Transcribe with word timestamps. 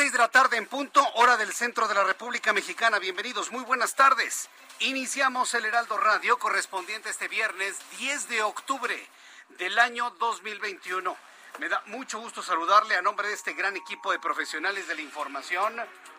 Las 0.00 0.04
seis 0.06 0.12
de 0.12 0.18
la 0.18 0.30
tarde 0.30 0.56
en 0.56 0.64
punto, 0.64 1.06
hora 1.16 1.36
del 1.36 1.52
centro 1.52 1.86
de 1.86 1.94
la 1.94 2.04
República 2.04 2.54
Mexicana. 2.54 2.98
Bienvenidos, 2.98 3.52
muy 3.52 3.62
buenas 3.64 3.94
tardes. 3.94 4.48
Iniciamos 4.78 5.52
el 5.52 5.66
Heraldo 5.66 5.98
Radio 5.98 6.38
correspondiente 6.38 7.10
este 7.10 7.28
viernes 7.28 7.76
10 7.98 8.30
de 8.30 8.42
octubre 8.42 8.96
del 9.58 9.78
año 9.78 10.08
2021. 10.18 11.14
Me 11.58 11.68
da 11.68 11.82
mucho 11.88 12.18
gusto 12.18 12.42
saludarle 12.42 12.96
a 12.96 13.02
nombre 13.02 13.28
de 13.28 13.34
este 13.34 13.52
gran 13.52 13.76
equipo 13.76 14.10
de 14.10 14.18
profesionales 14.18 14.88
de 14.88 14.94
la 14.94 15.02
información. 15.02 15.76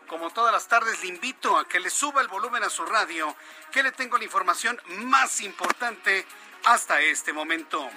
Como 0.08 0.30
todas 0.30 0.54
las 0.54 0.68
tardes, 0.68 1.02
le 1.02 1.08
invito 1.08 1.58
a 1.58 1.68
que 1.68 1.80
le 1.80 1.90
suba 1.90 2.22
el 2.22 2.28
volumen 2.28 2.64
a 2.64 2.70
su 2.70 2.86
radio, 2.86 3.36
que 3.72 3.82
le 3.82 3.92
tengo 3.94 4.16
la 4.20 4.26
información 4.26 4.80
más 4.98 5.42
importante 5.42 6.28
hasta 6.66 7.02
este 7.02 7.34
momento. 7.34 7.90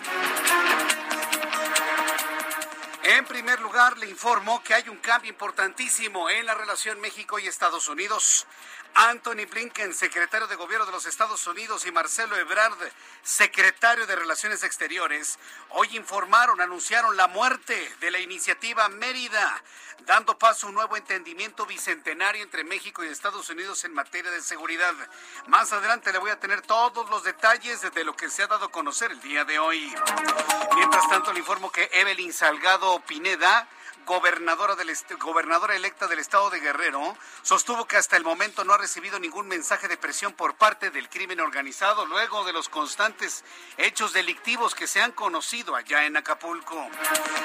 En 3.07 3.27
primer 3.27 3.61
lugar, 3.61 3.99
le 3.99 4.09
informo 4.09 4.63
que 4.63 4.73
hay 4.73 4.89
un 4.89 4.97
cambio 4.97 5.31
importantísimo 5.31 6.31
en 6.31 6.47
la 6.47 6.55
relación 6.55 6.99
México 7.03 7.39
y 7.39 7.47
Estados 7.47 7.87
Unidos. 7.89 8.47
Anthony 8.95 9.47
Blinken, 9.51 9.93
secretario 9.93 10.47
de 10.47 10.55
Gobierno 10.55 10.87
de 10.87 10.93
los 10.93 11.05
Estados 11.07 11.45
Unidos, 11.49 11.85
y 11.85 11.91
Marcelo 11.91 12.37
Ebrard, 12.37 12.79
secretario 13.25 14.07
de 14.07 14.15
Relaciones 14.15 14.63
Exteriores, 14.63 15.39
hoy 15.71 15.97
informaron, 15.97 16.61
anunciaron 16.61 17.17
la 17.17 17.27
muerte 17.27 17.97
de 18.01 18.11
la 18.13 18.21
iniciativa 18.21 18.89
Mérida, 18.89 19.63
dando 20.07 20.39
paso 20.39 20.67
a 20.67 20.69
un 20.69 20.77
nuevo 20.77 20.97
entendimiento 20.97 21.67
bicentenario 21.67 22.45
entre 22.45 22.63
México 22.63 23.03
y 23.03 23.09
Estados 23.09 23.51
Unidos 23.51 23.85
en 23.85 23.95
materia 23.95 24.31
de 24.31 24.41
seguridad. 24.41 24.95
Más 25.49 25.73
adelante 25.73 26.13
le 26.13 26.19
voy 26.19 26.31
a 26.31 26.39
tener 26.39 26.63
todos 26.63 27.11
los 27.11 27.25
detalles 27.25 27.81
de 27.83 28.05
lo 28.05 28.15
que 28.15 28.31
se 28.31 28.45
ha 28.45 28.47
dado 28.47 28.67
a 28.67 28.71
conocer 28.71 29.11
el 29.11 29.21
día 29.21 29.45
de 29.45 29.59
hoy. 29.59 29.93
Mientras 30.77 31.09
tanto, 31.09 31.33
le 31.33 31.41
informo 31.41 31.73
que 31.73 31.91
Evelyn 31.93 32.33
Salgado 32.33 33.01
Pineda, 33.01 33.67
gobernadora, 34.05 34.77
gobernadora 35.21 35.77
electa 35.77 36.07
del 36.07 36.19
estado 36.19 36.51
de 36.51 36.61
Guerrero, 36.61 37.17
sostuvo 37.43 37.87
que 37.87 37.97
hasta 37.97 38.17
el 38.17 38.25
momento 38.25 38.65
no 38.65 38.73
ha 38.73 38.79
recibido 38.79 39.19
ningún 39.19 39.49
mensaje 39.49 39.89
de 39.89 39.97
presión 39.97 40.33
por 40.33 40.55
parte 40.57 40.91
del 40.91 41.09
crimen 41.09 41.41
organizado 41.41 42.07
luego 42.07 42.45
de 42.45 42.53
los 42.53 42.69
constantes 42.69 43.45
hechos 43.77 44.13
delictivos 44.13 44.75
que 44.75 44.87
se 44.87 45.01
han 45.01 45.13
conocido 45.13 45.75
allá 45.75 46.05
en 46.05 46.17
Acapulco. 46.17 46.89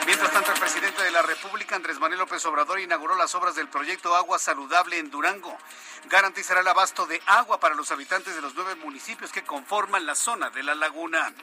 Mientras 0.06 0.32
tanto, 0.32 0.52
el 0.52 0.60
presidente 0.60 1.02
de 1.04 1.12
la 1.12 1.22
República, 1.22 1.76
Andrés 1.76 2.00
Manuel 2.00 2.20
López 2.20 2.46
Obrador, 2.46 2.80
inauguró 2.80 3.16
las 3.16 3.36
obras 3.36 3.56
del 3.56 3.68
proyecto 3.68 4.16
Agua 4.16 4.40
Saludable 4.40 4.98
en 4.98 5.10
Durango. 5.10 5.58
Garantizará 6.06 6.62
el 6.62 6.68
abasto 6.68 7.06
de 7.06 7.22
agua 7.26 7.60
para 7.60 7.76
los 7.76 7.92
habitantes 7.92 8.36
de 8.36 8.42
los 8.42 8.56
nueve 8.56 8.76
municipios 8.76 9.32
que 9.32 9.44
conforman 9.44 10.06
la 10.06 10.16
zona 10.16 10.50
de 10.50 10.64
la 10.64 10.76
laguna. 10.76 11.34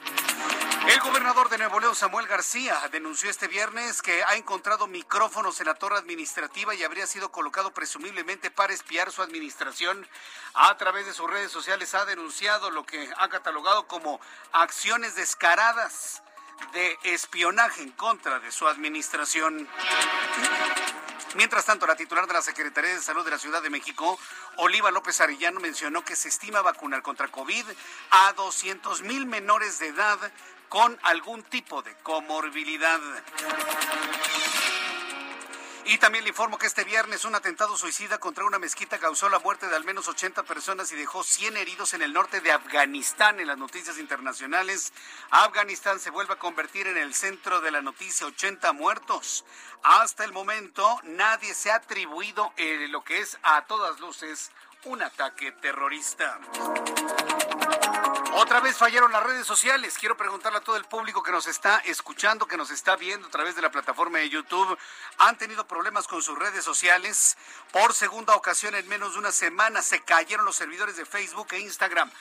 El 0.87 0.99
gobernador 1.01 1.49
de 1.49 1.57
Nuevo 1.57 1.79
León, 1.79 1.95
Samuel 1.95 2.27
García, 2.27 2.81
denunció 2.91 3.29
este 3.29 3.47
viernes 3.47 4.01
que 4.01 4.23
ha 4.23 4.35
encontrado 4.35 4.87
micrófonos 5.07 5.57
en 5.61 5.67
la 5.67 5.73
torre 5.73 5.97
administrativa 5.97 6.75
y 6.75 6.83
habría 6.83 7.07
sido 7.07 7.31
colocado 7.31 7.71
presumiblemente 7.71 8.51
para 8.51 8.73
espiar 8.73 9.09
su 9.09 9.21
administración. 9.21 10.05
A 10.53 10.75
través 10.75 11.05
de 11.05 11.13
sus 11.13 11.29
redes 11.29 11.49
sociales 11.49 11.95
ha 11.95 12.03
denunciado 12.03 12.71
lo 12.71 12.85
que 12.85 13.09
ha 13.17 13.29
catalogado 13.29 13.87
como 13.87 14.19
acciones 14.51 15.15
descaradas 15.15 16.21
de 16.73 16.99
espionaje 17.03 17.83
en 17.83 17.91
contra 17.91 18.39
de 18.39 18.51
su 18.51 18.67
administración. 18.67 19.69
Mientras 21.35 21.63
tanto, 21.63 21.87
la 21.87 21.95
titular 21.95 22.27
de 22.27 22.33
la 22.33 22.41
Secretaría 22.41 22.93
de 22.93 23.01
Salud 23.01 23.23
de 23.23 23.31
la 23.31 23.39
Ciudad 23.39 23.61
de 23.61 23.69
México, 23.69 24.19
Oliva 24.57 24.91
López 24.91 25.21
Arellano, 25.21 25.61
mencionó 25.61 26.03
que 26.03 26.17
se 26.17 26.27
estima 26.27 26.61
vacunar 26.61 27.01
contra 27.01 27.29
COVID 27.29 27.65
a 28.11 28.33
200 28.33 29.03
mil 29.03 29.25
menores 29.25 29.79
de 29.79 29.87
edad 29.87 30.19
con 30.67 30.99
algún 31.03 31.43
tipo 31.43 31.81
de 31.81 31.95
comorbilidad. 32.03 32.99
Y 35.89 35.99
también 35.99 36.25
le 36.25 36.31
informo 36.31 36.57
que 36.57 36.67
este 36.67 36.83
viernes 36.83 37.23
un 37.23 37.33
atentado 37.33 37.77
suicida 37.77 38.17
contra 38.17 38.43
una 38.43 38.59
mezquita 38.59 38.99
causó 38.99 39.29
la 39.29 39.39
muerte 39.39 39.67
de 39.67 39.75
al 39.77 39.85
menos 39.85 40.09
80 40.09 40.43
personas 40.43 40.91
y 40.91 40.97
dejó 40.97 41.23
100 41.23 41.55
heridos 41.55 41.93
en 41.93 42.01
el 42.01 42.11
norte 42.11 42.41
de 42.41 42.51
Afganistán. 42.51 43.39
En 43.39 43.47
las 43.47 43.57
noticias 43.57 43.97
internacionales, 43.97 44.91
Afganistán 45.29 46.01
se 46.01 46.09
vuelve 46.09 46.33
a 46.33 46.39
convertir 46.39 46.87
en 46.87 46.97
el 46.97 47.13
centro 47.13 47.61
de 47.61 47.71
la 47.71 47.81
noticia, 47.81 48.27
80 48.27 48.73
muertos. 48.73 49.45
Hasta 49.81 50.25
el 50.25 50.33
momento, 50.33 50.99
nadie 51.03 51.53
se 51.53 51.71
ha 51.71 51.75
atribuido 51.75 52.51
eh, 52.57 52.87
lo 52.89 53.05
que 53.05 53.19
es 53.19 53.37
a 53.43 53.65
todas 53.65 54.01
luces 54.01 54.51
un 54.83 55.01
ataque 55.01 55.53
terrorista. 55.53 56.37
Otra 58.39 58.59
vez 58.59 58.77
fallaron 58.77 59.11
las 59.11 59.23
redes 59.23 59.47
sociales. 59.47 59.97
Quiero 59.97 60.15
preguntarle 60.15 60.59
a 60.59 60.61
todo 60.61 60.77
el 60.77 60.85
público 60.85 61.23
que 61.23 61.31
nos 61.31 61.47
está 61.47 61.79
escuchando, 61.79 62.45
que 62.45 62.55
nos 62.55 62.69
está 62.69 62.95
viendo 62.95 63.27
a 63.27 63.31
través 63.31 63.55
de 63.55 63.63
la 63.63 63.71
plataforma 63.71 64.19
de 64.19 64.29
YouTube. 64.29 64.77
¿Han 65.17 65.39
tenido 65.39 65.65
problemas 65.67 66.07
con 66.07 66.21
sus 66.21 66.37
redes 66.37 66.63
sociales? 66.63 67.35
Por 67.71 67.95
segunda 67.95 68.35
ocasión 68.35 68.75
en 68.75 68.87
menos 68.87 69.13
de 69.13 69.19
una 69.19 69.31
semana 69.31 69.81
se 69.81 70.01
cayeron 70.01 70.45
los 70.45 70.55
servidores 70.55 70.97
de 70.97 71.05
Facebook 71.07 71.47
e 71.53 71.61
Instagram. 71.61 72.11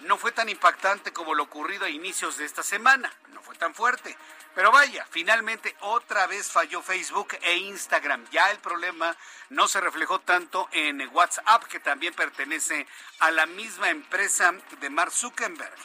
No 0.00 0.18
fue 0.18 0.32
tan 0.32 0.48
impactante 0.48 1.12
como 1.12 1.34
lo 1.34 1.44
ocurrido 1.44 1.84
a 1.84 1.90
inicios 1.90 2.36
de 2.36 2.44
esta 2.44 2.62
semana. 2.62 3.12
No 3.28 3.42
fue 3.42 3.56
tan 3.56 3.74
fuerte. 3.74 4.16
Pero 4.54 4.70
vaya, 4.70 5.06
finalmente 5.10 5.74
otra 5.80 6.26
vez 6.26 6.50
falló 6.50 6.82
Facebook 6.82 7.38
e 7.40 7.56
Instagram. 7.56 8.26
Ya 8.30 8.50
el 8.50 8.58
problema 8.58 9.16
no 9.48 9.66
se 9.66 9.80
reflejó 9.80 10.20
tanto 10.20 10.68
en 10.72 11.08
WhatsApp, 11.12 11.64
que 11.64 11.80
también 11.80 12.12
pertenece 12.14 12.86
a 13.20 13.30
la 13.30 13.46
misma 13.46 13.88
empresa 13.88 14.52
de 14.80 14.90
Mark 14.90 15.12
Zuckerberg. 15.12 15.76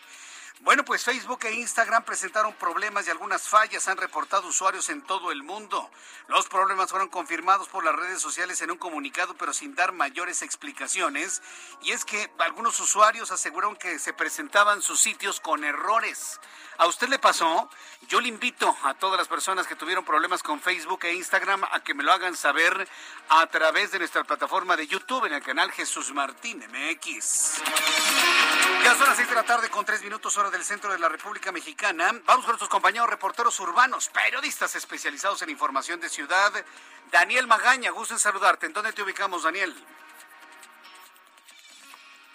Bueno, 0.62 0.84
pues 0.84 1.04
Facebook 1.04 1.46
e 1.46 1.54
Instagram 1.54 2.04
presentaron 2.04 2.52
problemas 2.54 3.06
y 3.06 3.12
algunas 3.12 3.44
fallas 3.48 3.88
han 3.88 3.98
reportado 3.98 4.48
usuarios 4.48 4.90
en 4.90 5.04
todo 5.04 5.32
el 5.32 5.44
mundo. 5.44 5.90
Los 6.28 6.48
problemas 6.48 6.90
fueron 6.90 7.10
confirmados 7.10 7.68
por 7.68 7.86
las 7.86 7.96
redes 7.96 8.20
sociales 8.20 8.60
en 8.62 8.72
un 8.72 8.78
comunicado, 8.78 9.36
pero 9.36 9.54
sin 9.54 9.76
dar 9.76 9.92
mayores 9.92 10.42
explicaciones. 10.42 11.44
Y 11.84 11.92
es 11.92 12.04
que 12.06 12.32
algunos 12.40 12.80
usuarios 12.80 13.32
aseguraron 13.32 13.76
que 13.76 14.00
se 14.00 14.14
presentaban 14.14 14.82
sus 14.82 15.00
sitios 15.00 15.40
con 15.40 15.64
errores. 15.64 16.40
¿A 16.80 16.86
usted 16.86 17.08
le 17.08 17.18
pasó? 17.18 17.70
Yo 18.08 18.22
le 18.22 18.28
invito 18.28 18.76
a 18.84 18.94
todas 18.94 19.18
las 19.18 19.28
personas 19.28 19.66
que 19.66 19.76
tuvieron 19.76 20.06
problemas 20.06 20.44
con 20.44 20.60
Facebook 20.60 21.06
e 21.06 21.14
Instagram 21.14 21.64
a 21.64 21.84
que 21.84 21.96
me 21.96 22.04
lo 22.04 22.14
hagan 22.14 22.36
saber 22.36 22.88
a 23.30 23.48
través 23.48 23.92
de 23.92 24.00
nuestra 24.00 24.24
plataforma 24.24 24.76
de 24.76 24.86
YouTube 24.86 25.26
en 25.26 25.34
el 25.34 25.42
canal 25.42 25.72
Jesús 25.72 26.14
Martín 26.14 26.60
MX. 26.60 27.62
Ya 28.84 28.96
son 28.96 29.08
las 29.08 29.18
seis 29.18 29.28
de 29.28 29.36
la 29.36 29.44
tarde 29.44 29.70
con 29.70 29.86
tres 29.86 30.04
minutos 30.04 30.38
hora 30.38 30.47
del 30.52 30.64
centro 30.64 30.92
de 30.92 31.00
la 31.00 31.10
República 31.10 31.52
Mexicana. 31.52 32.12
Vamos 32.26 32.46
con 32.46 32.54
nuestros 32.54 32.70
compañeros 32.70 33.10
reporteros 33.10 33.60
urbanos, 33.60 34.10
periodistas 34.10 34.76
especializados 34.76 35.42
en 35.42 35.50
información 35.50 36.00
de 36.00 36.10
ciudad. 36.10 36.52
Daniel 37.12 37.48
Magaña, 37.48 37.92
gusto 37.92 38.14
en 38.14 38.20
saludarte. 38.20 38.66
¿En 38.66 38.74
dónde 38.74 38.94
te 38.94 39.02
ubicamos, 39.02 39.44
Daniel? 39.44 39.76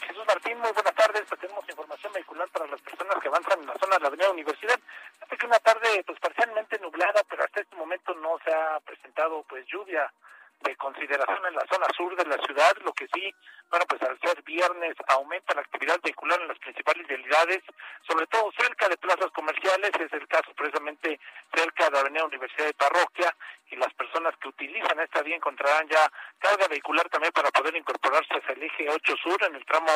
Jesús 0.00 0.24
Martín, 0.26 0.58
muy 0.58 0.72
buenas 0.72 0.94
tardes. 0.94 1.22
Pues 1.28 1.40
tenemos 1.40 1.68
información 1.68 2.12
vehicular 2.12 2.48
para 2.48 2.66
las 2.66 2.80
personas 2.82 3.16
que 3.22 3.28
avanzan 3.28 3.60
en 3.60 3.66
la 3.66 3.78
zona 3.78 3.96
de 3.96 4.00
la 4.00 4.08
Avenida 4.08 4.30
Universidad. 4.30 4.78
Hace 5.20 5.36
que 5.36 5.46
una 5.46 5.58
tarde 5.60 6.04
pues 6.06 6.18
parcialmente 6.20 6.78
nublada, 6.80 7.22
pero 7.28 7.44
hasta 7.44 7.60
este 7.60 7.76
momento 7.76 8.14
no 8.14 8.38
se 8.44 8.52
ha 8.52 8.80
presentado 8.80 9.44
pues 9.48 9.64
lluvia 9.66 10.12
de 10.62 10.76
consideración 10.76 11.46
en 11.46 11.54
la 11.54 11.66
zona 11.70 11.86
sur 11.96 12.16
de 12.16 12.24
la 12.24 12.38
ciudad, 12.44 12.72
lo 12.84 12.92
que 12.92 13.06
sí, 13.12 13.34
bueno, 13.70 13.84
pues 13.88 14.02
al 14.02 14.18
ser 14.20 14.42
viernes 14.42 14.94
aumenta 15.08 15.54
la 15.54 15.62
actividad 15.62 15.98
vehicular 16.02 16.40
en 16.40 16.48
las 16.48 16.58
principales 16.58 17.06
vialidades, 17.06 17.60
sobre 18.06 18.26
todo 18.26 18.52
cerca 18.58 18.88
de 18.88 18.96
plazas 18.96 19.30
comerciales, 19.32 19.90
es 19.98 20.12
el 20.12 20.26
caso 20.28 20.52
precisamente 20.54 21.18
cerca 21.54 21.90
de 21.90 21.98
Avenida 21.98 22.24
Universidad 22.24 22.66
de 22.66 22.74
Parroquia, 22.74 23.34
y 23.72 23.76
las 23.76 23.92
personas 23.94 24.34
que 24.36 24.48
utilizan 24.48 25.00
esta 25.00 25.22
vía 25.22 25.36
encontrarán 25.36 25.88
ya 25.88 26.10
carga 26.38 26.68
vehicular 26.68 27.08
también 27.08 27.32
para 27.32 27.50
poder 27.50 27.74
incorporarse 27.74 28.34
hacia 28.34 28.54
el 28.54 28.62
eje 28.62 28.88
8 28.88 29.14
sur 29.16 29.42
en 29.44 29.54
el 29.54 29.64
tramo 29.64 29.90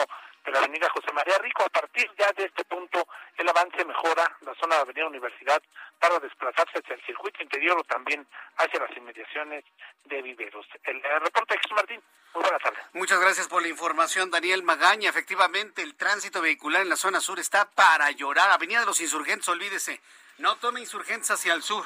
de 0.44 0.52
la 0.52 0.61
avenida 0.61 0.88
José 0.88 1.12
María 1.12 1.37
Rico. 1.38 1.62
A 1.62 1.69
partir 1.69 2.11
ya 2.19 2.32
de 2.32 2.44
este 2.44 2.64
punto, 2.64 3.06
el 3.37 3.49
avance 3.49 3.84
mejora 3.84 4.34
la 4.40 4.55
zona 4.55 4.76
de 4.76 4.81
Avenida 4.81 5.06
Universidad 5.06 5.62
para 5.99 6.19
desplazarse 6.19 6.78
hacia 6.78 6.94
el 6.94 7.05
circuito 7.05 7.43
interior 7.43 7.78
o 7.78 7.84
también 7.84 8.26
hacia 8.56 8.81
las 8.81 8.96
inmediaciones 8.96 9.64
de 10.05 10.23
Viveros. 10.23 10.67
El, 10.84 11.02
reporte 11.02 11.55
de 11.55 11.61
Jesús 11.61 11.76
Martín. 11.76 12.02
Muy 12.32 12.43
buenas 12.43 12.62
tardes. 12.62 12.81
Muchas 12.94 13.20
gracias 13.20 13.49
por 13.49 13.61
la 13.61 13.69
información, 13.69 14.31
Daniel 14.31 14.62
Magaña. 14.62 15.11
Efectivamente, 15.11 15.82
el 15.82 15.96
tránsito 15.96 16.40
vehicular 16.40 16.81
en 16.81 16.88
la 16.88 16.96
zona 16.96 17.20
sur 17.20 17.38
está 17.38 17.70
para 17.70 18.11
llorar. 18.11 18.50
Avenida 18.50 18.81
de 18.81 18.87
los 18.87 19.00
Insurgentes, 19.00 19.49
olvídese, 19.49 20.00
no 20.38 20.56
tome 20.56 20.81
insurgentes 20.81 21.31
hacia 21.31 21.52
el 21.52 21.62
sur 21.62 21.84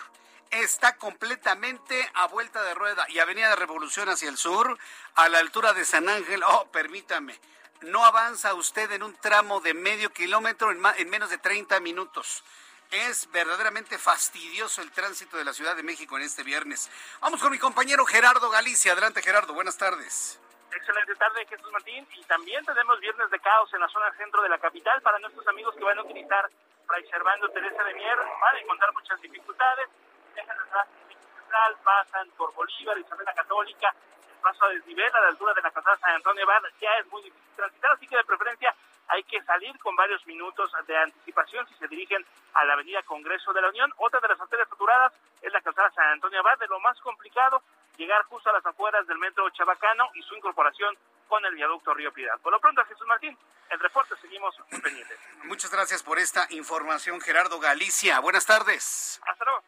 está 0.51 0.97
completamente 0.97 2.11
a 2.15 2.27
vuelta 2.27 2.63
de 2.63 2.75
rueda 2.75 3.07
y 3.09 3.19
Avenida 3.19 3.51
de 3.51 3.57
Revolución 3.57 4.09
hacia 4.09 4.29
el 4.29 4.37
sur, 4.37 4.79
a 5.15 5.29
la 5.29 5.39
altura 5.39 5.73
de 5.73 5.85
San 5.85 6.09
Ángel, 6.09 6.43
oh, 6.45 6.69
permítame, 6.71 7.39
no 7.83 8.05
avanza 8.05 8.55
usted 8.55 8.91
en 8.93 9.03
un 9.03 9.15
tramo 9.17 9.61
de 9.61 9.75
medio 9.75 10.11
kilómetro 10.13 10.71
en, 10.71 10.83
en 10.97 11.11
menos 11.11 11.31
de 11.31 11.39
30 11.39 11.81
minutos. 11.81 12.45
Es 12.91 13.31
verdaderamente 13.31 13.99
fastidioso 13.99 14.83
el 14.83 14.91
tránsito 14.91 15.37
de 15.37 15.45
la 15.45 15.53
Ciudad 15.53 15.77
de 15.77 15.83
México 15.83 16.17
en 16.17 16.25
este 16.25 16.43
viernes. 16.43 16.91
Vamos 17.21 17.41
con 17.41 17.53
mi 17.53 17.59
compañero 17.59 18.05
Gerardo 18.05 18.51
Galicia. 18.51 18.93
Adelante, 18.93 19.23
Gerardo. 19.23 19.55
Buenas 19.55 19.79
tardes. 19.79 20.41
Excelente 20.73 21.15
tarde, 21.15 21.47
Jesús 21.47 21.71
Martín. 21.71 22.07
Y 22.17 22.25
también 22.25 22.65
tenemos 22.65 22.99
viernes 22.99 23.31
de 23.31 23.39
caos 23.39 23.73
en 23.75 23.81
la 23.81 23.89
zona 23.89 24.13
centro 24.17 24.43
de 24.43 24.49
la 24.49 24.59
capital 24.59 25.01
para 25.03 25.21
nuestros 25.21 25.47
amigos 25.47 25.75
que 25.77 25.85
van 25.85 25.99
a 25.99 26.03
utilizar 26.03 26.51
Fray 26.87 27.09
Servando 27.09 27.49
Teresa 27.51 27.85
de 27.85 27.95
Mier. 27.95 28.19
Van 28.19 28.57
a 28.57 28.59
encontrar 28.59 28.93
muchas 28.93 29.21
dificultades. 29.21 29.89
Dejan 30.35 30.61
atrás 30.61 30.89
el 31.09 31.17
central, 31.17 31.77
pasan 31.85 32.31
por 32.37 32.53
Bolívar, 32.55 32.99
Isabela 32.99 33.35
Católica, 33.35 33.95
paso 34.41 34.65
a 34.65 34.69
desnivel 34.71 35.11
a 35.15 35.21
la 35.21 35.29
altura 35.29 35.55
de 35.55 35.63
la 35.63 35.71
casada 35.71 35.97
San 35.99 36.15
Antonio 36.15 36.47
Bar 36.47 36.63
ya 36.81 36.91
es 36.99 37.07
muy 37.09 37.23
difícil 37.23 37.57
transitar, 37.57 37.93
así 37.93 38.07
que 38.07 38.17
de 38.17 38.25
preferencia 38.25 38.75
hay 39.09 39.23
que 39.25 39.43
salir 39.43 39.77
con 39.81 39.97
varios 39.97 40.25
minutos 40.27 40.71
de 40.87 40.97
anticipación 40.97 41.67
si 41.69 41.75
se 41.75 41.89
dirigen 41.89 42.25
a 42.55 42.65
la 42.65 42.75
avenida 42.75 43.03
Congreso 43.03 43.53
de 43.53 43.61
la 43.61 43.69
Unión. 43.69 43.93
Otra 43.97 44.21
de 44.21 44.29
las 44.29 44.41
arterias 44.41 44.69
saturadas 44.69 45.13
es 45.43 45.53
la 45.53 45.61
calzada 45.61 45.91
San 45.91 46.11
Antonio 46.11 46.39
Abad, 46.41 46.59
de 46.59 46.69
lo 46.69 46.79
más 46.81 46.99
complicado 47.01 47.63
llegar 47.97 48.23
justo 48.25 48.49
a 48.51 48.53
las 48.53 48.65
afueras 48.65 49.07
del 49.07 49.19
metro 49.19 49.51
Chabacano 49.51 50.09
y 50.15 50.23
su 50.23 50.35
incorporación 50.35 50.97
con 51.29 51.45
el 51.45 51.55
viaducto 51.55 51.93
Río 51.93 52.13
Piedad. 52.13 52.39
Por 52.41 52.53
lo 52.53 52.61
pronto, 52.61 52.85
Jesús 52.85 53.07
Martín, 53.07 53.37
el 53.69 53.79
reporte 53.81 54.15
seguimos 54.21 54.55
muy 54.71 54.81
pendientes. 54.81 55.19
Muchas 55.45 55.71
gracias 55.71 56.03
por 56.03 56.19
esta 56.19 56.47
información, 56.51 57.21
Gerardo 57.21 57.59
Galicia. 57.59 58.21
Buenas 58.21 58.47
tardes. 58.47 59.21
Hasta 59.27 59.45
luego. 59.45 59.63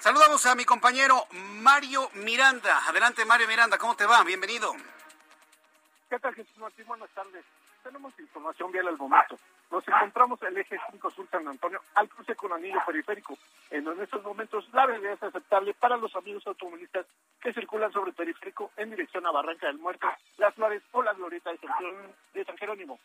Saludamos 0.00 0.46
a 0.46 0.54
mi 0.54 0.64
compañero 0.64 1.26
Mario 1.60 2.08
Miranda. 2.14 2.88
Adelante, 2.88 3.26
Mario 3.26 3.46
Miranda, 3.46 3.76
¿cómo 3.76 3.94
te 3.94 4.06
va? 4.06 4.24
Bienvenido. 4.24 4.72
¿Qué 6.08 6.18
tal, 6.18 6.34
Jesús 6.34 6.56
Martín? 6.56 6.86
Buenas 6.86 7.10
tardes. 7.10 7.44
Tenemos 7.82 8.18
información 8.18 8.72
vial 8.72 8.88
al 8.88 8.96
momento. 8.96 9.38
Nos 9.70 9.86
encontramos 9.86 10.40
en 10.40 10.48
el 10.48 10.58
eje 10.58 10.80
5 10.90 11.10
Sur 11.10 11.28
San 11.30 11.46
Antonio 11.46 11.82
al 11.94 12.08
cruce 12.08 12.34
con 12.34 12.50
anillo 12.50 12.80
periférico, 12.86 13.36
en 13.70 13.86
estos 14.00 14.22
momentos 14.24 14.66
la 14.72 14.86
velocidad 14.86 15.12
es 15.12 15.22
aceptable 15.22 15.74
para 15.74 15.98
los 15.98 16.16
amigos 16.16 16.46
automovilistas 16.46 17.06
que 17.40 17.52
circulan 17.52 17.92
sobre 17.92 18.10
el 18.10 18.16
periférico 18.16 18.72
en 18.78 18.90
dirección 18.90 19.26
a 19.26 19.30
Barranca 19.30 19.66
del 19.66 19.78
Muerto, 19.78 20.08
Las 20.38 20.54
Flores 20.54 20.82
o 20.92 21.02
la 21.02 21.12
Glorieta 21.12 21.50
de 21.52 22.44
San 22.44 22.56
Jerónimo. 22.56 22.98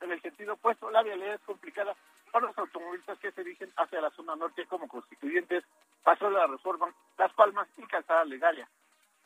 En 0.00 0.12
el 0.12 0.22
sentido 0.22 0.54
opuesto, 0.54 0.90
la 0.90 1.02
vialidad 1.02 1.34
es 1.34 1.40
complicada 1.42 1.94
para 2.30 2.46
los 2.46 2.58
automovilistas 2.58 3.18
que 3.18 3.32
se 3.32 3.42
dirigen 3.42 3.70
hacia 3.76 4.00
la 4.00 4.10
zona 4.10 4.36
norte 4.36 4.66
como 4.66 4.88
constituyentes, 4.88 5.64
Paso 6.02 6.30
la 6.30 6.46
Reforma, 6.46 6.92
Las 7.18 7.32
Palmas 7.34 7.68
y 7.76 7.82
Calzada 7.82 8.24
Legaria. 8.24 8.68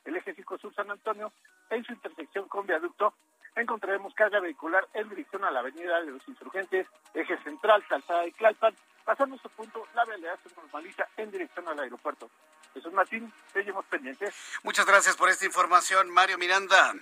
El 0.05 0.17
eje 0.17 0.35
5 0.35 0.59
Sur 0.59 0.75
San 0.75 0.91
Antonio, 0.91 1.33
en 1.71 1.85
su 1.85 1.93
intersección 1.93 2.49
con 2.49 2.67
viaducto, 2.67 3.15
encontraremos 3.57 4.15
carga 4.15 4.41
vehicular 4.41 4.87
en 4.95 5.09
dirección 5.09 5.45
a 5.45 5.51
la 5.51 5.61
avenida 5.61 6.01
de 6.01 6.11
los 6.11 6.29
insurgentes, 6.29 6.87
eje 7.15 7.39
central, 7.43 7.85
calzada 7.89 8.23
de 8.23 8.33
Clalpan. 8.33 8.75
Pasando 9.05 9.37
este 9.37 9.49
punto, 9.51 9.87
la 9.95 10.05
vialidad 10.05 10.39
se 10.43 10.55
normaliza 10.57 11.07
en 11.17 11.31
dirección 11.31 11.69
al 11.69 11.79
aeropuerto. 11.79 12.31
Jesús 12.73 12.93
Martín, 12.93 13.33
seguimos 13.53 13.85
pendientes. 13.87 14.35
Muchas 14.63 14.87
gracias 14.87 15.17
por 15.17 15.29
esta 15.29 15.47
información, 15.47 16.11
Mario 16.11 16.39
Miranda. 16.39 16.95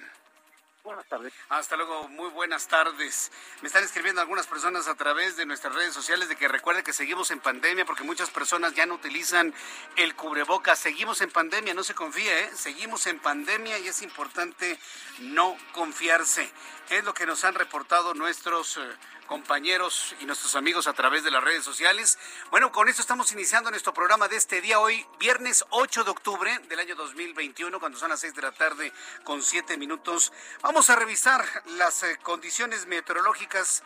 Buenas 0.85 1.07
tardes. 1.07 1.33
Hasta 1.49 1.77
luego, 1.77 2.09
muy 2.09 2.29
buenas 2.31 2.67
tardes. 2.67 3.31
Me 3.61 3.69
están 3.69 3.85
escribiendo 3.85 4.21
algunas 4.21 4.49
personas 4.49 4.89
a 4.89 4.97
través 4.97 5.37
de 5.37 5.47
nuestras 5.47 5.73
redes 5.73 5.95
sociales 5.95 6.29
de 6.29 6.35
que 6.35 6.49
recuerde 6.49 6.83
que 6.83 6.93
seguimos 6.93 7.31
en 7.31 7.39
pandemia 7.39 7.85
porque 7.85 8.03
muchas 8.03 8.31
personas 8.31 8.75
ya 8.75 8.85
no 8.85 8.95
utilizan 8.95 9.55
el 9.95 10.17
cubrebocas. 10.17 10.81
Seguimos 10.81 11.21
en 11.21 11.31
pandemia, 11.31 11.73
no 11.73 11.85
se 11.85 11.95
confíe, 11.95 12.47
¿eh? 12.47 12.51
seguimos 12.57 13.07
en 13.07 13.21
pandemia 13.21 13.79
y 13.79 13.87
es 13.87 14.03
importante 14.03 14.77
no 15.21 15.57
confiarse. 15.71 16.51
Es 16.91 17.05
lo 17.05 17.15
que 17.15 17.27
nos 17.27 17.45
han 17.45 17.55
reportado 17.55 18.15
nuestros... 18.15 18.77
Eh, 18.79 18.97
compañeros 19.33 20.15
y 20.21 20.27
nuestros 20.27 20.55
amigos 20.57 20.87
a 20.87 20.93
través 20.93 21.25
de 21.25 21.31
las 21.31 21.43
redes 21.43 21.65
sociales. 21.65 22.19
Bueno, 22.51 22.71
con 22.71 22.91
esto 22.91 23.01
estamos 23.01 23.33
iniciando 23.33 23.71
nuestro 23.71 23.95
programa 23.95 24.29
de 24.29 24.37
este 24.37 24.61
día 24.61 24.79
hoy, 24.79 25.07
viernes 25.19 25.65
8 25.71 26.05
de 26.05 26.11
octubre 26.11 26.59
del 26.69 26.79
año 26.79 26.95
2021, 26.97 27.81
cuando 27.81 27.99
son 27.99 28.11
las 28.11 28.21
6 28.21 28.35
de 28.35 28.43
la 28.43 28.53
tarde 28.53 28.93
con 29.25 29.43
7 29.43 29.79
minutos. 29.79 30.35
A 30.73 30.97
revisar 30.97 31.45
las 31.77 32.03
eh, 32.03 32.19
condiciones 32.23 32.87
meteorológicas 32.87 33.83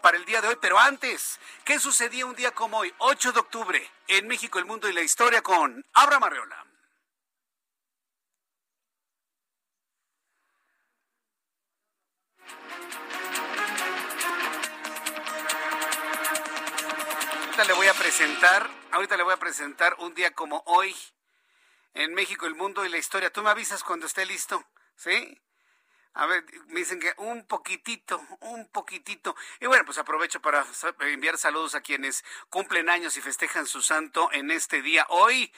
para 0.00 0.16
el 0.16 0.24
día 0.24 0.40
de 0.40 0.46
hoy, 0.46 0.56
pero 0.60 0.78
antes, 0.78 1.40
¿qué 1.64 1.80
sucedía 1.80 2.24
un 2.24 2.36
día 2.36 2.52
como 2.52 2.78
hoy, 2.78 2.94
8 2.98 3.32
de 3.32 3.40
octubre, 3.40 3.90
en 4.06 4.28
México, 4.28 4.60
el 4.60 4.64
mundo 4.64 4.88
y 4.88 4.92
la 4.92 5.00
historia 5.00 5.42
con 5.42 5.84
Abraham 5.92 6.24
Arreola? 6.24 6.66
ahorita 17.40 17.64
le 17.64 17.72
voy 17.72 17.86
a 17.88 17.94
presentar, 17.94 18.70
ahorita 18.92 19.16
le 19.16 19.22
voy 19.24 19.34
a 19.34 19.36
presentar 19.36 19.96
un 19.98 20.14
día 20.14 20.32
como 20.32 20.62
hoy 20.66 20.94
en 21.92 22.14
México, 22.14 22.46
el 22.46 22.54
mundo 22.54 22.84
y 22.84 22.88
la 22.88 22.98
historia. 22.98 23.32
Tú 23.32 23.42
me 23.42 23.50
avisas 23.50 23.82
cuando 23.82 24.06
esté 24.06 24.24
listo, 24.26 24.64
¿sí? 24.96 25.40
A 26.14 26.26
ver, 26.26 26.44
me 26.68 26.80
dicen 26.80 27.00
que 27.00 27.12
un 27.18 27.44
poquitito, 27.44 28.24
un 28.40 28.68
poquitito. 28.68 29.34
Y 29.60 29.66
bueno, 29.66 29.84
pues 29.84 29.98
aprovecho 29.98 30.40
para 30.40 30.64
enviar 31.00 31.36
saludos 31.38 31.74
a 31.74 31.80
quienes 31.80 32.24
cumplen 32.50 32.88
años 32.88 33.16
y 33.16 33.20
festejan 33.20 33.66
su 33.66 33.82
santo 33.82 34.30
en 34.32 34.52
este 34.52 34.80
día. 34.80 35.06
Hoy, 35.08 35.52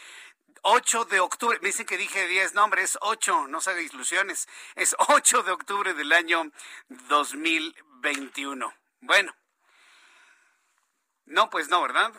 8 0.62 1.04
de 1.04 1.20
octubre, 1.20 1.58
me 1.60 1.68
dicen 1.68 1.84
que 1.84 1.98
dije 1.98 2.26
10, 2.26 2.54
no 2.54 2.64
hombre, 2.64 2.82
es 2.82 2.96
8, 3.02 3.48
no 3.48 3.60
se 3.60 3.70
haga 3.70 3.82
ilusiones. 3.82 4.48
Es 4.74 4.96
8 4.98 5.42
de 5.42 5.52
octubre 5.52 5.92
del 5.92 6.12
año 6.12 6.50
2021. 6.88 8.74
Bueno, 9.00 9.36
no, 11.26 11.50
pues 11.50 11.68
no, 11.68 11.82
¿verdad? 11.82 12.14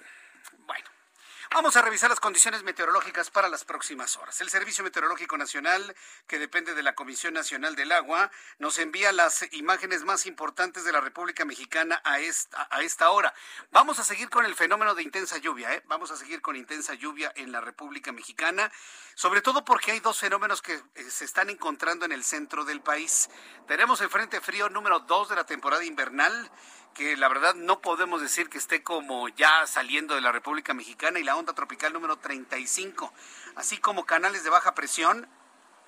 Vamos 1.58 1.76
a 1.76 1.82
revisar 1.82 2.12
las 2.12 2.20
condiciones 2.20 2.62
meteorológicas 2.62 3.32
para 3.32 3.50
las 3.50 3.66
próximas 3.66 4.16
horas. 4.16 4.40
El 4.42 4.50
Servicio 4.52 4.84
Meteorológico 4.84 5.40
Nacional, 5.40 5.96
que 6.28 6.38
depende 6.38 6.76
de 6.76 6.84
la 6.84 6.94
Comisión 6.94 7.34
Nacional 7.34 7.76
del 7.76 7.94
Agua, 7.94 8.30
nos 8.60 8.78
envía 8.78 9.12
las 9.12 9.44
imágenes 9.54 10.04
más 10.04 10.28
importantes 10.28 10.86
de 10.86 10.92
la 10.92 11.02
República 11.02 11.46
Mexicana 11.46 12.00
a 12.04 12.20
esta, 12.20 12.68
a 12.70 12.84
esta 12.84 13.10
hora. 13.10 13.34
Vamos 13.72 13.98
a 13.98 14.04
seguir 14.04 14.30
con 14.30 14.46
el 14.46 14.54
fenómeno 14.54 14.94
de 14.94 15.02
intensa 15.02 15.40
lluvia, 15.40 15.74
¿eh? 15.74 15.82
Vamos 15.88 16.12
a 16.12 16.16
seguir 16.16 16.44
con 16.44 16.56
intensa 16.56 16.94
lluvia 16.94 17.34
en 17.36 17.52
la 17.52 17.60
República 17.60 18.12
Mexicana, 18.12 18.72
sobre 19.16 19.42
todo 19.42 19.66
porque 19.66 19.94
hay 19.94 20.00
dos 20.00 20.20
fenómenos 20.20 20.62
que 20.62 20.76
eh, 20.76 21.10
se 21.10 21.26
están 21.26 21.50
encontrando 21.50 22.06
en 22.06 22.12
el 22.12 22.24
centro 22.24 22.66
del 22.66 22.82
país. 22.82 23.32
Tenemos 23.68 24.00
el 24.02 24.12
Frente 24.12 24.42
Frío 24.42 24.70
número 24.70 25.00
2 25.00 25.30
de 25.30 25.36
la 25.36 25.48
temporada 25.48 25.84
invernal 25.84 26.52
que 26.98 27.16
la 27.16 27.28
verdad 27.28 27.54
no 27.54 27.80
podemos 27.80 28.22
decir 28.22 28.50
que 28.50 28.58
esté 28.58 28.82
como 28.82 29.30
ya 29.30 29.68
saliendo 29.68 30.16
de 30.16 30.22
la 30.22 30.32
República 30.32 30.74
Mexicana 30.74 31.20
y 31.20 31.24
la 31.24 31.36
onda 31.36 31.54
tropical 31.54 31.94
número 31.94 32.18
35, 32.18 33.14
así 33.56 33.78
como 33.78 34.08
canales 34.08 34.44
de 34.44 34.50
baja 34.50 34.74
presión 34.74 35.30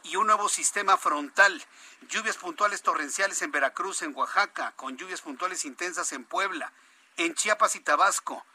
y 0.04 0.18
un 0.18 0.28
nuevo 0.28 0.50
sistema 0.50 0.98
frontal. 0.98 1.66
Lluvias 2.10 2.38
puntuales 2.38 2.84
torrenciales 2.84 3.42
en 3.42 3.52
Veracruz, 3.52 4.04
en 4.04 4.16
Oaxaca, 4.16 4.74
con 4.76 4.98
lluvias 4.98 5.22
puntuales 5.22 5.66
intensas 5.66 6.12
en 6.14 6.26
Puebla, 6.26 6.72
en 7.18 7.34
Chiapas 7.34 7.76
y 7.76 7.80
Tabasco. 7.80 8.46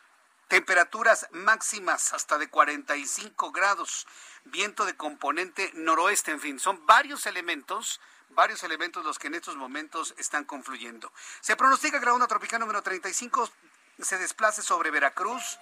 Temperaturas 0.47 1.27
máximas 1.33 2.13
hasta 2.13 2.39
de 2.39 2.49
45 2.49 3.51
grados, 3.51 4.07
viento 4.45 4.85
de 4.85 4.97
componente 4.97 5.73
noroeste, 5.75 6.31
en 6.31 6.41
fin, 6.41 6.61
son 6.61 6.87
varios 6.87 7.27
elementos 7.27 8.01
varios 8.31 8.63
elementos 8.63 9.05
los 9.05 9.19
que 9.19 9.29
en 9.29 9.35
estos 9.35 9.57
momentos 9.57 10.15
están 10.19 10.45
confluyendo. 10.45 11.13
Se 11.41 11.57
pronostica 11.57 12.01
que 12.01 12.07
la 12.07 12.15
onda 12.15 12.27
tropical 12.27 12.61
número 12.61 12.83
35 12.83 13.51
se 14.01 14.19
desplace 14.19 14.63
sobre 14.63 14.91
Veracruz, 14.91 15.59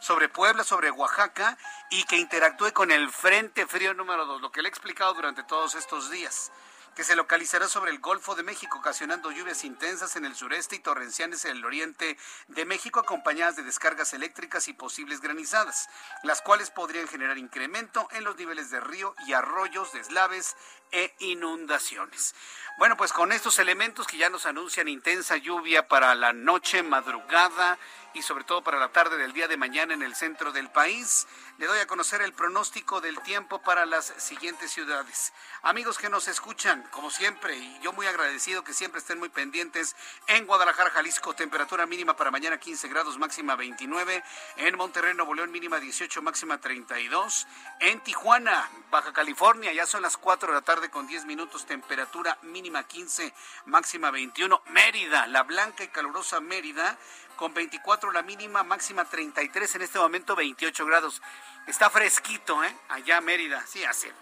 sobre 0.00 0.28
Puebla, 0.28 0.64
sobre 0.64 0.90
Oaxaca 0.90 1.56
y 1.90 2.04
que 2.04 2.16
interactúe 2.16 2.72
con 2.72 2.90
el 2.90 3.10
Frente 3.10 3.66
Frío 3.66 3.94
número 3.94 4.26
2, 4.26 4.42
lo 4.42 4.52
que 4.52 4.60
le 4.60 4.68
he 4.68 4.70
explicado 4.70 5.14
durante 5.14 5.42
todos 5.44 5.74
estos 5.74 6.10
días 6.10 6.52
que 6.94 7.04
se 7.04 7.16
localizará 7.16 7.68
sobre 7.68 7.90
el 7.90 7.98
Golfo 7.98 8.34
de 8.34 8.42
México, 8.42 8.78
ocasionando 8.78 9.30
lluvias 9.30 9.64
intensas 9.64 10.16
en 10.16 10.24
el 10.24 10.34
sureste 10.34 10.76
y 10.76 10.78
torrenciales 10.78 11.44
en 11.44 11.56
el 11.56 11.64
oriente 11.64 12.16
de 12.48 12.64
México, 12.64 13.00
acompañadas 13.00 13.56
de 13.56 13.62
descargas 13.62 14.14
eléctricas 14.14 14.68
y 14.68 14.72
posibles 14.72 15.20
granizadas, 15.20 15.88
las 16.22 16.42
cuales 16.42 16.70
podrían 16.70 17.08
generar 17.08 17.38
incremento 17.38 18.08
en 18.12 18.24
los 18.24 18.36
niveles 18.36 18.70
de 18.70 18.80
río 18.80 19.14
y 19.26 19.32
arroyos, 19.32 19.92
deslaves 19.92 20.56
e 20.92 21.14
inundaciones. 21.18 22.34
Bueno, 22.78 22.96
pues 22.96 23.12
con 23.12 23.32
estos 23.32 23.58
elementos 23.58 24.06
que 24.06 24.16
ya 24.16 24.30
nos 24.30 24.46
anuncian 24.46 24.88
intensa 24.88 25.36
lluvia 25.36 25.88
para 25.88 26.14
la 26.14 26.32
noche, 26.32 26.82
madrugada 26.82 27.78
y 28.14 28.22
sobre 28.22 28.44
todo 28.44 28.62
para 28.62 28.78
la 28.78 28.92
tarde 28.92 29.16
del 29.16 29.32
día 29.32 29.48
de 29.48 29.56
mañana 29.56 29.92
en 29.92 30.02
el 30.02 30.14
centro 30.14 30.52
del 30.52 30.70
país. 30.70 31.26
Le 31.58 31.66
doy 31.66 31.80
a 31.80 31.86
conocer 31.86 32.22
el 32.22 32.32
pronóstico 32.32 33.00
del 33.00 33.20
tiempo 33.20 33.60
para 33.62 33.86
las 33.86 34.06
siguientes 34.18 34.70
ciudades. 34.70 35.32
Amigos 35.62 35.98
que 35.98 36.08
nos 36.08 36.28
escuchan, 36.28 36.83
como 36.90 37.10
siempre, 37.10 37.56
y 37.56 37.78
yo 37.82 37.92
muy 37.92 38.06
agradecido 38.06 38.64
que 38.64 38.72
siempre 38.72 39.00
estén 39.00 39.18
muy 39.18 39.28
pendientes, 39.28 39.96
en 40.26 40.46
Guadalajara, 40.46 40.90
Jalisco, 40.90 41.34
temperatura 41.34 41.86
mínima 41.86 42.16
para 42.16 42.30
mañana 42.30 42.58
15 42.58 42.88
grados, 42.88 43.18
máxima 43.18 43.56
29. 43.56 44.22
En 44.56 44.76
Monterrey, 44.76 45.14
Nuevo 45.14 45.34
León, 45.34 45.50
mínima 45.50 45.80
18, 45.80 46.22
máxima 46.22 46.58
32. 46.58 47.46
En 47.80 48.00
Tijuana, 48.00 48.70
Baja 48.90 49.12
California, 49.12 49.72
ya 49.72 49.86
son 49.86 50.02
las 50.02 50.16
4 50.16 50.48
de 50.48 50.54
la 50.54 50.62
tarde 50.62 50.90
con 50.90 51.06
10 51.06 51.24
minutos, 51.26 51.66
temperatura 51.66 52.38
mínima 52.42 52.84
15, 52.84 53.34
máxima 53.66 54.10
21. 54.10 54.62
Mérida, 54.66 55.26
la 55.26 55.42
blanca 55.42 55.84
y 55.84 55.88
calurosa 55.88 56.40
Mérida, 56.40 56.98
con 57.36 57.52
24 57.52 58.12
la 58.12 58.22
mínima, 58.22 58.62
máxima 58.62 59.04
33, 59.04 59.74
en 59.74 59.82
este 59.82 59.98
momento 59.98 60.36
28 60.36 60.86
grados. 60.86 61.22
Está 61.66 61.90
fresquito, 61.90 62.62
¿eh? 62.62 62.76
Allá 62.88 63.20
Mérida, 63.20 63.64
sí, 63.66 63.84
hace, 63.84 64.12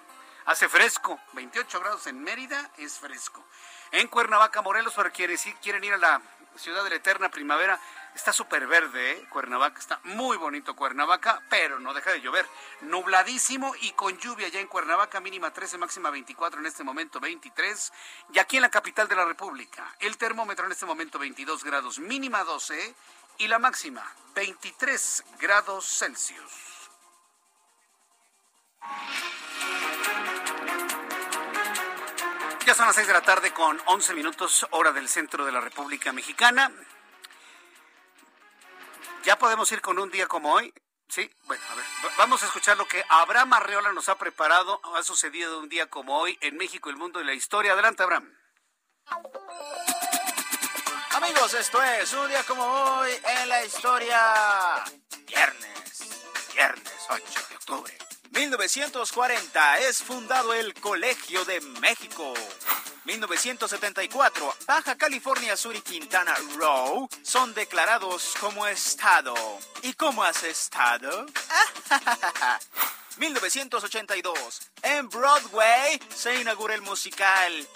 hace 0.47 0.69
fresco. 0.69 1.21
28 1.33 1.81
grados 1.81 2.07
en 2.07 2.23
Mérida 2.23 2.71
es 2.79 2.99
fresco. 2.99 3.45
En 3.91 4.09
Cuernavaca, 4.09 4.63
Morelos, 4.63 4.95
para 4.95 5.11
quienes 5.11 5.45
quieren 5.63 5.85
ir 5.85 5.95
a 5.95 5.99
la 5.99 6.23
ciudad 6.57 6.85
de 6.85 6.91
la 6.91 6.97
eterna 6.97 7.31
primavera, 7.31 7.79
Está 8.15 8.33
súper 8.33 8.67
verde, 8.67 9.13
¿eh? 9.13 9.29
Cuernavaca. 9.31 9.79
Está 9.79 10.01
muy 10.05 10.37
bonito 10.37 10.77
Cuernavaca, 10.77 11.43
pero 11.49 11.79
no 11.79 11.95
deja 11.95 12.13
de 12.13 12.21
llover. 12.21 12.47
Nubladísimo 12.83 13.75
y 13.81 13.93
con 13.93 14.19
lluvia 14.19 14.49
ya 14.49 14.61
en 14.61 14.67
Cuernavaca, 14.67 15.21
mínima 15.21 15.51
13, 15.51 15.79
máxima 15.79 16.11
24, 16.11 16.61
en 16.61 16.67
este 16.67 16.85
momento 16.85 17.21
23. 17.21 17.93
Y 18.35 18.39
aquí 18.39 18.57
en 18.57 18.63
la 18.63 18.71
capital 18.71 19.09
de 19.09 19.17
la 19.17 19.25
República, 19.25 19.97
el 19.99 20.19
termómetro 20.19 20.67
en 20.67 20.73
este 20.73 20.85
momento 20.85 21.19
22 21.19 21.65
grados, 21.65 21.99
mínima 21.99 22.45
12 22.45 22.95
y 23.39 23.49
la 23.49 23.59
máxima 23.59 24.05
23 24.35 25.25
grados 25.39 25.87
Celsius. 25.99 26.91
Ya 32.67 32.75
son 32.75 32.87
las 32.87 32.95
6 32.95 33.09
de 33.09 33.13
la 33.13 33.23
tarde 33.23 33.53
con 33.53 33.81
11 33.87 34.15
minutos 34.15 34.67
hora 34.71 34.93
del 34.93 35.09
centro 35.09 35.45
de 35.45 35.51
la 35.51 35.61
República 35.61 36.13
Mexicana. 36.13 36.71
¿Ya 39.25 39.37
podemos 39.37 39.71
ir 39.73 39.81
con 39.81 39.99
un 39.99 40.11
día 40.11 40.29
como 40.29 40.53
hoy? 40.53 40.73
Sí, 41.09 41.29
bueno, 41.45 41.63
a 41.71 41.75
ver, 41.75 41.85
vamos 42.17 42.43
a 42.43 42.47
escuchar 42.47 42.77
lo 42.77 42.87
que 42.87 43.05
Abraham 43.09 43.55
Arreola 43.55 43.93
nos 43.93 44.09
ha 44.09 44.17
preparado. 44.17 44.81
Ha 44.95 45.03
sucedido 45.03 45.59
un 45.59 45.69
día 45.69 45.91
como 45.91 46.17
hoy 46.19 46.39
en 46.41 46.57
México, 46.57 46.89
el 46.89 46.97
mundo 46.97 47.21
y 47.21 47.25
la 47.25 47.35
historia. 47.35 47.73
Adelante, 47.73 48.05
Abraham. 48.05 48.33
Amigos, 51.11 51.55
esto 51.55 51.83
es 51.83 52.13
un 52.13 52.29
día 52.29 52.45
como 52.45 52.65
hoy 52.65 53.11
en 53.41 53.49
la 53.49 53.65
historia. 53.65 54.85
Viernes, 55.27 56.25
viernes 56.55 57.07
8 57.09 57.41
de 57.49 57.57
octubre. 57.57 57.99
1940 58.33 59.79
es 59.81 60.03
fundado 60.03 60.55
el 60.55 60.73
Colegio 60.75 61.45
de 61.45 61.61
México. 61.83 62.33
1974, 63.05 64.55
Baja 64.67 64.97
California 64.97 65.55
Sur 65.55 65.77
y 65.77 65.83
Quintana 65.83 66.35
Roo 66.57 67.09
son 67.23 67.53
declarados 67.53 68.35
como 68.41 68.67
estado. 68.67 69.35
¿Y 69.83 69.93
cómo 69.93 70.25
has 70.25 70.43
estado? 70.45 71.27
1982, 73.19 74.63
en 74.83 75.09
Broadway 75.11 76.01
se 76.15 76.41
inaugura 76.41 76.75
el 76.75 76.81
musical 76.81 77.69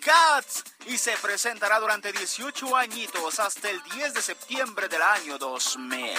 Cats 0.00 0.64
y 0.86 0.96
se 0.96 1.12
presentará 1.18 1.78
durante 1.78 2.12
18 2.12 2.76
añitos 2.76 3.38
hasta 3.38 3.68
el 3.68 3.82
10 3.82 4.14
de 4.14 4.22
septiembre 4.22 4.88
del 4.88 5.02
año 5.02 5.38
2000. 5.38 6.10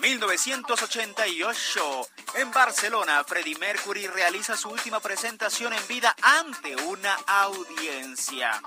1988. 0.00 2.08
En 2.34 2.50
Barcelona, 2.50 3.24
Freddie 3.24 3.58
Mercury 3.58 4.06
realiza 4.06 4.56
su 4.56 4.68
última 4.68 5.00
presentación 5.00 5.72
en 5.72 5.86
vida 5.86 6.14
ante 6.22 6.76
una 6.76 7.14
audiencia. 7.26 8.60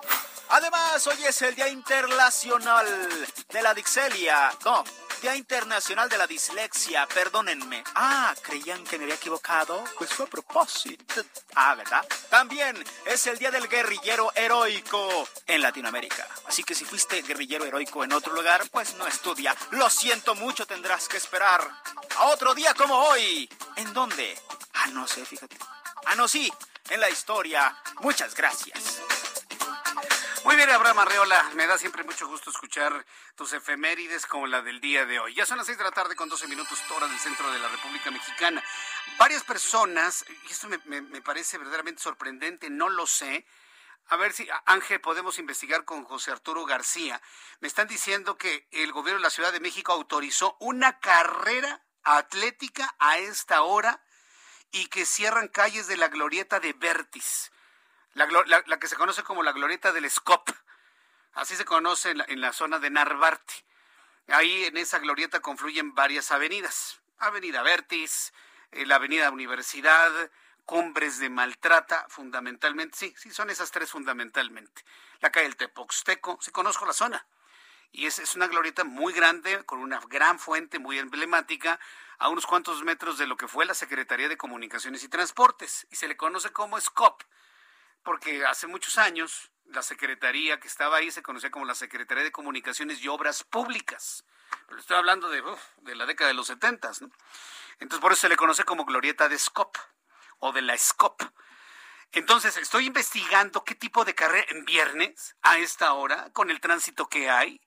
Además, 0.49 1.05
hoy 1.07 1.25
es 1.25 1.41
el 1.41 1.55
Día 1.55 1.67
Internacional 1.67 2.85
de 3.49 3.61
la 3.61 3.73
Dixelia. 3.73 4.51
No, 4.63 4.83
Día 5.21 5.35
Internacional 5.35 6.07
de 6.09 6.17
la 6.17 6.27
Dislexia, 6.27 7.07
perdónenme. 7.07 7.83
Ah, 7.95 8.35
¿creían 8.43 8.83
que 8.83 8.99
me 8.99 9.05
había 9.05 9.15
equivocado? 9.15 9.83
Pues 9.97 10.13
fue 10.13 10.27
a 10.27 10.29
propósito. 10.29 11.23
Ah, 11.55 11.73
¿verdad? 11.73 12.05
También 12.29 12.77
es 13.05 13.25
el 13.25 13.39
Día 13.39 13.49
del 13.49 13.67
Guerrillero 13.67 14.31
Heroico 14.35 15.27
en 15.47 15.63
Latinoamérica. 15.63 16.27
Así 16.45 16.63
que 16.63 16.75
si 16.75 16.85
fuiste 16.85 17.23
guerrillero 17.23 17.65
heroico 17.65 18.03
en 18.03 18.13
otro 18.13 18.33
lugar, 18.33 18.69
pues 18.69 18.93
no 18.95 19.07
estudia. 19.07 19.55
Lo 19.71 19.89
siento 19.89 20.35
mucho, 20.35 20.67
tendrás 20.67 21.07
que 21.07 21.16
esperar 21.17 21.69
a 22.17 22.25
otro 22.27 22.53
día 22.53 22.73
como 22.73 22.95
hoy. 22.95 23.49
¿En 23.75 23.93
dónde? 23.93 24.39
Ah, 24.73 24.87
no 24.87 25.07
sé, 25.07 25.25
fíjate. 25.25 25.57
Ah, 26.05 26.15
no, 26.15 26.27
sí, 26.27 26.51
en 26.89 27.01
la 27.01 27.09
historia. 27.09 27.75
Muchas 27.99 28.35
gracias. 28.35 29.01
Muy 30.45 30.55
bien, 30.55 30.69
Abraham 30.69 30.99
Arreola, 30.99 31.51
me 31.55 31.67
da 31.67 31.77
siempre 31.77 32.03
mucho 32.03 32.27
gusto 32.27 32.51
escuchar 32.51 33.05
tus 33.35 33.51
efemérides 33.51 34.25
como 34.25 34.47
la 34.47 34.61
del 34.61 34.79
día 34.79 35.05
de 35.05 35.19
hoy. 35.19 35.33
Ya 35.33 35.45
son 35.45 35.57
las 35.57 35.65
seis 35.65 35.77
de 35.77 35.83
la 35.83 35.91
tarde 35.91 36.15
con 36.15 36.29
12 36.29 36.47
minutos, 36.47 36.79
hora 36.95 37.07
del 37.07 37.19
centro 37.19 37.51
de 37.51 37.59
la 37.59 37.67
República 37.67 38.11
Mexicana. 38.11 38.63
Varias 39.17 39.43
personas, 39.43 40.23
y 40.47 40.51
esto 40.51 40.69
me, 40.69 41.01
me 41.01 41.21
parece 41.21 41.57
verdaderamente 41.57 42.01
sorprendente, 42.01 42.69
no 42.69 42.87
lo 42.87 43.05
sé, 43.05 43.45
a 44.09 44.15
ver 44.15 44.33
si, 44.33 44.47
Ángel, 44.65 45.01
podemos 45.01 45.39
investigar 45.39 45.85
con 45.85 46.03
José 46.03 46.31
Arturo 46.31 46.65
García. 46.65 47.21
Me 47.59 47.67
están 47.67 47.87
diciendo 47.87 48.37
que 48.37 48.67
el 48.71 48.91
gobierno 48.91 49.19
de 49.19 49.23
la 49.23 49.29
Ciudad 49.29 49.51
de 49.51 49.59
México 49.59 49.91
autorizó 49.91 50.57
una 50.59 50.99
carrera 50.99 51.83
atlética 52.03 52.95
a 52.99 53.17
esta 53.17 53.63
hora 53.63 54.01
y 54.71 54.87
que 54.87 55.05
cierran 55.05 55.47
calles 55.47 55.87
de 55.87 55.97
la 55.97 56.07
glorieta 56.07 56.59
de 56.59 56.73
Vertis 56.73 57.51
la, 58.17 58.79
que 58.79 58.87
se 58.87 58.95
conoce 58.95 59.23
como 59.23 59.43
la 59.43 59.51
glorieta 59.51 59.91
del 59.91 60.09
Scop. 60.09 60.49
Así 61.33 61.55
se 61.55 61.65
conoce 61.65 62.11
en 62.27 62.41
la, 62.41 62.53
zona 62.53 62.79
de 62.79 62.89
Narvarte. 62.89 63.53
Ahí 64.27 64.65
en 64.65 64.77
esa 64.77 64.99
glorieta 64.99 65.39
confluyen 65.39 65.93
varias 65.93 66.31
avenidas. 66.31 66.99
Avenida 67.19 67.61
Vertis, 67.61 68.33
eh, 68.71 68.85
la 68.85 68.95
Avenida 68.95 69.29
Universidad, 69.29 70.11
Cumbres 70.67 71.17
de 71.19 71.29
Maltrata, 71.29 72.05
fundamentalmente. 72.09 72.97
Sí, 72.97 73.15
sí, 73.17 73.31
son 73.31 73.49
esas 73.49 73.71
tres 73.71 73.89
fundamentalmente. 73.89 74.83
La 75.21 75.31
calle 75.31 75.45
del 75.45 75.55
Tepoxteco, 75.55 76.37
sí 76.41 76.51
conozco 76.51 76.85
la 76.85 76.91
zona. 76.91 77.25
Y 77.93 78.05
es, 78.05 78.19
es 78.19 78.35
una 78.35 78.47
glorieta 78.47 78.83
muy 78.83 79.13
grande, 79.13 79.63
con 79.63 79.79
una 79.79 80.01
gran 80.09 80.39
fuente 80.39 80.77
muy 80.77 80.99
emblemática, 80.99 81.79
a 82.17 82.27
unos 82.27 82.45
cuantos 82.45 82.83
metros 82.83 83.17
de 83.17 83.27
lo 83.27 83.37
que 83.37 83.47
fue 83.47 83.65
la 83.65 83.73
Secretaría 83.73 84.27
de 84.27 84.35
Comunicaciones 84.35 85.05
y 85.05 85.07
Transportes. 85.07 85.87
Y 85.89 85.95
se 85.95 86.09
le 86.09 86.17
conoce 86.17 86.51
como 86.51 86.77
SCOP 86.77 87.23
porque 88.03 88.45
hace 88.45 88.67
muchos 88.67 88.97
años 88.97 89.51
la 89.67 89.83
secretaría 89.83 90.59
que 90.59 90.67
estaba 90.67 90.97
ahí 90.97 91.11
se 91.11 91.23
conocía 91.23 91.49
como 91.49 91.63
la 91.63 91.75
Secretaría 91.75 92.25
de 92.25 92.31
Comunicaciones 92.33 93.01
y 93.01 93.07
Obras 93.07 93.45
Públicas. 93.45 94.25
Pero 94.65 94.79
estoy 94.79 94.97
hablando 94.97 95.29
de, 95.29 95.41
de 95.77 95.95
la 95.95 96.05
década 96.05 96.27
de 96.27 96.33
los 96.33 96.47
setentas, 96.47 97.01
¿no? 97.01 97.09
Entonces 97.79 98.01
por 98.01 98.11
eso 98.11 98.21
se 98.21 98.29
le 98.29 98.35
conoce 98.35 98.65
como 98.65 98.83
Glorieta 98.83 99.29
de 99.29 99.39
Scop 99.39 99.77
o 100.39 100.51
de 100.51 100.61
la 100.61 100.77
Scop. 100.77 101.21
Entonces 102.11 102.57
estoy 102.57 102.85
investigando 102.85 103.63
qué 103.63 103.75
tipo 103.75 104.05
de 104.05 104.15
carrera 104.15 104.47
en 104.49 104.65
viernes 104.65 105.35
a 105.41 105.57
esta 105.57 105.93
hora 105.93 106.31
con 106.33 106.49
el 106.49 106.61
tránsito 106.61 107.09
que 107.09 107.29
hay. 107.29 107.61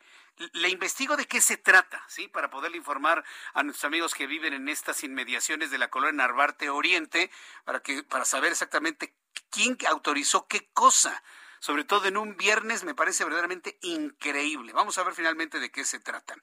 Le 0.54 0.70
investigo 0.70 1.16
de 1.16 1.26
qué 1.26 1.40
se 1.42 1.58
trata, 1.58 2.02
¿sí? 2.08 2.26
Para 2.26 2.48
poderle 2.48 2.78
informar 2.78 3.22
a 3.52 3.62
nuestros 3.62 3.84
amigos 3.84 4.14
que 4.14 4.26
viven 4.26 4.54
en 4.54 4.68
estas 4.70 5.04
inmediaciones 5.04 5.70
de 5.70 5.76
la 5.76 5.88
colonia 5.88 6.26
Narvarte 6.26 6.70
Oriente, 6.70 7.30
para 7.64 7.80
que, 7.80 8.02
para 8.02 8.24
saber 8.24 8.50
exactamente 8.50 9.14
quién 9.50 9.76
autorizó 9.88 10.46
qué 10.48 10.70
cosa. 10.72 11.22
sobre 11.60 11.84
todo 11.84 12.06
en 12.08 12.16
un 12.16 12.36
viernes, 12.38 12.84
me 12.84 12.94
parece 12.94 13.22
verdaderamente 13.22 13.78
increíble. 13.82 14.72
Vamos 14.72 14.96
a 14.96 15.02
ver 15.02 15.14
finalmente 15.14 15.60
de 15.60 15.70
qué 15.70 15.84
se 15.84 16.00
trata. 16.00 16.36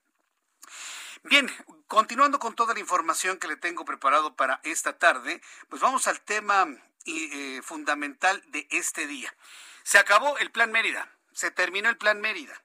Bien, 1.30 1.52
continuando 1.88 2.40
con 2.40 2.56
toda 2.56 2.74
la 2.74 2.80
información 2.80 3.38
que 3.38 3.50
le 3.50 3.58
tengo 3.58 3.84
preparado 3.84 4.38
para 4.38 4.62
esta 4.64 4.98
tarde, 4.98 5.42
pues 5.68 5.82
vamos 5.82 6.08
al 6.08 6.22
tema 6.22 6.66
eh, 7.06 7.62
fundamental 7.64 8.42
de 8.48 8.66
este 8.72 9.08
día. 9.08 9.36
Se 9.84 9.98
acabó 9.98 10.38
el 10.38 10.52
Plan 10.52 10.72
Mérida, 10.72 11.12
se 11.34 11.52
terminó 11.52 11.90
el 11.90 11.98
Plan 11.98 12.22
Mérida 12.22 12.64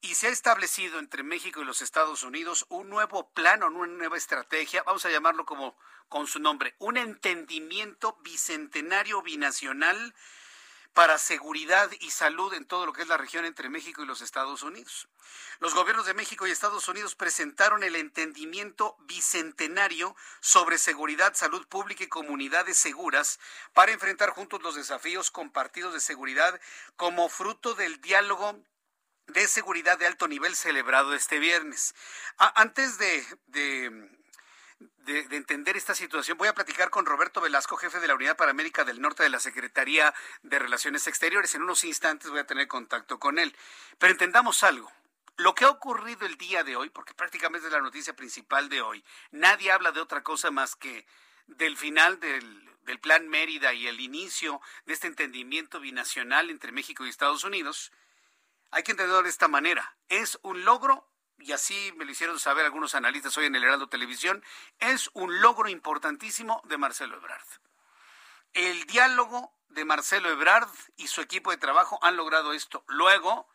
y 0.00 0.14
se 0.14 0.28
ha 0.28 0.30
establecido 0.30 0.98
entre 0.98 1.22
México 1.22 1.60
y 1.60 1.66
los 1.66 1.82
Estados 1.82 2.22
Unidos 2.22 2.64
un 2.70 2.88
nuevo 2.88 3.28
plan 3.32 3.62
o 3.62 3.66
una 3.66 3.92
nueva 3.92 4.16
estrategia, 4.16 4.82
vamos 4.84 5.04
a 5.04 5.10
llamarlo 5.10 5.44
como 5.44 5.76
con 6.08 6.26
su 6.26 6.38
nombre, 6.38 6.76
un 6.78 6.96
entendimiento 6.96 8.16
bicentenario 8.22 9.20
binacional 9.20 10.14
para 10.98 11.16
seguridad 11.18 11.88
y 12.00 12.10
salud 12.10 12.52
en 12.54 12.64
todo 12.64 12.84
lo 12.84 12.92
que 12.92 13.02
es 13.02 13.06
la 13.06 13.16
región 13.16 13.44
entre 13.44 13.68
México 13.68 14.02
y 14.02 14.06
los 14.06 14.20
Estados 14.20 14.64
Unidos. 14.64 15.06
Los 15.60 15.72
gobiernos 15.72 16.06
de 16.06 16.12
México 16.12 16.44
y 16.44 16.50
Estados 16.50 16.88
Unidos 16.88 17.14
presentaron 17.14 17.84
el 17.84 17.94
entendimiento 17.94 18.96
bicentenario 19.02 20.16
sobre 20.40 20.76
seguridad, 20.76 21.36
salud 21.36 21.64
pública 21.68 22.02
y 22.02 22.08
comunidades 22.08 22.78
seguras 22.78 23.38
para 23.74 23.92
enfrentar 23.92 24.30
juntos 24.30 24.60
los 24.60 24.74
desafíos 24.74 25.30
compartidos 25.30 25.94
de 25.94 26.00
seguridad 26.00 26.60
como 26.96 27.28
fruto 27.28 27.76
del 27.76 28.00
diálogo 28.00 28.60
de 29.28 29.46
seguridad 29.46 29.98
de 29.98 30.06
alto 30.06 30.26
nivel 30.26 30.56
celebrado 30.56 31.14
este 31.14 31.38
viernes. 31.38 31.94
antes 32.38 32.98
de, 32.98 33.24
de, 34.80 35.36
entender 35.36 35.76
esta 35.76 35.94
situación, 35.94 36.38
voy 36.38 36.48
a 36.48 36.54
platicar 36.54 36.90
con 36.90 37.06
Roberto 37.06 37.40
Velasco, 37.40 37.76
jefe 37.76 37.98
de 37.98 38.08
la 38.08 38.14
Unidad 38.14 38.36
para 38.36 38.50
América 38.50 38.84
del 38.84 39.00
Norte 39.00 39.22
de 39.22 39.30
la 39.30 39.40
Secretaría 39.40 40.14
de 40.42 40.58
Relaciones 40.58 41.06
Exteriores. 41.06 41.54
En 41.54 41.62
unos 41.62 41.84
instantes 41.84 42.30
voy 42.30 42.40
a 42.40 42.46
tener 42.46 42.68
contacto 42.68 43.18
con 43.18 43.38
él. 43.38 43.56
Pero 43.98 44.12
entendamos 44.12 44.62
algo. 44.62 44.90
Lo 45.36 45.54
que 45.54 45.64
ha 45.64 45.70
ocurrido 45.70 46.26
el 46.26 46.36
día 46.36 46.64
de 46.64 46.76
hoy, 46.76 46.90
porque 46.90 47.14
prácticamente 47.14 47.68
es 47.68 47.72
la 47.72 47.80
noticia 47.80 48.14
principal 48.14 48.68
de 48.68 48.82
hoy, 48.82 49.04
nadie 49.30 49.70
habla 49.70 49.92
de 49.92 50.00
otra 50.00 50.22
cosa 50.22 50.50
más 50.50 50.74
que 50.74 51.06
del 51.46 51.76
final 51.76 52.18
del, 52.20 52.68
del 52.82 52.98
Plan 52.98 53.28
Mérida 53.28 53.72
y 53.72 53.86
el 53.86 54.00
inicio 54.00 54.60
de 54.84 54.94
este 54.94 55.06
entendimiento 55.06 55.80
binacional 55.80 56.50
entre 56.50 56.72
México 56.72 57.06
y 57.06 57.08
Estados 57.08 57.44
Unidos, 57.44 57.92
hay 58.70 58.82
que 58.82 58.90
entenderlo 58.90 59.22
de 59.22 59.30
esta 59.30 59.48
manera. 59.48 59.96
Es 60.08 60.38
un 60.42 60.64
logro 60.64 61.08
y 61.38 61.52
así 61.52 61.92
me 61.96 62.04
lo 62.04 62.10
hicieron 62.10 62.38
saber 62.38 62.64
algunos 62.64 62.94
analistas 62.94 63.36
hoy 63.38 63.46
en 63.46 63.54
el 63.54 63.64
Heraldo 63.64 63.88
Televisión, 63.88 64.44
es 64.78 65.10
un 65.14 65.40
logro 65.40 65.68
importantísimo 65.68 66.60
de 66.64 66.78
Marcelo 66.78 67.16
Ebrard. 67.16 67.46
El 68.52 68.84
diálogo 68.84 69.54
de 69.68 69.84
Marcelo 69.84 70.30
Ebrard 70.30 70.70
y 70.96 71.08
su 71.08 71.20
equipo 71.20 71.50
de 71.50 71.58
trabajo 71.58 71.98
han 72.02 72.16
logrado 72.16 72.52
esto 72.52 72.84
luego 72.88 73.48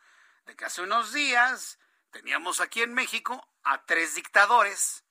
de 0.46 0.56
que 0.56 0.64
hace 0.64 0.82
unos 0.82 1.12
días 1.12 1.78
teníamos 2.10 2.60
aquí 2.60 2.82
en 2.82 2.94
México 2.94 3.48
a 3.64 3.84
tres 3.84 4.14
dictadores, 4.14 5.04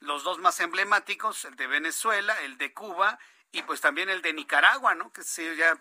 los 0.00 0.24
dos 0.24 0.38
más 0.38 0.58
emblemáticos, 0.60 1.44
el 1.44 1.54
de 1.56 1.66
Venezuela, 1.66 2.40
el 2.42 2.58
de 2.58 2.74
Cuba 2.74 3.18
y 3.52 3.62
pues 3.62 3.80
también 3.80 4.08
el 4.08 4.22
de 4.22 4.32
Nicaragua, 4.32 4.94
¿no? 4.94 5.12
Que 5.12 5.22
sí, 5.22 5.56
ya 5.56 5.80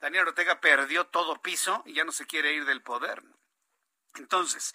Daniel 0.00 0.28
Ortega 0.28 0.60
perdió 0.60 1.06
todo 1.06 1.40
piso 1.40 1.82
y 1.86 1.94
ya 1.94 2.04
no 2.04 2.12
se 2.12 2.26
quiere 2.26 2.52
ir 2.52 2.64
del 2.64 2.82
poder. 2.82 3.22
Entonces, 4.14 4.74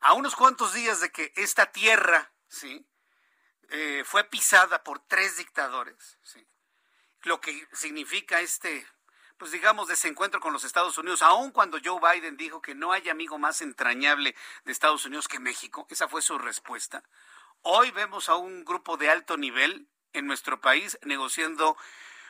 a 0.00 0.12
unos 0.12 0.36
cuantos 0.36 0.72
días 0.74 1.00
de 1.00 1.10
que 1.10 1.32
esta 1.36 1.66
tierra, 1.72 2.32
¿sí? 2.48 2.86
Eh, 3.70 4.02
fue 4.06 4.24
pisada 4.24 4.82
por 4.82 5.00
tres 5.00 5.36
dictadores, 5.36 6.18
¿sí? 6.22 6.46
Lo 7.22 7.40
que 7.40 7.68
significa 7.72 8.40
este, 8.40 8.86
pues 9.36 9.50
digamos, 9.50 9.88
desencuentro 9.88 10.40
con 10.40 10.52
los 10.52 10.64
Estados 10.64 10.96
Unidos, 10.98 11.22
aun 11.22 11.50
cuando 11.50 11.78
Joe 11.82 12.00
Biden 12.00 12.36
dijo 12.36 12.62
que 12.62 12.74
no 12.74 12.92
hay 12.92 13.08
amigo 13.08 13.38
más 13.38 13.60
entrañable 13.60 14.34
de 14.64 14.72
Estados 14.72 15.04
Unidos 15.04 15.28
que 15.28 15.38
México, 15.38 15.86
esa 15.90 16.08
fue 16.08 16.22
su 16.22 16.38
respuesta. 16.38 17.02
Hoy 17.62 17.90
vemos 17.90 18.28
a 18.28 18.36
un 18.36 18.64
grupo 18.64 18.96
de 18.96 19.10
alto 19.10 19.36
nivel 19.36 19.88
en 20.12 20.26
nuestro 20.26 20.60
país 20.60 20.98
negociando 21.02 21.76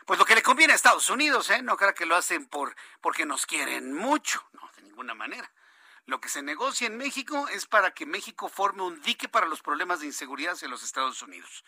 pues 0.07 0.19
lo 0.19 0.25
que 0.25 0.35
le 0.35 0.43
conviene 0.43 0.73
a 0.73 0.77
Estados 0.77 1.11
Unidos, 1.11 1.51
¿eh? 1.51 1.63
No 1.63 1.77
creo 1.77 1.95
que 1.95 2.07
lo 2.07 2.17
hacen 2.17 2.47
por 2.47 2.75
porque 3.03 3.27
nos 3.27 3.45
quieren 3.45 3.95
mucho, 3.95 4.43
no, 4.53 4.71
de 4.75 4.83
ninguna 4.83 5.15
manera. 5.15 5.53
Lo 6.09 6.23
que 6.23 6.31
se 6.31 6.41
negocia 6.41 6.87
en 6.87 6.97
México 6.97 7.49
es 7.49 7.67
para 7.67 7.93
que 7.93 8.07
México 8.07 8.49
forme 8.49 8.83
un 8.83 8.99
dique 9.03 9.29
para 9.29 9.47
los 9.47 9.61
problemas 9.61 10.01
de 10.01 10.07
inseguridad 10.07 10.55
hacia 10.55 10.67
los 10.67 10.83
Estados 10.83 11.21
Unidos. 11.21 11.67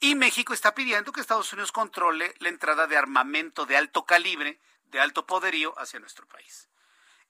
Y 0.00 0.14
México 0.14 0.54
está 0.54 0.74
pidiendo 0.74 1.12
que 1.12 1.20
Estados 1.20 1.52
Unidos 1.52 1.72
controle 1.72 2.34
la 2.38 2.48
entrada 2.48 2.86
de 2.86 2.96
armamento 2.96 3.66
de 3.66 3.76
alto 3.76 4.06
calibre, 4.06 4.58
de 4.86 4.98
alto 4.98 5.26
poderío 5.26 5.78
hacia 5.78 6.00
nuestro 6.00 6.26
país. 6.26 6.70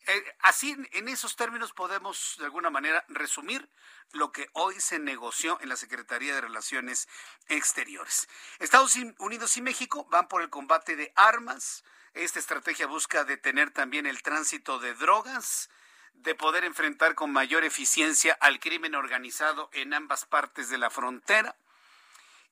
Eh, 0.06 0.36
así, 0.38 0.76
en 0.92 1.08
esos 1.08 1.34
términos 1.34 1.72
podemos 1.72 2.36
de 2.38 2.44
alguna 2.44 2.70
manera 2.70 3.04
resumir 3.08 3.68
lo 4.12 4.30
que 4.30 4.48
hoy 4.52 4.78
se 4.78 5.00
negoció 5.00 5.58
en 5.60 5.68
la 5.68 5.76
Secretaría 5.76 6.32
de 6.32 6.42
Relaciones 6.42 7.08
Exteriores. 7.48 8.28
Estados 8.60 8.94
Unidos 9.18 9.56
y 9.56 9.62
México 9.62 10.06
van 10.10 10.28
por 10.28 10.42
el 10.42 10.48
combate 10.48 10.94
de 10.94 11.12
armas. 11.16 11.82
Esta 12.14 12.38
estrategia 12.38 12.86
busca 12.86 13.24
detener 13.24 13.72
también 13.72 14.06
el 14.06 14.22
tránsito 14.22 14.78
de 14.78 14.94
drogas, 14.94 15.70
de 16.16 16.34
poder 16.34 16.64
enfrentar 16.64 17.14
con 17.14 17.32
mayor 17.32 17.64
eficiencia 17.64 18.36
al 18.40 18.60
crimen 18.60 18.94
organizado 18.94 19.70
en 19.72 19.94
ambas 19.94 20.24
partes 20.24 20.68
de 20.68 20.78
la 20.78 20.90
frontera. 20.90 21.56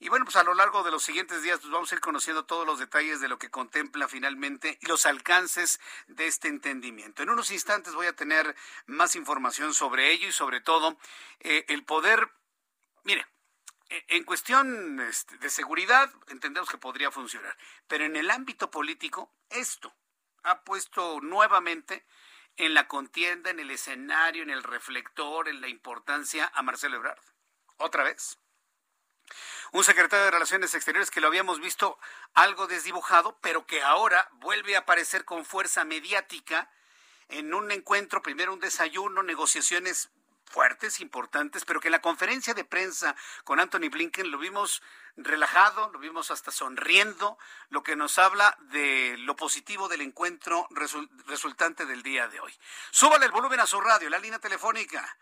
Y 0.01 0.09
bueno, 0.09 0.25
pues 0.25 0.37
a 0.37 0.45
lo 0.45 0.55
largo 0.55 0.83
de 0.83 0.91
los 0.91 1.03
siguientes 1.03 1.43
días 1.43 1.61
pues 1.61 1.73
vamos 1.73 1.91
a 1.91 1.95
ir 1.95 2.01
conociendo 2.01 2.45
todos 2.45 2.67
los 2.67 2.79
detalles 2.79 3.21
de 3.21 3.29
lo 3.29 3.39
que 3.39 3.51
contempla 3.51 4.09
finalmente 4.09 4.79
y 4.81 4.87
los 4.87 5.07
alcances 5.07 5.81
de 6.09 6.27
este 6.27 6.49
entendimiento. 6.49 7.23
En 7.23 7.31
unos 7.31 7.51
instantes 7.51 7.95
voy 7.95 8.07
a 8.07 8.17
tener 8.17 8.55
más 8.87 9.17
información 9.17 9.73
sobre 9.73 10.13
ello 10.13 10.29
y 10.29 10.33
sobre 10.33 10.61
todo 10.61 10.99
eh, 11.41 11.65
el 11.69 11.85
poder, 11.85 12.29
mire, 13.05 13.27
e, 13.89 14.05
en 14.09 14.25
cuestión 14.25 15.01
este, 15.01 15.39
de 15.39 15.49
seguridad 15.49 16.11
entendemos 16.29 16.69
que 16.69 16.79
podría 16.79 17.11
funcionar, 17.11 17.57
pero 17.87 18.05
en 18.05 18.17
el 18.17 18.31
ámbito 18.31 18.71
político 18.71 19.33
esto 19.49 19.95
ha 20.43 20.61
puesto 20.63 21.21
nuevamente 21.23 22.05
en 22.57 22.75
la 22.75 22.89
contienda, 22.89 23.51
en 23.51 23.61
el 23.61 23.71
escenario, 23.71 24.43
en 24.43 24.51
el 24.51 24.63
reflector, 24.63 25.49
en 25.49 25.61
la 25.61 25.69
importancia 25.69 26.51
a 26.55 26.63
Marcelo 26.63 26.97
Ebrard. 26.97 27.23
Otra 27.77 28.05
vez. 28.05 28.39
Un 29.73 29.83
secretario 29.83 30.27
de 30.27 30.31
Relaciones 30.31 30.75
Exteriores 30.75 31.11
que 31.11 31.21
lo 31.21 31.27
habíamos 31.27 31.59
visto 31.59 31.99
algo 32.35 32.67
desdibujado, 32.67 33.39
pero 33.41 33.67
que 33.67 33.83
ahora 33.83 34.29
vuelve 34.35 34.77
a 34.77 34.81
aparecer 34.81 35.25
con 35.25 35.45
fuerza 35.45 35.85
mediática 35.85 36.71
en 37.29 37.55
un 37.55 37.71
encuentro, 37.73 38.23
primero 38.23 38.53
un 38.53 38.61
desayuno, 38.61 39.23
negociaciones 39.23 40.11
fuertes, 40.47 41.01
importantes, 41.01 41.65
pero 41.65 41.81
que 41.81 41.89
en 41.89 41.93
la 41.93 42.01
conferencia 42.01 42.55
de 42.55 42.65
prensa 42.65 43.17
con 43.45 43.61
Anthony 43.61 43.91
Blinken 43.91 44.31
lo 44.31 44.39
vimos 44.39 44.83
relajado, 45.17 45.91
lo 45.93 45.99
vimos 45.99 46.31
hasta 46.31 46.51
sonriendo, 46.51 47.39
lo 47.69 47.83
que 47.83 47.97
nos 47.97 48.19
habla 48.19 48.57
de 48.61 49.17
lo 49.19 49.37
positivo 49.37 49.89
del 49.89 50.01
encuentro 50.01 50.69
resultante 51.27 51.87
del 51.87 52.03
día 52.03 52.29
de 52.29 52.41
hoy. 52.41 52.53
Súbale 52.91 53.27
el 53.27 53.33
volumen 53.33 53.61
a 53.61 53.67
su 53.67 53.81
radio, 53.81 54.11
la 54.11 54.19
línea 54.19 54.39
telefónica. 54.39 55.17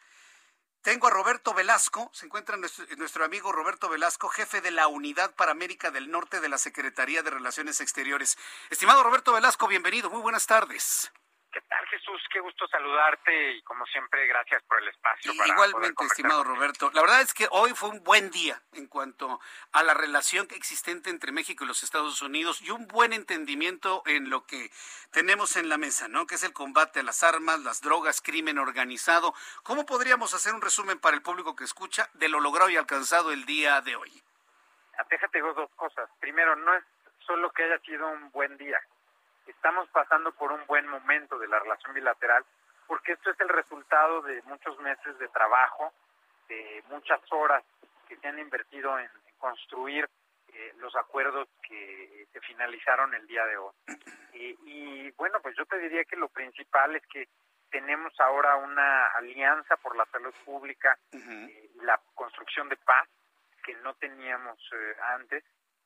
Tengo 0.83 1.07
a 1.07 1.11
Roberto 1.11 1.55
Velasco, 1.55 2.11
se 2.13 2.27
encuentra 2.27 2.57
nuestro, 2.57 2.85
nuestro, 2.97 3.25
amigo 3.25 3.53
Roberto 3.53 3.89
Velasco, 3.89 4.29
jefe 4.29 4.61
de 4.61 4.73
la 4.73 4.89
Unidad 4.89 5.33
para 5.37 5.53
América 5.53 5.93
del 5.93 6.11
Norte 6.11 6.41
de 6.41 6.49
la 6.49 6.59
Secretaría 6.59 7.23
de 7.23 7.31
Relaciones 7.31 7.81
Exteriores. 7.81 8.37
Estimado 8.69 9.05
Roberto 9.05 9.33
Velasco, 9.33 9.69
bienvenido, 9.69 10.11
muy 10.11 10.21
buenas 10.21 10.47
tardes. 10.47 11.13
¿Qué 11.53 11.61
tal, 11.69 11.87
Jesús? 11.89 12.23
Qué 12.33 12.41
gusto 12.41 12.67
saludarte 12.67 13.53
y 13.53 13.63
como 13.63 13.85
siempre, 13.85 14.27
gracias 14.27 14.63
por 14.63 14.81
el 14.81 14.89
espacio. 14.89 15.33
igualmente, 15.33 16.03
estimado 16.05 16.43
Roberto. 16.45 16.91
La 16.95 17.03
verdad 17.03 17.21
es 17.21 17.35
que 17.35 17.47
hoy 17.51 17.73
fue 17.75 17.91
un 17.91 18.03
buen 18.03 18.31
día 18.31 18.63
en 18.73 18.87
cuanto 18.87 19.39
a 19.73 19.83
la 19.83 19.93
relación 19.93 20.47
existente 20.53 21.11
entre 21.11 21.31
México 21.31 21.65
y 21.65 21.67
los 21.67 21.83
Estados 21.83 22.23
Unidos 22.23 22.63
y 22.63 22.71
un 22.71 22.87
buen 22.89 23.13
entendimiento 23.13 24.03
en 24.07 24.31
lo 24.31 24.47
que 24.47 24.71
tenemos 25.11 25.57
en 25.57 25.69
la 25.69 25.77
mesa, 25.77 26.09
¿no? 26.09 26.27
Que 26.27 26.37
es 26.37 26.43
el 26.43 26.55
combate 26.55 27.01
a 27.01 27.03
las 27.03 27.23
armas, 27.23 27.61
las 27.61 27.83
drogas, 27.83 28.23
crimen 28.23 28.59
organizado. 28.59 29.35
¿Cómo 29.63 29.85
podríamos 29.85 30.33
hacer 30.33 30.55
un 30.55 30.63
resumen 30.63 30.99
para 31.01 31.17
el 31.17 31.23
público 31.23 31.55
que 31.55 31.65
escucha 31.65 32.09
de 32.15 32.31
lo 32.31 32.41
logrado 32.41 32.71
y 32.71 32.77
alcanzado 32.77 33.31
el 33.31 33.45
día 33.45 33.83
de 33.83 33.95
hoy? 33.97 34.23
Déjate 35.11 35.41
dos 35.41 35.71
cosas. 35.77 36.09
Primero, 36.19 36.57
no 36.57 36.75
es 36.75 36.85
solo 37.27 37.51
que 37.53 37.65
haya 37.65 37.79
sido 37.81 38.09
un 38.09 38.31
buen 38.31 38.57
día 38.57 38.81
estamos 39.53 39.89
pasando 39.91 40.33
por 40.33 40.53
un 40.53 40.67
buen 40.67 40.87
momento 40.89 41.39
de 41.39 41.49
la 41.49 41.59
relación 41.59 41.95
bilateral, 41.95 42.45
porque 42.87 43.13
esto 43.13 43.31
es 43.31 43.41
el 43.41 43.49
resultado 43.49 44.23
de 44.23 44.43
muchos 44.43 44.79
meses 44.81 45.19
de 45.19 45.29
trabajo, 45.29 45.93
de 46.49 46.83
muchas 46.89 47.21
horas 47.31 47.65
que 48.09 48.17
se 48.17 48.29
han 48.29 48.39
invertido 48.39 48.99
en, 48.99 49.09
construir 49.39 50.09
eh, 50.49 50.73
los 50.79 50.95
acuerdos 50.95 51.49
que 51.67 52.27
se 52.33 52.41
finalizaron 52.41 53.13
el 53.15 53.27
día 53.27 53.45
de 53.47 53.57
hoy. 53.57 53.73
y 54.33 55.11
bueno, 55.13 55.41
pues 55.41 55.57
yo 55.57 55.65
te 55.67 55.79
diría 55.79 56.05
que 56.05 56.17
lo 56.17 56.29
principal 56.29 56.95
es 56.95 57.07
que 57.09 57.29
tenemos 57.73 58.13
ahora 58.21 58.57
una 58.57 59.07
alianza 59.09 59.77
por 59.79 59.97
la 59.97 60.05
salud 60.07 60.33
pública 60.45 60.97
y 61.11 61.81
la 61.83 61.99
construcción 62.15 62.69
de 62.69 62.77
paz 62.77 63.09
que 63.65 63.75
no 63.77 63.95
teníamos 63.95 64.59
eh, 64.73 64.97
antes. 65.15 65.43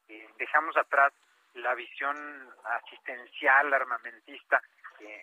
Eh, 0.08 0.28
dejamos 0.36 0.76
atrás 0.76 1.12
la 1.56 1.74
visión 1.74 2.16
asistencial, 2.64 3.72
armamentista, 3.72 4.60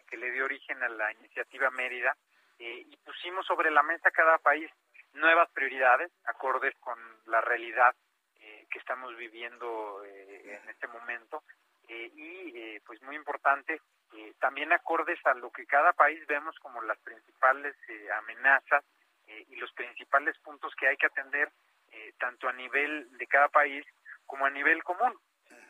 que 0.08 0.18
le 0.18 0.32
dio 0.32 0.46
origen 0.46 0.82
a 0.84 0.90
la 0.90 1.12
iniciativa 1.14 1.70
Mérida, 1.72 2.16
y 2.60 2.96
pusimos 2.98 3.46
sobre 3.46 3.72
la 3.72 3.84
mesa 3.84 4.12
cada 4.12 4.38
país 4.38 4.70
nuevas 5.14 5.50
prioridades, 5.52 6.12
acordes 6.26 6.76
con 6.80 6.98
la 7.26 7.42
realidad 7.42 7.96
que 8.70 8.80
estamos 8.80 9.16
viviendo 9.18 10.04
en 10.06 10.70
este 10.70 10.88
momento, 10.88 11.44
y 11.88 12.80
pues 12.82 13.02
muy 13.04 13.16
importante, 13.16 13.80
también 14.40 14.72
acordes 14.72 15.20
a 15.26 15.34
lo 15.34 15.52
que 15.52 15.66
cada 15.66 15.94
país 15.94 16.26
vemos 16.28 16.58
como 16.60 16.82
las 16.82 17.00
principales 17.00 17.76
amenazas 18.18 18.84
y 19.48 19.56
los 19.56 19.72
principales 19.74 20.38
puntos 20.40 20.74
que 20.76 20.88
hay 20.88 20.98
que 20.98 21.08
atender 21.08 21.50
tanto 22.20 22.48
a 22.48 22.54
nivel 22.54 23.18
de 23.18 23.28
cada 23.28 23.50
país 23.50 23.86
como 24.26 24.46
a 24.46 24.50
nivel 24.50 24.84
común. 24.84 25.18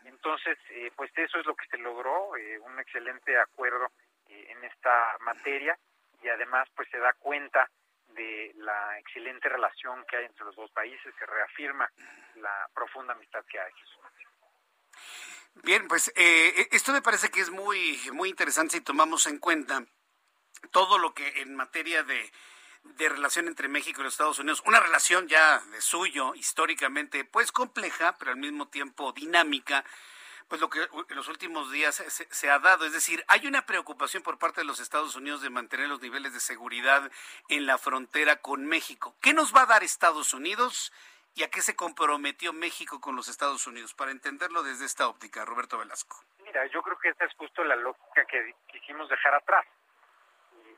Entonces, 0.06 0.58
eh, 0.70 0.92
pues 0.96 1.12
eso 1.16 1.40
es 1.40 1.46
lo 1.46 1.56
que 1.56 1.66
se 1.68 1.78
logró, 1.78 2.36
eh, 2.38 2.60
un 2.60 2.80
excelente 2.80 3.38
acuerdo 3.40 3.92
eh, 4.28 4.48
en 4.50 4.64
esta 4.64 5.18
materia 5.22 5.78
y 6.22 6.30
además 6.30 6.68
pues 6.76 6.90
se 6.90 6.98
da 6.98 7.14
cuenta 7.14 7.70
de 8.10 8.52
la 8.56 9.00
excelente 9.00 9.50
relación 9.50 10.06
que 10.06 10.18
hay 10.18 10.26
entre 10.26 10.46
los 10.46 10.56
dos 10.56 10.72
países, 10.72 11.14
se 11.18 11.26
reafirma 11.26 11.90
la 12.36 12.70
profunda 12.74 13.14
amistad 13.14 13.44
que 13.46 13.60
hay. 13.60 13.72
Bien, 15.64 15.88
pues 15.88 16.12
esto 16.16 16.92
me 16.92 17.02
parece 17.02 17.30
que 17.30 17.40
es 17.40 17.50
muy, 17.50 18.00
muy 18.12 18.30
interesante 18.30 18.78
si 18.78 18.84
tomamos 18.84 19.28
en 19.28 19.40
cuenta 19.40 19.84
todo 20.72 20.98
lo 20.98 21.14
que 21.14 21.42
en 21.42 21.56
materia 21.56 22.04
de 22.04 22.32
de 22.84 23.10
relación 23.10 23.48
entre 23.48 23.68
México 23.68 24.02
y 24.02 24.04
los 24.04 24.14
Estados 24.14 24.40
Unidos, 24.40 24.62
una 24.66 24.80
relación 24.80 25.28
ya 25.28 25.60
de 25.60 25.82
suyo, 25.82 26.36
históricamente, 26.36 27.26
pues 27.26 27.52
compleja, 27.52 28.16
pero 28.18 28.32
al 28.32 28.38
mismo 28.38 28.68
tiempo 28.68 29.14
dinámica, 29.14 29.84
pues 30.48 30.62
lo 30.62 30.70
que 30.70 30.82
en 30.82 31.16
los 31.16 31.28
últimos 31.30 31.72
días 31.72 31.96
se, 31.96 32.50
ha 32.50 32.60
dado. 32.60 32.86
Es 32.86 32.94
decir, 32.94 33.24
hay 33.28 33.48
una 33.48 33.66
preocupación 33.66 34.22
por 34.22 34.38
parte 34.38 34.62
de 34.62 34.66
los 34.66 34.80
Estados 34.80 35.16
Unidos 35.16 35.42
de 35.42 35.50
mantener 35.50 35.88
los 35.88 36.02
niveles 36.02 36.34
de 36.34 36.40
seguridad 36.40 37.10
en 37.50 37.66
la 37.66 37.78
frontera 37.78 38.36
con 38.36 38.66
México. 38.66 39.16
¿Qué 39.22 39.34
nos 39.34 39.56
va 39.56 39.62
a 39.62 39.66
dar 39.66 39.84
Estados 39.84 40.34
Unidos 40.34 40.94
y 41.36 41.44
a 41.44 41.50
qué 41.50 41.62
se 41.62 41.76
comprometió 41.76 42.54
México 42.54 43.02
con 43.02 43.16
los 43.16 43.30
Estados 43.30 43.66
Unidos? 43.66 43.94
Para 43.94 44.12
entenderlo 44.12 44.62
desde 44.62 44.86
esta 44.86 45.08
óptica, 45.08 45.46
Roberto 45.46 45.78
Velasco. 45.78 46.24
Mira, 46.44 46.68
yo 46.68 46.84
creo 46.84 47.00
que 47.00 47.10
esta 47.10 47.26
es 47.26 47.34
justo 47.36 47.64
la 47.64 47.78
lógica 47.78 48.26
que 48.26 48.54
quisimos 48.72 49.10
dejar 49.10 49.34
atrás. 49.34 49.66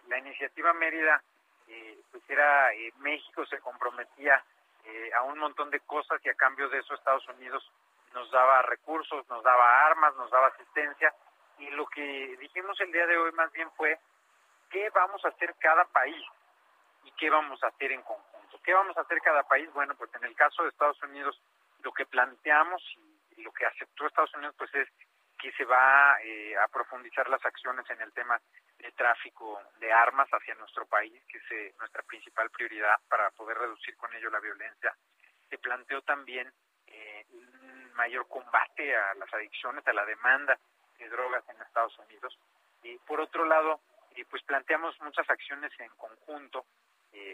La 0.07 0.19
iniciativa 0.19 0.71
Mérida 0.73 1.21
eh, 1.67 1.99
pues 2.11 2.23
era 2.29 2.73
eh, 2.73 2.93
México 2.99 3.45
se 3.45 3.59
comprometía 3.59 4.43
eh, 4.85 5.11
a 5.13 5.23
un 5.23 5.39
montón 5.39 5.69
de 5.71 5.79
cosas 5.81 6.19
y 6.23 6.29
a 6.29 6.35
cambio 6.35 6.69
de 6.69 6.79
eso 6.79 6.93
Estados 6.93 7.27
Unidos 7.29 7.71
nos 8.13 8.29
daba 8.31 8.61
recursos, 8.63 9.27
nos 9.29 9.43
daba 9.43 9.85
armas, 9.87 10.15
nos 10.15 10.31
daba 10.31 10.47
asistencia 10.47 11.13
y 11.57 11.69
lo 11.71 11.87
que 11.87 12.37
dijimos 12.39 12.79
el 12.81 12.91
día 12.91 13.05
de 13.07 13.17
hoy 13.17 13.31
más 13.31 13.51
bien 13.51 13.69
fue 13.71 13.99
qué 14.69 14.89
vamos 14.91 15.23
a 15.25 15.29
hacer 15.29 15.55
cada 15.59 15.85
país 15.85 16.23
y 17.03 17.11
qué 17.11 17.29
vamos 17.29 17.63
a 17.63 17.67
hacer 17.67 17.91
en 17.91 18.01
conjunto. 18.01 18.59
¿Qué 18.63 18.73
vamos 18.73 18.97
a 18.97 19.01
hacer 19.01 19.21
cada 19.21 19.43
país? 19.43 19.71
Bueno, 19.73 19.95
pues 19.95 20.13
en 20.15 20.23
el 20.23 20.35
caso 20.35 20.63
de 20.63 20.69
Estados 20.69 21.01
Unidos 21.03 21.39
lo 21.81 21.91
que 21.93 22.05
planteamos 22.05 22.81
y, 23.37 23.41
lo 23.43 23.51
que 23.51 23.65
aceptó 23.65 24.07
Estados 24.07 24.33
Unidos 24.35 24.55
pues 24.57 24.73
es 24.73 24.87
que 25.37 25.51
se 25.51 25.65
va 25.65 26.17
eh, 26.23 26.55
a 26.57 26.67
profundizar 26.69 27.29
las 27.29 27.45
acciones 27.45 27.87
en 27.89 28.01
el 28.01 28.11
tema 28.13 28.39
de 28.77 28.91
tráfico 28.91 29.61
de 29.79 29.91
armas 29.91 30.27
hacia 30.29 30.55
nuestro 30.55 30.85
país, 30.85 31.13
que 31.27 31.37
es 31.37 31.51
eh, 31.51 31.73
nuestra 31.79 32.03
principal 32.03 32.49
prioridad 32.49 32.95
para 33.07 33.29
poder 33.31 33.57
reducir 33.57 33.95
con 33.97 34.13
ello 34.13 34.29
la 34.29 34.39
violencia. 34.39 34.95
Se 35.49 35.57
planteó 35.57 36.01
también 36.01 36.51
eh, 36.87 37.25
un 37.31 37.93
mayor 37.93 38.27
combate 38.27 38.95
a 38.95 39.13
las 39.15 39.33
adicciones, 39.33 39.87
a 39.87 39.93
la 39.93 40.05
demanda 40.05 40.57
de 40.97 41.09
drogas 41.09 41.43
en 41.49 41.61
Estados 41.61 41.97
Unidos. 41.99 42.37
Y 42.83 42.97
por 42.99 43.19
otro 43.19 43.45
lado, 43.45 43.81
pues 44.29 44.43
planteamos 44.43 44.99
muchas 45.01 45.29
acciones 45.29 45.71
en 45.79 45.89
conjunto, 45.95 46.65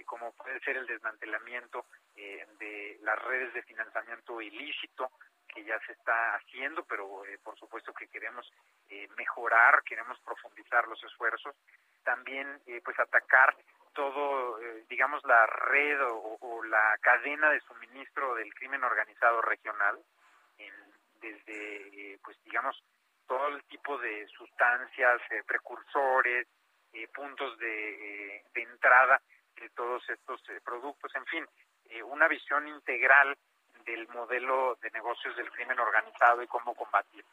como 0.06 0.32
puede 0.34 0.60
ser 0.62 0.78
el 0.78 0.88
desmantelamiento 0.88 1.86
de 2.16 2.98
las 3.02 3.22
redes 3.24 3.54
de 3.54 3.64
financiamiento 3.64 4.42
ilícito, 4.42 5.12
que 5.54 5.64
ya 5.64 5.80
se 5.86 5.94
está 5.94 6.36
haciendo, 6.36 6.84
pero 6.86 7.26
eh, 7.26 7.38
por 7.44 7.58
supuesto 7.58 7.94
que 7.94 8.08
queremos 8.08 8.50
eh, 8.90 9.08
mejorar, 9.18 9.84
queremos 9.84 10.20
profundizar 10.22 10.88
los 10.88 11.02
esfuerzos, 11.04 11.56
también 12.04 12.48
eh, 12.66 12.82
pues 12.84 13.00
atacar 13.00 13.56
todo, 13.94 14.58
digamos, 14.88 15.22
la 15.26 15.46
red 15.46 16.00
o, 16.02 16.64
la 16.64 16.98
cadena 17.02 17.50
de 17.52 17.60
suministro 17.60 18.36
del 18.36 18.54
crimen 18.54 18.82
organizado 18.86 19.42
regional, 19.42 20.00
desde, 21.20 22.18
pues 22.24 22.42
digamos, 22.46 22.82
todo 23.28 23.50
el 23.50 23.62
tipo 23.66 23.98
de 23.98 24.26
sustancias, 24.28 25.22
precursores, 25.46 26.48
puntos 27.14 27.58
de, 27.58 28.46
entrada 28.56 29.22
de 29.58 29.70
todos 29.72 30.10
estos 30.10 30.42
productos, 30.64 31.14
en 31.14 31.26
fin, 31.26 31.46
una 32.06 32.30
visión 32.30 32.70
integral 32.70 33.38
del 33.86 34.08
modelo 34.10 34.78
de 34.82 34.92
negocios 34.92 35.36
del 35.36 35.52
crimen 35.52 35.80
organizado 35.80 36.42
y 36.42 36.48
cómo 36.48 36.76
combatir. 36.76 37.24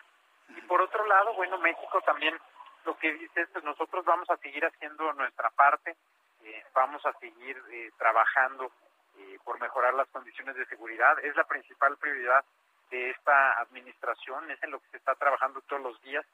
Y 0.49 0.61
por 0.63 0.81
otro 0.81 1.05
lado, 1.07 1.35
bueno, 1.35 1.59
México 1.59 2.01
también 2.03 2.39
lo 2.85 2.97
que 2.99 3.13
dice 3.13 3.43
es 3.43 3.49
que 3.51 3.61
nosotros 3.63 4.05
vamos 4.05 4.29
a 4.31 4.37
seguir 4.39 4.65
haciendo 4.65 5.13
nuestra 5.13 5.51
parte, 5.51 5.97
eh, 6.43 6.65
vamos 6.73 7.05
a 7.05 7.13
seguir 7.19 7.63
eh, 7.71 7.91
trabajando 7.99 8.73
eh, 9.19 9.39
por 9.45 9.61
mejorar 9.61 9.95
las 9.95 10.09
condiciones 10.09 10.57
de 10.57 10.67
seguridad. 10.67 11.19
Es 11.23 11.37
la 11.37 11.45
principal 11.45 11.97
prioridad 11.99 12.45
de 12.91 13.11
esta 13.11 13.61
administración, 13.61 14.51
es 14.51 14.63
en 14.63 14.71
lo 14.71 14.81
que 14.81 14.89
se 14.91 14.97
está 14.97 15.15
trabajando 15.17 15.61
todos 15.63 15.83
los 15.83 16.01
días. 16.03 16.25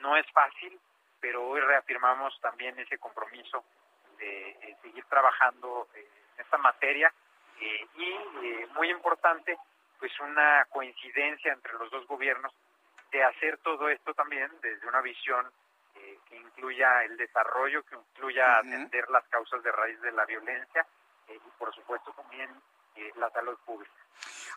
No 0.00 0.16
es 0.16 0.30
fácil, 0.32 0.78
pero 1.20 1.48
hoy 1.48 1.60
reafirmamos 1.60 2.38
también 2.40 2.78
ese 2.78 2.98
compromiso 2.98 3.64
de 4.18 4.76
seguir 4.82 5.04
trabajando 5.06 5.88
en 5.94 6.06
esta 6.38 6.56
materia 6.58 7.12
eh, 7.60 7.86
y 7.94 8.12
eh, 8.46 8.68
muy 8.74 8.90
importante, 8.90 9.58
pues 9.98 10.12
una 10.20 10.64
coincidencia 10.70 11.52
entre 11.52 11.72
los 11.74 11.90
dos 11.90 12.06
gobiernos 12.06 12.52
de 13.10 13.22
hacer 13.24 13.58
todo 13.58 13.88
esto 13.88 14.12
también 14.14 14.50
desde 14.60 14.86
una 14.86 15.00
visión 15.00 15.46
eh, 15.94 16.18
que 16.28 16.36
incluya 16.36 17.04
el 17.04 17.16
desarrollo, 17.16 17.82
que 17.84 17.96
incluya 17.96 18.58
atender 18.58 19.08
las 19.10 19.26
causas 19.28 19.62
de 19.62 19.72
raíz 19.72 20.00
de 20.00 20.12
la 20.12 20.26
violencia 20.26 20.86
y 21.28 21.50
por 21.58 21.74
supuesto 21.74 22.12
también 22.12 22.50
la 23.16 23.30
salud 23.30 23.58
pública. 23.64 24.05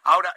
Ahora, 0.04 0.34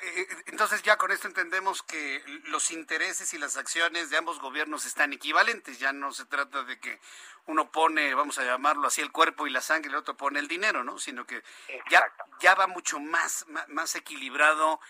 entonces 0.46 0.82
ya 0.82 0.96
con 0.96 1.12
esto 1.12 1.28
entendemos 1.28 1.82
que 1.82 2.22
los 2.46 2.72
intereses 2.72 3.32
y 3.32 3.38
las 3.38 3.56
acciones 3.56 4.10
de 4.10 4.16
ambos 4.16 4.40
gobiernos 4.40 4.84
están 4.84 5.12
equivalentes. 5.12 5.78
Ya 5.78 5.92
no 5.92 6.12
se 6.12 6.24
trata 6.24 6.64
de 6.64 6.80
que 6.80 7.00
uno 7.46 7.70
pone, 7.70 8.14
vamos 8.14 8.38
a 8.38 8.44
llamarlo 8.44 8.88
así, 8.88 9.00
el 9.00 9.12
cuerpo 9.12 9.46
y 9.46 9.50
la 9.50 9.60
sangre, 9.60 9.88
y 9.90 9.92
el 9.92 9.98
otro 9.98 10.16
pone 10.16 10.40
el 10.40 10.48
dinero, 10.48 10.82
¿no? 10.82 10.98
Sino 10.98 11.26
que 11.26 11.42
ya, 11.90 12.02
ya 12.40 12.54
va 12.54 12.66
mucho 12.66 12.98
más, 12.98 13.46
más, 13.68 13.94
equilibrado. 13.94 14.80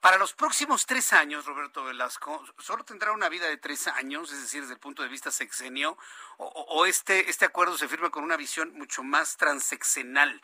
Para 0.00 0.18
los 0.18 0.32
próximos 0.32 0.86
tres 0.86 1.12
años, 1.12 1.44
Roberto 1.44 1.84
Velasco, 1.84 2.44
¿solo 2.58 2.84
tendrá 2.84 3.12
una 3.12 3.28
vida 3.28 3.46
de 3.46 3.56
tres 3.56 3.86
años, 3.86 4.32
es 4.32 4.40
decir, 4.40 4.62
desde 4.62 4.74
el 4.74 4.80
punto 4.80 5.02
de 5.02 5.08
vista 5.08 5.30
sexenio, 5.30 5.96
o, 6.38 6.46
o 6.46 6.86
este, 6.86 7.30
este 7.30 7.44
acuerdo 7.44 7.78
se 7.78 7.88
firma 7.88 8.10
con 8.10 8.24
una 8.24 8.36
visión 8.36 8.72
mucho 8.72 9.02
más 9.02 9.36
transeccional? 9.36 10.40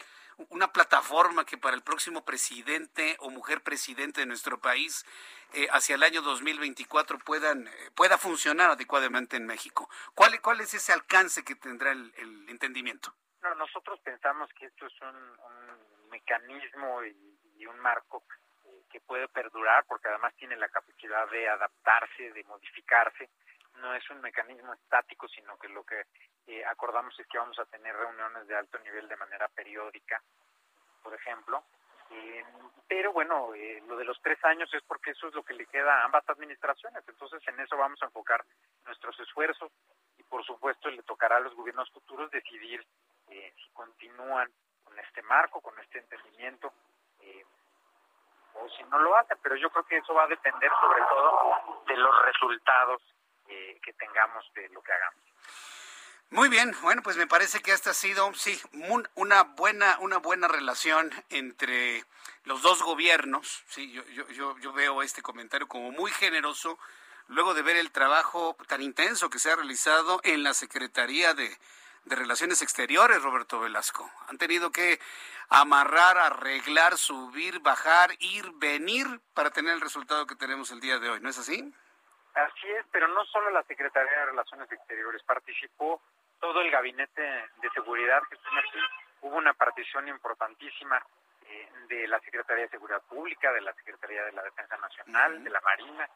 Una 0.51 0.73
plataforma 0.73 1.45
que 1.45 1.59
para 1.59 1.75
el 1.75 1.83
próximo 1.83 2.25
presidente 2.25 3.17
o 3.21 3.31
mujer 3.31 3.63
presidente 3.63 4.21
de 4.21 4.27
nuestro 4.27 4.61
país 4.61 5.05
eh, 5.53 5.67
hacia 5.73 5.97
el 5.97 6.03
año 6.03 6.23
2024 6.23 7.19
puedan, 7.19 7.67
eh, 7.67 7.71
pueda 7.95 8.19
funcionar 8.19 8.71
adecuadamente 8.71 9.37
en 9.37 9.47
México. 9.47 9.89
¿Cuál, 10.15 10.41
¿Cuál 10.41 10.61
es 10.61 10.75
ese 10.75 10.93
alcance 10.93 11.45
que 11.45 11.55
tendrá 11.55 11.93
el, 11.93 12.49
entendimiento? 12.49 13.15
No, 13.43 13.55
nosotros 13.55 13.99
pensamos 14.01 14.49
que 14.59 14.67
esto 14.67 14.87
es 14.87 14.93
un, 15.03 16.11
mecanismo 16.11 17.05
y, 17.05 17.67
un 17.67 17.79
marco 17.81 18.25
eh, 18.65 18.85
que 18.91 19.01
puede 19.01 19.29
perdurar 19.29 19.85
porque 19.87 20.09
además 20.09 20.35
tiene 20.37 20.57
la 20.57 20.69
capacidad 20.69 21.29
de 21.31 21.49
adaptarse, 21.49 22.33
de 22.33 22.45
modificarse. 22.45 23.29
No 23.81 23.95
es 23.95 24.09
un 24.11 24.21
mecanismo 24.21 24.73
estático, 24.75 25.29
sino 25.29 25.59
que 25.59 25.69
lo 25.69 25.85
que 25.85 26.05
acordamos 26.67 27.19
es 27.19 27.27
que 27.27 27.39
vamos 27.39 27.59
a 27.59 27.67
tener 27.67 27.95
reuniones 27.95 28.47
de 28.47 28.57
alto 28.57 28.79
nivel 28.79 29.09
de 29.09 29.17
manera 29.17 29.49
periódica, 29.49 30.23
por 31.03 31.15
ejemplo, 31.15 31.63
eh, 32.11 32.45
pero 32.87 33.13
bueno, 33.13 33.55
eh, 33.55 33.83
lo 33.87 33.97
de 33.97 34.05
los 34.05 34.21
tres 34.23 34.43
años 34.45 34.73
es 34.73 34.83
porque 34.85 35.11
eso 35.11 35.29
es 35.29 35.35
lo 35.35 35.43
que 35.43 35.53
le 35.53 35.67
queda 35.67 36.01
a 36.01 36.05
ambas 36.05 36.27
administraciones, 36.29 37.05
entonces 37.07 37.43
en 37.47 37.61
eso 37.61 37.77
vamos 37.77 38.01
a 38.03 38.07
enfocar 38.07 38.43
nuestros 38.87 39.19
esfuerzos 39.21 39.71
y 40.17 40.23
por 40.23 40.45
supuesto 40.45 40.89
le 40.89 41.03
tocará 41.03 41.37
a 41.37 41.41
los 41.41 41.55
gobiernos 41.55 41.91
futuros 41.91 42.31
decidir 42.31 42.85
eh, 43.29 43.53
si 43.57 43.69
continúan 43.71 44.51
con 44.85 44.99
este 44.99 45.23
marco, 45.23 45.61
con 45.61 45.79
este 45.81 45.99
entendimiento 45.99 46.73
o 48.55 48.69
si 48.71 48.83
no 48.85 48.99
lo 48.99 49.17
hacen, 49.17 49.39
pero 49.41 49.55
yo 49.55 49.71
creo 49.71 49.85
que 49.85 49.99
eso 49.99 50.15
va 50.15 50.25
a 50.25 50.29
depender 50.29 50.71
sobre 50.81 51.01
todo 51.03 51.83
de 51.87 51.97
los 51.97 52.25
resultados 52.25 53.03
que 53.83 53.93
tengamos 53.95 54.45
de 54.55 54.69
lo 54.69 54.83
que 54.83 54.93
hagamos. 54.93 55.23
Muy 56.31 56.51
bien, 56.51 56.77
bueno, 56.83 57.03
pues 57.03 57.17
me 57.17 57.27
parece 57.27 57.61
que 57.61 57.73
esta 57.73 57.91
ha 57.91 57.95
sido, 57.95 58.35
sí, 58.35 58.61
una 59.15 59.45
buena, 59.45 59.97
una 60.01 60.19
buena 60.19 60.47
relación 60.47 61.11
entre 61.31 62.05
los 62.45 62.61
dos 62.61 62.83
gobiernos. 62.83 63.65
Sí, 63.69 63.91
yo, 63.93 64.05
yo, 64.07 64.59
yo, 64.59 64.73
veo 64.75 65.03
este 65.03 65.23
comentario 65.23 65.67
como 65.69 65.91
muy 65.91 66.11
generoso, 66.11 66.79
luego 67.29 67.55
de 67.55 67.63
ver 67.63 67.77
el 67.77 67.93
trabajo 67.93 68.59
tan 68.67 68.83
intenso 68.83 69.31
que 69.31 69.39
se 69.39 69.51
ha 69.51 69.57
realizado 69.57 70.21
en 70.23 70.43
la 70.43 70.53
Secretaría 70.53 71.33
de, 71.33 71.57
de 72.05 72.17
Relaciones 72.17 72.61
Exteriores, 72.61 73.23
Roberto 73.23 73.59
Velasco. 73.59 74.11
Han 74.29 74.37
tenido 74.37 74.71
que 74.71 75.01
amarrar, 75.49 76.19
arreglar, 76.19 76.99
subir, 76.99 77.61
bajar, 77.61 78.15
ir, 78.19 78.51
venir 78.57 79.07
para 79.33 79.51
tener 79.51 79.73
el 79.73 79.81
resultado 79.81 80.27
que 80.27 80.37
tenemos 80.37 80.71
el 80.73 80.81
día 80.81 80.99
de 80.99 81.09
hoy, 81.09 81.21
¿no 81.21 81.31
es 81.31 81.39
así? 81.39 81.73
Así 82.39 82.71
es, 82.71 82.87
pero 82.93 83.09
no 83.09 83.25
solo 83.25 83.51
la 83.51 83.65
Secretaría 83.65 84.21
de 84.21 84.27
Relaciones 84.27 84.71
Exteriores, 84.71 85.23
participó 85.25 86.01
todo 86.39 86.61
el 86.61 86.71
gabinete 86.71 87.23
de 87.23 87.71
seguridad, 87.75 88.23
que 88.31 88.37
hubo 89.23 89.37
una 89.37 89.55
partición 89.55 90.07
importantísima 90.07 91.05
eh, 91.49 91.69
de 91.89 92.07
la 92.07 92.21
Secretaría 92.21 92.65
de 92.65 92.71
Seguridad 92.71 93.03
Pública, 93.03 93.53
de 93.53 93.61
la 93.61 93.73
Secretaría 93.75 94.25
de 94.25 94.33
la 94.33 94.43
Defensa 94.45 94.77
Nacional, 94.77 95.43
de 95.43 95.51
la 95.51 95.61
Marina, 95.63 96.09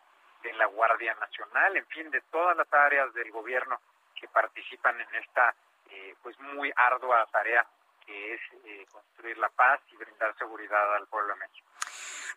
de 0.45 0.53
la 0.53 0.67
Guardia 0.67 1.15
Nacional, 1.15 1.77
en 1.77 1.87
fin, 1.87 2.09
de 2.11 2.21
todas 2.31 2.57
las 2.57 2.73
áreas 2.73 3.13
del 3.15 3.33
gobierno 3.33 3.81
que 4.15 4.29
participan 4.29 5.01
en 5.01 5.15
esta 5.17 5.53
eh, 5.91 6.15
pues 6.23 6.39
muy 6.39 6.73
ardua 6.77 7.27
tarea 7.33 7.67
que 8.07 8.35
es 8.35 8.41
eh, 8.65 8.87
construir 8.93 9.39
la 9.39 9.49
paz 9.49 9.81
y 9.93 9.97
brindar 9.97 10.37
seguridad 10.39 10.95
al 10.97 11.07
pueblo 11.09 11.35
de 11.35 11.41
México. 11.41 11.69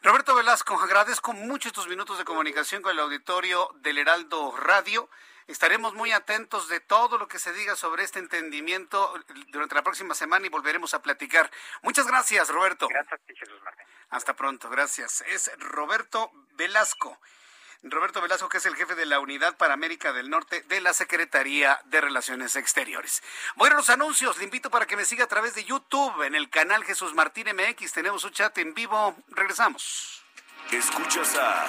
Roberto 0.01 0.35
Velasco, 0.35 0.79
agradezco 0.79 1.33
mucho 1.33 1.69
estos 1.69 1.87
minutos 1.87 2.17
de 2.17 2.25
comunicación 2.25 2.81
con 2.81 2.91
el 2.91 2.99
auditorio 2.99 3.69
del 3.75 3.97
Heraldo 3.97 4.55
Radio. 4.57 5.09
Estaremos 5.47 5.93
muy 5.93 6.11
atentos 6.11 6.67
de 6.67 6.79
todo 6.79 7.17
lo 7.17 7.27
que 7.27 7.39
se 7.39 7.53
diga 7.53 7.75
sobre 7.75 8.03
este 8.03 8.19
entendimiento 8.19 9.13
durante 9.49 9.75
la 9.75 9.83
próxima 9.83 10.13
semana 10.15 10.45
y 10.45 10.49
volveremos 10.49 10.93
a 10.93 11.01
platicar. 11.01 11.51
Muchas 11.81 12.07
gracias, 12.07 12.49
Roberto. 12.49 12.87
Gracias, 12.87 13.21
Jesús 13.27 13.61
Martín. 13.63 13.85
Hasta 14.09 14.35
pronto, 14.35 14.69
gracias. 14.69 15.21
Es 15.27 15.51
Roberto 15.59 16.31
Velasco. 16.53 17.19
Roberto 17.87 18.19
Velasco, 18.19 18.49
que 18.49 18.57
es 18.57 18.65
el 18.65 18.75
jefe 18.75 18.95
de 18.95 19.05
la 19.05 19.19
Unidad 19.19 19.57
para 19.57 19.75
América 19.75 20.11
del 20.11 20.29
Norte 20.29 20.63
de 20.63 20.81
la 20.81 20.93
Secretaría 20.93 21.79
de 21.85 22.01
Relaciones 22.01 22.55
Exteriores. 22.55 23.21
Voy 23.55 23.69
a 23.69 23.75
los 23.75 23.89
anuncios. 23.89 24.37
Le 24.37 24.45
invito 24.45 24.71
para 24.71 24.87
que 24.87 24.97
me 24.97 25.05
siga 25.05 25.25
a 25.25 25.27
través 25.27 25.53
de 25.53 25.65
YouTube 25.65 26.23
en 26.23 26.33
el 26.33 26.49
canal 26.49 26.83
Jesús 26.83 27.13
Martín 27.13 27.47
MX. 27.55 27.93
Tenemos 27.93 28.23
un 28.23 28.31
chat 28.31 28.57
en 28.57 28.73
vivo. 28.73 29.15
Regresamos. 29.29 30.23
Escuchas 30.71 31.35
a 31.35 31.67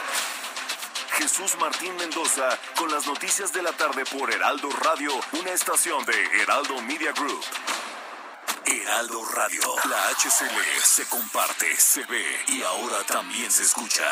Jesús 1.18 1.56
Martín 1.60 1.94
Mendoza 1.96 2.58
con 2.76 2.90
las 2.90 3.06
noticias 3.06 3.52
de 3.52 3.62
la 3.62 3.72
tarde 3.72 4.04
por 4.06 4.32
Heraldo 4.32 4.70
Radio, 4.82 5.12
una 5.32 5.50
estación 5.50 6.02
de 6.06 6.42
Heraldo 6.42 6.80
Media 6.80 7.12
Group. 7.12 7.44
Heraldo 8.64 9.22
Radio, 9.34 9.60
la 9.88 10.08
HCL 10.08 10.80
se 10.82 11.06
comparte, 11.08 11.76
se 11.76 12.04
ve 12.06 12.24
y 12.48 12.62
ahora 12.62 13.02
también 13.04 13.50
se 13.50 13.62
escucha. 13.62 14.04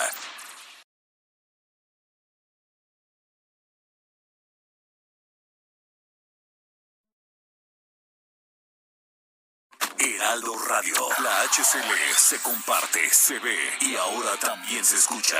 Radio. 10.42 10.96
La 11.22 11.42
HCL 11.44 12.14
se 12.16 12.40
comparte, 12.42 13.08
se 13.10 13.38
ve 13.38 13.56
y 13.82 13.94
ahora 13.94 14.36
también 14.40 14.84
se 14.84 14.96
escucha. 14.96 15.38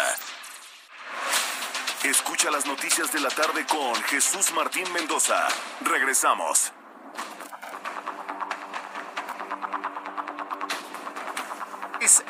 Escucha 2.05 2.49
las 2.53 2.65
noticias 2.65 3.13
de 3.13 3.19
la 3.19 3.29
tarde 3.31 3.67
con 3.67 3.95
Jesús 4.05 4.53
Martín 4.53 4.91
Mendoza. 4.93 5.49
Regresamos. 5.81 6.71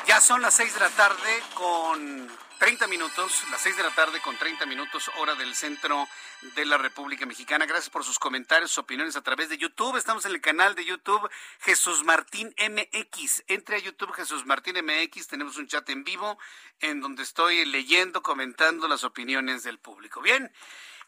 ya 0.07 0.19
son 0.19 0.41
las 0.41 0.55
seis 0.55 0.73
de 0.73 0.79
la 0.79 0.89
tarde 0.89 1.43
con 1.53 2.31
30 2.57 2.87
minutos, 2.87 3.43
las 3.51 3.61
6 3.61 3.77
de 3.77 3.83
la 3.83 3.91
tarde 3.91 4.21
con 4.21 4.37
30 4.37 4.65
minutos, 4.65 5.11
hora 5.17 5.35
del 5.35 5.55
centro 5.55 6.07
de 6.55 6.65
la 6.65 6.77
República 6.77 7.25
Mexicana. 7.25 7.65
Gracias 7.65 7.89
por 7.89 8.05
sus 8.05 8.17
comentarios, 8.17 8.71
sus 8.71 8.79
opiniones 8.79 9.17
a 9.17 9.21
través 9.21 9.49
de 9.49 9.57
YouTube. 9.57 9.97
Estamos 9.97 10.25
en 10.25 10.31
el 10.31 10.39
canal 10.39 10.73
de 10.73 10.85
YouTube 10.85 11.29
Jesús 11.59 12.03
Martín 12.05 12.55
MX. 12.57 13.43
Entre 13.47 13.75
a 13.75 13.79
YouTube 13.79 14.13
Jesús 14.13 14.45
Martín 14.45 14.75
MX, 14.77 15.27
tenemos 15.27 15.57
un 15.57 15.67
chat 15.67 15.89
en 15.89 16.05
vivo 16.05 16.37
en 16.79 17.01
donde 17.01 17.23
estoy 17.23 17.65
leyendo, 17.65 18.23
comentando 18.23 18.87
las 18.87 19.03
opiniones 19.03 19.63
del 19.63 19.77
público. 19.77 20.21
Bien. 20.21 20.51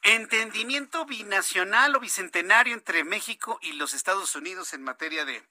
Entendimiento 0.03 1.05
binacional 1.05 1.95
o 1.95 1.99
bicentenario 1.99 2.73
entre 2.73 3.03
México 3.03 3.57
y 3.61 3.73
los 3.73 3.93
Estados 3.93 4.35
Unidos 4.35 4.73
en 4.73 4.83
materia 4.83 5.25
de 5.25 5.43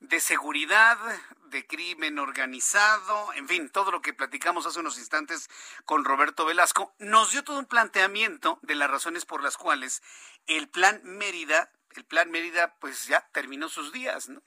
de 0.00 0.20
seguridad, 0.20 0.98
de 1.46 1.66
crimen 1.66 2.18
organizado, 2.18 3.32
en 3.34 3.48
fin, 3.48 3.70
todo 3.70 3.90
lo 3.90 4.02
que 4.02 4.12
platicamos 4.12 4.66
hace 4.66 4.80
unos 4.80 4.98
instantes 4.98 5.48
con 5.84 6.04
Roberto 6.04 6.44
Velasco, 6.44 6.94
nos 6.98 7.32
dio 7.32 7.44
todo 7.44 7.58
un 7.58 7.66
planteamiento 7.66 8.58
de 8.62 8.74
las 8.74 8.90
razones 8.90 9.24
por 9.24 9.42
las 9.42 9.56
cuales 9.56 10.02
el 10.46 10.68
plan 10.68 11.00
Mérida, 11.04 11.70
el 11.94 12.04
plan 12.04 12.30
Mérida 12.30 12.74
pues 12.78 13.06
ya 13.06 13.26
terminó 13.32 13.68
sus 13.68 13.92
días, 13.92 14.28
¿no? 14.28 14.42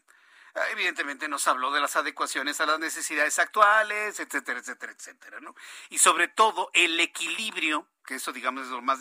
Evidentemente 0.72 1.28
nos 1.28 1.48
habló 1.48 1.72
de 1.72 1.82
las 1.82 1.96
adecuaciones 1.96 2.60
a 2.62 2.66
las 2.66 2.80
necesidades 2.80 3.40
actuales, 3.40 4.20
etcétera, 4.20 4.60
etcétera, 4.60 4.92
etcétera, 4.92 5.40
¿no? 5.40 5.56
Y 5.90 6.00
sobre 6.00 6.28
todo 6.28 6.70
el 6.74 7.00
equilibrio 7.00 7.88
que 8.10 8.16
eso 8.16 8.32
digamos 8.32 8.64
es 8.64 8.70
lo 8.70 8.82
más 8.82 9.00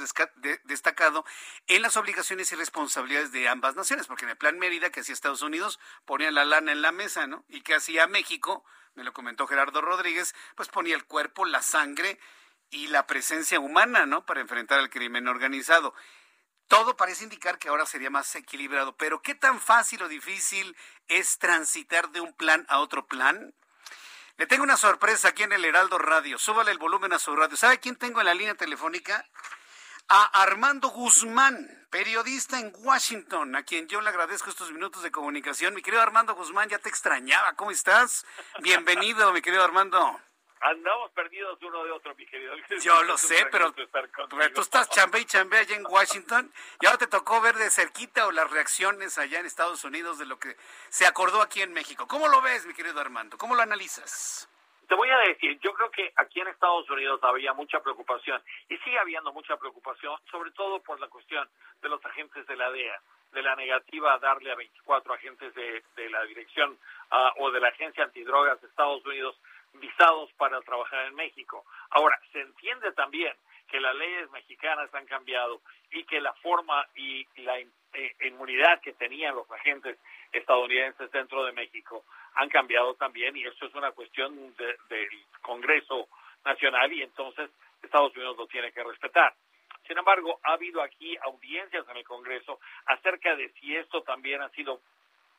destacado, 0.64 1.24
en 1.66 1.80
las 1.80 1.96
obligaciones 1.96 2.52
y 2.52 2.56
responsabilidades 2.56 3.32
de 3.32 3.48
ambas 3.48 3.74
naciones, 3.74 4.06
porque 4.06 4.26
en 4.26 4.32
el 4.32 4.36
plan 4.36 4.58
Mérida 4.58 4.90
que 4.90 5.00
hacía 5.00 5.14
Estados 5.14 5.40
Unidos 5.40 5.80
ponía 6.04 6.30
la 6.30 6.44
lana 6.44 6.72
en 6.72 6.82
la 6.82 6.92
mesa, 6.92 7.26
¿no? 7.26 7.42
Y 7.48 7.62
que 7.62 7.74
hacía 7.74 8.06
México, 8.06 8.66
me 8.94 9.04
lo 9.04 9.14
comentó 9.14 9.46
Gerardo 9.46 9.80
Rodríguez, 9.80 10.34
pues 10.56 10.68
ponía 10.68 10.94
el 10.94 11.06
cuerpo, 11.06 11.46
la 11.46 11.62
sangre 11.62 12.20
y 12.68 12.88
la 12.88 13.06
presencia 13.06 13.58
humana, 13.60 14.04
¿no? 14.04 14.26
Para 14.26 14.42
enfrentar 14.42 14.78
al 14.78 14.90
crimen 14.90 15.26
organizado. 15.26 15.94
Todo 16.68 16.96
parece 16.96 17.24
indicar 17.24 17.58
que 17.58 17.70
ahora 17.70 17.86
sería 17.86 18.10
más 18.10 18.34
equilibrado, 18.36 18.94
pero 18.96 19.22
¿qué 19.22 19.34
tan 19.34 19.58
fácil 19.58 20.02
o 20.02 20.08
difícil 20.08 20.76
es 21.08 21.38
transitar 21.38 22.10
de 22.10 22.20
un 22.20 22.34
plan 22.34 22.66
a 22.68 22.80
otro 22.80 23.06
plan? 23.06 23.54
Le 24.36 24.46
tengo 24.46 24.62
una 24.62 24.76
sorpresa 24.76 25.28
aquí 25.28 25.42
en 25.42 25.52
el 25.52 25.64
Heraldo 25.64 25.98
Radio. 25.98 26.38
Súbale 26.38 26.70
el 26.70 26.78
volumen 26.78 27.12
a 27.14 27.18
su 27.18 27.34
radio. 27.34 27.56
¿Sabe 27.56 27.80
quién 27.80 27.96
tengo 27.96 28.20
en 28.20 28.26
la 28.26 28.34
línea 28.34 28.54
telefónica? 28.54 29.26
A 30.08 30.42
Armando 30.42 30.88
Guzmán, 30.88 31.86
periodista 31.90 32.60
en 32.60 32.72
Washington, 32.78 33.56
a 33.56 33.62
quien 33.62 33.88
yo 33.88 34.00
le 34.00 34.10
agradezco 34.10 34.50
estos 34.50 34.70
minutos 34.70 35.02
de 35.02 35.10
comunicación. 35.10 35.74
Mi 35.74 35.82
querido 35.82 36.02
Armando 36.02 36.34
Guzmán, 36.34 36.68
ya 36.68 36.78
te 36.78 36.88
extrañaba. 36.88 37.54
¿Cómo 37.54 37.70
estás? 37.70 38.24
Bienvenido, 38.60 39.32
mi 39.32 39.42
querido 39.42 39.64
Armando. 39.64 40.20
Andamos 40.60 41.10
perdidos 41.12 41.58
uno 41.62 41.84
de 41.84 41.90
otro, 41.92 42.14
mi 42.16 42.26
querido. 42.26 42.54
Yo 42.82 43.02
lo 43.04 43.16
sé, 43.16 43.46
pero, 43.50 43.72
tú 43.72 44.60
estás 44.60 44.90
chambe 44.90 45.20
y 45.20 45.24
chambe 45.24 45.58
allá 45.58 45.76
en 45.76 45.86
Washington 45.86 46.52
y 46.80 46.86
ahora 46.86 46.98
te 46.98 47.06
tocó 47.06 47.40
ver 47.40 47.54
de 47.54 47.70
cerquita 47.70 48.26
o 48.26 48.32
las 48.32 48.50
reacciones 48.50 49.18
allá 49.18 49.40
en 49.40 49.46
Estados 49.46 49.84
Unidos 49.84 50.18
de 50.18 50.26
lo 50.26 50.38
que 50.38 50.56
se 50.88 51.06
acordó 51.06 51.42
aquí 51.42 51.62
en 51.62 51.72
México. 51.72 52.08
¿Cómo 52.08 52.28
lo 52.28 52.40
ves, 52.42 52.66
mi 52.66 52.74
querido 52.74 53.00
Armando? 53.00 53.38
¿Cómo 53.38 53.54
lo 53.54 53.62
analizas? 53.62 54.48
Te 54.88 54.94
voy 54.94 55.10
a 55.10 55.18
decir, 55.18 55.60
yo 55.60 55.74
creo 55.74 55.90
que 55.90 56.12
aquí 56.16 56.40
en 56.40 56.48
Estados 56.48 56.88
Unidos 56.88 57.20
había 57.22 57.52
mucha 57.52 57.80
preocupación 57.80 58.42
y 58.70 58.76
sigue 58.78 58.98
habiendo 58.98 59.32
mucha 59.34 59.56
preocupación, 59.58 60.18
sobre 60.30 60.50
todo 60.52 60.80
por 60.82 60.98
la 60.98 61.08
cuestión 61.08 61.46
de 61.82 61.90
los 61.90 62.02
agentes 62.06 62.46
de 62.46 62.56
la 62.56 62.70
DEA, 62.70 62.98
de 63.32 63.42
la 63.42 63.54
negativa 63.54 64.14
a 64.14 64.18
darle 64.18 64.50
a 64.50 64.54
24 64.54 65.12
agentes 65.12 65.54
de, 65.54 65.82
la 66.08 66.24
dirección 66.24 66.78
ah, 67.10 67.34
o 67.36 67.50
de 67.50 67.60
la 67.60 67.68
Agencia 67.68 68.04
Antidrogas 68.04 68.62
de 68.62 68.68
Estados 68.68 69.04
Unidos 69.04 69.38
visados 69.78 70.32
para 70.34 70.60
trabajar 70.62 71.06
en 71.06 71.14
México. 71.14 71.64
Ahora, 71.90 72.18
se 72.32 72.40
entiende 72.40 72.92
también 72.92 73.34
que 73.68 73.80
las 73.80 73.94
leyes 73.94 74.30
mexicanas 74.30 74.92
han 74.94 75.06
cambiado 75.06 75.60
y 75.90 76.04
que 76.04 76.20
la 76.20 76.32
forma 76.34 76.86
y 76.94 77.26
la 77.42 77.58
eh, 77.58 78.14
inmunidad 78.24 78.80
que 78.80 78.94
tenían 78.94 79.34
los 79.34 79.50
agentes 79.50 79.98
estadounidenses 80.32 81.10
dentro 81.10 81.44
de 81.44 81.52
México 81.52 82.04
han 82.34 82.48
cambiado 82.48 82.94
también 82.94 83.36
y 83.36 83.44
eso 83.44 83.66
es 83.66 83.74
una 83.74 83.92
cuestión 83.92 84.54
del 84.56 85.24
Congreso 85.42 86.08
Nacional 86.44 86.92
y 86.92 87.02
entonces 87.02 87.50
Estados 87.82 88.14
Unidos 88.16 88.36
lo 88.36 88.46
tiene 88.46 88.72
que 88.72 88.82
respetar. 88.82 89.34
Sin 89.86 89.96
embargo, 89.96 90.38
ha 90.44 90.52
habido 90.52 90.82
aquí 90.82 91.16
audiencias 91.22 91.86
en 91.88 91.96
el 91.96 92.04
Congreso 92.04 92.60
acerca 92.86 93.34
de 93.36 93.50
si 93.52 93.74
esto 93.76 94.02
también 94.02 94.42
ha 94.42 94.48
sido 94.50 94.80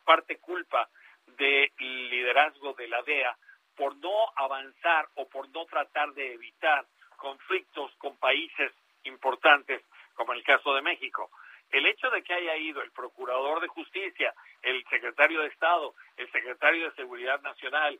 parte 0.05 0.37
culpa 0.37 0.89
del 1.37 1.71
liderazgo 1.77 2.73
de 2.73 2.87
la 2.87 3.01
DEA 3.03 3.37
por 3.79 3.95
no 3.95 4.27
avanzar 4.35 5.07
o 5.15 5.29
por 5.29 5.47
no 5.51 5.65
tratar 5.65 6.11
de 6.13 6.33
evitar 6.33 6.85
conflictos 7.15 7.95
con 7.97 8.17
países 8.17 8.73
importantes, 9.05 9.81
como 10.15 10.33
el 10.33 10.43
caso 10.43 10.75
de 10.75 10.81
México. 10.81 11.31
El 11.71 11.85
hecho 11.85 12.09
de 12.09 12.21
que 12.21 12.33
haya 12.33 12.57
ido 12.57 12.81
el 12.81 12.91
Procurador 12.91 13.61
de 13.61 13.69
Justicia, 13.69 14.33
el 14.63 14.83
Secretario 14.89 15.39
de 15.39 15.47
Estado, 15.47 15.95
el 16.17 16.29
Secretario 16.29 16.89
de 16.89 16.95
Seguridad 16.97 17.39
Nacional, 17.41 17.97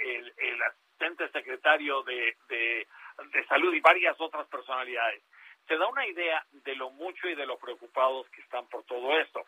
el, 0.00 0.62
asistente 0.62 1.28
secretario 1.28 2.02
de, 2.04 2.34
de 2.48 3.46
Salud 3.48 3.74
y 3.74 3.80
varias 3.80 4.18
otras 4.18 4.46
personalidades, 4.46 5.22
se 5.68 5.76
da 5.76 5.86
una 5.86 6.06
idea 6.06 6.44
de 6.52 6.74
lo 6.76 6.90
mucho 6.90 7.28
y 7.28 7.34
de 7.34 7.46
lo 7.46 7.58
preocupados 7.58 8.28
que 8.30 8.40
están 8.42 8.66
por 8.68 8.84
todo 8.84 9.18
esto. 9.18 9.44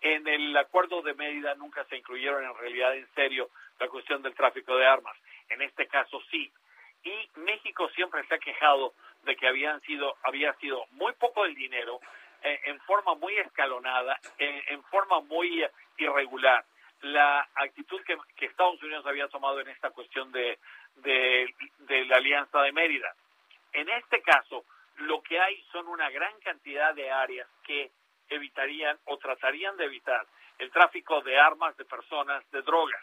En 0.00 0.26
el 0.28 0.56
acuerdo 0.56 1.02
de 1.02 1.14
medida 1.14 1.54
nunca 1.54 1.84
se 1.84 1.96
incluyeron 1.96 2.44
en 2.44 2.56
realidad 2.56 2.96
en 2.96 3.08
serio 3.14 3.50
la 3.78 3.88
cuestión 3.88 4.22
del 4.22 4.34
tráfico 4.34 4.76
de 4.76 4.86
armas. 4.86 5.16
En 5.48 5.62
este 5.62 5.86
caso 5.86 6.20
sí. 6.30 6.50
Y 7.04 7.40
México 7.40 7.88
siempre 7.90 8.24
se 8.26 8.34
ha 8.34 8.38
quejado 8.38 8.94
de 9.22 9.36
que 9.36 9.46
habían 9.46 9.80
sido, 9.82 10.16
había 10.22 10.52
sido 10.54 10.84
muy 10.92 11.12
poco 11.14 11.44
el 11.44 11.54
dinero, 11.54 12.00
eh, 12.42 12.60
en 12.66 12.80
forma 12.80 13.14
muy 13.14 13.36
escalonada, 13.38 14.18
en 14.38 14.82
forma 14.84 15.20
muy 15.20 15.64
irregular. 15.96 16.64
La 17.00 17.48
actitud 17.54 18.00
que, 18.04 18.16
Estados 18.46 18.82
Unidos 18.82 19.06
había 19.06 19.28
tomado 19.28 19.60
en 19.60 19.68
esta 19.68 19.90
cuestión 19.90 20.32
de, 20.32 20.58
de 20.96 22.04
la 22.06 22.16
Alianza 22.16 22.62
de 22.62 22.72
Mérida. 22.72 23.12
En 23.72 23.88
este 23.88 24.20
caso, 24.22 24.64
lo 24.98 25.22
que 25.22 25.38
hay 25.38 25.62
son 25.72 25.86
una 25.88 26.10
gran 26.10 26.38
cantidad 26.40 26.94
de 26.94 27.10
áreas 27.10 27.48
que 27.64 27.90
evitarían 28.28 28.98
o 29.06 29.16
tratarían 29.18 29.76
de 29.76 29.84
evitar 29.84 30.26
el 30.58 30.70
tráfico 30.70 31.20
de 31.22 31.38
armas, 31.38 31.76
de 31.76 31.84
personas, 31.84 32.48
de 32.50 32.62
drogas. 32.62 33.02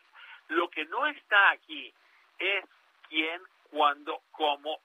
Lo 0.49 0.69
que 0.69 0.85
no 0.85 1.07
está 1.07 1.51
aquí 1.51 1.93
es 2.37 2.65
quién, 3.07 3.41
cuándo, 3.71 4.21
cómo 4.31 4.79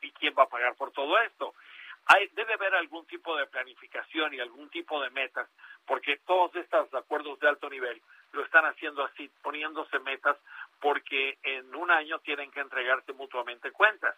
y 0.00 0.10
quién 0.12 0.34
va 0.36 0.44
a 0.44 0.48
pagar 0.48 0.74
por 0.76 0.90
todo 0.92 1.18
esto. 1.18 1.54
Hay, 2.06 2.28
debe 2.28 2.54
haber 2.54 2.74
algún 2.74 3.06
tipo 3.06 3.36
de 3.36 3.46
planificación 3.46 4.34
y 4.34 4.40
algún 4.40 4.68
tipo 4.70 5.00
de 5.00 5.10
metas, 5.10 5.48
porque 5.86 6.18
todos 6.26 6.54
estos 6.56 6.92
acuerdos 6.94 7.38
de 7.40 7.48
alto 7.48 7.70
nivel 7.70 8.00
lo 8.32 8.44
están 8.44 8.66
haciendo 8.66 9.04
así, 9.04 9.30
poniéndose 9.42 9.98
metas, 10.00 10.36
porque 10.80 11.38
en 11.42 11.74
un 11.74 11.90
año 11.90 12.18
tienen 12.18 12.50
que 12.50 12.60
entregarse 12.60 13.12
mutuamente 13.12 13.70
cuentas. 13.70 14.14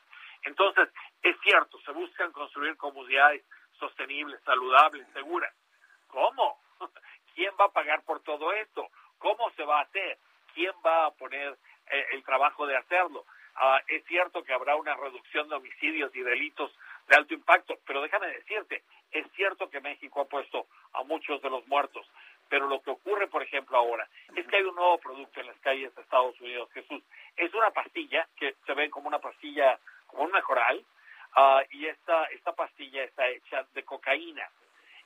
Entonces, 0.47 0.89
es 1.23 1.37
cierto, 1.43 1.79
se 1.81 1.93
buscan 1.93 2.33
construir 2.33 2.77
comunidades 2.77 3.45
sostenibles, 3.79 4.41
saludables, 4.45 5.07
seguras. 5.13 5.53
¿Cómo? 6.09 6.59
¿Quién 7.35 7.53
va 7.61 7.67
a 7.67 7.73
pagar 7.73 8.03
por 8.05 8.23
todo 8.23 8.53
esto? 8.53 8.89
¿Cómo 9.19 9.51
se 9.51 9.65
va 9.65 9.81
a 9.81 9.83
hacer? 9.83 10.19
¿Quién 10.55 10.73
va 10.85 11.07
a 11.07 11.11
poner 11.11 11.59
eh, 11.91 12.07
el 12.13 12.25
trabajo 12.25 12.67
de 12.67 12.77
hacerlo? 12.77 13.27
Ah, 13.57 13.81
es 13.89 14.05
cierto 14.05 14.45
que 14.45 14.53
habrá 14.53 14.77
una 14.77 14.95
reducción 14.95 15.49
de 15.49 15.57
homicidios 15.57 16.15
y 16.15 16.21
delitos 16.21 16.71
de 17.09 17.17
alto 17.17 17.35
impacto, 17.35 17.79
pero 17.87 18.03
déjame 18.03 18.29
decirte, 18.29 18.85
es 19.11 19.27
cierto 19.33 19.71
que 19.71 19.81
México 19.81 20.21
ha 20.21 20.29
puesto 20.29 20.67
a 20.93 21.03
muchos 21.05 21.41
de 21.41 21.51
los 21.51 21.67
muertos, 21.67 22.07
pero 22.49 22.69
lo 22.69 22.81
que 22.83 22.91
ocurre, 22.91 23.27
por 23.29 23.43
ejemplo, 23.43 23.77
ahora 23.77 24.09
es 24.35 24.47
que 24.47 24.57
hay 24.57 24.63
un 24.63 24.75
nuevo 24.75 24.99
producto 24.99 25.41
en 25.41 25.47
las 25.47 25.59
calles 25.61 25.95
de 25.95 26.03
Estados 26.03 26.39
Unidos, 26.41 26.71
Jesús. 26.73 27.03
Es 27.37 27.53
una 27.55 27.71
pastilla 27.71 28.29
que 28.37 28.55
se 28.67 28.75
ve 28.75 28.91
como 28.91 29.09
una 29.09 29.21
pastilla, 29.21 29.79
como 30.17 30.29
un 30.29 30.33
mejoral, 30.33 30.83
ah, 31.35 31.63
y 31.71 31.87
esta, 31.87 32.25
esta 32.27 32.53
pastilla 32.53 33.05
está 33.05 33.29
hecha 33.29 33.67
de 33.75 33.85
cocaína 33.85 34.49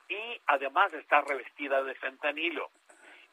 y 0.08 0.40
además 0.46 0.92
está 0.94 1.20
revestida 1.22 1.82
de 1.82 1.94
fentanilo. 1.96 2.70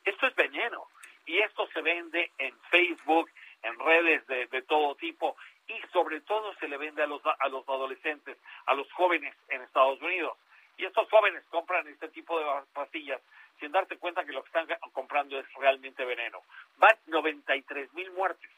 Esto 0.03 0.25
es 0.25 0.35
veneno 0.35 0.87
y 1.25 1.37
esto 1.37 1.67
se 1.67 1.81
vende 1.81 2.31
en 2.39 2.57
Facebook, 2.71 3.29
en 3.61 3.77
redes 3.79 4.25
de, 4.27 4.47
de 4.47 4.61
todo 4.63 4.95
tipo 4.95 5.35
y 5.67 5.79
sobre 5.91 6.21
todo 6.21 6.53
se 6.55 6.67
le 6.67 6.77
vende 6.77 7.03
a 7.03 7.07
los, 7.07 7.21
a 7.25 7.47
los 7.49 7.67
adolescentes, 7.69 8.37
a 8.65 8.73
los 8.73 8.91
jóvenes 8.93 9.35
en 9.49 9.61
Estados 9.61 10.01
Unidos. 10.01 10.37
Y 10.77 10.85
estos 10.85 11.07
jóvenes 11.09 11.43
compran 11.49 11.87
este 11.87 12.09
tipo 12.09 12.39
de 12.39 12.45
pastillas 12.73 13.21
sin 13.59 13.71
darte 13.71 13.97
cuenta 13.97 14.23
que 14.23 14.31
lo 14.31 14.43
que 14.43 14.47
están 14.47 14.67
comprando 14.93 15.37
es 15.39 15.45
realmente 15.55 16.05
veneno. 16.05 16.41
Van 16.77 16.95
93 17.07 17.93
mil 17.93 18.11
muertes 18.11 18.51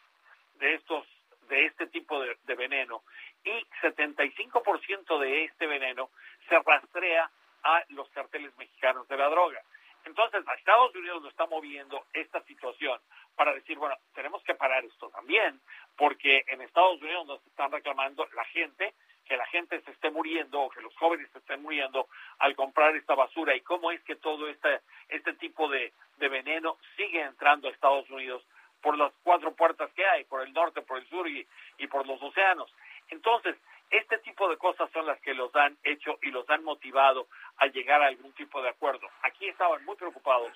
de 0.59 0.75
estos 0.75 1.05
de 1.49 1.65
este 1.65 1.87
tipo 1.87 2.21
de, 2.21 2.37
de 2.45 2.55
veneno. 2.55 3.03
Y 3.43 3.51
75% 3.81 5.19
de 5.19 5.45
este 5.45 5.67
veneno 5.67 6.09
se 6.47 6.57
rastrea 6.59 7.29
a 7.63 7.83
los 7.89 8.09
carteles 8.11 8.55
mexicanos 8.57 9.07
de 9.07 9.17
la 9.17 9.29
droga. 9.29 9.61
Entonces, 10.05 10.47
a 10.47 10.53
Estados 10.53 10.95
Unidos 10.95 11.21
lo 11.21 11.29
está 11.29 11.45
moviendo 11.47 12.05
esta 12.13 12.41
situación 12.43 12.99
para 13.35 13.53
decir, 13.53 13.77
bueno, 13.77 13.95
tenemos 14.13 14.41
que 14.43 14.55
parar 14.55 14.83
esto 14.85 15.09
también, 15.09 15.59
porque 15.97 16.43
en 16.47 16.61
Estados 16.61 17.01
Unidos 17.01 17.27
nos 17.27 17.45
están 17.47 17.71
reclamando 17.71 18.27
la 18.33 18.45
gente, 18.45 18.93
que 19.25 19.37
la 19.37 19.45
gente 19.47 19.79
se 19.81 19.91
esté 19.91 20.09
muriendo 20.09 20.61
o 20.61 20.69
que 20.69 20.81
los 20.81 20.95
jóvenes 20.95 21.29
se 21.31 21.39
estén 21.39 21.61
muriendo 21.61 22.07
al 22.39 22.55
comprar 22.55 22.95
esta 22.95 23.13
basura. 23.13 23.55
Y 23.55 23.61
cómo 23.61 23.91
es 23.91 24.01
que 24.03 24.15
todo 24.15 24.47
este, 24.47 24.79
este 25.09 25.33
tipo 25.33 25.67
de, 25.67 25.93
de 26.17 26.29
veneno 26.29 26.77
sigue 26.95 27.21
entrando 27.21 27.67
a 27.67 27.71
Estados 27.71 28.09
Unidos 28.09 28.43
por 28.81 28.97
las 28.97 29.11
cuatro 29.23 29.53
puertas 29.53 29.91
que 29.93 30.05
hay, 30.05 30.23
por 30.25 30.41
el 30.41 30.53
norte, 30.53 30.81
por 30.81 30.97
el 30.99 31.07
sur 31.07 31.27
y, 31.27 31.45
y 31.77 31.87
por 31.87 32.07
los 32.07 32.21
océanos. 32.21 32.73
Entonces, 33.09 33.55
este 33.89 34.19
tipo 34.19 34.47
de 34.49 34.57
cosas 34.57 34.89
son 34.91 35.05
las 35.05 35.19
que 35.21 35.33
los 35.33 35.55
han 35.55 35.77
hecho 35.83 36.19
y 36.21 36.31
los 36.31 36.47
han 36.49 36.63
motivado 36.63 37.27
a 37.57 37.67
llegar 37.67 38.01
a 38.01 38.07
algún 38.07 38.31
tipo 38.33 38.61
de 38.61 38.69
acuerdo. 38.69 39.07
Aquí 39.23 39.47
estaban 39.47 39.83
muy 39.85 39.95
preocupados 39.95 40.51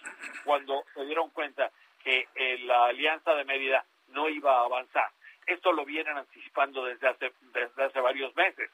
cuando 0.45 0.83
se 0.93 1.05
dieron 1.05 1.29
cuenta 1.31 1.71
que 2.03 2.27
eh, 2.35 2.59
la 2.59 2.85
alianza 2.85 3.33
de 3.33 3.45
Mérida 3.45 3.85
no 4.09 4.29
iba 4.29 4.59
a 4.59 4.65
avanzar. 4.65 5.09
Esto 5.47 5.71
lo 5.71 5.83
vienen 5.83 6.17
anticipando 6.17 6.85
desde 6.85 7.07
hace, 7.07 7.33
desde 7.53 7.83
hace 7.83 7.99
varios 7.99 8.35
meses 8.35 8.69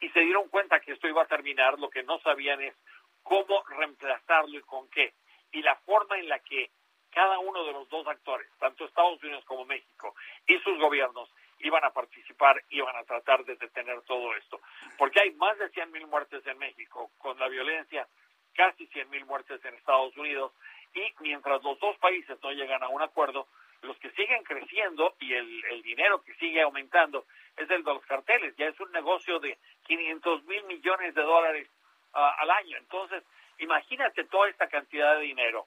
y 0.00 0.08
se 0.10 0.20
dieron 0.20 0.48
cuenta 0.48 0.80
que 0.80 0.92
esto 0.92 1.08
iba 1.08 1.22
a 1.22 1.26
terminar. 1.26 1.78
Lo 1.78 1.90
que 1.90 2.02
no 2.02 2.18
sabían 2.20 2.60
es 2.62 2.74
cómo 3.22 3.64
reemplazarlo 3.68 4.58
y 4.58 4.62
con 4.62 4.88
qué. 4.90 5.14
Y 5.52 5.62
la 5.62 5.76
forma 5.76 6.18
en 6.18 6.28
la 6.28 6.38
que 6.40 6.70
cada 7.14 7.38
uno 7.38 7.64
de 7.64 7.72
los 7.72 7.88
dos 7.88 8.06
actores, 8.08 8.50
tanto 8.58 8.84
Estados 8.84 9.22
Unidos 9.22 9.44
como 9.44 9.64
México 9.64 10.14
y 10.46 10.58
sus 10.58 10.78
gobiernos, 10.78 11.30
iban 11.60 11.84
a 11.84 11.90
participar, 11.90 12.60
iban 12.70 12.94
a 12.96 13.04
tratar 13.04 13.44
de 13.44 13.56
detener 13.56 14.02
todo 14.02 14.34
esto. 14.34 14.60
Porque 14.98 15.20
hay 15.20 15.30
más 15.32 15.56
de 15.58 15.70
100 15.70 15.92
mil 15.92 16.06
muertes 16.08 16.44
en 16.46 16.58
México, 16.58 17.10
con 17.18 17.38
la 17.38 17.48
violencia 17.48 18.06
casi 18.54 18.86
100 18.86 19.10
mil 19.10 19.24
muertes 19.26 19.64
en 19.64 19.74
Estados 19.74 20.16
Unidos, 20.16 20.52
y 20.92 21.12
mientras 21.20 21.62
los 21.62 21.78
dos 21.80 21.96
países 21.98 22.38
no 22.42 22.52
llegan 22.52 22.82
a 22.82 22.88
un 22.88 23.02
acuerdo, 23.02 23.48
los 23.82 23.96
que 23.98 24.10
siguen 24.10 24.42
creciendo 24.44 25.14
y 25.20 25.34
el, 25.34 25.82
dinero 25.82 26.22
que 26.22 26.34
sigue 26.34 26.62
aumentando 26.62 27.26
es 27.56 27.68
el 27.70 27.84
de 27.84 27.94
los 27.94 28.04
carteles, 28.06 28.54
ya 28.56 28.66
es 28.66 28.80
un 28.80 28.90
negocio 28.92 29.38
de 29.40 29.58
500 29.86 30.44
mil 30.44 30.64
millones 30.64 31.14
de 31.14 31.22
dólares 31.22 31.68
ah, 32.14 32.34
al 32.38 32.50
año. 32.50 32.78
Entonces, 32.78 33.22
imagínate 33.58 34.24
toda 34.24 34.48
esta 34.48 34.68
cantidad 34.68 35.16
de 35.16 35.22
dinero, 35.22 35.66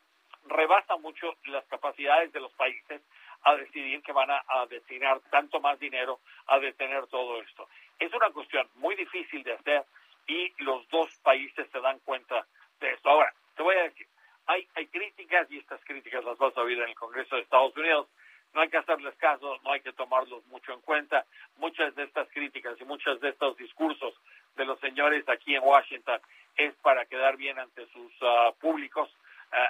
rebasa 0.50 0.98
mucho 0.98 1.36
las 1.46 1.66
capacidades 1.66 2.32
de 2.34 2.40
los 2.40 2.52
países 2.54 3.02
a 3.44 3.56
decidir 3.56 4.02
que 4.02 4.12
van 4.12 4.30
a, 4.30 4.66
destinar 4.70 5.20
tanto 5.30 5.60
más 5.60 5.80
dinero 5.80 6.20
a 6.48 6.60
detener 6.60 7.08
todo 7.08 7.42
esto. 7.42 7.68
Es 8.00 8.14
una 8.14 8.30
cuestión 8.32 8.68
muy 8.76 8.96
difícil 8.96 9.44
de 9.44 9.54
hacer 9.54 9.84
y 10.28 10.52
los 10.64 10.88
dos 10.90 11.16
países 11.24 11.68
se 11.72 11.80
dan 11.80 12.00
cuenta 12.00 12.46
de 12.80 12.92
esto. 12.92 13.10
Ahora, 13.10 13.34
te 13.56 13.64
voy 13.64 13.76
a 13.76 13.84
decir, 13.84 14.08
hay, 14.48 14.68
hay 14.76 14.88
críticas 14.88 15.50
y 15.52 15.60
estas 15.60 15.84
críticas 15.86 16.24
las 16.24 16.38
vas 16.38 16.58
a 16.58 16.62
oír 16.62 16.78
en 16.78 16.90
el 16.90 16.96
Congreso 16.96 17.36
de 17.36 17.44
Estados 17.44 17.76
Unidos. 17.78 18.08
No 18.54 18.62
hay 18.62 18.70
que 18.70 18.78
hacerles 18.78 19.16
caso, 19.16 19.60
no 19.64 19.72
hay 19.72 19.82
que 19.82 19.94
tomarlos 19.94 20.46
mucho 20.48 20.74
en 20.74 20.82
cuenta. 20.82 21.26
Muchas 21.58 21.96
de 21.96 22.04
estas 22.04 22.28
críticas 22.30 22.80
y 22.80 22.86
muchos 22.86 23.20
de 23.22 23.30
estos 23.30 23.56
discursos 23.58 24.14
de 24.56 24.66
los 24.66 24.80
señores 24.80 25.28
aquí 25.30 25.56
en 25.56 25.64
Washington 25.64 26.20
es 26.56 26.74
para 26.78 27.06
quedar 27.06 27.38
bien 27.38 27.60
ante 27.60 27.86
sus 27.88 28.12
ah, 28.22 28.52
públicos 28.60 29.10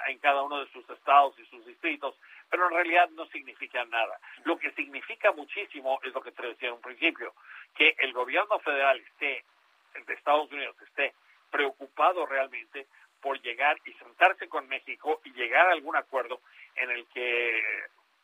en 0.08 0.18
cada 0.18 0.42
uno 0.42 0.60
de 0.64 0.70
sus 0.72 0.88
estados 0.90 1.38
y 1.38 1.46
sus 1.46 1.64
distritos 1.66 2.14
pero 2.50 2.66
en 2.68 2.74
realidad 2.74 3.08
no 3.10 3.26
significa 3.26 3.84
nada. 3.84 4.18
Lo 4.44 4.58
que 4.58 4.70
significa 4.72 5.32
muchísimo 5.32 6.00
es 6.02 6.12
lo 6.14 6.20
que 6.20 6.32
te 6.32 6.46
decía 6.46 6.68
en 6.68 6.76
un 6.76 6.80
principio, 6.80 7.34
que 7.74 7.94
el 7.98 8.12
gobierno 8.12 8.58
federal 8.60 8.98
esté, 8.98 9.44
de 10.06 10.14
Estados 10.14 10.50
Unidos 10.50 10.76
esté 10.82 11.14
preocupado 11.50 12.26
realmente 12.26 12.86
por 13.20 13.40
llegar 13.40 13.76
y 13.84 13.92
sentarse 13.94 14.48
con 14.48 14.68
México 14.68 15.20
y 15.24 15.32
llegar 15.32 15.66
a 15.66 15.72
algún 15.72 15.96
acuerdo 15.96 16.40
en 16.76 16.90
el 16.90 17.06
que 17.08 17.62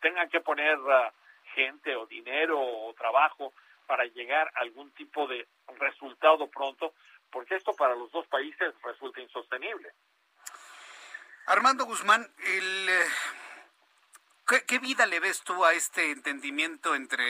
tengan 0.00 0.28
que 0.28 0.40
poner 0.40 0.78
uh, 0.78 1.10
gente 1.54 1.96
o 1.96 2.06
dinero 2.06 2.60
o 2.60 2.94
trabajo 2.94 3.52
para 3.86 4.04
llegar 4.04 4.50
a 4.54 4.60
algún 4.60 4.92
tipo 4.92 5.26
de 5.26 5.46
resultado 5.78 6.48
pronto, 6.48 6.94
porque 7.30 7.56
esto 7.56 7.74
para 7.74 7.94
los 7.94 8.10
dos 8.12 8.26
países 8.28 8.72
resulta 8.82 9.20
insostenible. 9.20 9.90
Armando 11.46 11.84
Guzmán, 11.84 12.30
el, 12.46 12.88
eh, 12.88 13.06
¿Qué, 14.66 14.78
vida 14.78 15.06
le 15.06 15.20
ves 15.20 15.42
tú 15.42 15.64
a 15.64 15.72
este 15.72 16.10
entendimiento 16.10 16.94
entre 16.94 17.24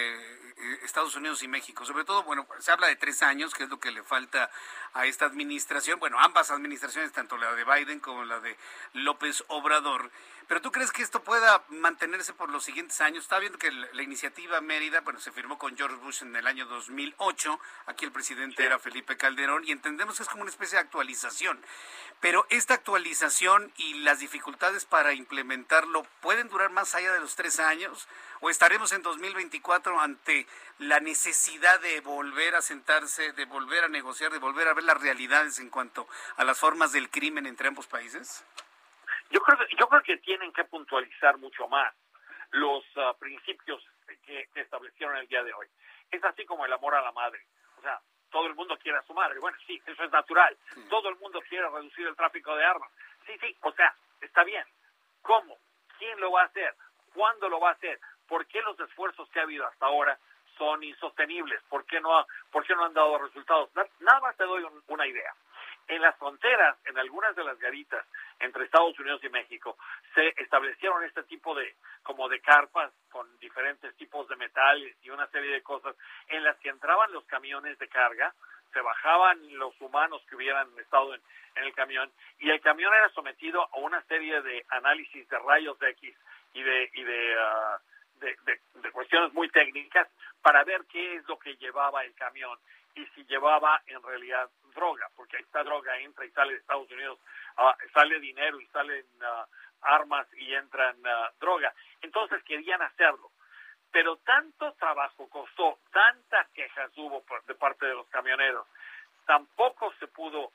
Estados 0.82 1.14
Unidos 1.16 1.42
y 1.42 1.48
México? 1.48 1.84
Sobre 1.84 2.04
todo, 2.04 2.22
bueno, 2.22 2.46
se 2.58 2.72
habla 2.72 2.86
de 2.86 2.96
tres 2.96 3.22
años, 3.22 3.54
que 3.54 3.64
es 3.64 3.70
lo 3.70 3.80
que 3.80 3.90
le 3.90 4.02
falta 4.02 4.50
a 4.92 5.06
esta 5.06 5.26
administración, 5.26 5.98
bueno, 5.98 6.18
ambas 6.20 6.50
administraciones, 6.50 7.12
tanto 7.12 7.36
la 7.36 7.52
de 7.54 7.64
Biden 7.64 8.00
como 8.00 8.24
la 8.24 8.40
de 8.40 8.56
López 8.92 9.44
Obrador. 9.48 10.10
Pero 10.46 10.60
tú 10.60 10.70
crees 10.70 10.92
que 10.92 11.02
esto 11.02 11.22
pueda 11.22 11.64
mantenerse 11.68 12.34
por 12.34 12.50
los 12.50 12.64
siguientes 12.64 13.00
años? 13.00 13.24
Está 13.24 13.38
viendo 13.38 13.58
que 13.58 13.70
la, 13.70 14.02
iniciativa 14.02 14.60
Mérida, 14.60 15.00
bueno, 15.00 15.18
se 15.18 15.32
firmó 15.32 15.58
con 15.58 15.74
George 15.76 15.96
Bush 15.96 16.22
en 16.22 16.36
el 16.36 16.46
año 16.46 16.66
2008. 16.66 17.58
Aquí 17.86 18.04
el 18.04 18.12
presidente 18.12 18.64
era 18.64 18.78
Felipe 18.78 19.16
Calderón 19.16 19.64
y 19.66 19.72
entendemos 19.72 20.16
que 20.16 20.22
es 20.22 20.28
como 20.28 20.42
una 20.42 20.50
especie 20.50 20.76
de 20.76 20.84
actualización. 20.84 21.58
Pero 22.20 22.46
esta 22.50 22.74
actualización 22.74 23.72
y 23.76 23.94
las 24.00 24.18
dificultades 24.18 24.84
para 24.84 25.14
implementarlo 25.14 26.06
pueden 26.20 26.48
durar 26.48 26.70
más 26.70 26.94
allá 26.94 27.12
de 27.12 27.20
los 27.20 27.36
tres 27.36 27.58
años 27.58 28.06
o 28.44 28.50
estaremos 28.50 28.92
en 28.92 29.02
2024 29.02 29.98
ante 29.98 30.46
la 30.76 31.00
necesidad 31.00 31.80
de 31.80 32.02
volver 32.02 32.54
a 32.54 32.60
sentarse, 32.60 33.32
de 33.32 33.46
volver 33.46 33.84
a 33.84 33.88
negociar, 33.88 34.30
de 34.32 34.38
volver 34.38 34.68
a 34.68 34.74
ver 34.74 34.84
las 34.84 35.00
realidades 35.00 35.58
en 35.60 35.70
cuanto 35.70 36.06
a 36.36 36.44
las 36.44 36.60
formas 36.60 36.92
del 36.92 37.08
crimen 37.08 37.46
entre 37.46 37.68
ambos 37.68 37.86
países? 37.86 38.44
Yo 39.30 39.40
creo 39.40 39.56
que, 39.56 39.74
yo 39.76 39.88
creo 39.88 40.02
que 40.02 40.18
tienen 40.18 40.52
que 40.52 40.62
puntualizar 40.64 41.38
mucho 41.38 41.66
más 41.68 41.94
los 42.50 42.84
ah, 42.96 43.14
principios 43.18 43.82
que, 44.26 44.46
establecieron 44.56 45.16
el 45.16 45.26
día 45.26 45.42
de 45.42 45.54
hoy. 45.54 45.66
Es 46.10 46.22
así 46.22 46.44
como 46.44 46.66
el 46.66 46.72
amor 46.74 46.96
a 46.96 47.00
la 47.00 47.12
madre. 47.12 47.46
O 47.78 47.80
sea, 47.80 47.98
todo 48.30 48.46
el 48.46 48.54
mundo 48.54 48.76
quiere 48.76 48.98
sumar. 49.06 49.34
Bueno, 49.38 49.56
sí, 49.66 49.80
eso 49.86 50.04
es 50.04 50.12
natural. 50.12 50.54
Todo 50.90 51.08
el 51.08 51.16
mundo 51.16 51.40
quiere 51.48 51.66
reducir 51.70 52.06
el 52.06 52.14
tráfico 52.14 52.54
de 52.54 52.66
armas. 52.66 52.90
Sí, 53.24 53.32
sí, 53.40 53.56
o 53.62 53.72
sea, 53.72 53.94
está 54.20 54.44
bien. 54.44 54.66
¿Cómo? 55.22 55.56
¿Quién 55.98 56.20
lo 56.20 56.30
va 56.30 56.42
a 56.42 56.46
hacer? 56.46 56.74
¿Cuándo 57.14 57.48
lo 57.48 57.58
va 57.58 57.70
a 57.70 57.72
hacer? 57.72 57.98
¿Por 58.28 58.46
qué 58.46 58.60
los 58.62 58.78
esfuerzos 58.80 59.28
que 59.30 59.40
ha 59.40 59.44
habido 59.44 59.66
hasta 59.66 59.86
ahora 59.86 60.18
son 60.56 60.82
insostenibles? 60.82 61.62
¿Por 61.68 61.84
qué 61.86 62.00
no, 62.00 62.18
ha, 62.18 62.26
por 62.50 62.66
qué 62.66 62.74
no 62.74 62.84
han 62.84 62.94
dado 62.94 63.18
resultados? 63.18 63.70
Nada 64.00 64.20
más 64.20 64.36
te 64.36 64.44
doy 64.44 64.64
una 64.88 65.06
idea. 65.06 65.32
En 65.86 66.00
las 66.00 66.16
fronteras, 66.16 66.78
en 66.86 66.98
algunas 66.98 67.36
de 67.36 67.44
las 67.44 67.58
garitas 67.58 68.06
entre 68.40 68.64
Estados 68.64 68.98
Unidos 68.98 69.22
y 69.22 69.28
México, 69.28 69.76
se 70.14 70.28
establecieron 70.38 71.04
este 71.04 71.24
tipo 71.24 71.54
de, 71.54 71.76
como 72.02 72.28
de 72.28 72.40
carpas 72.40 72.90
con 73.10 73.26
diferentes 73.38 73.94
tipos 73.96 74.26
de 74.28 74.36
metales 74.36 74.96
y 75.02 75.10
una 75.10 75.26
serie 75.28 75.52
de 75.52 75.62
cosas 75.62 75.94
en 76.28 76.42
las 76.42 76.56
que 76.58 76.70
entraban 76.70 77.12
los 77.12 77.24
camiones 77.26 77.78
de 77.78 77.88
carga, 77.88 78.34
se 78.72 78.80
bajaban 78.80 79.38
los 79.58 79.78
humanos 79.80 80.22
que 80.28 80.36
hubieran 80.36 80.68
estado 80.78 81.14
en, 81.14 81.22
el 81.56 81.72
camión 81.74 82.10
y 82.40 82.50
el 82.50 82.60
camión 82.60 82.92
era 82.92 83.08
sometido 83.10 83.62
a 83.62 83.78
una 83.78 84.02
serie 84.02 84.42
de 84.42 84.64
análisis 84.70 85.28
de 85.28 85.38
rayos 85.38 85.80
X 85.80 86.16
y 86.54 86.62
de, 86.62 86.90
y 86.94 87.04
de, 87.04 87.36
ah, 87.38 87.78
de 88.20 88.92
cuestiones 88.92 89.32
muy 89.32 89.48
técnicas 89.50 90.08
para 90.42 90.64
ver 90.64 90.84
qué 90.90 91.16
es 91.16 91.28
lo 91.28 91.38
que 91.38 91.56
llevaba 91.56 92.04
el 92.04 92.14
camión 92.14 92.58
y 92.94 93.06
si 93.06 93.24
llevaba 93.24 93.82
en 93.86 94.02
realidad 94.02 94.48
droga, 94.74 95.08
porque 95.16 95.38
esta 95.38 95.62
droga 95.64 95.98
entra 95.98 96.24
y 96.24 96.30
sale 96.30 96.52
de 96.52 96.58
Estados 96.58 96.90
Unidos, 96.90 97.18
uh, 97.58 97.72
sale 97.92 98.20
dinero 98.20 98.60
y 98.60 98.66
salen 98.66 99.04
uh, 99.20 99.46
armas 99.82 100.26
y 100.34 100.54
entran 100.54 100.96
uh, 100.98 101.38
droga. 101.40 101.72
Entonces 102.02 102.42
querían 102.44 102.82
hacerlo. 102.82 103.30
Pero 103.90 104.16
tanto 104.18 104.72
trabajo 104.74 105.28
costó, 105.28 105.78
tantas 105.92 106.48
quejas 106.50 106.90
hubo 106.96 107.22
por, 107.24 107.44
de 107.44 107.54
parte 107.54 107.86
de 107.86 107.94
los 107.94 108.08
camioneros, 108.08 108.66
tampoco 109.24 109.92
se 110.00 110.08
pudo 110.08 110.52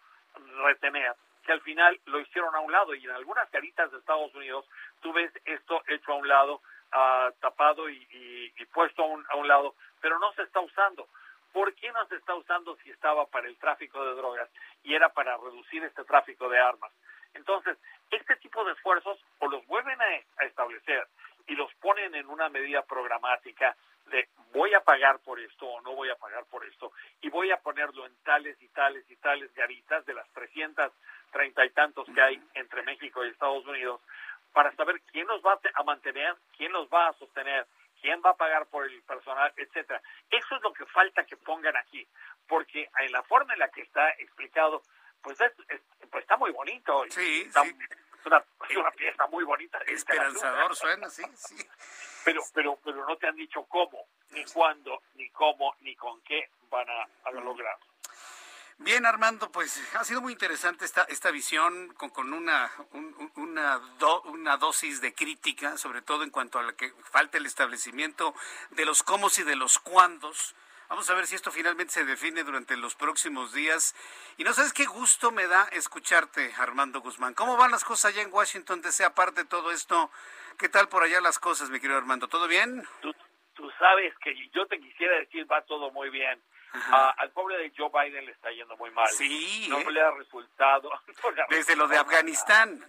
retener 0.64 1.16
que 1.46 1.54
al 1.54 1.62
final 1.62 2.00
lo 2.06 2.20
hicieron 2.20 2.54
a 2.54 2.60
un 2.60 2.72
lado 2.72 2.94
y 2.94 3.04
en 3.06 3.12
algunas 3.12 3.50
caritas 3.50 3.92
de 3.92 3.98
Estados 3.98 4.34
Unidos 4.36 4.70
tú 5.02 5.14
ves 5.14 5.32
esto 5.46 5.82
hecho 5.88 6.12
a 6.12 6.18
un 6.18 6.28
lado, 6.28 6.62
tapado 7.40 7.90
y, 7.90 7.96
y, 8.12 8.54
y 8.58 8.66
puesto 8.66 9.04
a 9.04 9.08
un, 9.08 9.26
a 9.30 9.36
un 9.36 9.48
lado, 9.48 9.76
pero 10.02 10.20
no 10.20 10.32
se 10.34 10.44
está 10.44 10.60
usando 10.60 11.08
¿Por 11.52 11.74
qué 11.76 11.92
no 11.92 12.06
se 12.08 12.16
está 12.16 12.36
usando 12.36 12.76
si 12.78 12.92
estaba 12.92 13.26
para 13.26 13.48
el 13.48 13.58
tráfico 13.58 14.04
de 14.06 14.14
drogas 14.16 14.50
y 14.84 14.94
era 14.94 15.10
para 15.10 15.36
reducir 15.38 15.84
este 15.84 16.04
tráfico 16.04 16.48
de 16.48 16.60
armas? 16.60 16.92
Entonces, 17.34 17.78
este 18.12 18.36
tipo 18.38 18.64
de 18.64 18.74
esfuerzos 18.74 19.20
o 19.40 19.48
los 19.48 19.66
vuelven 19.68 20.00
a, 20.02 20.46
establecer 20.46 21.08
y 21.48 21.56
los 21.56 21.74
ponen 21.76 22.14
en 22.16 22.28
una 22.28 22.50
medida 22.50 22.84
programática 22.84 23.76
de 24.08 24.28
voy 24.52 24.74
a 24.74 24.82
pagar 24.82 25.20
por 25.20 25.40
esto 25.40 25.68
o 25.68 25.82
no 25.82 25.94
voy 25.94 26.10
a 26.10 26.16
pagar 26.16 26.46
por 26.46 26.66
esto 26.66 26.92
y 27.22 27.30
voy 27.30 27.52
a 27.52 27.58
ponerlo 27.58 28.06
en 28.06 28.16
tales 28.24 28.60
y 28.62 28.68
tales 28.70 29.10
y 29.10 29.16
tales 29.18 29.54
garitas 29.54 30.06
de 30.06 30.14
las 30.14 30.28
330 30.30 31.66
y 31.66 31.70
tantos 31.72 32.08
que 32.14 32.22
hay 32.22 32.42
entre 32.56 32.82
México 32.84 33.24
y 33.24 33.30
Estados 33.30 33.66
Unidos 33.66 34.02
para 34.54 34.76
saber 34.76 35.02
quién 35.12 35.28
los 35.28 35.42
va 35.42 35.60
a 35.74 35.84
mantener, 35.84 36.36
quién 36.58 36.72
los 36.72 36.88
va 36.90 37.10
a 37.10 37.14
sostener 37.14 37.68
quién 38.02 38.22
va 38.26 38.32
a 38.32 38.38
pagar 38.38 38.66
por 38.68 38.86
el 38.86 39.02
personal, 39.04 39.52
etcétera. 39.56 40.02
Eso 40.30 40.56
es 40.56 40.62
lo 40.62 40.74
que 40.74 40.86
falta 40.86 41.26
que 41.26 41.38
pongan 41.38 41.76
aquí, 41.78 42.08
porque 42.48 42.90
en 43.00 43.12
la 43.12 43.24
forma 43.24 43.54
en 43.54 43.60
la 43.60 43.70
que 43.70 43.82
está 43.82 44.10
explicado, 44.12 44.82
pues, 45.22 45.40
es, 45.42 45.52
pues 46.10 46.24
está 46.24 46.38
muy 46.38 46.52
bonito. 46.52 47.04
Sí, 47.10 47.44
está, 47.46 47.64
sí. 47.64 47.76
Es 48.20 48.26
una, 48.26 48.44
es 48.70 48.78
una 48.78 48.92
pieza 48.92 49.28
muy 49.28 49.44
bonita. 49.44 49.80
Esperanzador 49.88 50.76
suena, 50.76 51.10
sí, 51.10 51.24
sí. 51.36 51.56
Pero, 52.26 52.42
pero, 52.54 52.78
pero 52.84 53.06
no 53.06 53.18
te 53.18 53.28
han 53.28 53.36
dicho 53.36 53.64
cómo, 53.66 54.08
ni 54.32 54.44
cuándo, 54.46 55.02
ni 55.16 55.30
cómo, 55.30 55.76
ni 55.82 55.96
con 55.96 56.22
qué 56.22 56.50
van 56.70 56.90
a, 56.90 57.08
a 57.24 57.32
lograrlo. 57.32 57.89
Bien, 58.82 59.06
Armando, 59.06 59.52
pues 59.52 59.78
ha 59.96 60.06
sido 60.06 60.22
muy 60.22 60.32
interesante 60.32 60.86
esta, 60.86 61.04
esta 61.04 61.32
visión 61.32 61.94
con, 61.96 62.12
con 62.12 62.32
una, 62.32 62.72
una, 63.36 63.82
una 64.24 64.56
dosis 64.56 65.02
de 65.02 65.14
crítica, 65.14 65.78
sobre 65.78 66.02
todo 66.02 66.24
en 66.24 66.30
cuanto 66.30 66.60
a 66.60 66.64
la 66.64 66.74
que 66.74 66.94
falta 67.12 67.38
el 67.38 67.46
establecimiento 67.46 68.34
de 68.70 68.86
los 68.86 69.04
cómo 69.04 69.28
y 69.38 69.44
de 69.44 69.58
los 69.58 69.80
cuándos. 69.80 70.56
Vamos 70.88 71.10
a 71.10 71.14
ver 71.14 71.28
si 71.28 71.36
esto 71.36 71.52
finalmente 71.52 71.92
se 71.92 72.06
define 72.06 72.46
durante 72.46 72.78
los 72.78 72.96
próximos 72.96 73.52
días. 73.54 73.96
Y 74.38 74.46
no 74.46 74.54
sabes 74.54 74.72
qué 74.72 74.86
gusto 74.86 75.32
me 75.32 75.46
da 75.48 75.68
escucharte, 75.74 76.54
Armando 76.58 77.02
Guzmán. 77.02 77.34
¿Cómo 77.34 77.58
van 77.58 77.72
las 77.72 77.84
cosas 77.84 78.14
allá 78.14 78.22
en 78.22 78.34
Washington, 78.34 78.82
DC, 78.82 79.04
aparte 79.04 79.42
de 79.44 79.50
todo 79.50 79.72
esto? 79.72 80.10
¿Qué 80.58 80.70
tal 80.70 80.88
por 80.88 81.04
allá 81.04 81.20
las 81.20 81.38
cosas, 81.38 81.70
mi 81.70 81.82
querido 81.82 81.98
Armando? 81.98 82.30
¿Todo 82.30 82.48
bien? 82.48 82.88
Tú, 83.02 83.14
tú 83.56 83.70
sabes 83.78 84.14
que 84.24 84.34
yo 84.54 84.66
te 84.68 84.80
quisiera 84.80 85.18
decir, 85.18 85.46
va 85.52 85.62
todo 85.64 85.92
muy 85.92 86.10
bien 86.10 86.42
al 86.72 87.32
pobre 87.32 87.58
de 87.58 87.72
Joe 87.76 87.90
Biden 87.90 88.26
le 88.26 88.32
está 88.32 88.52
yendo 88.52 88.76
muy 88.78 88.92
mal. 88.92 89.08
Sí. 89.10 89.68
No 89.70 89.80
¿eh? 89.80 89.92
le 89.92 90.02
ha 90.02 90.12
resultado. 90.12 90.92
Desde 91.50 91.76
lo 91.76 91.88
de 91.88 91.98
Afganistán. 91.98 92.80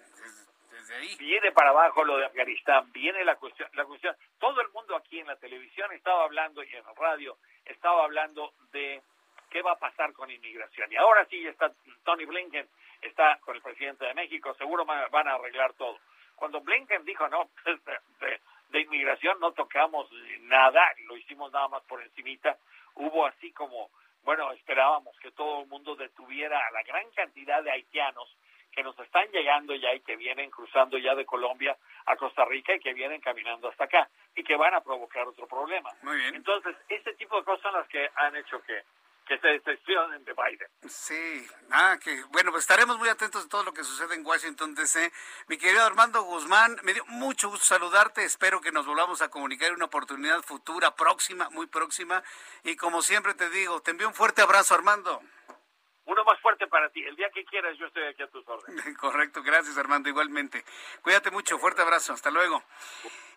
Desde 0.71 0.95
ahí. 0.95 1.17
Viene 1.17 1.53
para 1.53 1.71
abajo 1.71 2.05
lo 2.05 2.19
de 2.19 2.27
Afganistán, 2.27 2.91
viene 2.93 3.25
la 3.25 3.37
cuestión, 3.37 3.69
la 3.75 3.85
cuestión. 3.85 4.17
Todo 4.39 4.61
el 4.61 4.69
mundo 4.71 4.97
aquí 4.97 5.19
en 5.19 5.27
la 5.27 5.37
televisión 5.37 5.93
estaba 5.93 6.25
hablando 6.25 6.63
y 6.63 6.75
en 6.75 6.85
la 6.85 6.93
radio 6.95 7.39
estaba 7.65 8.05
hablando 8.05 8.53
de 8.73 9.03
qué 9.51 9.63
va 9.63 9.73
a 9.73 9.79
pasar 9.79 10.13
con 10.13 10.31
inmigración. 10.31 10.91
Y 10.93 10.97
ahora 10.97 11.27
sí 11.27 11.47
está 11.47 11.73
Tony 12.05 12.25
Blinken, 12.25 12.69
está 13.03 13.39
con 13.41 13.57
el 13.57 13.63
presidente 13.63 14.05
de 14.05 14.15
México, 14.15 14.55
seguro 14.55 14.85
van 14.85 15.29
a 15.29 15.35
arreglar 15.35 15.73
todo. 15.75 15.99
Cuando 16.41 16.63
Blinken 16.63 17.05
dijo, 17.05 17.29
no, 17.29 17.51
de, 18.71 18.81
inmigración 18.81 19.39
no 19.41 19.53
tocamos 19.53 20.11
nada, 20.43 20.81
lo 21.07 21.17
hicimos 21.17 21.53
nada 21.53 21.69
más 21.69 21.83
por 21.85 22.03
encimita, 22.03 22.57
hubo 22.95 23.27
así 23.27 23.53
como, 23.53 23.91
bueno, 24.25 24.53
esperábamos 24.53 25.17
que 25.21 25.31
todo 25.33 25.63
el 25.63 25.69
mundo 25.69 25.97
detuviera 25.97 26.59
a 26.59 26.71
la 26.71 26.83
gran 26.83 27.11
cantidad 27.11 27.63
de 27.63 27.71
haitianos 27.71 28.37
que 28.73 28.83
nos 28.83 28.99
están 29.01 29.27
llegando 29.33 29.75
ya 29.75 29.93
y 29.95 30.01
que 30.01 30.17
vienen 30.17 30.51
cruzando 30.51 30.97
ya 30.99 31.15
de 31.15 31.27
Colombia 31.27 31.77
a 32.07 32.17
Costa 32.17 32.45
Rica 32.45 32.75
y 32.75 32.81
que 32.81 32.95
vienen 32.95 33.21
caminando 33.21 33.69
hasta 33.69 33.85
acá 33.85 34.09
y 34.35 34.45
que 34.45 34.57
van 34.57 34.75
a 34.75 34.81
provocar 34.81 35.27
otro 35.27 35.47
problema. 35.49 35.91
Muy 36.03 36.17
bien. 36.19 36.37
Entonces, 36.37 36.77
este 36.89 37.15
tipo 37.15 37.37
de 37.37 37.45
cosas 37.45 37.63
son 37.63 37.75
las 37.75 37.89
que 37.89 38.09
han 38.15 38.37
hecho 38.37 38.63
que 38.63 38.83
que 39.31 39.39
se 39.39 39.47
decepcionen 39.47 40.25
de 40.25 40.33
Biden. 40.33 40.69
Sí, 40.89 41.47
ah, 41.71 41.97
que 42.03 42.21
bueno, 42.33 42.51
pues 42.51 42.65
estaremos 42.65 42.99
muy 42.99 43.09
atentos 43.09 43.45
a 43.45 43.49
todo 43.49 43.63
lo 43.63 43.73
que 43.73 43.85
sucede 43.85 44.17
en 44.17 44.27
Washington 44.27 44.75
DC. 44.75 45.13
Mi 45.47 45.57
querido 45.57 45.85
Armando 45.85 46.23
Guzmán, 46.25 46.77
me 46.83 46.95
dio 46.95 47.07
mucho 47.07 47.49
gusto 47.49 47.65
saludarte, 47.65 48.25
espero 48.25 48.61
que 48.61 48.73
nos 48.73 48.87
volvamos 48.87 49.23
a 49.23 49.31
comunicar 49.31 49.69
en 49.69 49.77
una 49.77 49.85
oportunidad 49.85 50.43
futura, 50.43 50.97
próxima, 50.97 51.49
muy 51.51 51.69
próxima, 51.69 52.25
y 52.65 52.75
como 52.75 53.03
siempre 53.03 53.35
te 53.35 53.49
digo, 53.51 53.81
te 53.81 53.93
envío 53.93 54.09
un 54.09 54.15
fuerte 54.15 54.43
abrazo, 54.43 54.75
Armando. 54.75 55.23
Uno 56.07 56.25
más 56.25 56.41
fuerte 56.41 56.67
para 56.67 56.89
ti. 56.89 57.01
El 57.05 57.15
día 57.15 57.31
que 57.33 57.45
quieras, 57.45 57.79
yo 57.79 57.87
estoy 57.87 58.03
aquí 58.03 58.25
a 58.25 58.27
tus 58.27 58.45
órdenes. 58.49 58.85
Correcto, 58.99 59.45
gracias 59.45 59.79
Armando, 59.79 60.09
igualmente. 60.09 60.65
Cuídate 61.03 61.31
mucho, 61.31 61.57
fuerte 61.61 61.83
abrazo, 61.83 62.15
hasta 62.15 62.33
luego. 62.33 62.65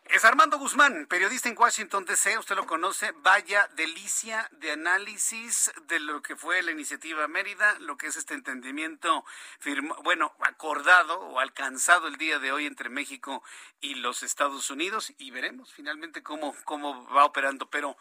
Es 0.06 0.26
Armando 0.26 0.60
Guzmán, 0.60 1.08
periodista 1.08 1.50
en 1.50 1.58
Washington 1.58 2.06
DC, 2.06 2.38
usted 2.38 2.56
lo 2.56 2.68
conoce, 2.68 3.12
vaya 3.24 3.68
delicia 3.76 4.48
de 4.52 4.72
análisis 4.72 5.72
de 5.88 6.00
lo 6.00 6.22
que 6.22 6.36
fue 6.36 6.62
la 6.62 6.72
iniciativa 6.72 7.28
Mérida, 7.28 7.80
lo 7.80 7.98
que 7.98 8.08
es 8.08 8.18
este 8.18 8.34
entendimiento 8.34 9.26
bueno, 10.04 10.36
acordado 10.42 11.20
o 11.20 11.40
alcanzado 11.40 12.08
el 12.08 12.18
día 12.18 12.38
de 12.38 12.52
hoy 12.52 12.66
entre 12.66 12.90
México 12.90 13.44
y 13.80 13.96
los 13.96 14.24
Estados 14.24 14.70
Unidos 14.70 15.14
y 15.18 15.32
veremos 15.32 15.74
finalmente 15.74 16.22
cómo, 16.22 16.54
cómo 16.66 17.08
va 17.12 17.26
operando. 17.26 17.70
Pero, 17.70 17.98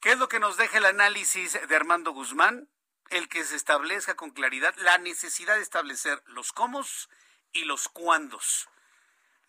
¿qué 0.00 0.12
es 0.12 0.18
lo 0.18 0.28
que 0.28 0.38
nos 0.38 0.56
deja 0.56 0.78
el 0.78 0.86
análisis 0.86 1.58
de 1.68 1.76
Armando 1.76 2.12
Guzmán? 2.12 2.68
El 3.10 3.28
que 3.28 3.44
se 3.44 3.56
establezca 3.56 4.14
con 4.14 4.30
claridad 4.30 4.74
la 4.78 4.98
necesidad 4.98 5.56
de 5.56 5.62
establecer 5.62 6.22
los 6.26 6.52
cómo 6.52 6.82
y 7.52 7.64
los 7.64 7.88
cuándos 7.88 8.68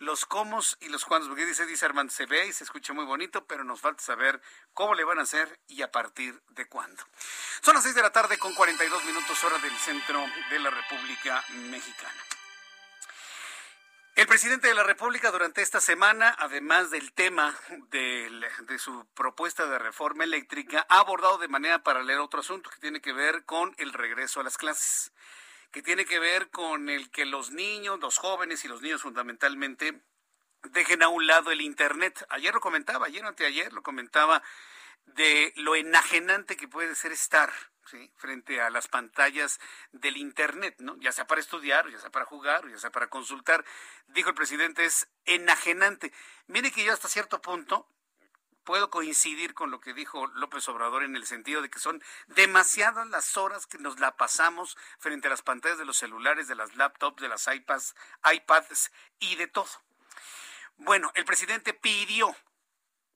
los 0.01 0.25
cómo 0.25 0.59
y 0.79 0.89
los 0.89 1.05
cuándos, 1.05 1.29
porque 1.29 1.45
dice, 1.45 1.65
dice 1.67 1.85
Armando, 1.85 2.11
se 2.11 2.25
ve 2.25 2.47
y 2.47 2.53
se 2.53 2.63
escucha 2.63 2.91
muy 2.91 3.05
bonito, 3.05 3.45
pero 3.45 3.63
nos 3.63 3.81
falta 3.81 4.01
saber 4.01 4.41
cómo 4.73 4.95
le 4.95 5.03
van 5.03 5.19
a 5.19 5.21
hacer 5.21 5.59
y 5.67 5.83
a 5.83 5.91
partir 5.91 6.41
de 6.49 6.67
cuándo. 6.67 7.03
Son 7.61 7.75
las 7.75 7.83
seis 7.83 7.93
de 7.93 8.01
la 8.01 8.11
tarde 8.11 8.39
con 8.39 8.53
42 8.55 9.05
minutos 9.05 9.43
hora 9.43 9.59
del 9.59 9.75
centro 9.77 10.25
de 10.49 10.59
la 10.59 10.71
República 10.71 11.43
Mexicana. 11.69 12.25
El 14.15 14.25
presidente 14.25 14.67
de 14.67 14.73
la 14.73 14.83
República 14.83 15.29
durante 15.29 15.61
esta 15.61 15.79
semana, 15.79 16.35
además 16.39 16.89
del 16.89 17.13
tema 17.13 17.55
de, 17.91 18.29
de, 18.63 18.79
su 18.79 19.05
propuesta 19.13 19.67
de 19.67 19.77
reforma 19.77 20.23
eléctrica, 20.23 20.85
ha 20.89 20.97
abordado 20.97 21.37
de 21.37 21.47
manera 21.47 21.83
paralela 21.83 22.23
otro 22.23 22.39
asunto 22.39 22.71
que 22.71 22.79
tiene 22.79 23.01
que 23.01 23.13
ver 23.13 23.45
con 23.45 23.73
el 23.77 23.93
regreso 23.93 24.39
a 24.39 24.43
las 24.43 24.57
clases 24.57 25.11
que 25.71 25.81
tiene 25.81 26.05
que 26.05 26.19
ver 26.19 26.49
con 26.49 26.89
el 26.89 27.09
que 27.11 27.25
los 27.25 27.51
niños, 27.51 27.99
los 27.99 28.17
jóvenes 28.17 28.63
y 28.65 28.67
los 28.67 28.81
niños 28.81 29.01
fundamentalmente 29.01 30.01
dejen 30.63 31.01
a 31.01 31.07
un 31.07 31.27
lado 31.27 31.51
el 31.51 31.61
Internet. 31.61 32.25
Ayer 32.29 32.53
lo 32.53 32.59
comentaba, 32.59 33.07
ayer 33.07 33.23
o 33.23 33.27
anteayer 33.27 33.73
lo 33.73 33.81
comentaba 33.81 34.43
de 35.05 35.53
lo 35.55 35.75
enajenante 35.75 36.57
que 36.57 36.67
puede 36.67 36.95
ser 36.95 37.11
estar 37.11 37.51
¿sí? 37.85 38.11
frente 38.17 38.61
a 38.61 38.69
las 38.69 38.87
pantallas 38.87 39.59
del 39.91 40.17
Internet, 40.17 40.75
¿no? 40.79 40.97
ya 40.97 41.11
sea 41.11 41.25
para 41.25 41.41
estudiar, 41.41 41.89
ya 41.89 41.99
sea 41.99 42.11
para 42.11 42.25
jugar, 42.25 42.69
ya 42.69 42.77
sea 42.77 42.91
para 42.91 43.07
consultar. 43.07 43.65
Dijo 44.07 44.29
el 44.29 44.35
presidente, 44.35 44.85
es 44.85 45.07
enajenante. 45.25 46.11
Mire 46.47 46.71
que 46.71 46.83
yo 46.83 46.93
hasta 46.93 47.07
cierto 47.07 47.41
punto 47.41 47.87
puedo 48.63 48.89
coincidir 48.89 49.53
con 49.53 49.71
lo 49.71 49.79
que 49.79 49.93
dijo 49.93 50.27
López 50.27 50.67
Obrador 50.69 51.03
en 51.03 51.15
el 51.15 51.25
sentido 51.25 51.61
de 51.61 51.69
que 51.69 51.79
son 51.79 52.03
demasiadas 52.27 53.07
las 53.07 53.37
horas 53.37 53.67
que 53.67 53.77
nos 53.77 53.99
la 53.99 54.15
pasamos 54.17 54.77
frente 54.99 55.27
a 55.27 55.31
las 55.31 55.41
pantallas 55.41 55.77
de 55.77 55.85
los 55.85 55.97
celulares, 55.97 56.47
de 56.47 56.55
las 56.55 56.75
laptops, 56.75 57.21
de 57.21 57.29
las 57.29 57.47
iPads, 57.47 57.95
iPads 58.31 58.91
y 59.19 59.35
de 59.35 59.47
todo. 59.47 59.69
Bueno, 60.77 61.11
el 61.15 61.25
presidente 61.25 61.73
pidió 61.73 62.35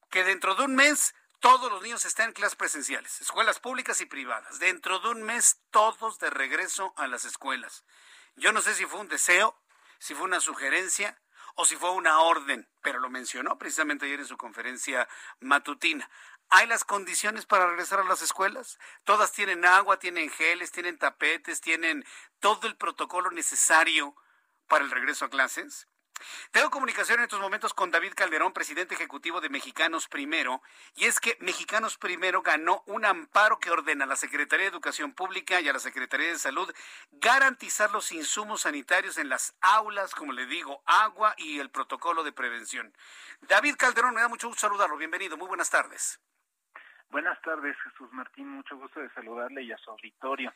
que 0.09 0.23
dentro 0.23 0.55
de 0.55 0.63
un 0.63 0.75
mes 0.75 1.15
todos 1.39 1.71
los 1.71 1.81
niños 1.83 2.05
estén 2.05 2.27
en 2.27 2.33
clases 2.33 2.55
presenciales, 2.55 3.21
escuelas 3.21 3.59
públicas 3.59 4.01
y 4.01 4.05
privadas. 4.05 4.59
Dentro 4.59 4.99
de 4.99 5.09
un 5.09 5.23
mes 5.23 5.59
todos 5.71 6.19
de 6.19 6.29
regreso 6.29 6.93
a 6.97 7.07
las 7.07 7.25
escuelas. 7.25 7.83
Yo 8.35 8.51
no 8.51 8.61
sé 8.61 8.73
si 8.75 8.85
fue 8.85 8.99
un 8.99 9.07
deseo, 9.07 9.55
si 9.99 10.15
fue 10.15 10.25
una 10.25 10.39
sugerencia 10.39 11.19
o 11.55 11.65
si 11.65 11.75
fue 11.75 11.91
una 11.91 12.19
orden, 12.19 12.67
pero 12.81 12.99
lo 12.99 13.09
mencionó 13.09 13.57
precisamente 13.57 14.05
ayer 14.05 14.19
en 14.19 14.27
su 14.27 14.37
conferencia 14.37 15.07
matutina. 15.39 16.09
¿Hay 16.49 16.67
las 16.67 16.83
condiciones 16.83 17.45
para 17.45 17.67
regresar 17.67 17.99
a 17.99 18.03
las 18.03 18.21
escuelas? 18.21 18.77
Todas 19.03 19.31
tienen 19.31 19.65
agua, 19.65 19.97
tienen 19.97 20.29
geles, 20.29 20.71
tienen 20.71 20.97
tapetes, 20.97 21.59
tienen 21.59 22.05
todo 22.39 22.67
el 22.67 22.75
protocolo 22.75 23.31
necesario 23.31 24.15
para 24.67 24.85
el 24.85 24.91
regreso 24.91 25.25
a 25.25 25.29
clases. 25.29 25.87
Tengo 26.51 26.69
comunicación 26.69 27.19
en 27.19 27.25
estos 27.25 27.39
momentos 27.39 27.73
con 27.73 27.91
David 27.91 28.13
Calderón, 28.15 28.53
presidente 28.53 28.95
ejecutivo 28.95 29.41
de 29.41 29.49
Mexicanos 29.49 30.07
Primero, 30.07 30.61
y 30.95 31.05
es 31.05 31.19
que 31.19 31.37
Mexicanos 31.41 31.97
Primero 31.97 32.41
ganó 32.41 32.83
un 32.85 33.05
amparo 33.05 33.59
que 33.59 33.71
ordena 33.71 34.05
a 34.05 34.07
la 34.07 34.15
Secretaría 34.15 34.65
de 34.65 34.71
Educación 34.71 35.13
Pública 35.13 35.59
y 35.59 35.67
a 35.67 35.73
la 35.73 35.79
Secretaría 35.79 36.27
de 36.27 36.37
Salud 36.37 36.73
garantizar 37.11 37.91
los 37.91 38.11
insumos 38.11 38.61
sanitarios 38.61 39.17
en 39.17 39.29
las 39.29 39.55
aulas, 39.61 40.15
como 40.15 40.31
le 40.31 40.45
digo, 40.45 40.81
agua 40.85 41.35
y 41.37 41.59
el 41.59 41.69
protocolo 41.69 42.23
de 42.23 42.31
prevención. 42.31 42.93
David 43.41 43.75
Calderón, 43.77 44.15
me 44.15 44.21
da 44.21 44.29
mucho 44.29 44.47
gusto 44.47 44.61
saludarlo. 44.61 44.97
Bienvenido, 44.97 45.37
muy 45.37 45.47
buenas 45.47 45.69
tardes. 45.69 46.21
Buenas 47.09 47.39
tardes, 47.41 47.75
Jesús 47.83 48.11
Martín, 48.11 48.47
mucho 48.49 48.77
gusto 48.77 48.99
de 48.99 49.09
saludarle 49.09 49.63
y 49.63 49.71
a 49.71 49.77
su 49.77 49.91
auditorio. 49.91 50.53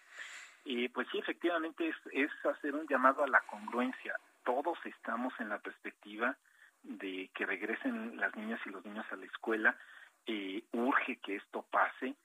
Y 0.63 0.89
pues 0.89 1.07
sí, 1.11 1.19
efectivamente 1.19 1.93
es 2.11 2.31
hacer 2.45 2.75
un 2.75 2.87
llamado 2.87 3.23
a 3.23 3.27
la 3.27 3.41
congruencia 3.41 4.19
todos 4.43 4.77
estamos 4.85 5.33
en 5.39 5.49
la 5.49 5.59
perspectiva 5.59 6.37
de 6.83 7.29
que 7.33 7.45
regresen 7.45 8.17
las 8.17 8.35
niñas 8.35 8.59
y 8.65 8.69
los 8.69 8.85
niños 8.85 9.05
a 9.11 9.15
la 9.15 9.25
escuela. 9.25 9.77
Eh, 10.25 10.63
urge 10.73 11.17
que 11.17 11.35
esto 11.35 11.65
pase. 11.69 12.15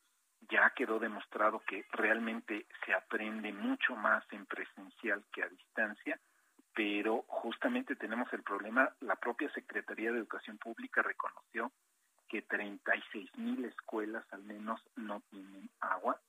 Ya 0.51 0.71
quedó 0.77 0.99
demostrado 0.99 1.61
que 1.61 1.87
realmente 1.93 2.67
se 2.85 2.93
aprende 2.93 3.53
mucho 3.53 3.97
más 3.97 4.25
en 4.31 4.45
presencial 4.45 5.25
que 5.33 5.43
a 5.43 5.49
distancia, 5.49 6.21
pero 6.75 7.25
justamente 7.29 7.97
tenemos 7.97 8.31
el 8.35 8.43
problema, 8.43 8.93
la 9.01 9.17
propia 9.17 9.51
Secretaría 9.53 10.13
de 10.13 10.19
Educación 10.19 10.59
Pública 10.59 11.01
reconoció 11.01 11.73
que 12.29 12.43
36 12.43 13.39
mil 13.39 13.65
escuelas 13.65 14.27
al 14.33 14.43
menos 14.43 14.83
no 14.97 15.23
tienen 15.31 15.71
agua 15.81 16.21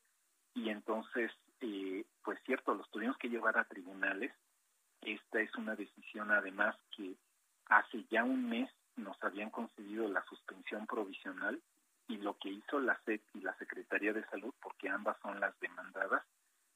y 0.54 0.70
entonces, 0.70 1.32
eh, 1.60 2.06
pues 2.24 2.40
cierto, 2.46 2.74
los 2.74 2.90
tuvimos 2.90 3.18
que 3.18 3.30
llevar 3.30 3.58
a 3.58 3.66
tribunales 3.66 4.32
esta 5.06 5.40
es 5.40 5.54
una 5.56 5.76
decisión 5.76 6.32
además 6.32 6.76
que 6.96 7.16
hace 7.68 8.06
ya 8.10 8.24
un 8.24 8.50
mes 8.50 8.70
nos 8.96 9.22
habían 9.24 9.50
concedido 9.50 10.08
la 10.08 10.24
suspensión 10.26 10.88
provisional 10.88 11.62
y 12.08 12.18
lo 12.18 12.38
que 12.38 12.50
hizo 12.50 12.80
la 12.80 13.00
SEP 13.06 13.22
y 13.34 13.42
la 13.42 13.56
Secretaría 13.58 14.14
de 14.14 14.26
Salud, 14.26 14.54
porque 14.62 14.90
ambas 14.90 15.18
son 15.22 15.40
las 15.40 15.60
demandadas, 15.60 16.24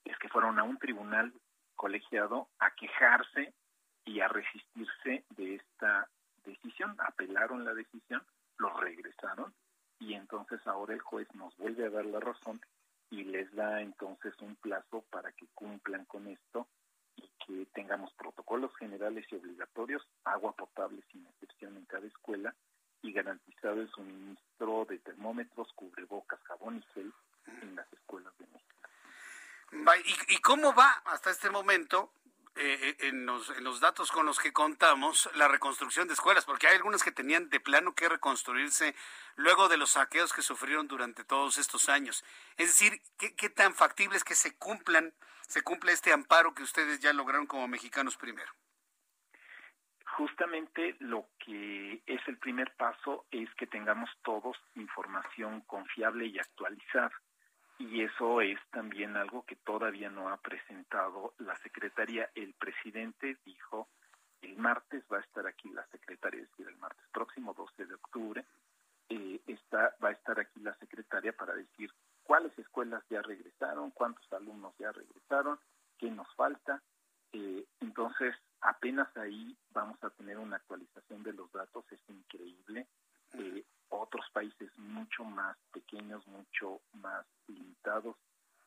es 0.04 0.18
que 0.18 0.30
fueron 0.30 0.60
a 0.60 0.64
un 0.64 0.78
tribunal 0.78 1.34
colegiado 1.76 2.48
a 2.60 2.72
quejarse 2.72 3.54
y 4.06 4.20
a 4.22 4.28
resistirse 4.28 5.24
de 5.30 5.56
esta 5.56 6.08
decisión. 6.46 6.96
Apelaron 7.00 7.64
la 7.64 7.74
decisión, 7.74 8.24
los 8.58 8.78
regresaron 8.80 9.54
y 10.00 10.14
entonces 10.14 10.66
ahora 10.66 10.94
el 10.94 11.02
juez 11.02 11.28
nos 11.36 11.56
vuelve 11.58 11.86
a 11.86 11.90
dar 11.90 12.06
la 12.06 12.20
razón 12.20 12.60
y 13.12 13.24
les 13.24 13.54
da 13.54 13.82
entonces 13.82 14.34
un 14.40 14.56
plazo 14.56 15.04
para 15.10 15.32
que 15.32 15.48
cumplan 15.54 16.06
con 16.06 16.28
esto 16.28 16.68
que 17.45 17.65
tengamos 17.74 18.11
protocolos 18.13 18.76
generales 18.78 19.26
y 19.32 19.36
obligatorios, 19.36 20.05
agua 20.24 20.53
potable 20.53 21.01
sin 21.11 21.26
excepción 21.28 21.78
en 21.78 21.86
cada 21.86 22.07
escuela 22.07 22.53
y 23.01 23.11
garantizado 23.13 23.82
el 23.82 23.89
suministro 23.91 24.86
de 24.86 24.99
termómetros, 24.99 25.72
cubrebocas, 25.74 26.39
jabón 26.43 26.78
y 26.78 26.93
gel 26.93 27.13
en 27.61 27.76
las 27.76 27.91
escuelas 27.93 28.34
de 28.38 28.47
México. 28.47 28.70
¿Y, 30.30 30.38
cómo 30.41 30.74
va 30.74 30.89
hasta 31.05 31.30
este 31.30 31.49
momento 31.49 32.11
eh, 32.60 32.89
eh, 32.89 33.07
en, 33.07 33.26
los, 33.26 33.80
datos 33.80 34.12
con 34.12 34.26
los 34.26 34.38
que 34.38 34.51
contamos 34.51 35.30
la 35.36 35.47
reconstrucción 35.47 36.07
de 36.07 36.14
escuelas, 36.14 36.43
porque 36.43 36.68
hay 36.68 36.76
algunas 36.76 37.03
que 37.03 37.12
tenían 37.12 37.49
de 37.49 37.62
plano 37.62 37.95
que 37.95 38.10
reconstruirse 38.10 38.95
luego 39.38 39.70
de 39.70 39.78
los 39.78 39.91
saqueos 39.91 40.34
que 40.34 40.41
sufrieron 40.41 40.88
durante 40.88 41.24
todos 41.24 41.57
estos 41.57 41.88
años. 41.88 42.26
Es 42.57 42.68
decir, 42.68 43.01
¿qué, 43.18 43.34
qué 43.36 43.49
tan 43.49 43.74
factible 43.74 44.18
es 44.18 44.24
que 44.24 44.36
se 44.36 44.57
cumplan 44.57 45.14
se 45.47 45.64
cumple 45.64 45.93
este 45.93 46.14
amparo 46.14 46.53
que 46.53 46.62
ustedes 46.62 46.99
ya 46.99 47.12
lograron 47.12 47.47
como 47.47 47.68
mexicanos 47.68 48.18
primero? 48.18 48.51
Justamente 50.18 50.95
lo 50.99 51.30
que 51.39 52.03
es 52.05 52.22
el 52.28 52.38
primer 52.38 52.76
paso 52.76 53.26
es 53.32 53.49
que 53.55 53.66
tengamos 53.66 54.10
todos 54.22 54.57
información 54.76 55.62
confiable 55.62 56.28
y 56.28 56.38
actualizada. 56.38 57.12
Y 57.80 58.04
eso 58.04 58.42
es 58.42 58.60
también 58.72 59.16
algo 59.16 59.46
que 59.46 59.56
todavía 59.56 60.10
no 60.10 60.30
ha 60.30 60.38
presentado 60.38 61.34
la 61.40 61.56
Secretaría. 61.58 62.30
El 62.36 62.54
presidente 62.54 63.38
dijo, 63.46 63.88
el 64.42 64.58
martes 64.58 65.04
va 65.12 65.18
a 65.18 65.22
estar 65.22 65.48
aquí 65.48 65.70
la 65.70 65.86
Secretaría, 65.88 66.42
es 66.42 66.50
decir, 66.52 66.68
el 66.68 66.78
martes 66.78 67.06
próximo, 67.14 67.54
12 67.54 67.86
de 67.86 67.94
octubre, 67.94 68.46
eh, 69.08 69.40
está, 69.48 69.96
va 70.04 70.10
a 70.10 70.12
estar 70.12 70.40
aquí 70.40 70.60
la 70.60 70.76
Secretaría 70.76 71.32
para 71.32 71.56
decir 71.56 71.92
cuáles 72.24 72.58
escuelas 72.60 73.02
ya 73.10 73.22
regresaron, 73.22 73.92
cuántos 73.92 74.32
alumnos 74.34 74.76
ya 74.78 74.92
regresaron, 74.92 75.58
qué 75.98 76.12
nos 76.12 76.28
falta. 76.36 76.82
Eh, 77.32 77.66
entonces, 77.80 78.36
apenas 78.60 79.16
ahí 79.16 79.56
vamos 79.72 80.04
a 80.04 80.10
tener 80.10 80.38
una 80.38 80.58
actualización 80.58 81.24
de 81.24 81.34
los 81.34 81.50
datos, 81.54 81.86
es 81.92 82.02
increíble. 82.10 82.88
Eh, 83.34 83.64
otros 83.90 84.26
países 84.32 84.72
mucho 84.78 85.24
más 85.24 85.58
pequeños, 85.72 86.26
mucho 86.28 86.82
más 86.94 87.26
limitados 87.48 88.16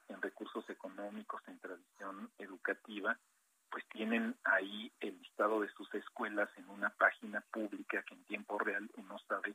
en 0.08 0.20
recursos 0.20 0.68
económicos, 0.68 1.42
en 1.46 1.58
tradición 1.58 2.30
educativa, 2.38 3.18
pues 3.70 3.88
tienen 3.88 4.36
ahí 4.44 4.92
el 5.00 5.18
listado 5.18 5.60
de 5.60 5.70
sus 5.70 5.92
escuelas 5.94 6.50
en 6.56 6.68
una 6.68 6.90
página 6.90 7.40
pública 7.52 8.02
que 8.02 8.14
en 8.14 8.24
tiempo 8.24 8.58
real 8.58 8.90
uno 8.96 9.18
sabe 9.26 9.54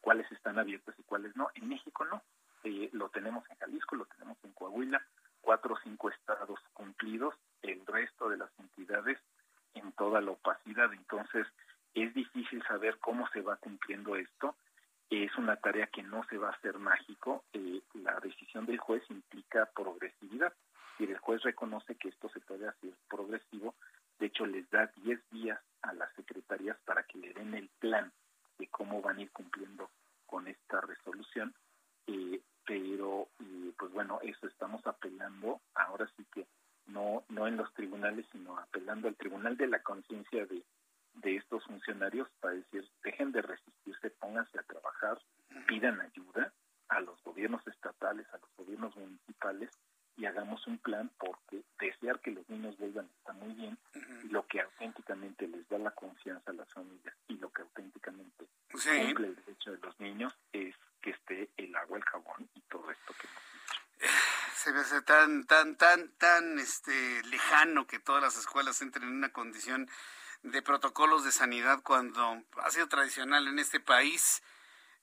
cuáles 0.00 0.30
están 0.32 0.58
abiertas 0.58 0.94
y 0.98 1.02
cuáles 1.04 1.34
no. 1.34 1.48
En 1.54 1.68
México 1.68 2.04
no. 2.04 2.22
Eh, 2.64 2.90
lo 2.92 3.08
tenemos 3.08 3.48
en 3.50 3.56
Jalisco, 3.56 3.96
lo 3.96 4.06
tenemos 4.06 4.36
en 4.44 4.52
Coahuila, 4.52 5.06
cuatro 5.40 5.74
o 5.74 5.78
cinco 5.82 6.10
estados 6.10 6.60
cumplidos, 6.74 7.34
el 7.62 7.84
resto 7.86 8.28
de 8.28 8.36
las 8.36 8.50
entidades 8.58 9.18
en 9.74 9.92
toda 9.92 10.20
la 10.20 10.32
opacidad. 10.32 10.92
Entonces, 10.92 11.46
es 11.94 12.12
difícil 12.14 12.62
saber 12.64 12.98
cómo 12.98 13.28
se 13.28 13.40
va 13.40 13.56
cumpliendo 13.56 14.16
esto. 14.16 14.56
Es 15.10 15.36
una 15.36 15.56
tarea 15.56 15.86
que 15.86 16.02
no 16.02 16.24
se 16.28 16.38
va 16.38 16.48
a 16.48 16.52
hacer 16.52 16.78
mágico. 16.78 17.44
Eh, 17.52 17.80
la 17.94 18.18
decisión 18.20 18.66
del 18.66 18.78
juez 18.78 19.02
implica 19.10 19.70
progresividad. 19.74 20.52
Si 20.96 21.04
el 21.04 21.18
juez 21.18 21.42
reconoce 21.42 21.94
que 21.96 22.08
esto 22.08 22.28
se 22.30 22.40
puede 22.40 22.68
hacer 22.68 22.92
progresivo, 23.08 23.74
de 24.18 24.26
hecho 24.26 24.46
les 24.46 24.68
da 24.70 24.90
10 25.02 25.20
días 25.30 25.60
a 25.82 25.92
las 25.92 26.12
secretarías 26.14 26.76
para 26.84 27.02
que 27.04 27.18
le 27.18 27.32
den 27.32 27.54
el 27.54 27.68
plan 27.78 28.12
de 28.58 28.66
cómo 28.68 29.02
van 29.02 29.18
a 29.18 29.22
ir 29.22 29.30
cumpliendo 29.30 29.90
con 30.26 30.48
esta 30.48 30.80
resolución. 30.80 31.54
Eh, 32.06 32.40
pero 32.66 33.28
pues 33.76 33.92
bueno, 33.92 34.20
eso 34.22 34.46
estamos 34.46 34.86
apelando, 34.86 35.60
ahora 35.74 36.08
sí 36.16 36.24
que 36.32 36.46
no, 36.86 37.24
no 37.28 37.46
en 37.46 37.56
los 37.56 37.72
tribunales, 37.74 38.26
sino 38.32 38.58
apelando 38.58 39.08
al 39.08 39.16
tribunal 39.16 39.56
de 39.56 39.66
la 39.66 39.82
conciencia 39.82 40.46
de, 40.46 40.62
de 41.14 41.36
estos 41.36 41.64
funcionarios 41.64 42.28
para 42.40 42.54
decir, 42.54 42.88
dejen 43.02 43.32
de 43.32 43.42
resistirse, 43.42 44.10
pónganse 44.10 44.58
a 44.58 44.62
trabajar, 44.62 45.20
pidan 45.66 46.00
ayuda 46.00 46.52
a 46.88 47.00
los 47.00 47.22
gobiernos 47.22 47.66
estatales, 47.66 48.26
a 48.32 48.38
los 48.38 48.50
gobiernos 48.56 48.94
municipales 48.96 49.70
y 50.16 50.26
hagamos 50.26 50.66
un 50.66 50.78
plan 50.78 51.10
porque 51.18 51.62
desear 51.80 52.20
que 52.20 52.30
los 52.30 52.48
niños 52.48 52.76
vuelvan 52.78 53.08
está 53.18 53.32
muy 53.32 53.52
bien, 53.54 53.78
lo 54.30 54.46
que 54.46 54.60
auténticamente 54.60 55.48
les 55.48 55.68
da 55.68 55.78
la 55.78 55.90
confianza 55.90 56.50
a 56.50 56.54
las 56.54 56.72
familias 56.72 57.14
y 57.28 57.36
lo 57.38 57.50
que 57.50 57.62
auténticamente 57.62 58.46
cumple 58.70 59.28
el 59.28 59.36
derecho 59.36 59.72
de 59.72 59.78
los 59.78 59.98
niños 59.98 60.32
es 60.52 60.74
que 61.00 61.10
esté 61.10 61.50
el 61.56 61.74
agua, 61.76 61.98
el 61.98 62.04
jabón 62.04 62.48
y 62.54 62.60
todo 62.62 62.90
esto 62.90 63.14
que 63.20 63.26
hemos 63.26 63.42
dicho. 63.52 64.14
Se 64.54 64.72
ve 64.72 64.82
tan, 65.04 65.46
tan, 65.46 65.76
tan, 65.76 66.08
tan 66.16 66.58
este, 66.58 67.22
lejano 67.24 67.86
que 67.86 67.98
todas 67.98 68.22
las 68.22 68.38
escuelas 68.38 68.80
entren 68.80 69.08
en 69.08 69.16
una 69.16 69.30
condición 69.30 69.90
de 70.44 70.60
protocolos 70.60 71.24
de 71.24 71.32
sanidad 71.32 71.82
cuando 71.82 72.42
ha 72.62 72.70
sido 72.70 72.86
tradicional 72.86 73.48
en 73.48 73.58
este 73.58 73.80
país. 73.80 74.42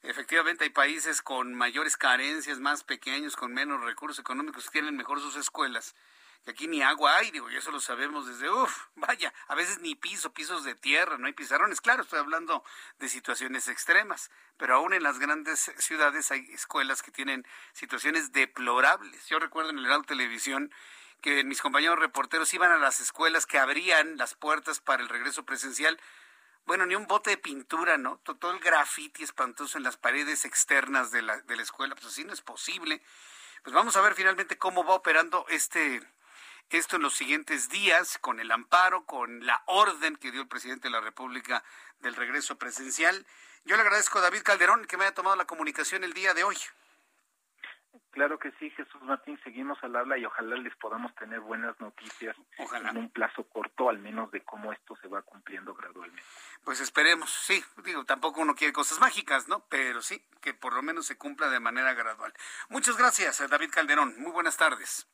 Efectivamente, 0.03 0.63
hay 0.63 0.69
países 0.69 1.21
con 1.21 1.55
mayores 1.55 1.97
carencias, 1.97 2.59
más 2.59 2.83
pequeños, 2.83 3.35
con 3.35 3.51
menos 3.51 3.83
recursos 3.83 4.19
económicos, 4.19 4.65
que 4.65 4.71
tienen 4.71 4.95
mejor 4.95 5.19
sus 5.19 5.35
escuelas, 5.35 5.95
que 6.45 6.51
aquí 6.51 6.67
ni 6.67 6.83
agua 6.83 7.17
hay, 7.17 7.31
digo, 7.31 7.49
y 7.49 7.55
eso 7.55 7.71
lo 7.71 7.79
sabemos 7.79 8.27
desde, 8.27 8.51
uff, 8.51 8.85
vaya, 8.95 9.33
a 9.47 9.55
veces 9.55 9.79
ni 9.79 9.95
piso, 9.95 10.31
pisos 10.31 10.63
de 10.63 10.75
tierra, 10.75 11.17
no 11.17 11.25
hay 11.25 11.33
pizarrones. 11.33 11.81
Claro, 11.81 12.03
estoy 12.03 12.19
hablando 12.19 12.63
de 12.99 13.09
situaciones 13.09 13.67
extremas, 13.67 14.29
pero 14.57 14.75
aún 14.75 14.93
en 14.93 15.01
las 15.01 15.17
grandes 15.17 15.71
ciudades 15.77 16.29
hay 16.31 16.51
escuelas 16.51 17.01
que 17.01 17.11
tienen 17.11 17.47
situaciones 17.73 18.31
deplorables. 18.31 19.27
Yo 19.27 19.39
recuerdo 19.39 19.71
en 19.71 19.79
el 19.79 19.85
Heraldo 19.85 20.05
Televisión 20.05 20.71
que 21.22 21.43
mis 21.43 21.61
compañeros 21.61 21.99
reporteros 21.99 22.53
iban 22.53 22.72
a 22.72 22.78
las 22.78 22.99
escuelas 22.99 23.45
que 23.45 23.59
abrían 23.59 24.17
las 24.17 24.34
puertas 24.34 24.80
para 24.80 25.03
el 25.03 25.09
regreso 25.09 25.45
presencial. 25.45 25.99
Bueno, 26.65 26.86
ni 26.86 26.95
un 26.95 27.07
bote 27.07 27.32
de 27.32 27.38
pintura, 27.38 27.97
¿no? 27.97 28.17
Todo 28.17 28.51
el 28.51 28.59
graffiti 28.59 29.24
espantoso 29.24 29.78
en 29.78 29.84
las 29.84 29.97
paredes 29.97 30.45
externas 30.45 31.11
de 31.11 31.22
la, 31.22 31.39
de 31.41 31.55
la 31.55 31.61
escuela, 31.61 31.95
pues 31.95 32.07
así 32.07 32.24
no 32.24 32.34
es 32.34 32.41
posible. 32.41 33.01
Pues 33.63 33.74
vamos 33.74 33.95
a 33.95 34.01
ver 34.01 34.15
finalmente 34.15 34.57
cómo 34.57 34.84
va 34.84 34.95
operando 34.95 35.45
este 35.49 36.01
esto 36.69 36.95
en 36.95 37.01
los 37.01 37.13
siguientes 37.15 37.67
días, 37.67 38.17
con 38.19 38.39
el 38.39 38.49
amparo, 38.49 39.05
con 39.05 39.45
la 39.45 39.61
orden 39.65 40.15
que 40.15 40.32
dio 40.32 40.41
el 40.41 40.47
presidente 40.47 40.88
de 40.88 40.93
la 40.93 41.01
República 41.01 41.63
del 41.99 42.15
regreso 42.15 42.57
presencial. 42.57 43.26
Yo 43.65 43.76
le 43.76 43.82
agradezco 43.82 44.19
a 44.19 44.22
David 44.22 44.43
Calderón 44.43 44.86
que 44.86 44.95
me 44.95 45.03
haya 45.03 45.13
tomado 45.13 45.36
la 45.36 45.45
comunicación 45.45 46.05
el 46.05 46.13
día 46.13 46.34
de 46.34 46.45
hoy. 46.45 46.57
Claro 48.12 48.38
que 48.38 48.51
sí, 48.59 48.70
Jesús 48.72 49.01
Martín, 49.03 49.39
seguimos 49.41 49.82
al 49.84 49.95
habla 49.95 50.18
y 50.18 50.26
ojalá 50.26 50.57
les 50.57 50.76
podamos 50.76 51.16
tener 51.16 51.39
buenas 51.39 51.80
noticias 51.80 52.36
en 52.57 52.97
un 52.97 53.09
plazo 53.09 53.45
corto, 53.45 53.89
al 53.89 53.99
menos 53.99 54.30
de 54.32 54.41
cómo 54.41 54.74
esto 54.74 54.97
se 54.97 55.07
va 55.07 55.22
cumpliendo 55.22 55.74
gradualmente. 55.74 56.22
Pues 56.66 56.82
esperemos, 56.82 57.32
sí, 57.32 57.64
digo, 57.86 58.03
tampoco 58.03 58.41
uno 58.41 58.53
quiere 58.53 58.74
cosas 58.74 58.99
mágicas, 58.99 59.47
¿no? 59.47 59.66
Pero 59.70 60.01
sí, 60.01 60.22
que 60.41 60.53
por 60.53 60.74
lo 60.74 60.82
menos 60.82 61.05
se 61.05 61.18
cumpla 61.18 61.49
de 61.49 61.62
manera 61.62 61.93
gradual. 61.93 62.34
Muchas 62.68 62.97
gracias, 62.97 63.49
David 63.49 63.72
Calderón. 63.72 64.14
Muy 64.20 64.32
buenas 64.32 64.57
tardes. 64.57 65.07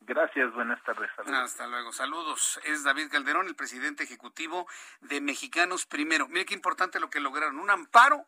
Gracias, 0.00 0.52
buenas 0.54 0.82
tardes. 0.82 1.10
Hasta 1.18 1.68
luego, 1.68 1.92
saludos. 1.92 2.58
Es 2.64 2.82
David 2.82 3.10
Calderón, 3.12 3.46
el 3.46 3.54
presidente 3.54 4.02
ejecutivo 4.02 4.66
de 5.00 5.20
Mexicanos 5.20 5.86
Primero. 5.86 6.26
Mire 6.26 6.46
qué 6.46 6.54
importante 6.54 6.98
lo 6.98 7.10
que 7.10 7.20
lograron, 7.20 7.58
un 7.60 7.70
amparo 7.70 8.26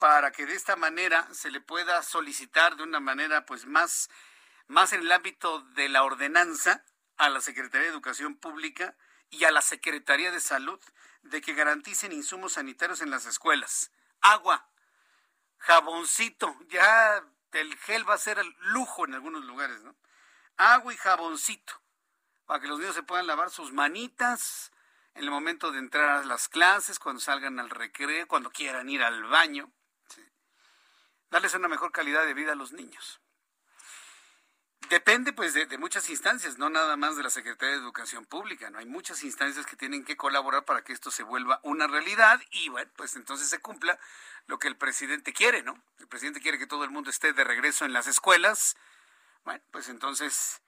para 0.00 0.32
que 0.32 0.46
de 0.46 0.54
esta 0.54 0.76
manera 0.76 1.28
se 1.32 1.50
le 1.50 1.60
pueda 1.60 2.02
solicitar 2.02 2.74
de 2.76 2.82
una 2.82 3.00
manera 3.00 3.44
pues 3.44 3.66
más, 3.66 4.08
más 4.66 4.94
en 4.94 5.02
el 5.02 5.12
ámbito 5.12 5.60
de 5.74 5.90
la 5.90 6.02
ordenanza 6.02 6.84
a 7.18 7.28
la 7.28 7.42
Secretaría 7.42 7.82
de 7.82 7.92
Educación 7.92 8.34
Pública 8.34 8.96
y 9.28 9.44
a 9.44 9.50
la 9.50 9.60
Secretaría 9.60 10.32
de 10.32 10.40
Salud 10.40 10.80
de 11.22 11.42
que 11.42 11.52
garanticen 11.52 12.12
insumos 12.12 12.54
sanitarios 12.54 13.02
en 13.02 13.10
las 13.10 13.26
escuelas. 13.26 13.92
Agua, 14.22 14.70
jaboncito, 15.58 16.56
ya 16.68 17.22
el 17.52 17.76
gel 17.76 18.08
va 18.08 18.14
a 18.14 18.18
ser 18.18 18.38
el 18.38 18.56
lujo 18.60 19.04
en 19.04 19.12
algunos 19.12 19.44
lugares, 19.44 19.82
¿no? 19.82 19.94
agua 20.56 20.94
y 20.94 20.96
jaboncito, 20.96 21.74
para 22.46 22.60
que 22.60 22.68
los 22.68 22.78
niños 22.78 22.94
se 22.94 23.02
puedan 23.02 23.26
lavar 23.26 23.50
sus 23.50 23.70
manitas 23.72 24.72
en 25.14 25.24
el 25.24 25.30
momento 25.30 25.72
de 25.72 25.78
entrar 25.78 26.08
a 26.08 26.24
las 26.24 26.48
clases, 26.48 26.98
cuando 26.98 27.20
salgan 27.20 27.60
al 27.60 27.68
recreo, 27.68 28.26
cuando 28.28 28.50
quieran 28.50 28.88
ir 28.88 29.02
al 29.02 29.24
baño. 29.24 29.70
Darles 31.30 31.54
una 31.54 31.68
mejor 31.68 31.92
calidad 31.92 32.26
de 32.26 32.34
vida 32.34 32.52
a 32.52 32.56
los 32.56 32.72
niños. 32.72 33.20
Depende 34.88 35.32
pues 35.32 35.54
de, 35.54 35.66
de, 35.66 35.78
muchas 35.78 36.10
instancias, 36.10 36.58
no 36.58 36.68
nada 36.68 36.96
más 36.96 37.16
de 37.16 37.22
la 37.22 37.30
Secretaría 37.30 37.76
de 37.76 37.80
Educación 37.80 38.24
Pública, 38.24 38.70
no 38.70 38.78
hay 38.78 38.86
muchas 38.86 39.22
instancias 39.22 39.64
que 39.64 39.76
tienen 39.76 40.04
que 40.04 40.16
colaborar 40.16 40.64
para 40.64 40.82
que 40.82 40.92
esto 40.92 41.12
se 41.12 41.22
vuelva 41.22 41.60
una 41.62 41.86
realidad 41.86 42.40
y 42.50 42.68
bueno, 42.70 42.90
pues 42.96 43.14
entonces 43.14 43.48
se 43.48 43.60
cumpla 43.60 44.00
lo 44.48 44.58
que 44.58 44.66
el 44.66 44.76
presidente 44.76 45.32
quiere, 45.32 45.62
¿no? 45.62 45.80
El 46.00 46.08
presidente 46.08 46.40
quiere 46.40 46.58
que 46.58 46.66
todo 46.66 46.82
el 46.82 46.90
mundo 46.90 47.08
esté 47.08 47.32
de 47.32 47.44
regreso 47.44 47.84
en 47.84 47.92
las 47.92 48.08
escuelas, 48.08 48.76
bueno, 49.44 49.62
pues 49.70 49.88
entonces 49.88 50.60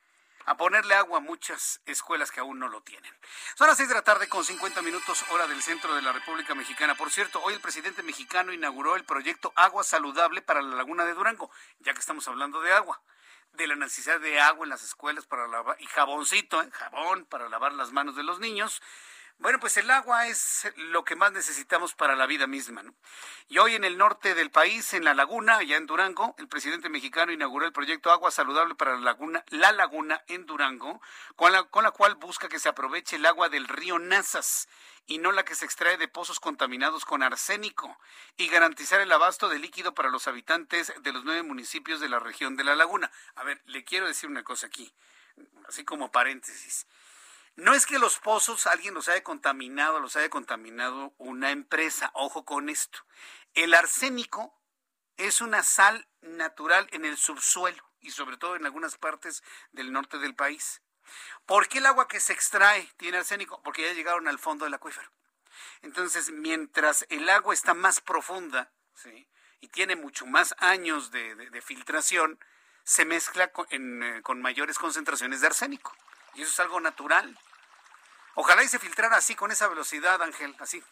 a 0.47 0.57
ponerle 0.57 0.95
agua 0.95 1.19
a 1.19 1.21
muchas 1.21 1.81
escuelas 1.87 2.31
que 2.31 2.41
aún 2.41 2.59
no 2.59 2.69
lo 2.69 2.83
tienen. 2.83 3.13
Son 3.55 3.67
las 3.67 3.77
seis 3.77 3.89
de 3.89 3.95
la 3.95 4.03
tarde 4.03 4.29
con 4.29 4.45
50 4.45 4.83
minutos 4.83 5.25
hora 5.31 5.47
del 5.47 5.63
centro 5.63 5.95
de 5.95 6.03
la 6.03 6.13
República 6.13 6.55
Mexicana. 6.55 6.95
Por 6.95 7.11
cierto, 7.11 7.41
hoy 7.43 7.55
el 7.55 7.61
presidente 7.61 8.03
mexicano 8.03 8.53
inauguró 8.53 8.97
el 8.97 9.05
proyecto 9.05 9.53
Agua 9.57 9.85
Saludable 9.85 10.43
para 10.43 10.63
la 10.63 10.77
Laguna 10.77 11.05
de 11.05 11.15
Durango, 11.15 11.51
ya 11.81 11.95
que 11.95 12.01
estamos 12.01 12.27
hablando 12.29 12.61
de 12.61 12.73
agua, 12.73 13.01
de 13.53 13.67
la 13.67 13.77
necesidad 13.77 14.21
de 14.21 14.41
agua 14.41 14.65
en 14.65 14.71
las 14.71 14.83
escuelas 14.83 15.27
para 15.27 15.47
lavar, 15.47 15.77
y 15.81 15.87
jaboncito, 15.87 16.63
¿eh? 16.63 16.71
jabón 16.73 17.25
para 17.27 17.49
lavar 17.49 17.73
las 17.75 17.93
manos 17.93 18.17
de 18.17 18.23
los 18.23 18.41
niños 18.41 18.83
bueno, 19.39 19.59
pues 19.59 19.77
el 19.77 19.91
agua 19.91 20.29
es 20.29 20.73
lo 20.77 21.05
que 21.05 21.17
más 21.17 21.33
necesitamos 21.33 21.95
para 21.95 22.15
la 22.15 22.27
vida 22.27 22.47
misma. 22.47 22.83
¿no? 22.83 22.95
Y 23.49 23.59
hoy 23.59 23.75
en 23.75 23.85
el 23.85 23.99
norte 23.99 24.35
del 24.35 24.51
país, 24.51 24.95
en 24.95 25.05
la 25.05 25.15
laguna, 25.15 25.57
allá 25.57 25.77
en 25.77 25.87
Durango, 25.87 26.35
el 26.39 26.49
presidente 26.49 26.89
mexicano 26.89 27.33
inauguró 27.33 27.67
el 27.67 27.73
proyecto 27.73 28.13
Agua 28.13 28.31
Saludable 28.31 28.75
para 28.75 28.95
la 28.95 29.01
Laguna, 29.01 29.45
la 29.49 29.73
laguna 29.73 30.23
en 30.29 30.47
Durango, 30.47 31.01
con 31.37 31.53
la, 31.53 31.65
con 31.65 31.85
la 31.85 31.91
cual 31.91 32.15
busca 32.15 32.49
que 32.49 32.59
se 32.59 32.69
aproveche 32.69 33.17
el 33.17 33.27
agua 33.27 33.49
del 33.49 33.69
río 33.69 33.99
Nazas 33.99 34.69
y 35.07 35.19
no 35.19 35.33
la 35.33 35.45
que 35.45 35.55
se 35.55 35.65
extrae 35.65 35.97
de 35.97 36.09
pozos 36.09 36.39
contaminados 36.39 37.05
con 37.05 37.23
arsénico 37.23 37.99
y 38.37 38.49
garantizar 38.49 39.01
el 39.01 39.13
abasto 39.13 39.49
de 39.49 39.59
líquido 39.59 39.95
para 39.95 40.11
los 40.11 40.29
habitantes 40.29 40.93
de 41.03 41.13
los 41.13 41.25
nueve 41.25 41.43
municipios 41.43 42.01
de 42.01 42.09
la 42.09 42.21
región 42.21 42.57
de 42.57 42.65
la 42.65 42.77
laguna. 42.77 43.11
A 43.35 43.45
ver, 43.45 43.61
le 43.67 43.85
quiero 43.85 44.07
decir 44.07 44.31
una 44.31 44.45
cosa 44.45 44.69
aquí, 44.69 44.93
así 45.67 45.85
como 45.85 46.13
paréntesis. 46.13 46.87
No 47.57 47.75
es 47.75 47.85
que 47.85 47.99
los 47.99 48.19
pozos 48.19 48.67
alguien 48.67 48.95
los 48.95 49.09
haya 49.09 49.23
contaminado, 49.23 50.01
los 50.01 50.17
haya 50.17 50.31
contaminado 50.31 51.15
una 51.19 51.51
empresa. 51.51 52.11
Ojo 52.15 52.45
con 52.45 52.69
esto. 52.69 53.01
El 53.55 53.75
arsénico 53.75 54.59
es 55.19 55.41
una 55.41 55.63
sal 55.63 56.09
natural 56.23 56.89
en 56.93 57.05
el 57.05 57.19
subsuelo 57.19 57.85
y 58.01 58.11
sobre 58.11 58.39
todo 58.39 58.57
en 58.57 58.65
algunas 58.65 58.97
partes 58.97 59.43
del 59.73 59.93
norte 59.93 60.19
del 60.19 60.35
país. 60.35 60.81
¿Por 61.47 61.69
qué 61.69 61.79
el 61.79 61.87
agua 61.87 62.09
que 62.09 62.21
se 62.21 62.33
extrae 62.33 62.89
tiene 62.97 63.19
arsénico? 63.19 63.61
Porque 63.63 63.83
ya 63.83 63.93
llegaron 63.93 64.29
al 64.29 64.39
fondo 64.39 64.65
del 64.65 64.75
acuífero. 64.75 65.11
Entonces, 65.83 66.31
mientras 66.31 67.07
el 67.11 67.29
agua 67.29 67.53
está 67.53 67.75
más 67.75 68.01
profunda 68.01 68.73
y 69.61 69.69
tiene 69.69 69.97
mucho 69.97 70.27
más 70.27 70.55
años 70.59 71.11
de, 71.11 71.63
filtración, 71.63 72.39
se 72.85 73.05
mezcla 73.05 73.53
eh, 73.71 74.21
con 74.23 74.41
mayores 74.41 74.79
concentraciones 74.79 75.41
de 75.41 75.49
arsénico. 75.49 75.95
Y 76.35 76.43
eso 76.43 76.51
es 76.51 76.61
algo 76.61 76.81
natural. 76.81 77.39
Ojalá 78.35 78.63
y 78.63 78.69
se 78.69 78.79
filtrara 78.79 79.17
así, 79.17 79.35
con 79.35 79.51
esa 79.51 79.69
velocidad, 79.69 80.23
Ángel, 80.23 80.57
así. 80.59 80.83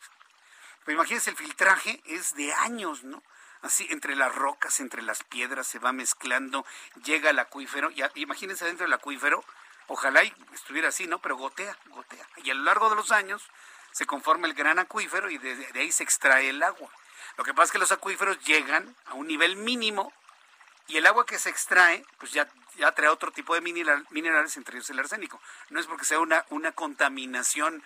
Pero 0.84 0.96
imagínense, 0.96 1.30
el 1.30 1.36
filtraje 1.36 2.02
es 2.04 2.34
de 2.34 2.52
años, 2.52 3.02
¿no? 3.04 3.22
Así, 3.62 3.86
entre 3.90 4.16
las 4.16 4.34
rocas, 4.34 4.80
entre 4.80 5.02
las 5.02 5.22
piedras, 5.24 5.66
se 5.66 5.78
va 5.78 5.92
mezclando, 5.92 6.64
llega 7.04 7.30
al 7.30 7.38
acuífero, 7.38 7.90
y 7.90 8.02
imagínense 8.14 8.64
dentro 8.64 8.84
del 8.84 8.92
acuífero, 8.92 9.44
ojalá 9.86 10.24
y 10.24 10.32
estuviera 10.54 10.88
así, 10.88 11.06
¿no? 11.06 11.20
Pero 11.20 11.36
gotea, 11.36 11.76
gotea. 11.86 12.26
Y 12.38 12.50
a 12.50 12.54
lo 12.54 12.62
largo 12.62 12.88
de 12.88 12.96
los 12.96 13.10
años 13.10 13.42
se 13.92 14.06
conforma 14.06 14.46
el 14.46 14.54
gran 14.54 14.78
acuífero 14.78 15.30
y 15.30 15.38
de, 15.38 15.56
de 15.56 15.80
ahí 15.80 15.92
se 15.92 16.04
extrae 16.04 16.48
el 16.48 16.62
agua. 16.62 16.90
Lo 17.36 17.44
que 17.44 17.52
pasa 17.52 17.64
es 17.64 17.72
que 17.72 17.78
los 17.78 17.92
acuíferos 17.92 18.38
llegan 18.44 18.96
a 19.06 19.14
un 19.14 19.26
nivel 19.26 19.56
mínimo 19.56 20.12
y 20.90 20.96
el 20.98 21.06
agua 21.06 21.24
que 21.24 21.38
se 21.38 21.50
extrae, 21.50 22.04
pues 22.18 22.32
ya 22.32 22.48
ya 22.80 22.92
trae 22.92 23.08
otro 23.08 23.30
tipo 23.30 23.54
de 23.54 23.60
minerales, 23.60 24.56
entre 24.56 24.76
ellos 24.76 24.90
el 24.90 24.98
arsénico. 24.98 25.40
No 25.68 25.78
es 25.78 25.86
porque 25.86 26.04
sea 26.04 26.18
una, 26.18 26.44
una 26.50 26.72
contaminación 26.72 27.82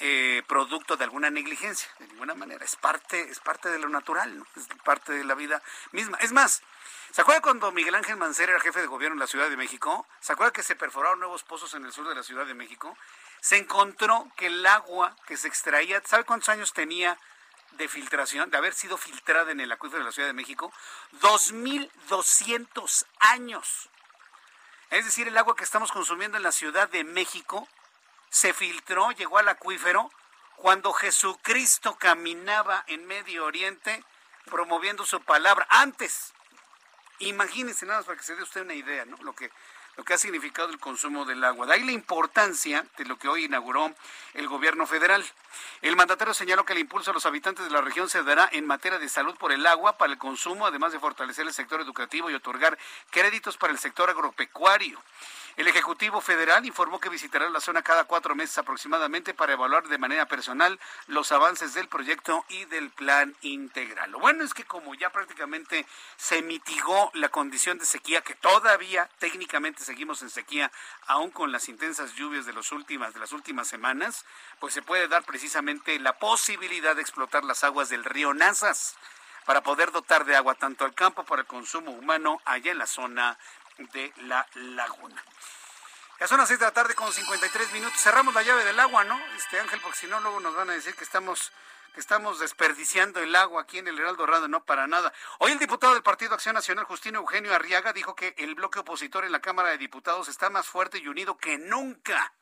eh, 0.00 0.42
producto 0.46 0.96
de 0.96 1.04
alguna 1.04 1.30
negligencia, 1.30 1.88
de 1.98 2.08
ninguna 2.08 2.34
manera. 2.34 2.64
Es 2.64 2.76
parte, 2.76 3.30
es 3.30 3.40
parte 3.40 3.68
de 3.68 3.78
lo 3.78 3.88
natural, 3.88 4.44
es 4.56 4.68
parte 4.84 5.12
de 5.12 5.24
la 5.24 5.34
vida 5.34 5.62
misma. 5.92 6.18
Es 6.20 6.32
más, 6.32 6.62
¿se 7.10 7.22
acuerda 7.22 7.40
cuando 7.40 7.72
Miguel 7.72 7.94
Ángel 7.94 8.16
Mancera 8.16 8.52
era 8.52 8.60
jefe 8.60 8.80
de 8.80 8.86
gobierno 8.86 9.14
en 9.14 9.20
la 9.20 9.26
Ciudad 9.26 9.48
de 9.48 9.56
México? 9.56 10.06
¿Se 10.20 10.32
acuerda 10.32 10.52
que 10.52 10.62
se 10.62 10.76
perforaron 10.76 11.20
nuevos 11.20 11.42
pozos 11.42 11.74
en 11.74 11.84
el 11.84 11.92
sur 11.92 12.08
de 12.08 12.14
la 12.14 12.22
Ciudad 12.22 12.46
de 12.46 12.54
México? 12.54 12.96
Se 13.40 13.56
encontró 13.56 14.30
que 14.36 14.46
el 14.46 14.66
agua 14.66 15.16
que 15.26 15.36
se 15.36 15.48
extraía, 15.48 16.02
¿sabe 16.04 16.24
cuántos 16.24 16.48
años 16.48 16.72
tenía 16.72 17.18
de 17.76 17.88
filtración, 17.88 18.50
de 18.50 18.56
haber 18.56 18.74
sido 18.74 18.96
filtrada 18.96 19.52
en 19.52 19.60
el 19.60 19.72
acuífero 19.72 20.00
de 20.00 20.06
la 20.06 20.12
Ciudad 20.12 20.28
de 20.28 20.34
México? 20.34 20.72
2.200 21.20 23.06
años. 23.18 23.90
Es 24.90 25.04
decir, 25.04 25.28
el 25.28 25.36
agua 25.36 25.56
que 25.56 25.64
estamos 25.64 25.90
consumiendo 25.92 26.36
en 26.36 26.42
la 26.42 26.52
Ciudad 26.52 26.88
de 26.88 27.04
México 27.04 27.68
se 28.30 28.52
filtró, 28.52 29.10
llegó 29.12 29.38
al 29.38 29.48
acuífero 29.48 30.10
cuando 30.56 30.92
Jesucristo 30.92 31.96
caminaba 31.96 32.84
en 32.86 33.06
Medio 33.06 33.44
Oriente 33.44 34.04
promoviendo 34.46 35.04
su 35.04 35.20
palabra. 35.20 35.66
Antes, 35.70 36.32
imagínense 37.18 37.86
nada 37.86 37.98
más 38.00 38.06
para 38.06 38.18
que 38.18 38.24
se 38.24 38.36
dé 38.36 38.42
usted 38.42 38.62
una 38.62 38.74
idea, 38.74 39.04
¿no? 39.04 39.16
Lo 39.18 39.34
que 39.34 39.50
lo 39.96 40.04
que 40.04 40.14
ha 40.14 40.18
significado 40.18 40.68
el 40.70 40.78
consumo 40.78 41.24
del 41.24 41.44
agua. 41.44 41.66
De 41.66 41.74
ahí 41.74 41.84
la 41.84 41.92
importancia 41.92 42.84
de 42.96 43.04
lo 43.04 43.18
que 43.18 43.28
hoy 43.28 43.44
inauguró 43.44 43.94
el 44.34 44.48
gobierno 44.48 44.86
federal. 44.86 45.24
El 45.82 45.96
mandatario 45.96 46.34
señaló 46.34 46.64
que 46.64 46.72
el 46.72 46.80
impulso 46.80 47.10
a 47.10 47.14
los 47.14 47.26
habitantes 47.26 47.64
de 47.64 47.70
la 47.70 47.80
región 47.80 48.08
se 48.08 48.22
dará 48.22 48.48
en 48.52 48.66
materia 48.66 48.98
de 48.98 49.08
salud 49.08 49.36
por 49.36 49.52
el 49.52 49.66
agua 49.66 49.96
para 49.96 50.12
el 50.12 50.18
consumo, 50.18 50.66
además 50.66 50.92
de 50.92 50.98
fortalecer 50.98 51.46
el 51.46 51.52
sector 51.52 51.80
educativo 51.80 52.30
y 52.30 52.34
otorgar 52.34 52.78
créditos 53.10 53.56
para 53.56 53.72
el 53.72 53.78
sector 53.78 54.10
agropecuario. 54.10 55.00
El 55.56 55.68
Ejecutivo 55.68 56.20
Federal 56.20 56.66
informó 56.66 56.98
que 56.98 57.08
visitará 57.08 57.48
la 57.48 57.60
zona 57.60 57.82
cada 57.82 58.04
cuatro 58.04 58.34
meses 58.34 58.58
aproximadamente 58.58 59.34
para 59.34 59.52
evaluar 59.52 59.86
de 59.86 59.98
manera 59.98 60.26
personal 60.26 60.80
los 61.06 61.30
avances 61.30 61.74
del 61.74 61.86
proyecto 61.86 62.44
y 62.48 62.64
del 62.64 62.90
plan 62.90 63.36
integral. 63.42 64.10
Lo 64.10 64.18
bueno 64.18 64.42
es 64.42 64.52
que 64.52 64.64
como 64.64 64.96
ya 64.96 65.10
prácticamente 65.10 65.86
se 66.16 66.42
mitigó 66.42 67.12
la 67.14 67.28
condición 67.28 67.78
de 67.78 67.86
sequía, 67.86 68.22
que 68.22 68.34
todavía 68.34 69.08
técnicamente 69.20 69.84
seguimos 69.84 70.22
en 70.22 70.30
sequía, 70.30 70.72
aún 71.06 71.30
con 71.30 71.52
las 71.52 71.68
intensas 71.68 72.14
lluvias 72.14 72.46
de, 72.46 72.52
últimas, 72.72 73.14
de 73.14 73.20
las 73.20 73.30
últimas 73.30 73.68
semanas, 73.68 74.24
pues 74.58 74.74
se 74.74 74.82
puede 74.82 75.06
dar 75.06 75.22
precisamente 75.22 76.00
la 76.00 76.18
posibilidad 76.18 76.96
de 76.96 77.02
explotar 77.02 77.44
las 77.44 77.62
aguas 77.62 77.88
del 77.88 78.04
río 78.04 78.34
Nazas 78.34 78.96
para 79.44 79.62
poder 79.62 79.92
dotar 79.92 80.24
de 80.24 80.36
agua 80.36 80.54
tanto 80.54 80.84
al 80.84 80.94
campo 80.94 81.24
para 81.24 81.42
el 81.42 81.46
consumo 81.46 81.92
humano 81.92 82.40
allá 82.44 82.72
en 82.72 82.78
la 82.78 82.86
zona 82.86 83.38
de 83.78 84.12
la 84.22 84.46
laguna. 84.54 85.22
Ya 86.20 86.28
son 86.28 86.38
las 86.38 86.48
6 86.48 86.60
de 86.60 86.66
la 86.66 86.72
tarde 86.72 86.94
con 86.94 87.12
53 87.12 87.72
minutos. 87.72 88.00
Cerramos 88.00 88.34
la 88.34 88.42
llave 88.42 88.64
del 88.64 88.78
agua, 88.78 89.04
¿no? 89.04 89.20
Este 89.36 89.58
Ángel, 89.58 89.80
porque 89.80 89.98
si 89.98 90.06
no, 90.06 90.20
luego 90.20 90.40
nos 90.40 90.54
van 90.54 90.70
a 90.70 90.74
decir 90.74 90.94
que 90.94 91.04
estamos 91.04 91.52
que 91.94 92.00
estamos 92.00 92.40
desperdiciando 92.40 93.20
el 93.20 93.36
agua 93.36 93.62
aquí 93.62 93.78
en 93.78 93.86
el 93.86 93.96
Heraldo 93.96 94.26
Radio, 94.26 94.48
no 94.48 94.64
para 94.64 94.88
nada. 94.88 95.12
Hoy 95.38 95.52
el 95.52 95.60
diputado 95.60 95.94
del 95.94 96.02
Partido 96.02 96.34
Acción 96.34 96.56
Nacional, 96.56 96.84
Justino 96.86 97.20
Eugenio 97.20 97.54
Arriaga, 97.54 97.92
dijo 97.92 98.16
que 98.16 98.34
el 98.36 98.56
bloque 98.56 98.80
opositor 98.80 99.24
en 99.24 99.30
la 99.30 99.40
Cámara 99.40 99.68
de 99.68 99.78
Diputados 99.78 100.28
está 100.28 100.50
más 100.50 100.66
fuerte 100.66 100.98
y 100.98 101.06
unido 101.06 101.36
que 101.36 101.56
nunca. 101.56 102.32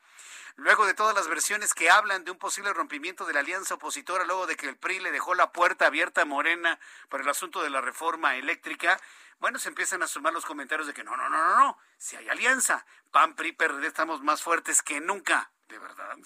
Luego 0.55 0.85
de 0.85 0.93
todas 0.93 1.15
las 1.15 1.27
versiones 1.27 1.73
que 1.73 1.89
hablan 1.89 2.23
de 2.23 2.31
un 2.31 2.37
posible 2.37 2.73
rompimiento 2.73 3.25
de 3.25 3.33
la 3.33 3.39
alianza 3.39 3.73
opositora, 3.75 4.23
luego 4.25 4.45
de 4.45 4.55
que 4.55 4.69
el 4.69 4.77
PRI 4.77 4.99
le 4.99 5.11
dejó 5.11 5.33
la 5.33 5.51
puerta 5.51 5.87
abierta 5.87 6.21
a 6.21 6.25
Morena 6.25 6.79
por 7.09 7.21
el 7.21 7.29
asunto 7.29 7.63
de 7.63 7.71
la 7.71 7.81
reforma 7.81 8.35
eléctrica, 8.35 8.99
bueno, 9.39 9.57
se 9.57 9.69
empiezan 9.69 10.03
a 10.03 10.07
sumar 10.07 10.31
los 10.31 10.45
comentarios 10.45 10.87
de 10.87 10.93
que 10.93 11.03
no, 11.03 11.17
no, 11.17 11.27
no, 11.27 11.37
no, 11.37 11.59
no, 11.59 11.77
si 11.97 12.15
hay 12.15 12.29
alianza, 12.29 12.85
PAN, 13.11 13.35
PRI, 13.35 13.53
PRD, 13.53 13.87
estamos 13.87 14.21
más 14.21 14.43
fuertes 14.43 14.81
que 14.81 15.01
nunca, 15.01 15.51
de 15.67 15.79
verdad. 15.79 16.17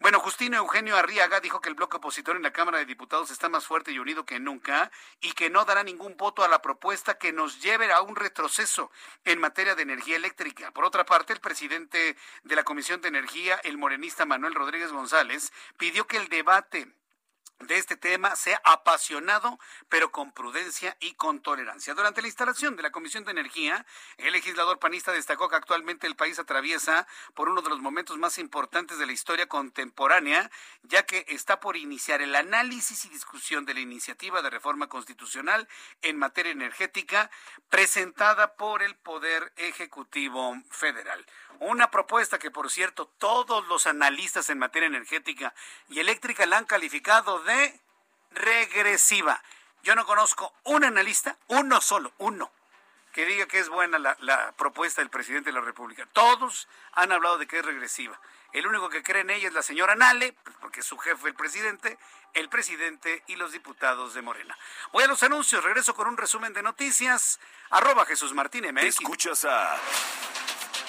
Bueno, 0.00 0.20
Justino 0.20 0.56
Eugenio 0.56 0.96
Arriaga 0.96 1.40
dijo 1.40 1.60
que 1.60 1.68
el 1.68 1.74
bloque 1.74 1.96
opositor 1.96 2.36
en 2.36 2.42
la 2.42 2.52
Cámara 2.52 2.78
de 2.78 2.84
Diputados 2.84 3.30
está 3.30 3.48
más 3.48 3.66
fuerte 3.66 3.92
y 3.92 3.98
unido 3.98 4.24
que 4.24 4.38
nunca 4.38 4.90
y 5.20 5.32
que 5.32 5.50
no 5.50 5.64
dará 5.64 5.82
ningún 5.82 6.16
voto 6.16 6.44
a 6.44 6.48
la 6.48 6.62
propuesta 6.62 7.18
que 7.18 7.32
nos 7.32 7.60
lleve 7.60 7.92
a 7.92 8.00
un 8.02 8.16
retroceso 8.16 8.90
en 9.24 9.40
materia 9.40 9.74
de 9.74 9.82
energía 9.82 10.16
eléctrica. 10.16 10.70
Por 10.70 10.84
otra 10.84 11.04
parte, 11.04 11.32
el 11.32 11.40
presidente 11.40 12.16
de 12.44 12.56
la 12.56 12.64
Comisión 12.64 13.00
de 13.00 13.08
Energía, 13.08 13.60
el 13.64 13.78
morenista 13.78 14.24
Manuel 14.24 14.54
Rodríguez 14.54 14.92
González, 14.92 15.52
pidió 15.76 16.06
que 16.06 16.16
el 16.16 16.28
debate 16.28 16.92
de 17.60 17.76
este 17.76 17.96
tema 17.96 18.36
sea 18.36 18.60
apasionado, 18.64 19.58
pero 19.88 20.12
con 20.12 20.32
prudencia 20.32 20.96
y 21.00 21.14
con 21.14 21.40
tolerancia. 21.40 21.94
Durante 21.94 22.22
la 22.22 22.28
instalación 22.28 22.76
de 22.76 22.82
la 22.82 22.92
Comisión 22.92 23.24
de 23.24 23.32
Energía, 23.32 23.84
el 24.16 24.32
legislador 24.32 24.78
panista 24.78 25.10
destacó 25.12 25.48
que 25.48 25.56
actualmente 25.56 26.06
el 26.06 26.14
país 26.14 26.38
atraviesa 26.38 27.06
por 27.34 27.48
uno 27.48 27.60
de 27.60 27.70
los 27.70 27.80
momentos 27.80 28.16
más 28.16 28.38
importantes 28.38 28.98
de 28.98 29.06
la 29.06 29.12
historia 29.12 29.48
contemporánea, 29.48 30.50
ya 30.82 31.04
que 31.04 31.24
está 31.28 31.58
por 31.58 31.76
iniciar 31.76 32.22
el 32.22 32.36
análisis 32.36 33.04
y 33.04 33.08
discusión 33.08 33.64
de 33.64 33.74
la 33.74 33.80
iniciativa 33.80 34.40
de 34.40 34.50
reforma 34.50 34.88
constitucional 34.88 35.68
en 36.02 36.16
materia 36.16 36.52
energética 36.52 37.30
presentada 37.70 38.54
por 38.54 38.82
el 38.82 38.94
Poder 38.94 39.52
Ejecutivo 39.56 40.54
Federal. 40.70 41.26
Una 41.60 41.90
propuesta 41.90 42.38
que, 42.38 42.52
por 42.52 42.70
cierto, 42.70 43.06
todos 43.18 43.66
los 43.66 43.88
analistas 43.88 44.48
en 44.48 44.60
materia 44.60 44.86
energética 44.86 45.52
y 45.88 45.98
eléctrica 45.98 46.46
la 46.46 46.58
han 46.58 46.66
calificado 46.66 47.40
de 47.40 47.47
regresiva. 48.30 49.42
Yo 49.82 49.94
no 49.94 50.06
conozco 50.06 50.54
un 50.64 50.84
analista, 50.84 51.36
uno 51.48 51.80
solo, 51.80 52.12
uno, 52.18 52.50
que 53.12 53.24
diga 53.24 53.46
que 53.46 53.58
es 53.58 53.68
buena 53.68 53.98
la, 53.98 54.52
propuesta 54.52 55.00
del 55.00 55.10
presidente 55.10 55.50
de 55.50 55.54
la 55.54 55.64
República. 55.64 56.06
Todos 56.12 56.68
han 56.92 57.12
hablado 57.12 57.38
de 57.38 57.46
que 57.46 57.58
es 57.58 57.64
regresiva. 57.64 58.20
El 58.52 58.66
único 58.66 58.88
que 58.88 59.02
cree 59.02 59.22
en 59.22 59.30
ella 59.30 59.48
es 59.48 59.54
la 59.54 59.62
señora 59.62 59.94
Nale, 59.94 60.34
porque 60.60 60.82
su 60.82 60.98
jefe, 60.98 61.28
el 61.28 61.34
presidente, 61.34 61.98
el 62.34 62.48
presidente 62.48 63.22
y 63.26 63.36
los 63.36 63.52
diputados 63.52 64.14
de 64.14 64.22
Morena. 64.22 64.58
Voy 64.92 65.04
a 65.04 65.08
los 65.08 65.22
anuncios, 65.22 65.64
regreso 65.64 65.94
con 65.94 66.08
un 66.08 66.16
resumen 66.16 66.52
de 66.52 66.62
noticias. 66.62 67.40
Arroba 67.70 68.06
Jesús 68.06 68.32
Martín 68.32 68.64
MX. 68.72 68.84
Escuchas 68.84 69.44
a 69.44 69.78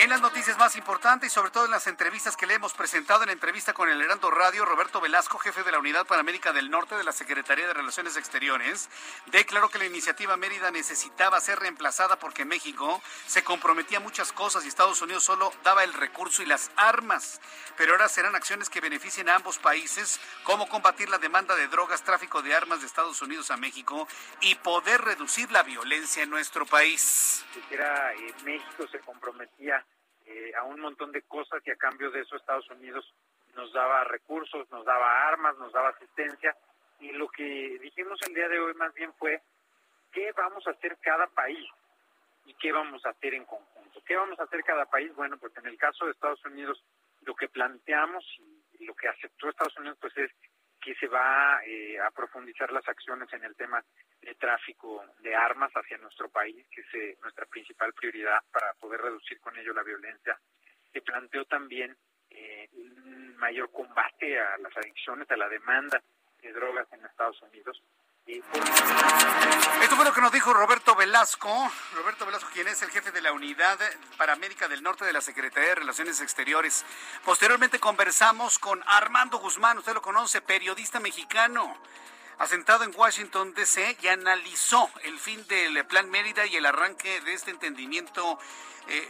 En 0.00 0.08
las 0.08 0.22
noticias 0.22 0.56
más 0.56 0.76
importantes 0.76 1.30
y 1.30 1.34
sobre 1.34 1.50
todo 1.50 1.66
en 1.66 1.70
las 1.72 1.86
entrevistas 1.86 2.34
que 2.34 2.46
le 2.46 2.54
hemos 2.54 2.72
presentado 2.72 3.22
en 3.22 3.28
entrevista 3.28 3.74
con 3.74 3.90
el 3.90 4.00
Heraldo 4.00 4.30
Radio, 4.30 4.64
Roberto 4.64 4.98
Velasco, 4.98 5.36
jefe 5.36 5.62
de 5.62 5.72
la 5.72 5.78
Unidad 5.78 6.06
para 6.06 6.22
América 6.22 6.54
del 6.54 6.70
Norte 6.70 6.94
de 6.94 7.04
la 7.04 7.12
Secretaría 7.12 7.66
de 7.66 7.74
Relaciones 7.74 8.16
Exteriores, 8.16 8.88
declaró 9.26 9.68
que 9.68 9.76
la 9.76 9.84
iniciativa 9.84 10.38
Mérida 10.38 10.70
necesitaba 10.70 11.38
ser 11.38 11.58
reemplazada 11.58 12.18
porque 12.18 12.46
México 12.46 13.02
se 13.26 13.44
comprometía 13.44 13.98
a 13.98 14.00
muchas 14.00 14.32
cosas 14.32 14.64
y 14.64 14.68
Estados 14.68 15.02
Unidos 15.02 15.22
solo 15.22 15.52
daba 15.64 15.84
el 15.84 15.92
recurso 15.92 16.42
y 16.42 16.46
las 16.46 16.70
armas. 16.76 17.38
Pero 17.76 17.92
ahora 17.92 18.08
serán 18.08 18.34
acciones 18.34 18.70
que 18.70 18.80
beneficien 18.80 19.28
a 19.28 19.34
ambos 19.34 19.58
países, 19.58 20.18
como 20.44 20.66
combatir 20.66 21.10
la 21.10 21.18
demanda 21.18 21.54
de 21.56 21.68
drogas, 21.68 22.04
tráfico 22.04 22.40
de 22.40 22.54
armas 22.54 22.80
de 22.80 22.86
Estados 22.86 23.20
Unidos 23.20 23.50
a 23.50 23.58
México 23.58 24.08
y 24.40 24.54
poder 24.54 25.02
reducir 25.02 25.52
la 25.52 25.62
violencia 25.62 26.22
en 26.22 26.30
nuestro 26.30 26.64
país. 26.64 27.44
Siquiera 27.52 28.14
eh, 28.14 28.34
México 28.44 28.86
se 28.90 28.98
comprometía 29.00 29.84
eh, 30.40 30.52
a 30.56 30.64
un 30.64 30.80
montón 30.80 31.12
de 31.12 31.22
cosas 31.22 31.62
y 31.66 31.70
a 31.70 31.76
cambio 31.76 32.10
de 32.10 32.20
eso 32.20 32.36
Estados 32.36 32.68
Unidos 32.70 33.04
nos 33.54 33.72
daba 33.72 34.04
recursos, 34.04 34.70
nos 34.70 34.84
daba 34.84 35.28
armas, 35.28 35.56
nos 35.58 35.72
daba 35.72 35.90
asistencia 35.90 36.56
y 36.98 37.12
lo 37.12 37.28
que 37.28 37.78
dijimos 37.80 38.18
el 38.26 38.34
día 38.34 38.48
de 38.48 38.58
hoy 38.58 38.74
más 38.74 38.94
bien 38.94 39.12
fue 39.14 39.42
qué 40.12 40.32
vamos 40.32 40.66
a 40.66 40.70
hacer 40.70 40.96
cada 41.00 41.26
país 41.26 41.68
y 42.46 42.54
qué 42.54 42.72
vamos 42.72 43.04
a 43.04 43.10
hacer 43.10 43.34
en 43.34 43.44
conjunto. 43.44 44.02
¿Qué 44.06 44.16
vamos 44.16 44.38
a 44.40 44.44
hacer 44.44 44.62
cada 44.64 44.86
país? 44.86 45.14
Bueno, 45.14 45.36
pues 45.38 45.56
en 45.56 45.66
el 45.66 45.76
caso 45.76 46.06
de 46.06 46.12
Estados 46.12 46.44
Unidos 46.44 46.82
lo 47.22 47.34
que 47.34 47.48
planteamos 47.48 48.24
y 48.78 48.84
lo 48.84 48.94
que 48.94 49.08
aceptó 49.08 49.48
Estados 49.48 49.76
Unidos 49.76 49.98
pues 50.00 50.16
es 50.16 50.30
que 50.80 50.94
se 50.94 51.06
va 51.06 51.60
eh, 51.66 51.98
a 52.00 52.10
profundizar 52.10 52.72
las 52.72 52.88
acciones 52.88 53.30
en 53.32 53.44
el 53.44 53.54
tema 53.56 53.84
de 54.22 54.34
tráfico 54.34 55.04
de 55.20 55.34
armas 55.34 55.70
hacia 55.72 55.98
nuestro 55.98 56.28
país, 56.28 56.66
que 56.70 56.80
es 56.82 56.94
eh, 56.94 57.18
nuestra 57.22 57.46
principal 57.46 57.92
prioridad 57.94 58.42
para 58.52 58.74
poder 58.74 59.00
reducir 59.00 59.40
con 59.40 59.56
ello 59.56 59.72
la 59.72 59.82
violencia. 59.82 60.38
Se 60.92 61.00
planteó 61.00 61.44
también 61.46 61.96
eh, 62.30 62.68
un 62.72 63.36
mayor 63.36 63.70
combate 63.72 64.38
a 64.38 64.58
las 64.58 64.76
adicciones, 64.76 65.30
a 65.30 65.36
la 65.36 65.48
demanda 65.48 66.02
de 66.42 66.52
drogas 66.52 66.86
en 66.92 67.04
Estados 67.04 67.40
Unidos. 67.42 67.82
Esto 68.26 69.96
fue 69.96 70.04
lo 70.04 70.12
que 70.12 70.20
nos 70.20 70.30
dijo 70.30 70.52
Roberto 70.52 70.94
Velasco. 70.94 71.48
Roberto 71.94 72.26
Velasco, 72.26 72.48
quien 72.52 72.68
es 72.68 72.80
el 72.82 72.90
jefe 72.90 73.10
de 73.10 73.22
la 73.22 73.32
Unidad 73.32 73.78
para 74.16 74.34
América 74.34 74.68
del 74.68 74.82
Norte 74.82 75.04
de 75.04 75.12
la 75.12 75.20
Secretaría 75.20 75.70
de 75.70 75.74
Relaciones 75.76 76.20
Exteriores. 76.20 76.84
Posteriormente 77.24 77.80
conversamos 77.80 78.58
con 78.58 78.82
Armando 78.86 79.38
Guzmán, 79.38 79.78
usted 79.78 79.94
lo 79.94 80.02
conoce, 80.02 80.42
periodista 80.42 81.00
mexicano 81.00 81.76
asentado 82.40 82.84
en 82.84 82.92
Washington, 82.96 83.52
D.C., 83.52 83.98
y 84.02 84.08
analizó 84.08 84.90
el 85.04 85.18
fin 85.18 85.46
del 85.46 85.84
Plan 85.84 86.08
Mérida 86.10 86.46
y 86.46 86.56
el 86.56 86.64
arranque 86.64 87.20
de 87.20 87.34
este 87.34 87.50
entendimiento 87.50 88.38
eh, 88.88 89.08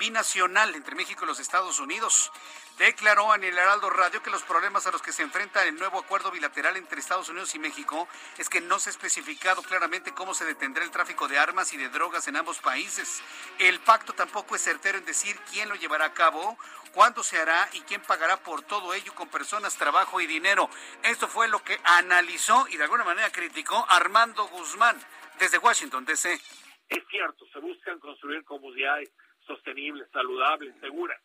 binacional 0.00 0.74
entre 0.74 0.96
México 0.96 1.24
y 1.24 1.28
los 1.28 1.38
Estados 1.38 1.78
Unidos 1.78 2.32
declaró 2.78 3.34
en 3.34 3.44
el 3.44 3.56
Heraldo 3.56 3.90
Radio 3.90 4.22
que 4.22 4.30
los 4.30 4.42
problemas 4.42 4.86
a 4.86 4.90
los 4.90 5.02
que 5.02 5.12
se 5.12 5.22
enfrenta 5.22 5.64
el 5.64 5.76
nuevo 5.76 5.98
acuerdo 5.98 6.30
bilateral 6.30 6.76
entre 6.76 7.00
Estados 7.00 7.28
Unidos 7.28 7.54
y 7.54 7.58
México 7.58 8.08
es 8.38 8.48
que 8.48 8.60
no 8.60 8.78
se 8.78 8.90
ha 8.90 8.92
especificado 8.92 9.62
claramente 9.62 10.12
cómo 10.12 10.34
se 10.34 10.44
detendrá 10.44 10.84
el 10.84 10.90
tráfico 10.90 11.28
de 11.28 11.38
armas 11.38 11.72
y 11.72 11.76
de 11.76 11.88
drogas 11.88 12.28
en 12.28 12.36
ambos 12.36 12.58
países. 12.60 13.22
El 13.58 13.80
pacto 13.80 14.12
tampoco 14.12 14.56
es 14.56 14.62
certero 14.62 14.98
en 14.98 15.04
decir 15.04 15.36
quién 15.50 15.68
lo 15.68 15.74
llevará 15.74 16.06
a 16.06 16.14
cabo, 16.14 16.56
cuándo 16.92 17.22
se 17.22 17.38
hará 17.38 17.68
y 17.72 17.80
quién 17.82 18.02
pagará 18.02 18.36
por 18.38 18.62
todo 18.62 18.94
ello 18.94 19.14
con 19.14 19.28
personas, 19.28 19.76
trabajo 19.76 20.20
y 20.20 20.26
dinero. 20.26 20.68
Esto 21.02 21.28
fue 21.28 21.48
lo 21.48 21.62
que 21.62 21.78
analizó 21.84 22.66
y 22.68 22.76
de 22.76 22.84
alguna 22.84 23.04
manera 23.04 23.30
criticó 23.30 23.84
Armando 23.88 24.46
Guzmán 24.48 24.98
desde 25.38 25.58
Washington, 25.58 26.04
D.C. 26.04 26.40
Es 26.88 27.06
cierto, 27.08 27.46
se 27.52 27.58
buscan 27.58 27.98
construir 28.00 28.44
comunidades 28.44 29.10
sostenibles, 29.46 30.08
saludables, 30.12 30.74
seguras. 30.80 31.20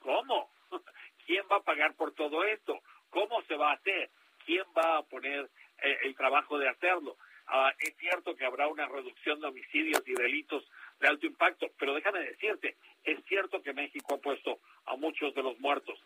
¿Cómo? 0.00 0.50
¿Quién 1.26 1.44
va 1.50 1.56
a 1.56 1.62
pagar 1.62 1.94
por 1.94 2.12
todo 2.12 2.44
esto? 2.44 2.80
¿Cómo 3.10 3.42
se 3.42 3.56
va 3.56 3.70
a 3.70 3.74
hacer? 3.74 4.10
¿Quién 4.44 4.64
va 4.76 4.98
a 4.98 5.02
poner 5.02 5.50
eh, 5.82 5.98
el 6.04 6.14
trabajo 6.14 6.58
de 6.58 6.68
hacerlo? 6.68 7.16
Ah, 7.48 7.72
es 7.78 7.96
cierto 7.96 8.34
que 8.34 8.44
habrá 8.44 8.68
una 8.68 8.86
reducción 8.86 9.40
de 9.40 9.48
homicidios 9.48 10.02
y 10.06 10.14
delitos 10.14 10.64
de 11.00 11.08
alto 11.08 11.26
impacto, 11.26 11.66
pero 11.78 11.94
déjame 11.94 12.20
decirte, 12.20 12.76
es 13.04 13.24
cierto 13.26 13.62
que 13.62 13.72
México 13.72 14.14
ha 14.14 14.18
puesto 14.18 14.60
a 14.86 14.96
muchos 14.96 15.34
de 15.34 15.42
los 15.42 15.58
muertos. 15.60 15.98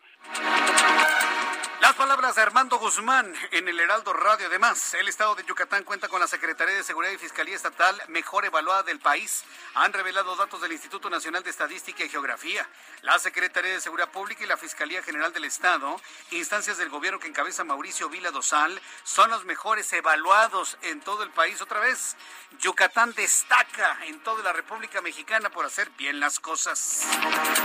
Las 1.80 1.94
palabras 1.94 2.34
de 2.34 2.42
Armando 2.42 2.78
Guzmán 2.78 3.34
en 3.52 3.66
el 3.66 3.80
Heraldo 3.80 4.12
Radio. 4.12 4.48
Además, 4.48 4.92
el 4.92 5.08
Estado 5.08 5.34
de 5.34 5.44
Yucatán 5.44 5.82
cuenta 5.82 6.08
con 6.08 6.20
la 6.20 6.26
Secretaría 6.26 6.74
de 6.74 6.84
Seguridad 6.84 7.12
y 7.12 7.16
Fiscalía 7.16 7.56
Estatal 7.56 8.00
mejor 8.08 8.44
evaluada 8.44 8.82
del 8.82 8.98
país. 8.98 9.44
Han 9.74 9.94
revelado 9.94 10.36
datos 10.36 10.60
del 10.60 10.72
Instituto 10.72 11.08
Nacional 11.08 11.42
de 11.42 11.48
Estadística 11.48 12.04
y 12.04 12.10
Geografía, 12.10 12.68
la 13.00 13.18
Secretaría 13.18 13.72
de 13.72 13.80
Seguridad 13.80 14.10
Pública 14.10 14.44
y 14.44 14.46
la 14.46 14.58
Fiscalía 14.58 15.02
General 15.02 15.32
del 15.32 15.44
Estado, 15.44 15.98
instancias 16.32 16.76
del 16.76 16.90
gobierno 16.90 17.18
que 17.18 17.28
encabeza 17.28 17.64
Mauricio 17.64 18.10
Vila 18.10 18.30
Dosal, 18.30 18.78
son 19.02 19.30
los 19.30 19.46
mejores 19.46 19.90
evaluados 19.94 20.76
en 20.82 21.00
todo 21.00 21.22
el 21.22 21.30
país. 21.30 21.62
Otra 21.62 21.80
vez, 21.80 22.14
Yucatán 22.58 23.14
destaca 23.14 24.04
en 24.04 24.22
toda 24.22 24.42
la 24.42 24.52
República 24.52 25.00
Mexicana 25.00 25.48
por 25.48 25.64
hacer 25.64 25.88
bien 25.96 26.20
las 26.20 26.40
cosas. 26.40 27.06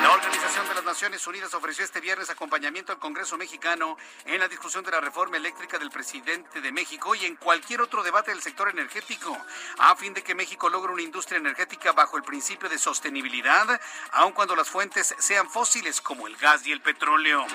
La 0.01 0.11
Organización 0.11 0.69
de 0.69 0.75
las 0.75 0.85
Naciones 0.85 1.27
Unidas 1.27 1.53
ofreció 1.53 1.83
este 1.83 1.99
viernes 1.99 2.29
acompañamiento 2.29 2.93
al 2.93 2.99
Congreso 2.99 3.37
mexicano 3.37 3.97
en 4.25 4.39
la 4.39 4.47
discusión 4.47 4.83
de 4.83 4.91
la 4.91 4.99
reforma 4.99 5.37
eléctrica 5.37 5.77
del 5.77 5.91
presidente 5.91 6.61
de 6.61 6.71
México 6.71 7.13
y 7.15 7.25
en 7.25 7.35
cualquier 7.35 7.81
otro 7.81 8.03
debate 8.03 8.31
del 8.31 8.41
sector 8.41 8.69
energético, 8.69 9.37
a 9.77 9.95
fin 9.95 10.13
de 10.13 10.23
que 10.23 10.35
México 10.35 10.69
logre 10.69 10.93
una 10.93 11.01
industria 11.01 11.37
energética 11.37 11.91
bajo 11.91 12.17
el 12.17 12.23
principio 12.23 12.69
de 12.69 12.79
sostenibilidad, 12.79 13.79
aun 14.11 14.33
cuando 14.33 14.55
las 14.55 14.69
fuentes 14.69 15.15
sean 15.19 15.49
fósiles 15.49 16.01
como 16.01 16.27
el 16.27 16.35
gas 16.37 16.65
y 16.65 16.71
el 16.71 16.81
petróleo. 16.81 17.45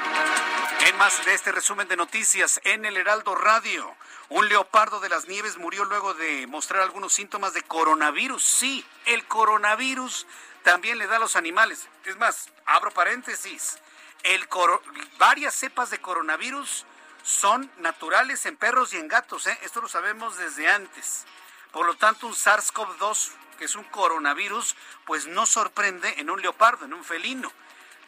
En 0.87 0.97
más 0.97 1.25
de 1.25 1.35
este 1.35 1.53
resumen 1.53 1.89
de 1.89 1.97
noticias 1.97 2.61
en 2.65 2.85
el 2.85 2.97
Heraldo 2.97 3.35
Radio, 3.35 3.95
un 4.29 4.49
leopardo 4.49 5.01
de 5.01 5.09
las 5.09 5.27
nieves 5.27 5.59
murió 5.59 5.85
luego 5.85 6.15
de 6.15 6.47
mostrar 6.47 6.83
algunos 6.83 7.13
síntomas 7.13 7.53
de 7.53 7.63
coronavirus. 7.63 8.45
Sí, 8.45 8.85
el 9.07 9.27
coronavirus 9.27 10.27
también 10.63 10.99
le 10.99 11.07
da 11.07 11.17
a 11.17 11.21
los 11.21 11.37
animales. 11.37 11.89
Es 12.05 12.17
más, 12.17 12.49
abro 12.65 12.91
paréntesis 12.93 13.79
el 14.25 14.49
varias 15.19 15.55
cepas 15.55 15.91
de 15.91 16.01
coronavirus 16.01 16.85
son 17.23 17.71
naturales 17.79 18.47
en 18.47 18.57
perros 18.57 18.93
y 18.93 18.97
en 18.97 19.09
gatos. 19.09 19.47
¿eh? 19.47 19.59
Esto 19.63 19.81
lo 19.81 19.89
sabemos 19.89 20.37
desde 20.37 20.69
antes. 20.69 21.25
Por 21.73 21.87
lo 21.87 21.95
tanto, 21.97 22.27
un 22.27 22.35
SARS-CoV-2, 22.35 23.31
que 23.59 23.67
es 23.67 23.77
un 23.77 23.85
coronavirus, 23.85 24.75
pues 25.05 25.27
no 25.27 25.47
sorprende 25.47 26.15
en 26.19 26.31
un 26.31 26.41
leopardo, 26.41 26.85
en 26.85 26.95
un 26.95 27.05
felino. 27.05 27.53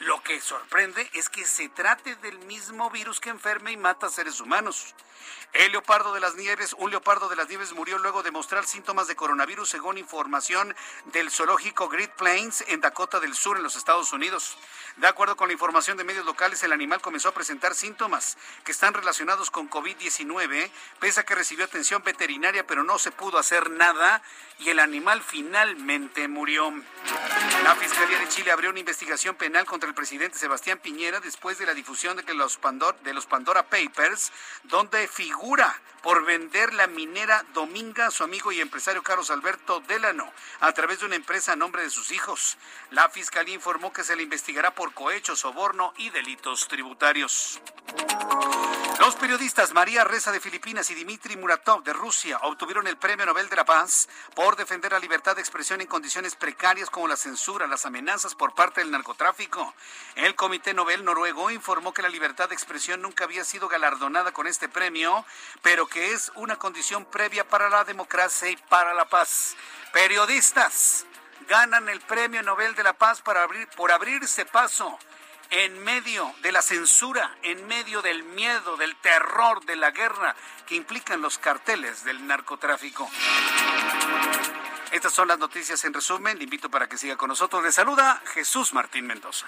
Lo 0.01 0.23
que 0.23 0.41
sorprende 0.41 1.09
es 1.13 1.29
que 1.29 1.45
se 1.45 1.69
trate 1.69 2.17
del 2.17 2.39
mismo 2.41 2.91
virus 2.91 3.21
que 3.21 3.31
enferma 3.31 3.71
y 3.71 3.77
mata 3.77 4.07
a 4.07 4.11
seres 4.11 4.41
humanos. 4.41 4.95
El 5.53 5.73
leopardo 5.73 6.15
de 6.15 6.21
las 6.21 6.35
nieves, 6.35 6.75
un 6.79 6.91
leopardo 6.91 7.29
de 7.29 7.37
las 7.37 7.47
nieves 7.47 7.75
murió 7.75 7.99
luego 7.99 8.23
de 8.23 8.31
mostrar 8.31 8.65
síntomas 8.65 9.07
de 9.07 9.17
coronavirus 9.17 9.69
según 9.69 9.99
información 9.99 10.75
del 11.13 11.31
zoológico 11.31 11.91
Great 11.91 12.13
Plains 12.13 12.65
en 12.69 12.81
Dakota 12.81 13.21
del 13.21 13.35
Sur 13.35 13.59
en 13.59 13.63
los 13.63 13.77
Estados 13.77 14.15
Unidos. 14.15 14.57
De 14.97 15.07
acuerdo 15.07 15.37
con 15.37 15.49
la 15.49 15.53
información 15.53 15.99
de 15.99 16.05
medios 16.05 16.25
locales, 16.25 16.63
el 16.63 16.73
animal 16.73 17.03
comenzó 17.03 17.29
a 17.29 17.35
presentar 17.35 17.75
síntomas 17.75 18.39
que 18.65 18.73
están 18.73 18.95
relacionados 18.95 19.51
con 19.51 19.69
COVID-19, 19.69 20.71
pese 21.01 21.21
a 21.21 21.25
que 21.25 21.35
recibió 21.35 21.67
atención 21.67 22.03
veterinaria, 22.03 22.67
pero 22.67 22.83
no 22.83 22.99
se 22.99 23.11
pudo 23.11 23.37
hacer 23.37 23.71
nada 23.71 24.23
y 24.59 24.71
el 24.71 24.79
animal 24.79 25.23
finalmente 25.23 26.29
murió. 26.29 26.73
La 27.63 27.75
Fiscalía 27.77 28.19
de 28.19 28.29
Chile 28.29 28.53
abrió 28.53 28.71
una 28.71 28.81
investigación 28.81 29.35
penal 29.35 29.67
contra 29.67 29.89
el 29.89 29.95
presidente 29.95 30.39
Sebastián 30.39 30.79
Piñera 30.79 31.21
después 31.21 31.59
de 31.59 31.67
la 31.67 31.75
difusión 31.75 32.17
de, 32.17 32.35
los 32.35 32.57
Pandora 33.27 33.63
Papers, 33.65 34.33
donde 34.65 35.09
figura 35.09 35.42
por 36.03 36.25
vender 36.25 36.73
la 36.73 36.87
minera 36.87 37.45
Dominga 37.53 38.07
a 38.07 38.11
su 38.13 38.23
amigo 38.23 38.53
y 38.53 38.61
empresario 38.61 39.03
Carlos 39.03 39.31
Alberto 39.31 39.81
Delano 39.81 40.33
a 40.61 40.73
través 40.73 41.01
de 41.01 41.07
una 41.07 41.17
empresa 41.17 41.53
a 41.53 41.57
nombre 41.57 41.83
de 41.83 41.91
sus 41.91 42.13
hijos. 42.13 42.57
La 42.91 43.09
Fiscalía 43.09 43.55
informó 43.55 43.93
que 43.93 44.05
se 44.05 44.15
le 44.15 44.23
investigará 44.23 44.73
por 44.73 44.95
cohecho, 44.95 45.35
soborno 45.35 45.95
y 45.97 46.11
delitos 46.11 46.69
tributarios. 46.69 47.61
Los 49.01 49.17
periodistas 49.17 49.73
María 49.73 50.05
Reza 50.05 50.31
de 50.31 50.39
Filipinas 50.39 50.89
y 50.91 50.95
Dmitry 50.95 51.37
Muratov 51.37 51.83
de 51.83 51.93
Rusia 51.93 52.39
obtuvieron 52.43 52.87
el 52.87 52.97
Premio 52.97 53.27
Nobel 53.27 53.49
de 53.49 53.57
la 53.57 53.65
Paz 53.65 54.09
por 54.37 54.55
defender 54.55 54.93
la 54.93 55.01
libertad 55.01 55.35
de 55.35 55.41
expresión 55.41 55.81
en 55.81 55.89
condiciones 55.89 56.37
precarias 56.37 56.89
como 56.89 57.09
la 57.09 57.17
censura, 57.17 57.67
las 57.67 57.85
amenazas 57.85 58.37
por 58.37 58.55
parte 58.55 58.81
del 58.81 58.93
narcotráfico. 58.93 59.75
El 60.15 60.37
Comité 60.37 60.73
Nobel 60.73 61.05
noruego 61.05 61.51
informó 61.51 61.93
que 61.93 62.03
la 62.03 62.09
libertad 62.09 62.49
de 62.49 62.55
expresión 62.55 63.03
nunca 63.03 63.25
había 63.25 63.45
sido 63.45 63.67
galardonada 63.67 64.31
con 64.33 64.47
este 64.47 64.69
premio, 64.69 65.25
pero 65.63 65.87
que 65.87 66.13
es 66.13 66.33
una 66.35 66.59
condición 66.59 67.05
previa 67.05 67.47
para 67.47 67.69
la 67.69 67.85
democracia 67.85 68.51
y 68.51 68.57
para 68.57 68.95
la 68.95 69.09
paz. 69.09 69.57
Periodistas 69.93 71.07
ganan 71.49 71.89
el 71.89 72.01
Premio 72.01 72.43
Nobel 72.43 72.75
de 72.75 72.83
la 72.83 72.93
Paz 72.93 73.21
para 73.21 73.43
abrir, 73.43 73.69
por 73.69 73.93
abrirse 73.93 74.45
paso 74.47 74.99
en 75.51 75.85
medio 75.85 76.35
de 76.41 76.51
la 76.51 76.63
censura, 76.63 77.37
en 77.43 77.67
medio 77.67 78.01
del 78.01 78.23
miedo, 78.23 78.77
del 78.79 78.97
terror, 78.97 79.65
de 79.67 79.77
la 79.77 79.91
guerra 79.91 80.35
que 80.67 80.75
implican 80.75 81.21
los 81.21 81.39
carteles 81.39 82.05
del 82.05 82.27
narcotráfico. 82.27 83.09
Estas 84.93 85.13
son 85.13 85.29
las 85.29 85.39
noticias 85.39 85.85
en 85.85 85.93
resumen. 85.93 86.39
Le 86.39 86.45
invito 86.45 86.71
para 86.71 86.89
que 86.89 86.97
siga 86.97 87.17
con 87.17 87.29
nosotros. 87.29 87.63
Le 87.63 87.73
saluda 87.73 88.23
Jesús 88.33 88.73
Martín 88.73 89.07
Mendoza. 89.07 89.47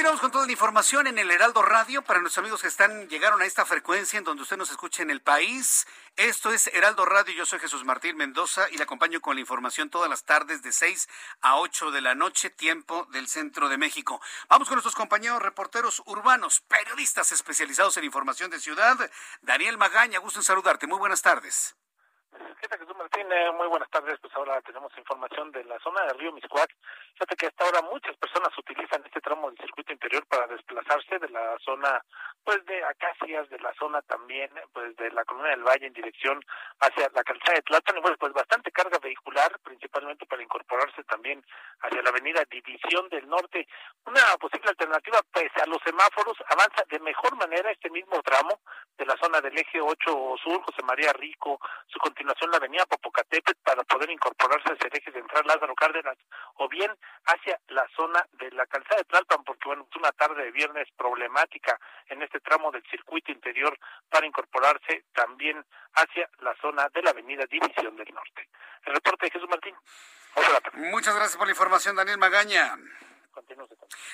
Continuamos 0.00 0.22
con 0.22 0.30
toda 0.30 0.46
la 0.46 0.52
información 0.52 1.06
en 1.08 1.18
el 1.18 1.30
Heraldo 1.30 1.60
Radio 1.60 2.00
para 2.00 2.20
nuestros 2.20 2.42
amigos 2.42 2.62
que 2.62 2.68
están 2.68 3.06
llegaron 3.10 3.42
a 3.42 3.44
esta 3.44 3.66
frecuencia 3.66 4.16
en 4.16 4.24
donde 4.24 4.44
usted 4.44 4.56
nos 4.56 4.70
escucha 4.70 5.02
en 5.02 5.10
el 5.10 5.20
país. 5.20 5.86
Esto 6.16 6.50
es 6.54 6.68
Heraldo 6.68 7.04
Radio. 7.04 7.34
Yo 7.34 7.44
soy 7.44 7.58
Jesús 7.58 7.84
Martín 7.84 8.16
Mendoza 8.16 8.70
y 8.70 8.78
le 8.78 8.84
acompaño 8.84 9.20
con 9.20 9.34
la 9.34 9.42
información 9.42 9.90
todas 9.90 10.08
las 10.08 10.24
tardes 10.24 10.62
de 10.62 10.72
6 10.72 11.06
a 11.42 11.58
8 11.58 11.90
de 11.90 12.00
la 12.00 12.14
noche, 12.14 12.48
tiempo 12.48 13.08
del 13.12 13.28
centro 13.28 13.68
de 13.68 13.76
México. 13.76 14.22
Vamos 14.48 14.68
con 14.68 14.76
nuestros 14.76 14.94
compañeros 14.94 15.42
reporteros 15.42 16.02
urbanos, 16.06 16.62
periodistas 16.62 17.30
especializados 17.32 17.98
en 17.98 18.04
información 18.04 18.50
de 18.50 18.58
ciudad. 18.58 19.10
Daniel 19.42 19.76
Magaña, 19.76 20.18
gusto 20.18 20.40
en 20.40 20.44
saludarte. 20.44 20.86
Muy 20.86 20.98
buenas 20.98 21.20
tardes. 21.20 21.76
¿Qué 22.40 22.68
tal, 22.68 22.78
Jesús 22.78 22.96
Martín? 22.96 23.30
Eh, 23.30 23.52
muy 23.52 23.68
buenas 23.68 23.90
tardes. 23.90 24.18
Pues 24.20 24.34
ahora 24.34 24.60
tenemos 24.62 24.90
información 24.96 25.50
de 25.52 25.62
la 25.64 25.78
zona 25.80 26.02
del 26.06 26.18
río 26.18 26.32
Miscuac. 26.32 26.74
Fíjate 27.12 27.36
que 27.36 27.46
hasta 27.48 27.64
ahora 27.64 27.82
muchas 27.82 28.16
personas 28.16 28.56
utilizan 28.56 29.02
este 29.04 29.20
tramo 29.20 29.50
del 29.50 29.58
circuito 29.58 29.92
interior 29.92 30.24
para 30.26 30.46
desplazarse 30.46 31.18
de 31.18 31.28
la 31.28 31.58
zona, 31.62 32.02
pues 32.42 32.64
de 32.64 32.82
Acacias, 32.84 33.48
de 33.50 33.58
la 33.58 33.74
zona 33.74 34.00
también, 34.02 34.50
pues 34.72 34.96
de 34.96 35.10
la 35.10 35.24
Colonia 35.24 35.50
del 35.50 35.64
Valle 35.64 35.86
en 35.86 35.92
dirección 35.92 36.40
hacia 36.80 37.10
la 37.12 37.22
calzada 37.22 37.56
de 37.56 37.62
Tlalpan 37.62 37.98
y 37.98 38.00
bueno, 38.00 38.16
pues 38.18 38.32
bastante 38.32 38.72
carga 38.72 38.98
vehicular, 38.98 39.58
principalmente 39.62 40.24
para 40.24 40.42
incorporarse 40.42 41.04
también 41.04 41.44
hacia 41.80 42.02
la 42.02 42.08
avenida 42.08 42.42
División 42.50 43.08
del 43.10 43.28
Norte. 43.28 43.68
Una 44.06 44.22
posible 44.40 44.70
alternativa, 44.70 45.20
pese 45.30 45.60
a 45.60 45.66
los 45.66 45.82
semáforos, 45.84 46.36
avanza 46.48 46.84
de 46.88 47.00
mejor 47.00 47.36
manera 47.36 47.70
este 47.70 47.90
mismo 47.90 48.22
tramo 48.22 48.60
de 48.96 49.04
la 49.04 49.16
zona 49.18 49.40
del 49.40 49.56
eje 49.58 49.80
8 49.80 49.96
Sur, 50.42 50.62
José 50.62 50.82
María 50.84 51.12
Rico, 51.12 51.60
su 51.86 51.98
continuación 51.98 52.29
la 52.50 52.56
avenida 52.56 52.86
Popocatépetl 52.86 53.60
para 53.62 53.82
poder 53.84 54.10
incorporarse 54.10 54.72
hacia 54.72 54.88
el 54.88 54.96
eje 54.96 55.12
central 55.12 55.44
Lázaro 55.46 55.74
Cárdenas 55.74 56.16
o 56.54 56.68
bien 56.68 56.90
hacia 57.26 57.58
la 57.68 57.86
zona 57.96 58.24
de 58.32 58.50
la 58.52 58.66
calzada 58.66 58.98
de 58.98 59.04
Tlalpan, 59.04 59.44
porque 59.44 59.68
bueno, 59.68 59.86
es 59.88 59.96
una 59.96 60.12
tarde 60.12 60.44
de 60.44 60.50
viernes 60.50 60.88
problemática 60.96 61.78
en 62.08 62.22
este 62.22 62.40
tramo 62.40 62.70
del 62.70 62.82
circuito 62.90 63.32
interior 63.32 63.78
para 64.08 64.26
incorporarse 64.26 65.04
también 65.12 65.64
hacia 65.94 66.28
la 66.40 66.54
zona 66.60 66.88
de 66.88 67.02
la 67.02 67.10
avenida 67.10 67.44
División 67.46 67.96
del 67.96 68.12
Norte. 68.14 68.48
El 68.84 68.94
reporte 68.94 69.26
de 69.26 69.32
Jesús 69.32 69.48
Martín. 69.48 69.74
Muchas 70.74 71.14
gracias 71.14 71.36
por 71.36 71.46
la 71.46 71.52
información, 71.52 71.96
Daniel 71.96 72.18
Magaña. 72.18 72.76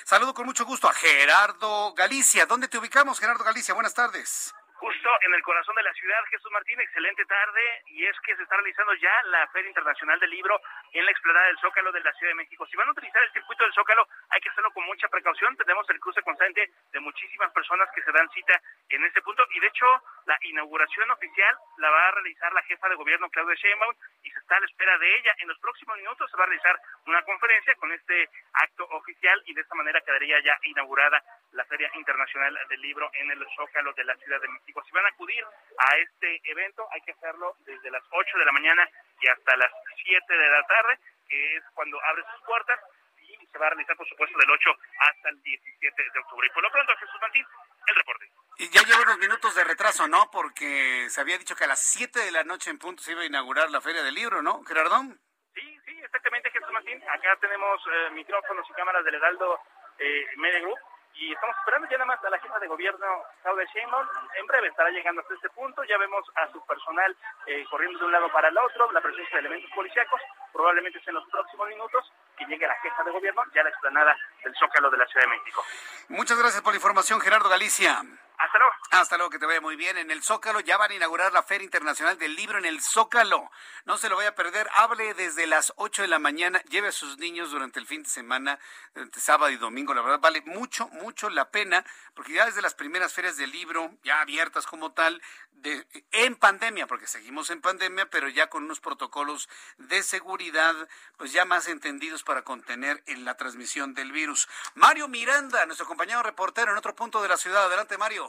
Saludo 0.03 0.33
con 0.33 0.45
mucho 0.45 0.65
gusto 0.65 0.87
a 0.87 0.93
Gerardo 0.93 1.93
Galicia. 1.93 2.45
¿Dónde 2.45 2.67
te 2.67 2.77
ubicamos, 2.77 3.19
Gerardo 3.19 3.43
Galicia? 3.43 3.73
Buenas 3.73 3.93
tardes 3.93 4.53
justo 4.77 5.09
en 5.21 5.33
el 5.33 5.41
corazón 5.43 5.75
de 5.75 5.83
la 5.83 5.93
ciudad. 5.93 6.23
Jesús 6.29 6.51
Martín, 6.51 6.79
excelente 6.79 7.25
tarde. 7.25 7.61
Y 7.87 8.05
es 8.05 8.15
que 8.21 8.35
se 8.35 8.43
está 8.43 8.55
realizando 8.55 8.93
ya 8.95 9.11
la 9.25 9.47
Feria 9.47 9.69
Internacional 9.69 10.19
del 10.19 10.29
Libro 10.29 10.59
en 10.93 11.05
la 11.05 11.11
explanada 11.11 11.47
del 11.47 11.59
Zócalo 11.59 11.91
de 11.91 12.01
la 12.01 12.13
Ciudad 12.13 12.31
de 12.31 12.41
México. 12.41 12.65
Si 12.67 12.77
van 12.77 12.87
a 12.87 12.91
utilizar 12.91 13.21
el 13.23 13.31
circuito 13.31 13.63
del 13.63 13.73
Zócalo, 13.73 14.07
hay 14.29 14.41
que 14.41 14.49
hacerlo 14.49 14.71
con 14.71 14.85
mucha 14.85 15.07
precaución. 15.07 15.55
Tenemos 15.57 15.89
el 15.89 15.99
cruce 15.99 16.21
constante 16.21 16.69
de 16.91 16.99
muchísimas 16.99 17.51
personas 17.51 17.89
que 17.93 18.03
se 18.03 18.11
dan 18.11 18.29
cita 18.29 18.61
en 18.89 19.03
este 19.03 19.21
punto. 19.21 19.45
Y 19.51 19.59
de 19.59 19.67
hecho, 19.67 19.85
la 20.25 20.37
inauguración 20.41 21.09
oficial 21.11 21.57
la 21.77 21.89
va 21.89 22.07
a 22.07 22.11
realizar 22.11 22.53
la 22.53 22.61
jefa 22.63 22.89
de 22.89 22.95
gobierno, 22.95 23.29
Claudia 23.29 23.55
Sheinbaum, 23.55 23.95
y 24.23 24.29
se 24.29 24.39
está 24.39 24.57
a 24.57 24.59
la 24.59 24.65
espera 24.65 24.97
de 24.97 25.15
ella. 25.17 25.35
En 25.39 25.47
los 25.47 25.59
próximos 25.59 25.97
minutos 25.97 26.29
se 26.29 26.37
va 26.37 26.43
a 26.43 26.47
realizar 26.47 26.79
una 27.05 27.23
conferencia 27.23 27.75
con 27.75 27.91
este 27.91 28.29
acto 28.53 28.85
oficial 28.91 29.41
y 29.45 29.53
de 29.53 29.61
esta 29.61 29.75
manera 29.75 30.01
quedaría 30.01 30.39
ya 30.41 30.57
inaugurada 30.63 31.21
la 31.53 31.65
Feria 31.65 31.89
Internacional 31.95 32.57
del 32.69 32.81
Libro 32.81 33.09
en 33.13 33.31
el 33.31 33.45
Zócalo 33.55 33.93
de 33.93 34.03
la 34.03 34.15
Ciudad 34.17 34.41
de 34.41 34.47
México. 34.47 34.66
Si 34.73 34.91
van 34.91 35.05
a 35.05 35.09
acudir 35.09 35.43
a 35.77 35.97
este 35.97 36.41
evento, 36.43 36.87
hay 36.91 37.01
que 37.01 37.11
hacerlo 37.11 37.55
desde 37.65 37.91
las 37.91 38.03
8 38.11 38.37
de 38.37 38.45
la 38.45 38.51
mañana 38.51 38.87
y 39.19 39.27
hasta 39.27 39.55
las 39.57 39.71
7 40.03 40.33
de 40.33 40.49
la 40.49 40.63
tarde, 40.63 40.99
que 41.27 41.55
es 41.57 41.63
cuando 41.73 41.99
abre 42.05 42.23
sus 42.31 42.45
puertas, 42.45 42.79
y 43.21 43.47
se 43.47 43.57
va 43.57 43.67
a 43.67 43.69
realizar, 43.71 43.97
por 43.97 44.07
supuesto, 44.07 44.37
del 44.37 44.49
8 44.49 44.69
hasta 44.99 45.29
el 45.29 45.41
17 45.41 46.03
de 46.13 46.19
octubre. 46.19 46.47
Y 46.47 46.53
por 46.53 46.63
lo 46.63 46.71
pronto, 46.71 46.95
Jesús 46.97 47.21
Martín, 47.21 47.45
el 47.87 47.95
reporte. 47.95 48.31
Y 48.59 48.69
ya 48.69 48.81
lleva 48.83 49.03
unos 49.03 49.17
minutos 49.19 49.55
de 49.55 49.63
retraso, 49.63 50.07
¿no? 50.07 50.29
Porque 50.31 51.09
se 51.09 51.21
había 51.21 51.37
dicho 51.37 51.55
que 51.55 51.65
a 51.65 51.67
las 51.67 51.83
7 51.83 52.19
de 52.19 52.31
la 52.31 52.43
noche 52.43 52.69
en 52.69 52.79
punto 52.79 53.03
se 53.03 53.11
iba 53.11 53.21
a 53.21 53.25
inaugurar 53.25 53.69
la 53.69 53.81
Feria 53.81 54.03
del 54.03 54.15
Libro, 54.15 54.41
¿no, 54.41 54.63
Gerardón? 54.63 55.19
Sí, 55.53 55.79
sí, 55.85 55.99
exactamente, 56.03 56.49
Jesús 56.51 56.71
Martín. 56.71 57.01
Acá 57.09 57.35
tenemos 57.41 57.81
eh, 57.91 58.09
micrófonos 58.11 58.65
y 58.69 58.73
cámaras 58.73 59.03
del 59.03 59.15
Heraldo 59.15 59.59
eh, 59.99 60.27
Media 60.37 60.59
Group 60.61 60.79
y 61.19 61.33
estamos 61.33 61.55
esperando 61.57 61.87
ya 61.89 61.97
nada 61.97 62.05
más 62.05 62.23
a 62.23 62.29
la 62.29 62.39
jefa 62.39 62.59
de 62.59 62.67
gobierno, 62.67 63.05
Claudia 63.41 63.65
Sheinbaum. 63.73 64.07
En 64.39 64.47
breve 64.47 64.67
estará 64.67 64.89
llegando 64.89 65.21
hasta 65.21 65.33
este 65.33 65.49
punto. 65.49 65.83
Ya 65.83 65.97
vemos 65.97 66.23
a 66.35 66.51
su 66.51 66.63
personal 66.65 67.15
eh, 67.47 67.65
corriendo 67.69 67.99
de 67.99 68.05
un 68.05 68.11
lado 68.11 68.31
para 68.31 68.49
el 68.49 68.57
otro, 68.57 68.91
la 68.91 69.01
presencia 69.01 69.35
de 69.35 69.39
elementos 69.39 69.71
policíacos. 69.73 70.21
Probablemente 70.53 70.99
sea 71.01 71.11
en 71.11 71.15
los 71.15 71.29
próximos 71.29 71.67
minutos 71.69 72.11
que 72.37 72.45
llegue 72.45 72.67
la 72.67 72.75
jefa 72.81 73.03
de 73.03 73.11
gobierno 73.11 73.41
ya 73.53 73.63
la 73.63 73.69
explanada 73.69 74.15
del 74.43 74.55
Zócalo 74.55 74.89
de 74.89 74.97
la 74.97 75.07
Ciudad 75.07 75.25
de 75.25 75.37
México. 75.37 75.63
Muchas 76.09 76.37
gracias 76.37 76.61
por 76.61 76.73
la 76.73 76.77
información, 76.77 77.19
Gerardo 77.19 77.49
Galicia. 77.49 78.03
Hasta 78.37 78.59
luego. 78.59 78.73
Hasta 78.91 79.17
luego, 79.17 79.29
que 79.31 79.39
te 79.39 79.45
vaya 79.47 79.61
muy 79.61 79.75
bien. 79.75 79.97
En 79.97 80.11
el 80.11 80.21
Zócalo 80.21 80.59
ya 80.59 80.77
van 80.77 80.91
a 80.91 80.95
inaugurar 80.95 81.33
la 81.33 81.41
Feria 81.41 81.65
Internacional 81.65 82.19
del 82.19 82.35
Libro 82.35 82.59
en 82.59 82.65
el 82.65 82.81
Zócalo. 82.81 83.49
No 83.85 83.97
se 83.97 84.09
lo 84.09 84.15
vaya 84.15 84.29
a 84.29 84.35
perder. 84.35 84.69
Hable 84.73 85.15
desde 85.15 85.47
las 85.47 85.73
8 85.77 86.03
de 86.03 86.07
la 86.07 86.19
mañana. 86.19 86.61
Lleve 86.69 86.89
a 86.89 86.91
sus 86.91 87.17
niños 87.17 87.49
durante 87.49 87.79
el 87.79 87.87
fin 87.87 88.03
de 88.03 88.09
semana, 88.09 88.59
durante 88.93 89.19
sábado 89.19 89.51
y 89.51 89.57
domingo. 89.57 89.93
La 89.95 90.01
verdad, 90.01 90.19
vale 90.19 90.41
mucho, 90.45 90.87
mucho 90.89 91.29
la 91.29 91.49
pena, 91.49 91.83
porque 92.13 92.33
ya 92.33 92.45
desde 92.45 92.61
las 92.61 92.75
primeras 92.75 93.11
ferias 93.13 93.37
del 93.37 93.51
libro, 93.51 93.91
ya 94.03 94.21
abiertas 94.21 94.67
como 94.67 94.91
tal, 94.91 95.21
de, 95.51 95.87
en 96.11 96.35
pandemia, 96.35 96.85
porque 96.85 97.07
seguimos 97.07 97.49
en 97.49 97.61
pandemia, 97.61 98.09
pero 98.09 98.29
ya 98.29 98.47
con 98.47 98.63
unos 98.63 98.79
protocolos 98.79 99.49
de 99.77 100.03
seguridad, 100.03 100.75
pues 101.17 101.31
ya 101.31 101.45
más 101.45 101.67
entendidos 101.67 102.23
para 102.23 102.43
contener 102.43 103.03
en 103.07 103.25
la 103.25 103.35
transmisión 103.35 103.95
del 103.95 104.11
virus. 104.11 104.47
Mario 104.75 105.07
Miranda, 105.07 105.65
nuestro 105.65 105.87
compañero 105.87 106.21
reportero 106.21 106.71
en 106.71 106.77
otro 106.77 106.95
punto 106.95 107.21
de 107.21 107.29
la 107.29 107.37
ciudad. 107.37 107.65
Adelante, 107.65 107.97
Mario. 107.97 108.26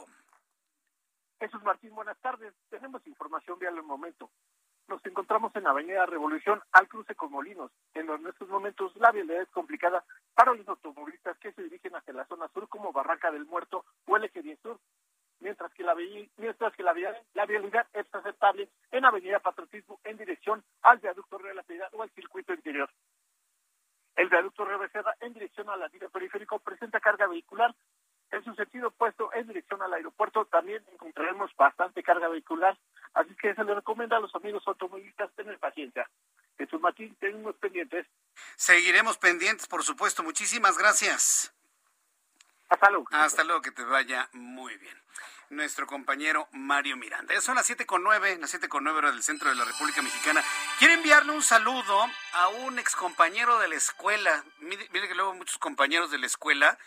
Jesús 1.39 1.63
Martín, 1.63 1.95
buenas 1.95 2.19
tardes. 2.19 2.53
Tenemos 2.69 3.05
información 3.07 3.57
vial 3.59 3.77
el 3.77 3.83
momento. 3.83 4.29
Nos 4.89 5.05
encontramos 5.05 5.55
en 5.55 5.67
Avenida 5.67 6.05
Revolución 6.05 6.61
al 6.73 6.87
cruce 6.89 7.15
con 7.15 7.31
Molinos, 7.31 7.71
en 7.93 8.09
estos 8.27 8.49
momentos 8.49 8.93
la 8.97 9.11
vialidad 9.11 9.43
es 9.43 9.49
complicada 9.49 10.03
para 10.33 10.53
los 10.53 10.67
automovilistas 10.67 11.37
que 11.37 11.53
se 11.53 11.63
dirigen 11.63 11.95
hacia 11.95 12.13
la 12.13 12.25
zona 12.25 12.47
sur 12.49 12.67
como 12.67 12.91
Barranca 12.91 13.31
del 13.31 13.45
Muerto 13.45 13.85
o 14.07 14.17
el 14.17 14.25
Eje 14.25 14.41
10 14.41 14.59
Sur, 14.61 14.79
mientras 15.39 15.71
que 15.73 15.83
la, 15.83 15.95
mientras 16.37 16.73
que 16.75 16.83
la, 16.83 16.93
vialidad 16.93 17.87
es 17.93 18.13
aceptable 18.13 18.67
en 18.91 19.05
Avenida 19.05 19.39
Patriotismo 19.39 19.99
en 20.03 20.17
dirección 20.17 20.63
al 20.81 20.97
viaducto 20.97 21.37
Río 21.37 21.53
de 21.53 21.83
o 21.93 22.01
al 22.01 22.09
circuito 22.09 22.53
interior. 22.53 22.89
El 24.15 24.27
viaducto 24.27 24.65
Río 24.65 24.79
Becerra 24.79 25.15
en 25.21 25.33
dirección 25.33 25.69
a 25.69 25.77
la 25.77 25.87
vía 25.87 26.09
periférico 26.09 26.59
presenta 26.59 26.99
carga 26.99 27.27
vehicular 27.27 27.73
en 28.31 28.43
su 28.43 28.53
sentido 28.55 28.89
opuesto, 28.89 29.31
en 29.33 29.47
dirección 29.47 29.81
al 29.81 29.93
aeropuerto, 29.93 30.45
también 30.45 30.83
encontraremos 30.93 31.55
bastante 31.55 32.03
carga 32.03 32.27
vehicular, 32.27 32.77
así 33.13 33.35
que 33.35 33.55
se 33.55 33.63
le 33.63 33.75
recomienda 33.75 34.17
a 34.17 34.19
los 34.19 34.33
amigos 34.35 34.63
automovilistas 34.67 35.31
tener 35.35 35.57
paciencia. 35.59 36.09
Jesús 36.57 36.79
Martín, 36.81 37.15
tenemos 37.19 37.55
pendientes. 37.55 38.05
Seguiremos 38.55 39.17
pendientes, 39.17 39.67
por 39.67 39.83
supuesto. 39.83 40.23
Muchísimas 40.23 40.77
gracias. 40.77 41.53
Hasta 42.67 42.89
luego. 42.89 43.07
Hasta 43.11 43.43
luego, 43.43 43.61
que 43.61 43.71
te 43.71 43.83
vaya 43.83 44.29
muy 44.33 44.75
bien. 44.77 45.01
Nuestro 45.49 45.87
compañero 45.87 46.47
Mario 46.51 46.95
Miranda. 46.97 47.33
Ya 47.33 47.41
son 47.41 47.55
las 47.55 47.65
siete 47.65 47.87
con 47.87 48.03
nueve, 48.03 48.37
las 48.39 48.51
siete 48.51 48.69
con 48.69 48.83
nueve 48.83 48.99
hora 48.99 49.11
del 49.11 49.23
centro 49.23 49.49
de 49.49 49.55
la 49.55 49.65
República 49.65 50.03
Mexicana. 50.03 50.43
Quiero 50.77 50.93
enviarle 50.93 51.31
un 51.31 51.41
saludo 51.41 52.05
a 52.33 52.47
un 52.49 52.77
excompañero 52.77 53.57
de 53.57 53.69
la 53.69 53.75
escuela. 53.75 54.43
Mire, 54.59 54.87
mire 54.91 55.07
que 55.07 55.15
luego 55.15 55.33
muchos 55.33 55.57
compañeros 55.57 56.11
de 56.11 56.19
la 56.19 56.27
escuela 56.27 56.77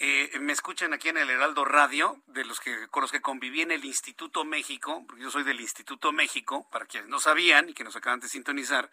eh, 0.00 0.38
me 0.40 0.52
escuchan 0.52 0.92
aquí 0.92 1.08
en 1.08 1.16
el 1.16 1.28
Heraldo 1.28 1.64
Radio, 1.64 2.22
de 2.26 2.44
los 2.44 2.60
que 2.60 2.86
con 2.88 3.02
los 3.02 3.10
que 3.10 3.20
conviví 3.20 3.62
en 3.62 3.72
el 3.72 3.84
Instituto 3.84 4.44
México, 4.44 5.04
porque 5.06 5.22
yo 5.22 5.30
soy 5.30 5.42
del 5.42 5.60
Instituto 5.60 6.12
México, 6.12 6.68
para 6.70 6.86
quienes 6.86 7.08
no 7.08 7.18
sabían 7.18 7.68
y 7.68 7.74
que 7.74 7.82
nos 7.82 7.96
acaban 7.96 8.20
de 8.20 8.28
sintonizar. 8.28 8.90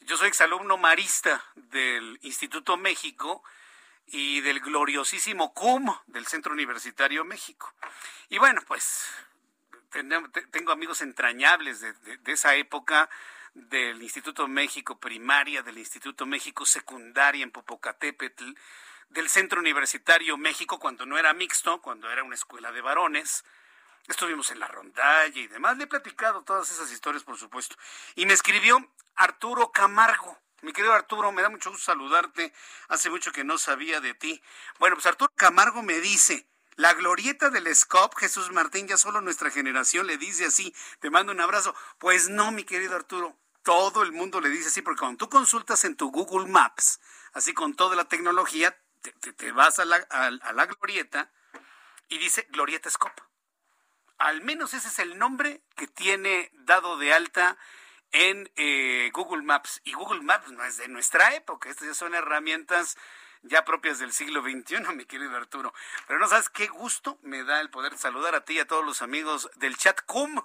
Yo 0.00 0.18
soy 0.18 0.28
exalumno 0.28 0.76
marista 0.76 1.42
del 1.54 2.18
Instituto 2.20 2.76
México 2.76 3.42
y 4.08 4.42
del 4.42 4.60
gloriosísimo 4.60 5.54
CUM 5.54 5.90
del 6.06 6.26
Centro 6.26 6.52
Universitario 6.52 7.24
México. 7.24 7.72
Y 8.28 8.36
bueno, 8.36 8.60
pues 8.66 9.06
tengo 10.50 10.72
amigos 10.72 11.00
entrañables 11.00 11.80
de, 11.80 11.92
de 11.94 12.32
esa 12.32 12.54
época 12.56 13.08
del 13.54 14.02
Instituto 14.02 14.46
México 14.48 15.00
primaria, 15.00 15.62
del 15.62 15.78
Instituto 15.78 16.26
México 16.26 16.66
secundaria 16.66 17.42
en 17.42 17.50
Popocatépetl, 17.50 18.52
del 19.08 19.28
Centro 19.28 19.60
Universitario 19.60 20.36
México 20.36 20.78
cuando 20.78 21.06
no 21.06 21.18
era 21.18 21.32
mixto, 21.32 21.80
cuando 21.80 22.10
era 22.10 22.22
una 22.22 22.34
escuela 22.34 22.72
de 22.72 22.80
varones. 22.80 23.44
Estuvimos 24.08 24.50
en 24.50 24.60
la 24.60 24.68
rondalla 24.68 25.40
y 25.40 25.46
demás. 25.48 25.76
Le 25.76 25.84
he 25.84 25.88
platicado 25.88 26.42
todas 26.42 26.70
esas 26.70 26.90
historias, 26.92 27.24
por 27.24 27.36
supuesto. 27.36 27.76
Y 28.14 28.26
me 28.26 28.34
escribió 28.34 28.78
Arturo 29.16 29.72
Camargo. 29.72 30.38
Mi 30.62 30.72
querido 30.72 30.94
Arturo, 30.94 31.32
me 31.32 31.42
da 31.42 31.48
mucho 31.48 31.70
gusto 31.70 31.86
saludarte. 31.86 32.52
Hace 32.88 33.10
mucho 33.10 33.32
que 33.32 33.44
no 33.44 33.58
sabía 33.58 34.00
de 34.00 34.14
ti. 34.14 34.42
Bueno, 34.78 34.96
pues 34.96 35.06
Arturo 35.06 35.32
Camargo 35.34 35.82
me 35.82 36.00
dice, 36.00 36.48
la 36.76 36.94
glorieta 36.94 37.50
del 37.50 37.74
SCOP, 37.74 38.16
Jesús 38.16 38.52
Martín, 38.52 38.86
ya 38.86 38.96
solo 38.96 39.20
nuestra 39.20 39.50
generación 39.50 40.06
le 40.06 40.18
dice 40.18 40.46
así, 40.46 40.74
te 41.00 41.10
mando 41.10 41.32
un 41.32 41.40
abrazo. 41.40 41.74
Pues 41.98 42.28
no, 42.28 42.52
mi 42.52 42.64
querido 42.64 42.94
Arturo, 42.94 43.36
todo 43.62 44.02
el 44.02 44.12
mundo 44.12 44.40
le 44.40 44.50
dice 44.50 44.68
así, 44.68 44.82
porque 44.82 45.00
cuando 45.00 45.18
tú 45.18 45.28
consultas 45.28 45.84
en 45.84 45.96
tu 45.96 46.10
Google 46.10 46.48
Maps, 46.48 47.00
así 47.32 47.52
con 47.52 47.74
toda 47.74 47.96
la 47.96 48.04
tecnología, 48.04 48.78
te, 49.12 49.52
vas 49.52 49.78
a 49.78 49.84
la, 49.84 49.96
a, 49.96 50.30
la, 50.30 50.66
glorieta 50.66 51.30
y 52.08 52.18
dice 52.18 52.46
Glorieta 52.50 52.90
Scop. 52.90 53.12
Al 54.18 54.42
menos 54.42 54.74
ese 54.74 54.88
es 54.88 54.98
el 54.98 55.18
nombre 55.18 55.62
que 55.76 55.86
tiene 55.86 56.50
dado 56.54 56.96
de 56.96 57.12
alta 57.12 57.58
en 58.12 58.50
eh, 58.56 59.10
Google 59.12 59.42
Maps. 59.42 59.80
Y 59.84 59.92
Google 59.92 60.22
Maps 60.22 60.50
no 60.50 60.64
es 60.64 60.78
de 60.78 60.88
nuestra 60.88 61.34
época, 61.34 61.68
estas 61.68 61.88
ya 61.88 61.94
son 61.94 62.14
herramientas 62.14 62.96
ya 63.42 63.64
propias 63.64 63.98
del 63.98 64.12
siglo 64.12 64.42
XXI, 64.42 64.80
mi 64.94 65.04
querido 65.04 65.36
Arturo. 65.36 65.72
Pero 66.06 66.18
no 66.18 66.28
sabes 66.28 66.48
qué 66.48 66.66
gusto 66.66 67.18
me 67.22 67.44
da 67.44 67.60
el 67.60 67.70
poder 67.70 67.96
saludar 67.98 68.34
a 68.34 68.44
ti 68.44 68.54
y 68.54 68.60
a 68.60 68.66
todos 68.66 68.84
los 68.84 69.02
amigos 69.02 69.50
del 69.56 69.76
chat 69.76 70.00
CUM 70.06 70.42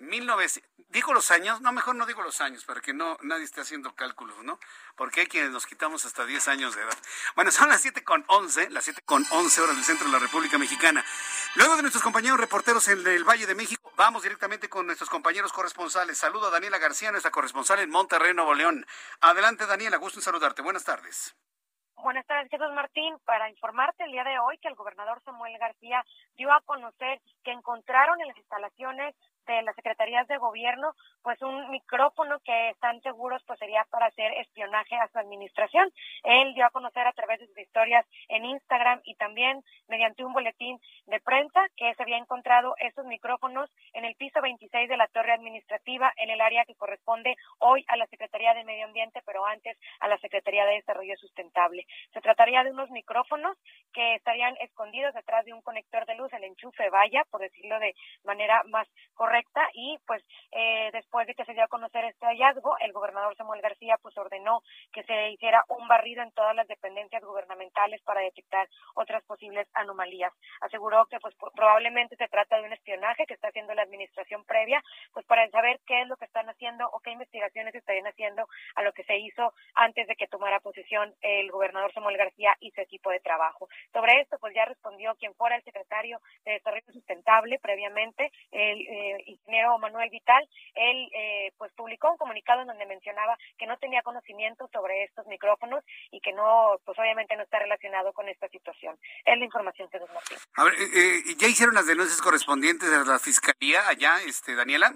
1900, 0.00 0.70
digo 0.88 1.12
los 1.12 1.30
años, 1.30 1.60
no, 1.60 1.72
mejor 1.72 1.94
no 1.94 2.06
digo 2.06 2.22
los 2.22 2.40
años, 2.40 2.64
para 2.64 2.80
que 2.80 2.92
no 2.92 3.18
nadie 3.22 3.44
esté 3.44 3.60
haciendo 3.60 3.94
cálculos, 3.94 4.42
¿no? 4.42 4.58
Porque 4.96 5.20
hay 5.20 5.26
quienes 5.26 5.50
nos 5.50 5.66
quitamos 5.66 6.04
hasta 6.04 6.24
10 6.26 6.48
años 6.48 6.74
de 6.74 6.82
edad. 6.82 6.98
Bueno, 7.36 7.50
son 7.50 7.68
las 7.68 7.80
7 7.80 8.02
con 8.02 8.24
11, 8.26 8.70
las 8.70 8.84
7 8.84 9.02
con 9.04 9.24
11 9.30 9.60
horas 9.60 9.76
del 9.76 9.84
centro 9.84 10.06
de 10.06 10.12
la 10.12 10.18
República 10.18 10.58
Mexicana. 10.58 11.04
Luego 11.54 11.76
de 11.76 11.82
nuestros 11.82 12.02
compañeros 12.02 12.40
reporteros 12.40 12.88
en 12.88 13.06
el 13.06 13.24
Valle 13.24 13.46
de 13.46 13.54
México, 13.54 13.90
Vamos 14.00 14.22
directamente 14.22 14.70
con 14.70 14.86
nuestros 14.86 15.10
compañeros 15.10 15.52
corresponsales. 15.52 16.16
Saludo 16.16 16.46
a 16.46 16.50
Daniela 16.50 16.78
García, 16.78 17.10
nuestra 17.10 17.30
corresponsal 17.30 17.80
en 17.80 17.90
Monterrey, 17.90 18.32
Nuevo 18.32 18.54
León. 18.54 18.86
Adelante, 19.20 19.66
Daniela, 19.66 19.98
gusto 19.98 20.20
en 20.20 20.22
saludarte. 20.22 20.62
Buenas 20.62 20.86
tardes. 20.86 21.36
Buenas 21.96 22.24
tardes, 22.26 22.48
Jesús 22.50 22.72
Martín. 22.72 23.18
Para 23.26 23.50
informarte 23.50 24.04
el 24.04 24.12
día 24.12 24.24
de 24.24 24.38
hoy 24.38 24.56
que 24.56 24.68
el 24.68 24.74
gobernador 24.74 25.20
Samuel 25.22 25.58
García 25.58 26.02
dio 26.34 26.50
a 26.50 26.62
conocer 26.62 27.20
que 27.44 27.52
encontraron 27.52 28.18
en 28.22 28.28
las 28.28 28.38
instalaciones 28.38 29.14
de 29.46 29.62
las 29.62 29.74
secretarías 29.74 30.26
de 30.28 30.38
gobierno, 30.38 30.94
pues 31.22 31.40
un 31.42 31.70
micrófono 31.70 32.38
que 32.40 32.70
están 32.70 33.00
seguros 33.02 33.42
pues 33.46 33.58
sería 33.58 33.84
para 33.90 34.06
hacer 34.06 34.32
espionaje 34.34 34.96
a 34.96 35.08
su 35.08 35.18
administración. 35.18 35.90
Él 36.24 36.54
dio 36.54 36.66
a 36.66 36.70
conocer 36.70 37.06
a 37.06 37.12
través 37.12 37.40
de 37.40 37.46
sus 37.46 37.58
historias 37.58 38.06
en 38.28 38.44
Instagram 38.44 39.00
y 39.04 39.14
también 39.16 39.62
mediante 39.88 40.24
un 40.24 40.32
boletín 40.32 40.78
de 41.06 41.20
prensa 41.20 41.60
que 41.76 41.94
se 41.94 42.02
había 42.02 42.18
encontrado 42.18 42.74
esos 42.78 43.04
micrófonos 43.06 43.70
en 43.92 44.04
el 44.04 44.14
piso 44.16 44.40
26 44.40 44.88
de 44.88 44.96
la 44.96 45.08
torre 45.08 45.32
administrativa 45.32 46.12
en 46.16 46.30
el 46.30 46.40
área 46.40 46.64
que 46.64 46.74
corresponde 46.74 47.36
hoy 47.58 47.84
a 47.88 47.96
la 47.96 48.06
Secretaría 48.06 48.54
de 48.54 48.64
Medio 48.64 48.86
Ambiente, 48.86 49.22
pero 49.26 49.44
antes 49.46 49.76
a 50.00 50.08
la 50.08 50.18
Secretaría 50.18 50.64
de 50.66 50.74
Desarrollo 50.74 51.16
Sustentable. 51.16 51.86
Se 52.12 52.20
trataría 52.20 52.64
de 52.64 52.70
unos 52.70 52.90
micrófonos 52.90 53.56
que 53.92 54.14
estarían 54.14 54.56
escondidos 54.60 55.14
detrás 55.14 55.44
de 55.44 55.52
un 55.52 55.62
conector 55.62 56.06
de 56.06 56.14
luz, 56.14 56.32
el 56.32 56.44
enchufe 56.44 56.88
vaya, 56.90 57.24
por 57.30 57.40
decirlo 57.40 57.78
de 57.78 57.94
manera 58.24 58.62
más 58.64 58.86
correcta 59.14 59.29
y 59.74 59.98
pues 60.06 60.24
eh, 60.50 60.90
después 60.92 61.26
de 61.26 61.34
que 61.34 61.44
se 61.44 61.52
dio 61.52 61.62
a 61.62 61.68
conocer 61.68 62.04
este 62.04 62.26
hallazgo, 62.26 62.76
el 62.80 62.92
gobernador 62.92 63.36
Samuel 63.36 63.60
García 63.60 63.96
pues 64.02 64.16
ordenó 64.18 64.62
que 64.92 65.04
se 65.04 65.30
hiciera 65.30 65.64
un 65.68 65.86
barrido 65.86 66.22
en 66.22 66.32
todas 66.32 66.54
las 66.56 66.66
dependencias 66.66 67.22
gubernamentales 67.22 68.02
para 68.02 68.22
detectar 68.22 68.68
otras 68.94 69.22
posibles 69.24 69.68
anomalías. 69.74 70.32
Aseguró 70.60 71.06
que 71.06 71.18
pues 71.20 71.34
probablemente 71.54 72.16
se 72.16 72.28
trata 72.28 72.56
de 72.56 72.64
un 72.64 72.72
espionaje 72.72 73.24
que 73.26 73.34
está 73.34 73.48
haciendo 73.48 73.74
la 73.74 73.82
administración 73.82 74.44
previa, 74.44 74.82
pues 75.12 75.24
para 75.26 75.48
saber 75.50 75.78
qué 75.86 76.02
es 76.02 76.08
lo 76.08 76.16
que 76.16 76.24
están 76.24 76.48
haciendo 76.48 76.88
o 76.92 77.00
qué 77.00 77.12
investigaciones 77.12 77.74
estarían 77.74 78.06
haciendo 78.06 78.46
a 78.74 78.82
lo 78.82 78.92
que 78.92 79.04
se 79.04 79.16
hizo 79.16 79.52
antes 79.74 80.08
de 80.08 80.16
que 80.16 80.26
tomara 80.26 80.60
posesión 80.60 81.14
el 81.20 81.50
gobernador 81.50 81.92
Samuel 81.92 82.16
García 82.16 82.56
y 82.60 82.70
su 82.72 82.80
equipo 82.80 83.10
de 83.10 83.20
trabajo. 83.20 83.68
Sobre 83.92 84.20
esto 84.20 84.38
pues 84.40 84.54
ya 84.54 84.64
respondió 84.64 85.14
quien 85.16 85.34
fuera 85.34 85.56
el 85.56 85.62
secretario 85.62 86.20
de 86.44 86.52
Desarrollo 86.52 86.92
Sustentable 86.92 87.58
previamente, 87.60 88.32
el 88.50 88.80
eh, 88.88 89.19
ingeniero 89.26 89.78
Manuel 89.78 90.10
Vital, 90.10 90.48
él 90.74 91.10
eh, 91.14 91.52
pues 91.58 91.72
publicó 91.72 92.10
un 92.10 92.18
comunicado 92.18 92.62
en 92.62 92.68
donde 92.68 92.86
mencionaba 92.86 93.36
que 93.58 93.66
no 93.66 93.76
tenía 93.78 94.02
conocimiento 94.02 94.68
sobre 94.72 95.04
estos 95.04 95.26
micrófonos 95.26 95.84
y 96.10 96.20
que 96.20 96.32
no, 96.32 96.78
pues 96.84 96.98
obviamente 96.98 97.36
no 97.36 97.42
está 97.42 97.58
relacionado 97.58 98.12
con 98.12 98.28
esta 98.28 98.48
situación. 98.48 98.96
Es 99.24 99.38
la 99.38 99.44
información 99.44 99.88
que 99.90 99.98
nos 99.98 100.10
Martín. 100.12 100.38
A 100.56 100.64
ver, 100.64 100.74
eh, 100.74 100.88
eh, 100.94 101.34
¿ya 101.38 101.48
hicieron 101.48 101.74
las 101.74 101.86
denuncias 101.86 102.20
correspondientes 102.20 102.88
a 102.92 103.04
la 103.04 103.18
fiscalía 103.18 103.88
allá, 103.88 104.20
este, 104.26 104.54
Daniela? 104.54 104.94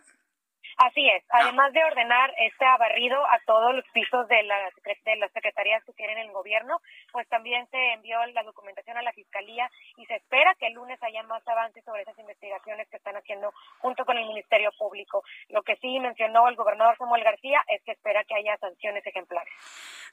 Así 0.79 1.09
es, 1.09 1.23
ah. 1.31 1.39
además 1.43 1.73
de 1.73 1.85
ordenar 1.85 2.33
este 2.39 2.65
barrido 2.79 3.25
a 3.27 3.39
todos 3.47 3.75
los 3.75 3.85
pisos 3.93 4.27
de, 4.29 4.43
la, 4.43 4.57
de 5.05 5.17
las 5.17 5.33
secretarías 5.33 5.85
que 5.85 5.93
tienen 5.93 6.19
el 6.19 6.33
gobierno, 6.33 6.81
pues 7.13 7.29
también 7.29 7.69
se 7.71 7.93
envió 7.93 8.25
la 8.27 8.43
documentación 8.43 8.97
a 8.97 9.03
la 9.03 9.13
Fiscalía 9.13 9.71
y 9.97 10.07
se 10.07 10.17
espera 10.17 10.55
que 10.59 10.67
el 10.67 10.75
lunes 10.75 11.03
haya 11.03 11.23
más 11.25 11.47
avances 11.47 11.85
sobre 11.85 12.03
esas 12.03 12.19
investigaciones 12.19 12.89
que 12.89 12.97
están 12.97 13.17
haciendo 13.17 13.53
junto 13.79 14.05
con 14.05 14.17
el 14.17 14.27
Ministerio 14.27 14.71
Público. 14.79 15.23
Lo 15.49 15.63
que 15.63 15.77
sí 15.77 15.99
mencionó 16.01 16.49
el 16.49 16.57
gobernador 16.57 16.97
Samuel 16.99 17.25
García 17.25 17.63
es 17.69 17.83
que 17.85 17.93
espera 17.93 18.25
que 18.25 18.35
haya 18.35 18.57
sanciones 18.59 19.07
ejemplares. 19.07 19.53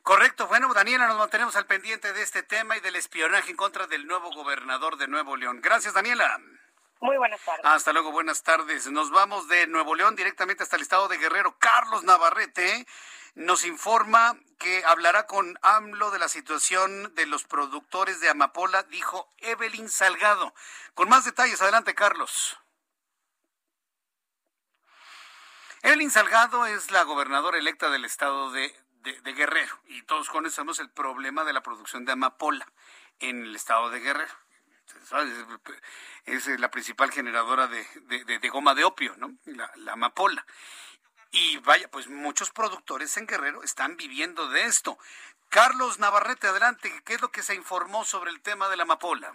Correcto. 0.03 0.47
Bueno, 0.47 0.73
Daniela, 0.73 1.07
nos 1.07 1.17
mantenemos 1.17 1.55
al 1.55 1.65
pendiente 1.65 2.13
de 2.13 2.21
este 2.21 2.43
tema 2.43 2.77
y 2.77 2.79
del 2.81 2.95
espionaje 2.95 3.51
en 3.51 3.57
contra 3.57 3.87
del 3.87 4.07
nuevo 4.07 4.31
gobernador 4.31 4.97
de 4.97 5.07
Nuevo 5.07 5.35
León. 5.35 5.61
Gracias, 5.61 5.93
Daniela. 5.93 6.37
Muy 7.01 7.17
buenas 7.17 7.41
tardes. 7.43 7.65
Hasta 7.65 7.93
luego, 7.93 8.11
buenas 8.11 8.43
tardes. 8.43 8.85
Nos 8.91 9.09
vamos 9.09 9.47
de 9.47 9.65
Nuevo 9.65 9.95
León 9.95 10.15
directamente 10.15 10.61
hasta 10.61 10.75
el 10.75 10.83
estado 10.83 11.07
de 11.07 11.17
Guerrero. 11.17 11.57
Carlos 11.57 12.03
Navarrete 12.03 12.85
nos 13.33 13.65
informa 13.65 14.37
que 14.59 14.85
hablará 14.85 15.25
con 15.25 15.57
AMLO 15.63 16.11
de 16.11 16.19
la 16.19 16.29
situación 16.29 17.15
de 17.15 17.25
los 17.25 17.43
productores 17.43 18.19
de 18.19 18.29
Amapola, 18.29 18.83
dijo 18.83 19.33
Evelyn 19.39 19.89
Salgado. 19.89 20.53
Con 20.93 21.09
más 21.09 21.25
detalles, 21.25 21.59
adelante, 21.63 21.95
Carlos. 21.95 22.59
Evelyn 25.81 26.11
Salgado 26.11 26.67
es 26.67 26.91
la 26.91 27.01
gobernadora 27.01 27.57
electa 27.57 27.89
del 27.89 28.05
estado 28.05 28.51
de, 28.51 28.75
de 29.01 29.33
Guerrero 29.33 29.75
y 29.85 30.03
todos 30.03 30.29
conocemos 30.29 30.77
el 30.77 30.91
problema 30.91 31.45
de 31.45 31.53
la 31.53 31.63
producción 31.63 32.05
de 32.05 32.11
amapola 32.11 32.71
en 33.19 33.41
el 33.41 33.55
estado 33.55 33.89
de 33.89 34.01
Guerrero 34.01 34.40
es 36.25 36.59
la 36.59 36.71
principal 36.71 37.11
generadora 37.11 37.67
de, 37.67 38.49
goma 38.49 38.75
de 38.75 38.83
opio, 38.83 39.15
¿no? 39.17 39.31
La, 39.45 39.93
amapola. 39.93 40.45
Y 41.31 41.57
vaya, 41.59 41.89
pues 41.89 42.07
muchos 42.07 42.51
productores 42.51 43.15
en 43.17 43.27
Guerrero 43.27 43.63
están 43.63 43.95
viviendo 43.95 44.49
de 44.49 44.63
esto. 44.63 44.97
Carlos 45.49 45.99
Navarrete, 45.99 46.47
adelante, 46.47 46.91
¿qué 47.05 47.13
es 47.15 47.21
lo 47.21 47.29
que 47.29 47.41
se 47.41 47.55
informó 47.55 48.03
sobre 48.03 48.31
el 48.31 48.41
tema 48.41 48.69
de 48.69 48.77
la 48.77 48.83
amapola? 48.83 49.33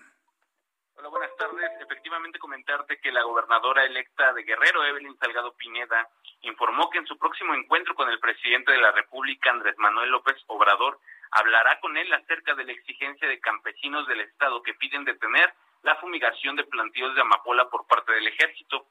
Hola, 0.96 1.09
buenas 1.09 1.36
tardes. 1.36 1.70
Efectivamente, 1.80 2.38
comentarte 2.38 2.98
que 3.00 3.12
la 3.12 3.22
gobernadora 3.22 3.84
electa 3.84 4.32
de 4.32 4.42
Guerrero, 4.44 4.84
Evelyn 4.84 5.18
Salgado 5.18 5.54
Pineda, 5.54 6.09
informó 6.42 6.88
que 6.90 6.98
en 6.98 7.07
su 7.07 7.18
próximo 7.18 7.54
encuentro 7.54 7.94
con 7.94 8.09
el 8.09 8.18
presidente 8.18 8.72
de 8.72 8.78
la 8.78 8.92
República, 8.92 9.50
Andrés 9.50 9.76
Manuel 9.78 10.11
López 10.11 10.36
Obrador, 10.46 10.98
hablará 11.37 11.78
con 11.80 11.97
él 11.97 12.11
acerca 12.14 12.55
de 12.55 12.64
la 12.64 12.72
exigencia 12.72 13.28
de 13.28 13.41
campesinos 13.41 14.07
del 14.07 14.20
Estado 14.20 14.62
que 14.62 14.74
piden 14.74 15.05
detener 15.05 15.53
la 15.82 15.95
fumigación 15.97 16.57
de 16.57 16.64
plantíos 16.64 17.14
de 17.14 17.20
amapola 17.20 17.68
por 17.68 17.87
parte 17.87 18.12
del 18.12 18.26
ejército. 18.26 18.87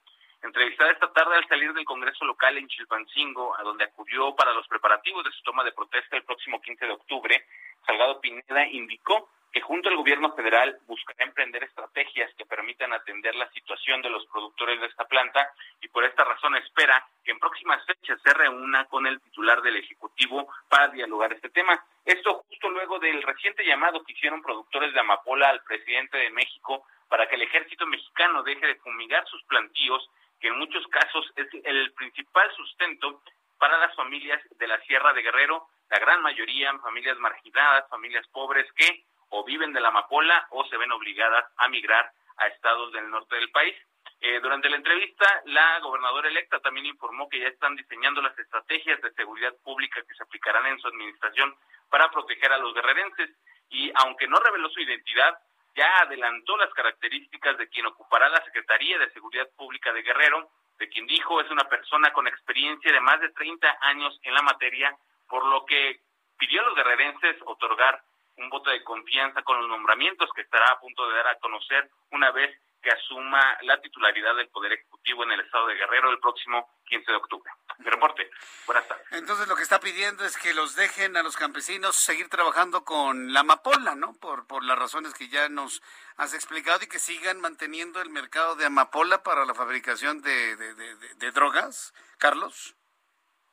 Entrevistada 0.45 0.91
esta 0.91 1.11
tarde 1.11 1.37
al 1.37 1.47
salir 1.47 1.73
del 1.73 1.85
Congreso 1.85 2.23
local 2.23 2.55
en 2.55 2.67
Chilpancingo, 2.67 3.57
a 3.57 3.63
donde 3.63 3.85
acudió 3.85 4.35
para 4.35 4.53
los 4.53 4.67
preparativos 4.67 5.23
de 5.23 5.31
su 5.31 5.41
toma 5.41 5.63
de 5.63 5.71
protesta 5.71 6.15
el 6.15 6.23
próximo 6.23 6.61
15 6.61 6.85
de 6.85 6.91
octubre, 6.91 7.45
Salgado 7.83 8.21
Pineda 8.21 8.67
indicó 8.67 9.27
que 9.51 9.61
junto 9.61 9.89
al 9.89 9.95
gobierno 9.95 10.33
federal 10.35 10.77
buscará 10.85 11.25
emprender 11.25 11.63
estrategias 11.63 12.31
que 12.35 12.45
permitan 12.45 12.93
atender 12.93 13.33
la 13.35 13.49
situación 13.53 14.03
de 14.03 14.11
los 14.11 14.23
productores 14.27 14.79
de 14.79 14.85
esta 14.85 15.05
planta 15.05 15.49
y 15.81 15.87
por 15.87 16.03
esta 16.03 16.23
razón 16.23 16.55
espera 16.57 17.03
que 17.23 17.31
en 17.31 17.39
próximas 17.39 17.83
fechas 17.85 18.19
se 18.23 18.33
reúna 18.33 18.85
con 18.85 19.07
el 19.07 19.19
titular 19.21 19.63
del 19.63 19.77
Ejecutivo 19.77 20.47
para 20.69 20.89
dialogar 20.89 21.33
este 21.33 21.49
tema. 21.49 21.83
Esto 22.05 22.43
justo 22.47 22.69
luego 22.69 22.99
del 22.99 23.23
reciente 23.23 23.65
llamado 23.65 24.03
que 24.03 24.13
hicieron 24.13 24.43
productores 24.43 24.93
de 24.93 24.99
amapola 24.99 25.49
al 25.49 25.63
presidente 25.63 26.19
de 26.19 26.29
México 26.29 26.85
para 27.09 27.27
que 27.27 27.35
el 27.35 27.41
ejército 27.41 27.87
mexicano 27.87 28.43
deje 28.43 28.67
de 28.67 28.75
fumigar 28.75 29.25
sus 29.27 29.43
plantíos, 29.45 30.09
que 30.39 30.47
en 30.47 30.57
muchos 30.57 30.85
casos 30.87 31.25
es 31.35 31.47
el 31.63 31.93
principal 31.93 32.51
sustento 32.55 33.21
para 33.57 33.77
las 33.77 33.95
familias 33.95 34.41
de 34.57 34.67
la 34.67 34.79
Sierra 34.81 35.13
de 35.13 35.21
Guerrero, 35.21 35.67
la 35.89 35.99
gran 35.99 36.21
mayoría 36.21 36.77
familias 36.79 37.17
marginadas, 37.17 37.89
familias 37.89 38.27
pobres 38.27 38.71
que 38.73 39.05
o 39.29 39.43
viven 39.43 39.73
de 39.73 39.81
la 39.81 39.89
amapola 39.89 40.47
o 40.51 40.65
se 40.65 40.77
ven 40.77 40.91
obligadas 40.91 41.45
a 41.57 41.67
migrar 41.67 42.11
a 42.37 42.47
estados 42.47 42.91
del 42.93 43.09
norte 43.09 43.35
del 43.35 43.49
país. 43.51 43.75
Eh, 44.21 44.39
durante 44.41 44.69
la 44.69 44.77
entrevista, 44.77 45.25
la 45.45 45.79
gobernadora 45.79 46.29
electa 46.29 46.59
también 46.59 46.85
informó 46.85 47.29
que 47.29 47.39
ya 47.39 47.47
están 47.47 47.75
diseñando 47.75 48.21
las 48.21 48.37
estrategias 48.37 49.01
de 49.01 49.13
seguridad 49.13 49.53
pública 49.63 50.01
que 50.07 50.15
se 50.15 50.23
aplicarán 50.23 50.65
en 50.67 50.79
su 50.79 50.87
administración 50.87 51.55
para 51.89 52.09
proteger 52.09 52.51
a 52.51 52.57
los 52.57 52.73
guerrerenses 52.73 53.29
y 53.69 53.91
aunque 53.95 54.27
no 54.27 54.39
reveló 54.39 54.69
su 54.69 54.79
identidad, 54.79 55.37
ya 55.75 55.99
adelantó 56.01 56.57
las 56.57 56.73
características 56.73 57.57
de 57.57 57.67
quien 57.67 57.85
ocupará 57.85 58.29
la 58.29 58.43
Secretaría 58.45 58.97
de 58.97 59.11
Seguridad 59.11 59.47
Pública 59.57 59.91
de 59.91 60.01
Guerrero, 60.01 60.49
de 60.79 60.89
quien 60.89 61.05
dijo 61.05 61.41
es 61.41 61.49
una 61.51 61.65
persona 61.65 62.11
con 62.13 62.27
experiencia 62.27 62.91
de 62.91 62.99
más 62.99 63.19
de 63.19 63.29
30 63.29 63.77
años 63.81 64.17
en 64.23 64.33
la 64.33 64.41
materia, 64.41 64.95
por 65.27 65.45
lo 65.45 65.65
que 65.65 65.99
pidió 66.37 66.61
a 66.61 66.65
los 66.65 66.75
guerrerenses 66.75 67.37
otorgar 67.45 68.01
un 68.37 68.49
voto 68.49 68.69
de 68.69 68.83
confianza 68.83 69.41
con 69.43 69.59
los 69.59 69.69
nombramientos 69.69 70.29
que 70.35 70.41
estará 70.41 70.65
a 70.71 70.79
punto 70.79 71.07
de 71.09 71.15
dar 71.15 71.27
a 71.27 71.39
conocer 71.39 71.89
una 72.11 72.31
vez 72.31 72.57
que 72.81 72.89
asuma 72.89 73.57
la 73.61 73.79
titularidad 73.81 74.35
del 74.35 74.49
Poder 74.49 74.73
Ejecutivo 74.73 75.23
en 75.23 75.31
el 75.31 75.39
Estado 75.41 75.67
de 75.67 75.75
Guerrero 75.75 76.11
el 76.11 76.19
próximo 76.19 76.69
15 76.85 77.11
de 77.11 77.17
octubre. 77.17 77.51
Mi 77.79 77.89
reporte. 77.89 78.29
Buenas 78.65 78.87
tardes. 78.87 79.05
Entonces 79.11 79.47
lo 79.47 79.55
que 79.55 79.63
está 79.63 79.79
pidiendo 79.79 80.25
es 80.25 80.37
que 80.37 80.53
los 80.53 80.75
dejen 80.75 81.17
a 81.17 81.23
los 81.23 81.37
campesinos 81.37 81.95
seguir 81.95 82.29
trabajando 82.29 82.83
con 82.83 83.33
la 83.33 83.41
amapola, 83.41 83.95
¿no? 83.95 84.13
Por, 84.13 84.47
por 84.47 84.63
las 84.63 84.77
razones 84.77 85.13
que 85.13 85.27
ya 85.27 85.49
nos 85.49 85.81
has 86.17 86.33
explicado 86.33 86.79
y 86.83 86.87
que 86.87 86.99
sigan 86.99 87.41
manteniendo 87.41 88.01
el 88.01 88.09
mercado 88.09 88.55
de 88.55 88.65
amapola 88.65 89.23
para 89.23 89.45
la 89.45 89.53
fabricación 89.53 90.21
de, 90.21 90.55
de 90.55 91.31
drogas, 91.31 91.93
Carlos. 92.17 92.75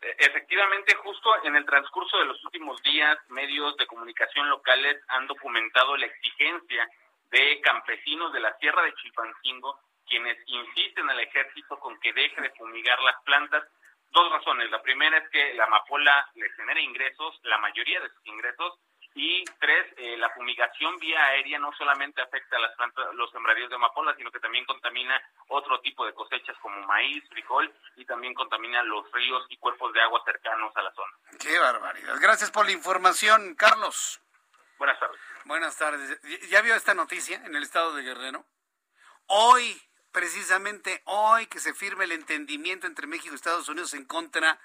Efectivamente, 0.00 0.96
justo 0.96 1.30
en 1.44 1.54
el 1.54 1.64
transcurso 1.64 2.18
de 2.18 2.24
los 2.24 2.44
últimos 2.44 2.82
días, 2.82 3.16
medios 3.28 3.76
de 3.76 3.86
comunicación 3.86 4.48
locales 4.50 5.00
han 5.08 5.28
documentado 5.28 5.96
la 5.96 6.06
exigencia 6.06 6.88
de 7.30 7.60
campesinos 7.60 8.32
de 8.32 8.40
la 8.40 8.52
Sierra 8.58 8.82
de 8.82 8.94
Chilpancingo, 8.94 9.78
quienes 10.06 10.36
insisten 10.46 11.08
al 11.08 11.20
ejército 11.20 11.78
con 11.78 11.98
que 12.00 12.12
deje 12.12 12.40
de 12.40 12.50
fumigar 12.50 13.00
las 13.02 13.22
plantas. 13.22 13.62
Dos 14.12 14.30
razones. 14.30 14.70
La 14.70 14.82
primera 14.82 15.16
es 15.18 15.28
que 15.30 15.54
la 15.54 15.64
amapola 15.64 16.28
les 16.34 16.54
genera 16.54 16.80
ingresos, 16.80 17.40
la 17.44 17.58
mayoría 17.58 18.00
de 18.00 18.08
sus 18.10 18.26
ingresos, 18.26 18.78
Y 19.14 19.44
tres, 19.60 19.92
eh, 19.98 20.16
la 20.16 20.30
fumigación 20.30 20.96
vía 20.96 21.22
aérea 21.22 21.58
no 21.58 21.70
solamente 21.76 22.22
afecta 22.22 22.56
a 22.56 22.60
las 22.60 22.74
plantas, 22.76 23.14
los 23.14 23.30
sembradíos 23.30 23.68
de 23.68 23.76
amapola, 23.76 24.14
sino 24.16 24.30
que 24.30 24.40
también 24.40 24.64
contamina 24.64 25.20
otro 25.48 25.80
tipo 25.80 26.06
de 26.06 26.14
cosechas 26.14 26.56
como 26.62 26.80
maíz, 26.86 27.22
frijol 27.28 27.70
y 27.96 28.06
también 28.06 28.32
contamina 28.32 28.82
los 28.82 29.10
ríos 29.12 29.44
y 29.50 29.58
cuerpos 29.58 29.92
de 29.92 30.00
agua 30.00 30.22
cercanos 30.24 30.74
a 30.74 30.82
la 30.82 30.92
zona. 30.94 31.12
Qué 31.38 31.58
barbaridad. 31.58 32.14
Gracias 32.22 32.50
por 32.50 32.64
la 32.64 32.72
información, 32.72 33.54
Carlos. 33.54 34.18
Buenas 34.78 34.98
tardes. 34.98 35.20
Buenas 35.44 35.76
tardes. 35.76 36.48
¿Ya 36.48 36.62
vio 36.62 36.74
esta 36.74 36.94
noticia 36.94 37.36
en 37.44 37.54
el 37.54 37.64
estado 37.64 37.94
de 37.94 38.04
Guerrero? 38.04 38.46
Hoy, 39.26 39.78
precisamente 40.12 41.02
hoy, 41.06 41.46
que 41.46 41.58
se 41.58 41.74
firme 41.74 42.04
el 42.04 42.12
entendimiento 42.12 42.86
entre 42.86 43.06
México 43.06 43.32
y 43.32 43.36
Estados 43.36 43.68
Unidos 43.68 43.94
en 43.94 44.04
contra 44.04 44.60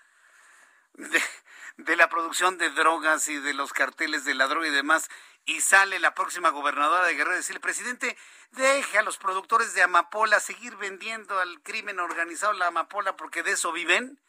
de, 1.78 1.96
la 1.96 2.10
producción 2.10 2.58
de 2.58 2.70
drogas 2.70 3.28
y 3.30 3.40
de 3.40 3.54
los 3.54 3.74
carteles 3.74 4.26
de 4.26 4.36
la 4.36 4.48
droga 4.48 4.68
y 4.68 4.72
demás, 4.72 5.10
y 5.46 5.62
sale 5.62 6.00
la 6.00 6.14
próxima 6.14 6.50
gobernadora 6.50 7.08
de 7.08 7.14
Guerrero 7.14 7.36
y 7.36 7.38
decirle, 7.38 7.62
presidente, 7.62 8.18
deje 8.52 8.98
a 8.98 9.04
los 9.04 9.18
productores 9.18 9.74
de 9.74 9.84
amapola 9.84 10.40
seguir 10.40 10.76
vendiendo 10.76 11.40
al 11.40 11.62
crimen 11.62 12.00
organizado 12.00 12.54
la 12.54 12.68
amapola 12.68 13.16
porque 13.16 13.44
de 13.44 13.52
eso 13.52 13.72
viven. 13.72 14.20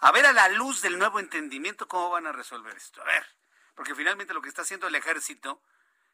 A 0.00 0.12
ver 0.12 0.26
a 0.26 0.32
la 0.32 0.48
luz 0.48 0.80
del 0.80 0.96
nuevo 0.96 1.18
entendimiento 1.18 1.88
cómo 1.88 2.10
van 2.10 2.28
a 2.28 2.32
resolver 2.32 2.76
esto. 2.76 3.02
A 3.02 3.04
ver, 3.04 3.26
porque 3.74 3.96
finalmente 3.96 4.32
lo 4.32 4.40
que 4.40 4.48
está 4.48 4.62
haciendo 4.62 4.86
el 4.86 4.94
ejército, 4.94 5.60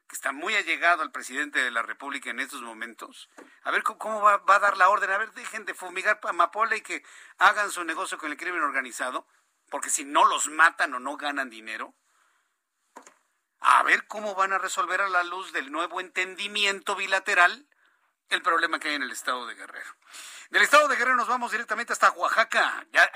que 0.09 0.15
está 0.15 0.33
muy 0.33 0.55
allegado 0.55 1.03
al 1.03 1.13
presidente 1.13 1.63
de 1.63 1.71
la 1.71 1.83
República 1.83 2.31
en 2.31 2.41
estos 2.41 2.63
momentos, 2.63 3.31
a 3.63 3.71
ver 3.71 3.83
cómo, 3.83 4.21
va, 4.21 4.43
a 4.47 4.59
dar 4.59 4.77
la 4.77 4.89
orden, 4.89 5.11
a 5.11 5.19
ver, 5.19 5.33
dejen 5.33 5.65
de 5.65 5.75
fumigar 5.75 6.21
amapola 6.25 6.77
y 6.77 6.83
que 6.83 7.03
hagan 7.39 7.71
su 7.71 7.85
negocio 7.85 8.19
con 8.19 8.31
el 8.31 8.37
crimen 8.37 8.63
organizado 8.63 9.27
porque 9.71 9.91
si 9.91 10.05
no 10.05 10.27
los 10.27 10.49
matan 10.49 10.95
o 10.95 11.01
no 11.01 11.17
ganan 11.17 11.51
dinero, 11.51 11.95
a 13.61 13.83
ver 13.83 14.07
cómo 14.07 14.35
van 14.35 14.53
a 14.53 14.59
resolver 14.59 15.01
a 15.01 15.09
la 15.09 15.25
luz 15.25 15.53
del 15.53 15.73
nuevo 15.73 16.01
entendimiento 16.01 16.95
bilateral 16.95 17.67
el 18.29 18.43
problema 18.43 18.79
que 18.79 18.89
hay 18.89 18.95
en 18.95 19.03
el 19.03 19.11
estado 19.11 19.47
de 19.47 19.55
Guerrero. 19.55 19.97
Del 20.51 20.63
estado 20.63 20.89
de 20.89 20.97
Guerrero 20.97 21.17
nos 21.17 21.29
vamos 21.29 21.51
directamente 21.51 21.93
hasta 21.93 22.11
Oaxaca. 22.13 22.87
Ya 22.93 23.11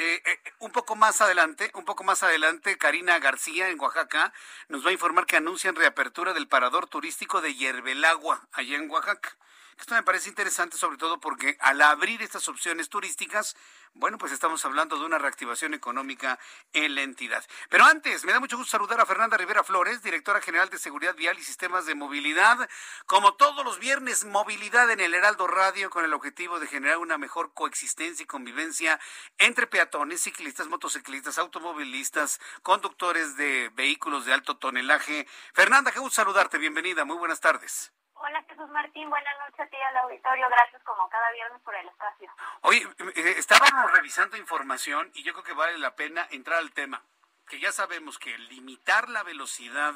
eh, 0.00 0.22
eh, 0.24 0.38
un 0.60 0.72
poco 0.72 0.96
más 0.96 1.20
adelante, 1.20 1.70
un 1.74 1.84
poco 1.84 2.04
más 2.04 2.22
adelante, 2.22 2.78
Karina 2.78 3.18
García 3.18 3.68
en 3.68 3.78
Oaxaca 3.78 4.32
nos 4.68 4.82
va 4.82 4.88
a 4.88 4.94
informar 4.94 5.26
que 5.26 5.36
anuncian 5.36 5.76
reapertura 5.76 6.32
del 6.32 6.48
parador 6.48 6.86
turístico 6.86 7.42
de 7.42 7.54
Yerbelagua, 7.54 8.48
allá 8.52 8.76
en 8.76 8.90
Oaxaca. 8.90 9.36
Esto 9.80 9.94
me 9.94 10.02
parece 10.02 10.28
interesante 10.28 10.76
sobre 10.76 10.98
todo 10.98 11.20
porque 11.20 11.56
al 11.58 11.80
abrir 11.80 12.20
estas 12.20 12.46
opciones 12.48 12.90
turísticas, 12.90 13.56
bueno, 13.94 14.18
pues 14.18 14.30
estamos 14.30 14.62
hablando 14.66 14.98
de 14.98 15.06
una 15.06 15.16
reactivación 15.16 15.72
económica 15.72 16.38
en 16.74 16.94
la 16.94 17.00
entidad. 17.00 17.42
Pero 17.70 17.86
antes, 17.86 18.24
me 18.26 18.32
da 18.32 18.40
mucho 18.40 18.58
gusto 18.58 18.72
saludar 18.72 19.00
a 19.00 19.06
Fernanda 19.06 19.38
Rivera 19.38 19.64
Flores, 19.64 20.02
directora 20.02 20.42
general 20.42 20.68
de 20.68 20.78
Seguridad 20.78 21.16
Vial 21.16 21.38
y 21.38 21.42
Sistemas 21.42 21.86
de 21.86 21.94
Movilidad. 21.94 22.68
Como 23.06 23.34
todos 23.34 23.64
los 23.64 23.78
viernes, 23.78 24.26
movilidad 24.26 24.90
en 24.90 25.00
el 25.00 25.14
Heraldo 25.14 25.46
Radio 25.46 25.88
con 25.88 26.04
el 26.04 26.12
objetivo 26.12 26.60
de 26.60 26.66
generar 26.66 26.98
una 26.98 27.16
mejor 27.16 27.54
coexistencia 27.54 28.22
y 28.22 28.26
convivencia 28.26 29.00
entre 29.38 29.66
peatones, 29.66 30.20
ciclistas, 30.20 30.68
motociclistas, 30.68 31.38
automovilistas, 31.38 32.38
conductores 32.62 33.34
de 33.36 33.70
vehículos 33.74 34.26
de 34.26 34.34
alto 34.34 34.58
tonelaje. 34.58 35.26
Fernanda, 35.54 35.90
qué 35.90 36.00
gusto 36.00 36.16
saludarte. 36.16 36.58
Bienvenida. 36.58 37.06
Muy 37.06 37.16
buenas 37.16 37.40
tardes. 37.40 37.92
Hola 38.22 38.44
Jesús 38.46 38.68
Martín, 38.68 39.08
buenas 39.08 39.38
noches 39.38 39.60
a 39.60 39.66
ti 39.66 39.76
al 39.76 39.96
auditorio, 39.96 40.46
gracias 40.50 40.82
como 40.82 41.08
cada 41.08 41.30
viernes 41.32 41.58
por 41.62 41.74
el 41.74 41.88
espacio. 41.88 42.30
Oye, 42.60 42.86
eh, 43.16 43.34
estábamos 43.38 43.90
revisando 43.92 44.36
información 44.36 45.10
y 45.14 45.22
yo 45.22 45.32
creo 45.32 45.42
que 45.42 45.54
vale 45.54 45.78
la 45.78 45.96
pena 45.96 46.28
entrar 46.30 46.58
al 46.58 46.70
tema, 46.72 47.02
que 47.48 47.58
ya 47.58 47.72
sabemos 47.72 48.18
que 48.18 48.36
limitar 48.36 49.08
la 49.08 49.22
velocidad 49.22 49.94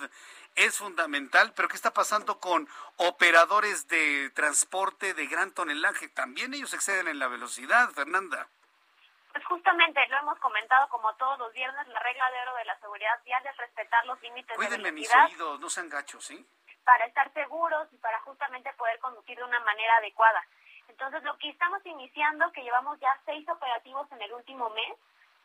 es 0.55 0.79
fundamental, 0.79 1.53
pero 1.55 1.69
¿qué 1.69 1.77
está 1.77 1.93
pasando 1.93 2.41
con 2.41 2.67
operadores 2.97 3.89
de 3.89 4.31
transporte 4.31 5.13
de 5.13 5.27
gran 5.27 5.53
tonelaje? 5.53 6.09
También 6.09 6.55
ellos 6.55 6.73
exceden 6.73 7.09
en 7.09 7.19
la 7.19 7.29
velocidad, 7.29 7.91
Fernanda. 7.91 8.49
Pues 9.33 9.45
justamente 9.45 10.01
lo 10.09 10.17
hemos 10.17 10.39
comentado 10.39 10.89
como 10.89 11.13
todos 11.17 11.39
los 11.41 11.53
viernes, 11.53 11.87
la 11.89 12.01
regla 12.01 12.31
de 12.31 12.41
oro 12.41 12.57
de 12.57 12.65
la 12.65 12.79
seguridad 12.81 13.23
vial 13.23 13.45
es 13.47 13.57
respetar 13.59 14.07
los 14.07 14.19
límites 14.23 14.57
de 14.57 14.79
velocidad. 14.79 14.93
mis 14.93 15.33
oídos, 15.33 15.61
no 15.61 15.69
sean 15.69 15.91
gachos, 15.91 16.25
¿sí? 16.25 16.47
Para 16.85 17.07
estar 17.07 17.33
seguros 17.33 17.89
y 17.93 17.97
para 17.99 18.21
justamente 18.21 18.73
poder 18.75 18.99
conducir 19.01 19.37
de 19.37 19.45
una 19.45 19.61
manera 19.61 19.97
adecuada. 19.97 20.45
Entonces, 20.89 21.23
lo 21.23 21.37
que 21.39 21.49
estamos 21.49 21.85
iniciando, 21.85 22.53
que 22.53 22.63
llevamos 22.63 22.99
ya 23.01 23.19
seis 23.25 23.49
operativos 23.49 24.11
en 24.13 24.23
el 24.23 24.33
último 24.33 24.71
mes, 24.71 24.97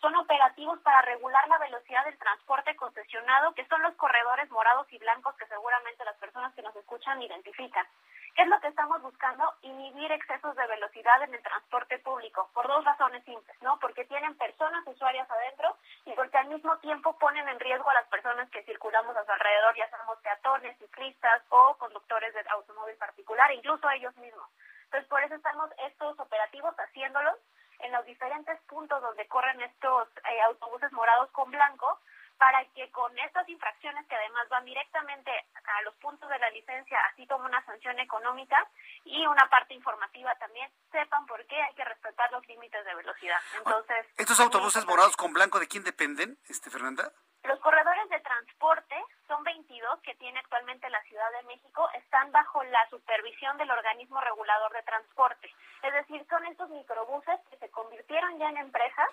son 0.02 0.16
operativos 0.16 0.80
para 0.80 1.02
regular 1.02 1.48
la 1.50 1.58
velocidad 1.58 2.06
del 2.06 2.18
transporte 2.18 2.76
concesionado, 2.76 3.54
que 3.54 3.66
son 3.68 3.82
los 3.82 3.96
corredores 3.96 4.50
morados 4.50 4.88
y 4.92 4.98
blancos 4.98 5.36
que 5.36 5.48
seguramente 5.48 6.06
las 6.06 6.16
personas 6.18 6.54
que 6.54 6.62
nos 6.62 6.76
escuchan 6.76 7.22
identifican. 7.22 7.86
¿Qué 8.36 8.44
es 8.44 8.48
lo 8.48 8.60
que 8.62 8.68
estamos 8.68 9.02
buscando? 9.02 9.54
Inhibir 9.64 10.12
excesos 10.14 10.56
de 10.56 10.68
velocidad 10.68 11.22
en 11.24 11.34
el 11.34 11.44
transporte 11.44 12.00
público, 12.00 12.50
por 12.54 12.68
dos 12.68 12.86
razones 12.86 13.24
simples, 13.26 13.58
¿no? 13.62 13.78
Porque 13.80 14.06
tienen 14.06 14.38
personas 14.38 14.88
usuarias 14.88 15.30
adentro 15.30 15.76
y 16.06 16.14
porque 16.14 16.38
al 16.38 16.48
mismo 16.48 16.78
tiempo 16.78 17.18
ponen 17.18 17.50
en 17.50 17.60
riesgo 17.60 17.90
a 17.90 17.96
las 17.96 18.08
personas 18.08 18.50
que 18.52 18.64
circulamos 18.64 19.18
a 19.18 19.26
su 19.26 19.32
alrededor, 19.32 19.76
ya 19.76 19.90
seamos 19.90 20.20
peatones, 20.20 20.78
ciclistas 20.78 21.42
o 21.50 21.76
conductores 21.78 22.34
de 22.34 22.46
automóvil 22.52 22.96
particular, 22.96 23.52
incluso 23.52 23.86
a 23.88 23.96
ellos 23.96 24.16
mismos. 24.18 24.48
Entonces, 24.86 25.10
por 25.10 25.22
eso 25.22 25.36
estamos 25.36 25.70
estos 25.78 26.20
operativos 26.20 26.74
haciéndolos 26.76 27.36
en 27.80 27.92
los 27.92 28.06
diferentes 28.06 28.60
puntos 28.62 29.02
donde 29.02 29.28
corren 29.28 29.62
estos 29.62 30.08
eh, 30.10 30.42
autobuses 30.48 30.92
morados 30.92 31.30
con 31.32 31.50
blanco 31.52 32.00
para 32.38 32.64
que 32.74 32.90
con 32.92 33.12
estas 33.20 33.48
infracciones 33.50 34.08
que 34.08 34.16
además 34.16 34.48
van 34.48 34.64
directamente 34.64 35.30
a 35.30 35.82
los 35.84 35.94
puntos 35.96 36.30
de 36.30 36.40
la 36.40 36.50
licencia, 36.52 36.98
así 37.12 37.28
como 37.28 37.46
una 37.46 37.64
sanción 37.66 38.00
económica 38.00 38.66
y 39.04 39.28
una 39.28 39.50
parte 39.50 39.74
informativa 39.74 40.34
también, 40.36 40.72
sepan 40.90 41.26
por 41.26 41.46
qué 41.48 41.62
hay 41.62 41.76
que 41.76 41.84
respetar 41.84 42.32
los 42.32 42.48
límites 42.48 42.84
de 42.86 42.96
velocidad. 42.96 43.40
Entonces, 43.58 44.06
¿estos 44.18 44.40
autobuses 44.40 44.86
morados 44.86 45.18
con 45.18 45.29
blanco 45.40 45.60
de 45.62 45.70
quién 45.72 45.86
dependen, 45.86 46.38
este 46.50 46.70
Fernanda? 46.70 47.14
Los 47.46 47.58
corredores 47.62 48.10
de 48.10 48.20
transporte 48.20 48.96
son 49.26 49.42
22 49.46 50.02
que 50.04 50.14
tiene 50.16 50.38
actualmente 50.38 50.90
la 50.90 51.02
Ciudad 51.04 51.32
de 51.32 51.48
México, 51.48 51.88
están 51.94 52.30
bajo 52.34 52.62
la 52.66 52.90
supervisión 52.90 53.58
del 53.58 53.72
organismo 53.72 54.20
regulador 54.20 54.74
de 54.74 54.84
transporte. 54.84 55.50
Es 55.82 55.94
decir, 55.94 56.28
son 56.30 56.46
estos 56.48 56.70
microbuses 56.72 57.40
que 57.50 57.56
se 57.56 57.70
convirtieron 57.70 58.38
ya 58.38 58.50
en 58.50 58.58
empresas 58.58 59.08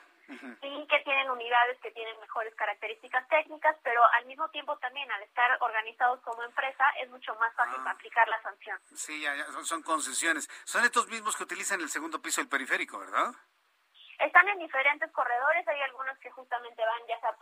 y 0.62 0.86
que 0.88 0.98
tienen 1.04 1.30
unidades 1.30 1.78
que 1.78 1.92
tienen 1.92 2.18
mejores 2.18 2.52
características 2.56 3.28
técnicas, 3.28 3.76
pero 3.84 4.02
al 4.18 4.26
mismo 4.26 4.48
tiempo 4.48 4.76
también 4.78 5.08
al 5.12 5.22
estar 5.22 5.56
organizados 5.60 6.18
como 6.22 6.42
empresa 6.42 6.84
es 7.00 7.08
mucho 7.08 7.36
más 7.36 7.54
fácil 7.54 7.78
ah. 7.86 7.92
aplicar 7.92 8.26
la 8.26 8.42
sanción. 8.42 8.80
Sí, 8.96 9.22
ya, 9.22 9.44
son, 9.52 9.64
son 9.64 9.82
concesiones. 9.84 10.48
Son 10.64 10.82
estos 10.82 11.06
mismos 11.06 11.36
que 11.36 11.44
utilizan 11.44 11.80
el 11.80 11.88
segundo 11.88 12.20
piso 12.20 12.40
del 12.40 12.50
periférico, 12.50 12.98
¿verdad? 12.98 13.30
Están 14.18 14.48
en 14.48 14.58
diferentes 14.58 15.10
corredores, 15.12 15.68
hay 15.68 15.80
algunos 15.82 16.16
que 16.18 16.30
justamente 16.30 16.82
van 16.82 17.06
ya 17.06 17.20
sea 17.20 17.32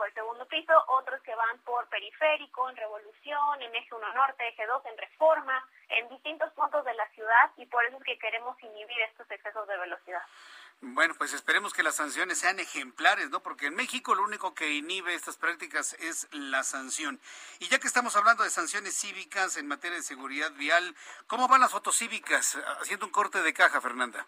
piso, 0.47 0.73
otros 0.89 1.21
que 1.23 1.35
van 1.35 1.59
por 1.61 1.89
periférico, 1.89 2.69
en 2.71 2.77
Revolución, 2.77 3.63
en 3.63 3.75
Eje 3.75 3.95
1 3.95 4.15
Norte, 4.15 4.49
Eje 4.49 4.67
2, 4.67 4.87
en 4.87 4.99
Reforma, 4.99 5.69
en 5.89 6.09
distintos 6.09 6.53
puntos 6.53 6.85
de 6.85 6.95
la 6.95 7.09
ciudad 7.11 7.51
y 7.57 7.67
por 7.67 7.85
eso 7.85 7.97
es 7.99 8.05
que 8.05 8.19
queremos 8.19 8.61
inhibir 8.63 9.01
estos 9.03 9.31
excesos 9.31 9.67
de 9.69 9.77
velocidad. 9.77 10.23
Bueno, 10.81 11.15
pues 11.17 11.33
esperemos 11.33 11.73
que 11.73 11.83
las 11.83 11.95
sanciones 11.95 12.39
sean 12.39 12.59
ejemplares, 12.59 13.31
¿no? 13.31 13.41
Porque 13.41 13.67
en 13.67 13.75
México 13.75 14.15
lo 14.15 14.23
único 14.23 14.55
que 14.55 14.71
inhibe 14.71 15.15
estas 15.15 15.37
prácticas 15.37 15.95
es 15.95 16.29
la 16.33 16.63
sanción. 16.63 17.21
Y 17.59 17.69
ya 17.69 17.79
que 17.79 17.87
estamos 17.87 18.17
hablando 18.17 18.45
de 18.45 18.51
sanciones 18.51 18.95
cívicas 18.95 19.57
en 19.57 19.67
materia 19.67 19.97
de 19.97 20.03
seguridad 20.03 20.53
vial, 20.53 20.95
¿cómo 21.27 21.49
van 21.49 21.63
las 21.63 21.71
fotos 21.71 21.97
cívicas? 21.97 22.59
Haciendo 22.81 23.07
un 23.07 23.13
corte 23.13 23.41
de 23.41 23.55
caja, 23.55 23.81
Fernanda. 23.81 24.27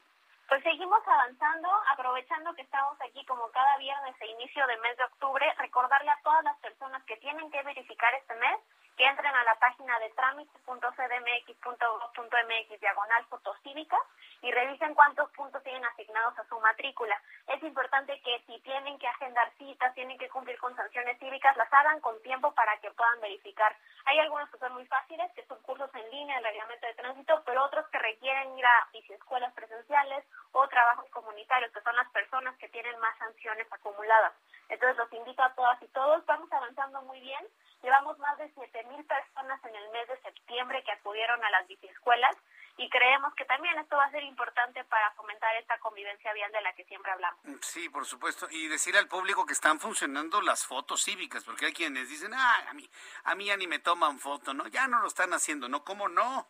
Pues 0.49 0.63
seguimos 0.63 1.03
avanzando, 1.07 1.69
aprovechando 1.91 2.55
que 2.55 2.63
estamos 2.63 2.97
aquí 3.01 3.25
como 3.27 3.51
cada 3.51 3.77
viernes 3.79 4.15
e 4.21 4.27
inicio 4.27 4.65
de 4.67 4.77
mes 4.79 4.97
de 4.97 5.05
octubre, 5.05 5.45
recordarle 5.59 6.11
a 6.11 6.21
todas 6.23 6.45
las 6.45 6.57
personas 6.59 7.03
que 7.05 7.17
tienen 7.17 7.51
que 7.51 7.63
verificar 7.65 8.15
este 8.15 8.35
mes 8.37 8.61
que 8.97 9.07
entren 9.07 9.35
a 9.35 9.45
la 9.45 9.55
página 9.57 9.99
de 9.99 10.09
trámites.cdmx.gov.mx 10.11 12.81
diagonal 12.81 13.25
fotocívica 13.27 13.99
y 14.43 14.51
revisen 14.51 14.95
cuántos 14.95 15.31
puntos 15.33 15.63
tienen 15.63 15.85
asignados 15.85 16.39
a 16.39 16.49
su 16.49 16.59
matrícula. 16.61 17.21
Es 17.47 17.63
importante 17.63 18.19
que 18.23 18.43
si 18.47 18.59
tienen 18.61 18.99
que 18.99 19.09
agendar 19.09 19.53
citas, 19.59 19.95
tienen 19.95 20.17
que 20.19 20.31
cumplir 20.31 20.59
con 20.59 20.75
sanciones 20.77 21.19
cívicas, 21.19 21.57
las 21.57 21.73
hagan 21.73 22.01
con 22.01 22.21
tiempo 22.23 22.53
para 22.55 22.77
que 22.79 22.91
puedan 22.91 23.21
verificar. 23.21 23.77
Hay 24.07 24.19
algunos 24.19 24.49
que 24.51 24.59
son 24.59 24.73
muy 24.73 24.87
fáciles, 24.87 25.31
que 25.33 25.45
son 25.47 25.61
cursos 25.63 25.91
en 25.95 26.11
línea, 26.11 26.39
el 26.39 26.45
reglamento 26.45 26.87
de 26.87 26.95
tránsito, 26.95 27.43
pero 27.45 27.65
otros 27.65 27.87
que 27.89 27.99
requieren 27.99 28.59
ir 28.59 28.65
a 28.65 28.89
escuelas 29.27 29.53
presenciales 29.55 30.25
o 30.53 30.69
trabajos 30.69 31.11
comunitarios, 31.11 31.73
que 31.73 31.83
son 31.83 31.97
las 31.97 32.09
personas 32.11 32.57
que 32.59 32.69
tienen 32.69 32.97
más 33.01 33.19
sanciones 33.19 33.67
acumuladas. 33.73 34.33
Entonces 34.69 34.97
los 34.97 35.13
invito 35.13 35.43
a 35.43 35.53
todas 35.55 35.83
y 35.83 35.89
todos, 35.89 36.25
vamos 36.27 36.51
avanzando 36.53 37.03
muy 37.03 37.21
bien. 37.21 37.45
Llevamos 37.83 38.19
más 38.19 38.37
de 38.39 38.53
7.000 38.55 39.07
personas 39.07 39.65
en 39.65 39.75
el 39.75 39.91
mes 39.91 40.09
de 40.09 40.21
septiembre 40.23 40.83
que 40.85 40.93
acudieron 40.93 41.43
a 41.45 41.51
las 41.51 41.67
biciescuelas 41.69 42.37
y 42.79 42.91
creemos 42.91 43.35
que 43.35 43.45
también 43.47 43.79
esto 43.79 43.97
va 43.97 44.05
a 44.05 44.11
ser 44.11 44.23
importante 44.23 44.85
para 44.85 45.11
fomentar 45.13 45.55
esta 45.57 45.79
convivencia 45.79 46.33
vial 46.35 46.53
de 46.53 46.61
la 46.61 46.75
que 46.75 46.85
siempre 46.85 47.11
hablamos. 47.11 47.41
Sí, 47.63 47.89
por 47.89 48.05
supuesto. 48.05 48.49
Y 48.51 48.69
decir 48.69 48.97
al 48.97 49.09
público 49.09 49.47
que 49.47 49.55
están 49.55 49.81
funcionando 49.81 50.43
las 50.43 50.67
fotos 50.67 51.03
cívicas, 51.03 51.45
porque 51.45 51.67
hay 51.67 51.73
quienes 51.73 52.09
dicen, 52.09 52.35
ah, 52.35 52.67
a 52.69 52.75
mí, 52.75 52.89
a 53.25 53.35
mí 53.35 53.47
ya 53.47 53.57
ni 53.57 53.67
me 53.67 53.79
toman 53.79 54.19
foto, 54.19 54.53
¿no? 54.53 54.67
Ya 54.67 54.89
no 54.89 55.01
lo 55.01 55.09
están 55.09 55.33
haciendo, 55.33 55.69
¿no? 55.69 55.85
¿Cómo 55.85 56.09
no? 56.09 56.49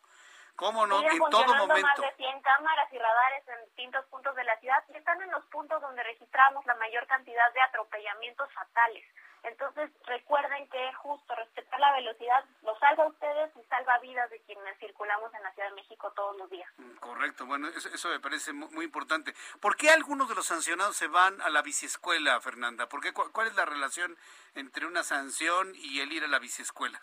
¿Cómo 0.57 0.87
no? 0.87 1.01
en 1.03 1.19
todo 1.31 1.55
momento. 1.55 1.87
más 1.87 2.01
de 2.01 2.15
100 2.17 2.41
cámaras 2.41 2.91
y 2.91 2.99
radares 2.99 3.47
en 3.47 3.65
distintos 3.67 4.05
puntos 4.07 4.35
de 4.35 4.45
la 4.45 4.59
ciudad 4.59 4.83
y 4.89 4.97
están 4.97 5.21
en 5.21 5.31
los 5.31 5.45
puntos 5.47 5.81
donde 5.83 6.03
registramos 6.03 6.65
la 6.65 6.75
mayor 6.77 7.07
cantidad 7.07 7.53
de 7.53 7.61
atropellamientos 7.61 8.51
fatales. 8.53 9.05
Entonces, 9.47 9.91
recuerden 10.07 10.69
que 10.71 10.93
justo 10.95 11.35
respetar 11.37 11.79
la 11.79 11.93
velocidad 11.93 12.45
los 12.63 12.77
salva 12.81 13.05
a 13.05 13.07
ustedes 13.07 13.53
y 13.57 13.63
salva 13.69 13.99
vidas 14.01 14.29
de 14.29 14.41
quienes 14.41 14.77
circulamos 14.79 15.33
en 15.35 15.43
la 15.45 15.53
Ciudad 15.53 15.69
de 15.69 15.77
México 15.77 16.13
todos 16.17 16.37
los 16.37 16.51
días. 16.51 16.69
Mm, 16.79 16.97
correcto, 16.97 17.47
bueno, 17.47 17.69
eso, 17.69 18.09
me 18.09 18.19
parece 18.19 18.53
muy, 18.53 18.85
importante. 18.85 19.35
¿Por 19.61 19.77
qué 19.77 19.91
algunos 19.91 20.29
de 20.29 20.35
los 20.35 20.47
sancionados 20.47 20.97
se 20.97 21.07
van 21.07 21.41
a 21.43 21.49
la 21.49 21.63
biciescuela, 21.63 22.41
Fernanda? 22.41 22.89
¿Por 22.89 23.01
qué, 23.01 23.13
¿Cuál 23.13 23.47
es 23.47 23.55
la 23.55 23.65
relación 23.65 24.17
entre 24.57 24.85
una 24.85 25.05
sanción 25.05 25.73
y 25.77 26.01
el 26.01 26.13
ir 26.13 26.25
a 26.25 26.29
la 26.29 26.41
biciescuela? 26.41 27.01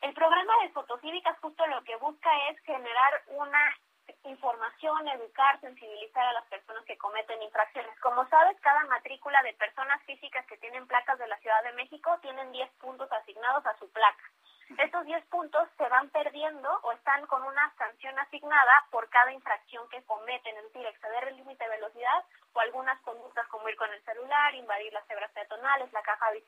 El 0.00 0.14
programa 0.14 0.52
de 0.62 0.70
fotocívicas 0.70 1.38
justo 1.40 1.66
lo 1.66 1.82
que 1.84 1.96
busca 1.96 2.30
es 2.50 2.58
generar 2.60 3.22
una 3.26 3.76
información, 4.24 5.08
educar, 5.08 5.60
sensibilizar 5.60 6.24
a 6.26 6.32
las 6.32 6.44
personas 6.46 6.84
que 6.84 6.98
cometen 6.98 7.42
infracciones. 7.42 7.98
Como 8.00 8.28
sabes, 8.28 8.58
cada 8.60 8.84
matrícula 8.86 9.42
de 9.42 9.54
personas 9.54 10.02
físicas 10.02 10.44
que 10.46 10.58
tienen 10.58 10.86
placas 10.86 11.18
de 11.18 11.28
la 11.28 11.38
Ciudad 11.38 11.62
de 11.64 11.72
México 11.72 12.18
tienen 12.22 12.52
10 12.52 12.70
puntos 12.80 13.10
asignados 13.12 13.64
a 13.66 13.76
su 13.78 13.90
placa. 13.90 14.24
Estos 14.78 15.04
10 15.04 15.24
puntos 15.26 15.68
se 15.76 15.88
van 15.88 16.08
perdiendo 16.10 16.68
o 16.82 16.92
están 16.92 17.26
con 17.26 17.42
una 17.42 17.72
sanción 17.76 18.18
asignada 18.18 18.86
por 18.90 19.08
cada 19.10 19.32
infracción 19.32 19.88
que 19.88 20.02
cometen, 20.04 20.56
es 20.56 20.64
decir, 20.64 20.86
exceder 20.86 21.28
el 21.28 21.36
límite 21.36 21.64
de 21.64 21.70
velocidad 21.70 22.24
o 22.54 22.60
algunas 22.60 23.00
conductas 23.02 23.46
como 23.48 23.68
ir 23.68 23.76
con 23.76 23.92
el 23.92 24.02
celular, 24.04 24.54
invadir 24.54 24.92
las 24.92 25.06
cebras 25.06 25.30
peatonales, 25.32 25.92
la 25.92 26.02
caja 26.02 26.30
de. 26.32 26.44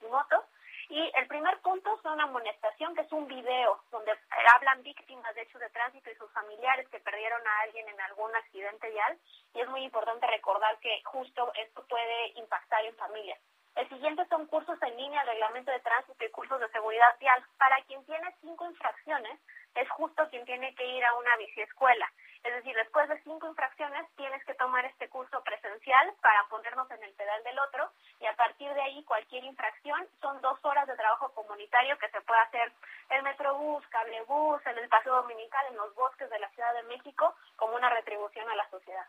Y 0.89 1.13
el 1.17 1.27
primer 1.27 1.59
punto 1.61 1.99
es 1.99 2.05
una 2.05 2.25
amonestación, 2.25 2.95
que 2.95 3.03
es 3.03 3.13
un 3.13 3.27
video 3.27 3.81
donde 3.91 4.13
hablan 4.55 4.83
víctimas 4.83 5.35
de 5.35 5.43
hechos 5.43 5.61
de 5.61 5.71
tránsito 5.71 6.11
y 6.11 6.15
sus 6.15 6.31
familiares 6.33 6.89
que 6.89 7.01
perdieron 7.01 7.45
a 7.47 7.61
alguien 7.63 7.89
en 7.89 8.01
algún 8.03 8.35
accidente 8.37 8.89
vial. 8.91 9.19
Y 9.55 9.61
es 9.61 9.69
muy 9.69 9.83
importante 9.83 10.27
recordar 10.29 10.79
que 10.79 11.03
justo 11.05 11.53
esto 11.55 11.85
puede 11.89 12.29
impactar 12.37 12.85
en 12.85 12.97
familias. 12.97 13.41
El 13.77 13.89
siguiente 13.91 14.25
son 14.31 14.47
cursos 14.47 14.83
en 14.83 14.97
línea, 14.97 15.23
reglamento 15.25 15.71
de 15.71 15.81
tránsito 15.81 16.25
y 16.25 16.31
cursos 16.31 16.59
de 16.61 16.69
seguridad 16.71 17.15
vial. 17.21 17.45
Para 17.59 17.77
quien 17.83 18.03
tiene 18.07 18.35
cinco 18.41 18.65
infracciones, 18.65 19.39
es 19.75 19.89
justo 19.91 20.27
quien 20.31 20.47
tiene 20.47 20.75
que 20.75 20.87
ir 20.87 21.05
a 21.05 21.15
una 21.15 21.37
biciescuela. 21.37 22.11
Es 22.43 22.55
decir, 22.55 22.75
después 22.75 23.07
de 23.09 23.21
cinco 23.23 23.49
infracciones 23.49 24.07
tienes 24.17 24.43
que 24.47 24.55
tomar 24.55 24.85
este 24.87 25.09
curso 25.11 25.43
presencial 25.43 26.15
para 26.23 26.45
ponernos 26.49 26.91
en 26.91 27.03
el 27.03 27.13
pedal 27.13 27.43
del 27.45 27.59
otro 27.59 27.91
y 28.21 28.27
a 28.27 28.35
partir 28.37 28.73
de 28.73 28.81
ahí 28.81 29.05
cualquier 29.05 29.45
infracción 29.45 30.09
son 30.23 30.41
dos 30.41 30.59
horas 30.65 30.87
de 30.87 30.97
trabajo 30.97 31.31
comunitario 31.35 31.99
que 31.99 32.09
se 32.09 32.21
puede 32.23 32.41
hacer 32.41 32.73
en 33.11 33.25
Metrobús, 33.25 33.87
Cablebús, 33.89 34.65
en 34.65 34.79
el 34.79 34.89
Paseo 34.89 35.17
Dominical, 35.17 35.67
en 35.69 35.77
los 35.77 35.95
bosques 35.95 36.31
de 36.31 36.39
la 36.39 36.49
Ciudad 36.51 36.73
de 36.73 36.85
México 36.85 37.35
como 37.57 37.77
una 37.77 37.91
retribución 37.91 38.49
a 38.49 38.55
la 38.55 38.71
sociedad. 38.71 39.07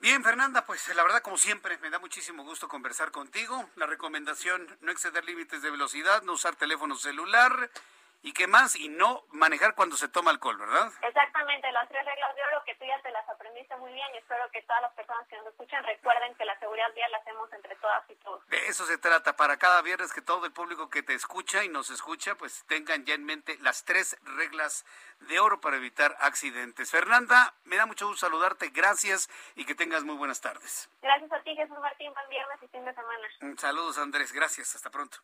Bien, 0.00 0.22
Fernanda, 0.22 0.66
pues 0.66 0.94
la 0.94 1.02
verdad, 1.02 1.22
como 1.22 1.38
siempre, 1.38 1.78
me 1.78 1.88
da 1.88 1.98
muchísimo 1.98 2.44
gusto 2.44 2.68
conversar 2.68 3.10
contigo. 3.10 3.70
La 3.76 3.86
recomendación, 3.86 4.66
no 4.80 4.92
exceder 4.92 5.24
límites 5.24 5.62
de 5.62 5.70
velocidad, 5.70 6.22
no 6.22 6.32
usar 6.32 6.56
teléfono 6.56 6.94
celular 6.94 7.70
¿Y 8.24 8.32
qué 8.32 8.46
más? 8.46 8.74
Y 8.74 8.88
no 8.88 9.26
manejar 9.32 9.74
cuando 9.74 9.98
se 9.98 10.08
toma 10.08 10.30
alcohol, 10.30 10.56
¿verdad? 10.56 10.90
Exactamente, 11.02 11.70
las 11.72 11.86
tres 11.90 12.02
reglas 12.06 12.34
de 12.34 12.42
oro 12.44 12.64
que 12.64 12.74
tú 12.76 12.86
ya 12.86 12.98
te 13.02 13.10
las 13.10 13.28
aprendiste 13.28 13.76
muy 13.76 13.92
bien 13.92 14.06
y 14.14 14.16
espero 14.16 14.50
que 14.50 14.62
todas 14.62 14.80
las 14.80 14.94
personas 14.94 15.28
que 15.28 15.36
nos 15.36 15.48
escuchan 15.48 15.84
recuerden 15.84 16.34
que 16.34 16.46
la 16.46 16.58
seguridad 16.58 16.90
vial 16.94 17.12
la 17.12 17.18
hacemos 17.18 17.52
entre 17.52 17.76
todas 17.76 18.02
y 18.08 18.14
todos. 18.16 18.48
De 18.48 18.66
eso 18.66 18.86
se 18.86 18.96
trata, 18.96 19.36
para 19.36 19.58
cada 19.58 19.82
viernes 19.82 20.14
que 20.14 20.22
todo 20.22 20.46
el 20.46 20.52
público 20.52 20.88
que 20.88 21.02
te 21.02 21.12
escucha 21.12 21.64
y 21.64 21.68
nos 21.68 21.90
escucha, 21.90 22.34
pues 22.36 22.64
tengan 22.66 23.04
ya 23.04 23.12
en 23.12 23.26
mente 23.26 23.58
las 23.60 23.84
tres 23.84 24.16
reglas 24.22 24.86
de 25.20 25.38
oro 25.38 25.60
para 25.60 25.76
evitar 25.76 26.16
accidentes. 26.20 26.90
Fernanda, 26.90 27.52
me 27.64 27.76
da 27.76 27.84
mucho 27.84 28.06
gusto 28.06 28.26
saludarte, 28.26 28.70
gracias 28.70 29.28
y 29.54 29.66
que 29.66 29.74
tengas 29.74 30.02
muy 30.02 30.16
buenas 30.16 30.40
tardes. 30.40 30.88
Gracias 31.02 31.30
a 31.30 31.40
ti, 31.42 31.54
Jesús 31.54 31.78
Martín, 31.78 32.10
buen 32.14 32.28
viernes 32.30 32.58
y 32.62 32.68
fin 32.68 32.84
de 32.86 32.94
semana. 32.94 33.28
Saludos, 33.58 33.98
Andrés, 33.98 34.32
gracias, 34.32 34.74
hasta 34.74 34.90
pronto. 34.90 35.18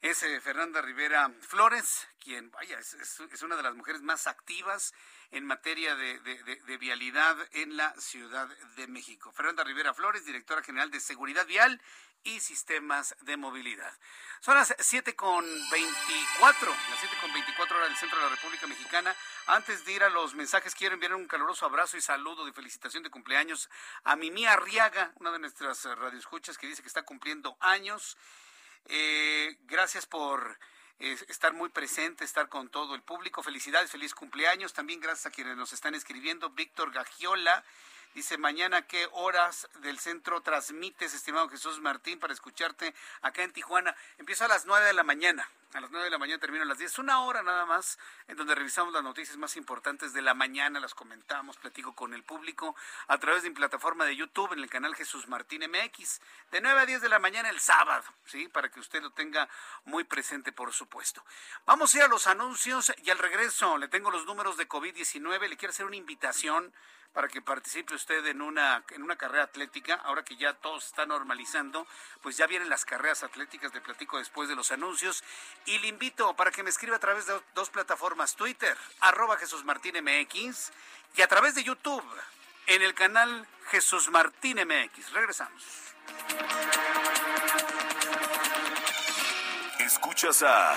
Es 0.00 0.22
eh, 0.22 0.40
Fernanda 0.40 0.82
Rivera 0.82 1.30
Flores, 1.40 2.06
quien, 2.22 2.33
vaya, 2.42 2.78
es, 2.78 3.42
una 3.42 3.56
de 3.56 3.62
las 3.62 3.74
mujeres 3.74 4.02
más 4.02 4.26
activas 4.26 4.94
en 5.30 5.44
materia 5.44 5.94
de, 5.96 6.78
vialidad 6.78 7.36
en 7.52 7.76
la 7.76 7.94
Ciudad 7.98 8.48
de 8.76 8.86
México. 8.86 9.32
Fernanda 9.32 9.64
Rivera 9.64 9.94
Flores, 9.94 10.24
directora 10.24 10.62
general 10.62 10.90
de 10.90 11.00
Seguridad 11.00 11.46
Vial 11.46 11.80
y 12.22 12.40
Sistemas 12.40 13.14
de 13.22 13.36
Movilidad. 13.36 13.92
Son 14.40 14.54
las 14.54 14.74
7 14.78 15.14
con 15.14 15.44
24, 15.70 16.70
las 16.90 17.00
7 17.00 17.16
con 17.20 17.32
24 17.32 17.76
horas 17.76 17.88
del 17.88 17.98
centro 17.98 18.18
de 18.18 18.24
la 18.24 18.30
República 18.34 18.66
Mexicana. 18.66 19.14
Antes 19.46 19.84
de 19.84 19.92
ir 19.92 20.02
a 20.02 20.08
los 20.08 20.34
mensajes, 20.34 20.74
quiero 20.74 20.94
enviar 20.94 21.14
un 21.14 21.26
caluroso 21.28 21.66
abrazo 21.66 21.96
y 21.96 22.00
saludo 22.00 22.44
de 22.46 22.52
felicitación 22.52 23.02
de 23.02 23.10
cumpleaños 23.10 23.68
a 24.04 24.16
Mimi 24.16 24.46
Arriaga, 24.46 25.12
una 25.16 25.32
de 25.32 25.38
nuestras 25.38 25.84
radioescuchas 25.84 26.56
que 26.56 26.66
dice 26.66 26.82
que 26.82 26.88
está 26.88 27.02
cumpliendo 27.02 27.56
años. 27.60 28.16
Eh, 28.86 29.58
gracias 29.62 30.06
por 30.06 30.58
eh, 31.00 31.16
estar 31.28 31.52
muy 31.52 31.68
presente, 31.68 32.24
estar 32.24 32.48
con 32.48 32.68
todo 32.68 32.94
el 32.94 33.02
público. 33.02 33.42
Felicidades, 33.42 33.90
feliz 33.90 34.14
cumpleaños. 34.14 34.72
También 34.72 35.00
gracias 35.00 35.26
a 35.26 35.30
quienes 35.30 35.56
nos 35.56 35.72
están 35.72 35.94
escribiendo. 35.94 36.50
Víctor 36.50 36.92
Gagiola 36.92 37.64
Dice, 38.14 38.38
mañana, 38.38 38.82
¿qué 38.82 39.08
horas 39.10 39.68
del 39.80 39.98
centro 39.98 40.40
transmites, 40.40 41.14
estimado 41.14 41.48
Jesús 41.48 41.80
Martín, 41.80 42.20
para 42.20 42.32
escucharte 42.32 42.94
acá 43.22 43.42
en 43.42 43.52
Tijuana? 43.52 43.96
Empiezo 44.18 44.44
a 44.44 44.48
las 44.48 44.66
nueve 44.66 44.86
de 44.86 44.92
la 44.92 45.02
mañana. 45.02 45.48
A 45.72 45.80
las 45.80 45.90
nueve 45.90 46.04
de 46.04 46.12
la 46.12 46.18
mañana 46.18 46.38
termino 46.38 46.62
a 46.62 46.66
las 46.66 46.78
diez. 46.78 46.96
Una 47.00 47.22
hora 47.22 47.42
nada 47.42 47.66
más 47.66 47.98
en 48.28 48.36
donde 48.36 48.54
revisamos 48.54 48.94
las 48.94 49.02
noticias 49.02 49.36
más 49.36 49.56
importantes 49.56 50.12
de 50.12 50.22
la 50.22 50.32
mañana, 50.32 50.78
las 50.78 50.94
comentamos, 50.94 51.56
platico 51.56 51.92
con 51.96 52.14
el 52.14 52.22
público 52.22 52.76
a 53.08 53.18
través 53.18 53.42
de 53.42 53.48
mi 53.48 53.56
plataforma 53.56 54.04
de 54.04 54.14
YouTube 54.14 54.52
en 54.52 54.60
el 54.60 54.70
canal 54.70 54.94
Jesús 54.94 55.26
Martín 55.26 55.62
MX. 55.68 56.20
De 56.52 56.60
nueve 56.60 56.82
a 56.82 56.86
diez 56.86 57.02
de 57.02 57.08
la 57.08 57.18
mañana 57.18 57.50
el 57.50 57.58
sábado, 57.58 58.04
¿sí? 58.26 58.46
Para 58.46 58.68
que 58.68 58.78
usted 58.78 59.02
lo 59.02 59.10
tenga 59.10 59.48
muy 59.86 60.04
presente, 60.04 60.52
por 60.52 60.72
supuesto. 60.72 61.24
Vamos 61.66 61.92
a 61.92 61.98
ir 61.98 62.04
a 62.04 62.08
los 62.08 62.28
anuncios 62.28 62.94
y 63.02 63.10
al 63.10 63.18
regreso 63.18 63.76
le 63.76 63.88
tengo 63.88 64.12
los 64.12 64.24
números 64.24 64.56
de 64.56 64.68
COVID-19. 64.68 65.48
Le 65.48 65.56
quiero 65.56 65.72
hacer 65.72 65.86
una 65.86 65.96
invitación 65.96 66.72
para 67.14 67.28
que 67.28 67.40
participe 67.40 67.94
usted 67.94 68.26
en 68.26 68.42
una, 68.42 68.82
en 68.90 69.02
una 69.02 69.16
carrera 69.16 69.44
atlética. 69.44 69.94
Ahora 70.04 70.24
que 70.24 70.36
ya 70.36 70.52
todo 70.52 70.80
se 70.80 70.88
está 70.88 71.06
normalizando, 71.06 71.86
pues 72.20 72.36
ya 72.36 72.46
vienen 72.46 72.68
las 72.68 72.84
carreras 72.84 73.22
atléticas 73.22 73.72
de 73.72 73.80
platico 73.80 74.18
después 74.18 74.48
de 74.48 74.56
los 74.56 74.72
anuncios. 74.72 75.22
Y 75.64 75.78
le 75.78 75.86
invito 75.86 76.34
para 76.34 76.50
que 76.50 76.62
me 76.62 76.70
escriba 76.70 76.96
a 76.96 77.00
través 77.00 77.26
de 77.26 77.40
dos 77.54 77.70
plataformas, 77.70 78.34
Twitter, 78.34 78.76
arroba 79.00 79.36
Jesús 79.38 79.64
Martín 79.64 79.94
MX, 80.02 80.72
y 81.16 81.22
a 81.22 81.28
través 81.28 81.54
de 81.54 81.62
YouTube, 81.62 82.04
en 82.66 82.82
el 82.82 82.94
canal 82.94 83.46
Jesús 83.68 84.10
Martín 84.10 84.58
MX. 84.58 85.12
Regresamos. 85.12 85.64
Escuchas 89.78 90.42
a 90.42 90.76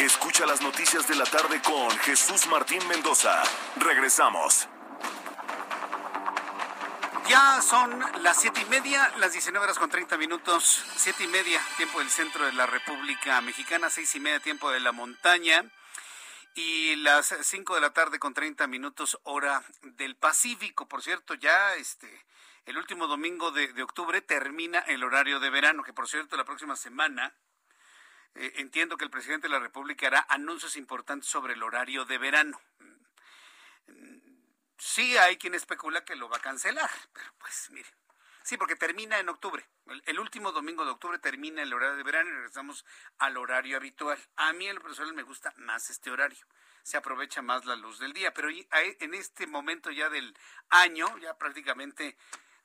Escucha 0.00 0.46
las 0.46 0.62
noticias 0.62 1.06
de 1.08 1.14
la 1.14 1.26
tarde 1.26 1.60
con 1.60 1.90
Jesús 1.98 2.46
Martín 2.46 2.80
Mendoza. 2.88 3.42
Regresamos. 3.76 4.66
Ya 7.28 7.60
son 7.60 8.02
las 8.22 8.40
siete 8.40 8.62
y 8.62 8.64
media, 8.70 9.12
las 9.18 9.32
19 9.32 9.62
horas 9.62 9.78
con 9.78 9.90
30 9.90 10.16
minutos, 10.16 10.82
siete 10.96 11.24
y 11.24 11.26
media, 11.26 11.60
tiempo 11.76 11.98
del 11.98 12.08
centro 12.08 12.46
de 12.46 12.54
la 12.54 12.64
República 12.64 13.42
Mexicana, 13.42 13.90
seis 13.90 14.14
y 14.14 14.20
media, 14.20 14.40
tiempo 14.40 14.70
de 14.70 14.80
la 14.80 14.92
montaña, 14.92 15.70
y 16.54 16.96
las 16.96 17.36
5 17.38 17.74
de 17.74 17.80
la 17.82 17.90
tarde 17.90 18.18
con 18.18 18.32
30 18.32 18.66
minutos, 18.68 19.20
hora 19.24 19.62
del 19.82 20.16
Pacífico. 20.16 20.88
Por 20.88 21.02
cierto, 21.02 21.34
ya 21.34 21.74
este, 21.74 22.08
el 22.64 22.78
último 22.78 23.06
domingo 23.06 23.50
de, 23.50 23.74
de 23.74 23.82
octubre 23.82 24.22
termina 24.22 24.78
el 24.78 25.04
horario 25.04 25.40
de 25.40 25.50
verano, 25.50 25.82
que 25.82 25.92
por 25.92 26.08
cierto, 26.08 26.38
la 26.38 26.46
próxima 26.46 26.74
semana 26.74 27.34
eh, 28.34 28.52
entiendo 28.56 28.96
que 28.96 29.04
el 29.04 29.10
presidente 29.10 29.48
de 29.48 29.52
la 29.52 29.60
República 29.60 30.06
hará 30.06 30.26
anuncios 30.28 30.76
importantes 30.76 31.28
sobre 31.28 31.54
el 31.54 31.62
horario 31.62 32.04
de 32.04 32.18
verano. 32.18 32.60
sí 34.78 35.16
hay 35.18 35.36
quien 35.36 35.54
especula 35.54 36.04
que 36.04 36.16
lo 36.16 36.28
va 36.28 36.38
a 36.38 36.40
cancelar, 36.40 36.90
pero 37.12 37.32
pues 37.38 37.70
mire. 37.70 37.88
Sí, 38.42 38.56
porque 38.56 38.74
termina 38.74 39.18
en 39.18 39.28
octubre. 39.28 39.64
El, 40.06 40.18
último 40.18 40.50
domingo 40.50 40.84
de 40.84 40.90
octubre 40.90 41.18
termina 41.18 41.62
el 41.62 41.72
horario 41.72 41.96
de 41.96 42.02
verano 42.02 42.30
y 42.30 42.32
regresamos 42.32 42.84
al 43.18 43.36
horario 43.36 43.76
habitual. 43.76 44.18
A 44.36 44.52
mí, 44.52 44.66
en 44.66 44.76
lo 44.76 44.82
personal, 44.82 45.12
me 45.14 45.22
gusta 45.22 45.52
más 45.58 45.90
este 45.90 46.10
horario. 46.10 46.44
Se 46.82 46.96
aprovecha 46.96 47.42
más 47.42 47.66
la 47.66 47.76
luz 47.76 47.98
del 47.98 48.12
día, 48.12 48.32
pero 48.32 48.48
en 48.48 49.14
este 49.14 49.46
momento 49.46 49.90
ya 49.90 50.08
del 50.08 50.36
año, 50.70 51.16
ya 51.18 51.36
prácticamente 51.36 52.16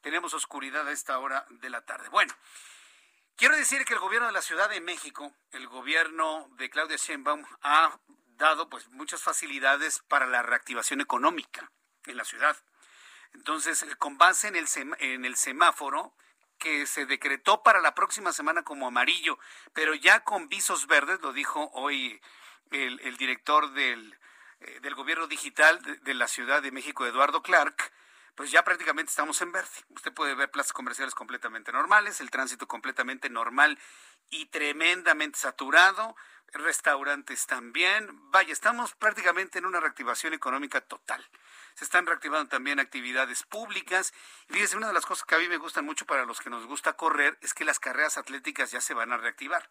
tenemos 0.02 0.34
oscuridad 0.34 0.88
a 0.88 0.92
esta 0.92 1.20
hora 1.20 1.46
de 1.50 1.70
la 1.70 1.82
tarde. 1.86 2.08
Bueno, 2.10 2.34
quiero 3.36 3.56
decir 3.56 3.86
que 3.86 3.94
el 3.94 4.00
gobierno 4.00 4.28
de 4.28 4.34
la 4.34 4.42
Ciudad 4.42 4.70
de 4.70 4.82
México, 4.82 5.34
el 5.52 5.68
gobierno 5.68 6.48
de 6.58 6.70
Claudia 6.70 6.98
Sheinbaum, 6.98 7.46
ha 7.62 8.00
dado 8.38 8.70
pues 8.70 8.90
muchas 8.90 9.22
facilidades 9.22 10.00
para 10.08 10.26
la 10.26 10.44
reactivación 10.44 11.02
económica 11.02 11.72
en 12.06 12.18
la 12.18 12.26
ciudad. 12.26 12.58
Entonces, 13.34 13.84
eh, 13.84 13.96
con 13.98 14.18
base 14.18 14.48
en 14.48 14.56
el, 14.56 14.68
en 15.00 15.26
el 15.26 15.36
semáforo 15.36 16.14
que 16.58 16.86
se 16.88 17.06
decretó 17.06 17.64
para 17.64 17.82
la 17.82 17.94
próxima 17.94 18.32
semana 18.32 18.64
como 18.64 18.88
amarillo, 18.88 19.38
pero 19.74 19.94
ya 19.94 20.24
con 20.24 20.48
visos 20.48 20.88
verdes, 20.88 21.22
lo 21.22 21.34
dijo 21.34 21.70
hoy 21.74 22.22
el, 22.72 23.18
director 23.18 23.72
eh, 23.78 24.80
del 24.82 24.96
gobierno 24.96 25.28
digital 25.28 25.80
de, 26.02 26.14
la 26.14 26.28
Ciudad 26.28 26.62
de 26.62 26.72
México, 26.72 27.06
Eduardo 27.06 27.42
Clark, 27.42 27.92
pues 28.36 28.52
ya 28.52 28.64
prácticamente 28.64 29.10
estamos 29.10 29.42
en 29.42 29.52
verde. 29.52 29.70
Usted 29.90 30.14
puede 30.14 30.36
ver 30.36 30.52
plazas 30.52 30.74
comerciales 30.74 31.16
completamente 31.16 31.72
normales, 31.72 32.22
el 32.22 32.30
tránsito 32.30 32.68
completamente 32.68 33.30
normal 33.30 33.80
y 34.30 34.48
tremendamente 34.48 35.40
saturado, 35.40 36.16
restaurantes 36.52 37.48
también. 37.48 38.10
Vaya, 38.32 38.54
estamos 38.54 38.94
prácticamente 38.96 39.60
en 39.60 39.66
una 39.66 39.80
reactivación 39.80 40.34
económica 40.34 40.82
total 40.82 41.26
se 41.76 41.84
están 41.84 42.06
reactivando 42.06 42.50
también 42.50 42.80
actividades 42.80 43.44
públicas. 43.44 44.14
Y 44.50 44.54
fíjese, 44.54 44.78
una 44.78 44.88
de 44.88 44.94
las 44.94 45.06
cosas 45.06 45.26
que 45.26 45.36
a 45.36 45.40
mí 45.40 45.48
me 45.48 45.58
gustan 45.58 45.86
mucho 45.86 46.06
para 46.06 46.26
los 46.26 46.40
que 46.40 46.50
nos 46.50 46.66
gusta 46.66 46.94
correr 46.94 47.38
es 47.42 47.54
que 47.54 47.66
las 47.66 47.80
carreras 47.80 48.18
atléticas 48.18 48.72
ya 48.72 48.82
se 48.82 48.94
van 48.94 49.12
a 49.12 49.18
reactivar. 49.18 49.70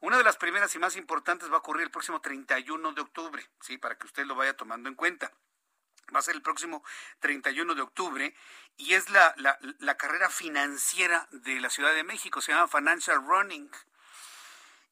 Una 0.00 0.18
de 0.18 0.24
las 0.24 0.36
primeras 0.36 0.74
y 0.74 0.78
más 0.78 0.96
importantes 0.96 1.50
va 1.50 1.56
a 1.56 1.58
ocurrir 1.58 1.84
el 1.84 1.90
próximo 1.90 2.20
31 2.20 2.92
de 2.92 3.00
octubre, 3.00 3.48
¿sí? 3.60 3.78
para 3.78 3.96
que 3.96 4.06
usted 4.06 4.26
lo 4.26 4.34
vaya 4.34 4.56
tomando 4.56 4.88
en 4.88 4.96
cuenta. 4.96 5.32
Va 6.14 6.20
a 6.20 6.22
ser 6.22 6.34
el 6.34 6.42
próximo 6.42 6.84
31 7.20 7.74
de 7.74 7.82
octubre 7.82 8.34
y 8.76 8.94
es 8.94 9.08
la, 9.10 9.34
la, 9.78 9.96
carrera 9.96 10.28
financiera 10.28 11.26
de 11.30 11.60
la 11.60 11.70
Ciudad 11.70 11.94
de 11.94 12.04
México, 12.04 12.40
se 12.40 12.52
llama 12.52 12.68
Financial 12.68 13.24
Running. 13.26 13.70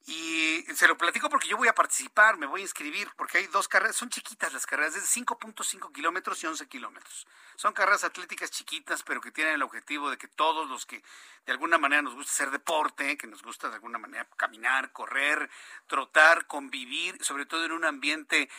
Y 0.07 0.63
se 0.75 0.87
lo 0.87 0.99
platico 0.99 1.31
porque 1.31 1.49
yo 1.49 1.57
voy 1.57 1.69
a 1.69 1.75
participar, 1.75 2.37
me 2.37 2.45
voy 2.45 2.61
a 2.61 2.65
inscribir, 2.65 3.11
porque 3.17 3.39
hay 3.39 3.47
dos 3.47 3.69
carreras, 3.69 3.97
son 3.97 4.11
chiquitas 4.11 4.53
las 4.53 4.67
carreras, 4.67 4.93
de 4.93 5.01
5.5 5.01 5.93
kilómetros 5.93 6.43
y 6.43 6.47
11 6.47 6.69
kilómetros. 6.69 7.27
Son 7.57 7.73
carreras 7.73 8.05
atléticas 8.05 8.51
chiquitas, 8.51 9.03
pero 9.03 9.23
que 9.23 9.31
tienen 9.31 9.55
el 9.55 9.63
objetivo 9.63 10.11
de 10.11 10.19
que 10.19 10.29
todos 10.29 10.69
los 10.69 10.85
que 10.85 11.03
de 11.47 11.53
alguna 11.53 11.79
manera 11.79 12.03
nos 12.03 12.15
gusta 12.15 12.33
hacer 12.33 12.51
deporte, 12.51 13.17
que 13.17 13.27
nos 13.27 13.43
gusta 13.43 13.69
de 13.69 13.77
alguna 13.77 13.99
manera 13.99 14.29
caminar, 14.37 14.93
correr, 14.93 15.49
trotar, 15.87 16.47
convivir, 16.47 17.23
sobre 17.25 17.47
todo 17.47 17.65
en 17.65 17.73
un 17.73 17.87
ambiente 17.87 18.51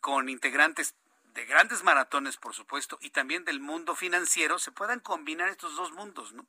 con 0.00 0.28
integrantes 0.28 0.96
de 1.34 1.44
grandes 1.44 1.82
maratones, 1.82 2.36
por 2.36 2.54
supuesto, 2.54 2.98
y 3.00 3.10
también 3.10 3.44
del 3.44 3.60
mundo 3.60 3.94
financiero, 3.94 4.58
se 4.58 4.72
puedan 4.72 5.00
combinar 5.00 5.48
estos 5.48 5.76
dos 5.76 5.92
mundos, 5.92 6.32
¿no? 6.32 6.46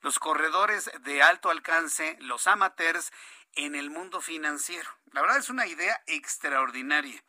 Los 0.00 0.18
corredores 0.18 0.90
de 1.00 1.22
alto 1.22 1.50
alcance, 1.50 2.16
los 2.20 2.46
amateurs 2.46 3.12
en 3.54 3.74
el 3.74 3.90
mundo 3.90 4.20
financiero. 4.20 4.90
La 5.12 5.20
verdad 5.20 5.38
es 5.38 5.50
una 5.50 5.66
idea 5.66 6.02
extraordinaria. 6.06 7.22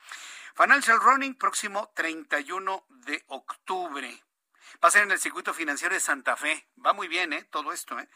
Financial 0.56 1.00
Running 1.00 1.36
próximo 1.36 1.92
31 1.96 2.86
de 2.90 3.24
octubre. 3.28 4.24
Va 4.84 4.88
a 4.88 4.92
ser 4.92 5.04
en 5.04 5.12
el 5.12 5.20
circuito 5.20 5.54
financiero 5.54 5.94
de 5.94 6.00
Santa 6.00 6.36
Fe. 6.36 6.68
Va 6.84 6.94
muy 6.94 7.08
bien, 7.08 7.34
¿eh? 7.34 7.44
Todo 7.44 7.72
esto, 7.72 8.00
¿eh? 8.00 8.10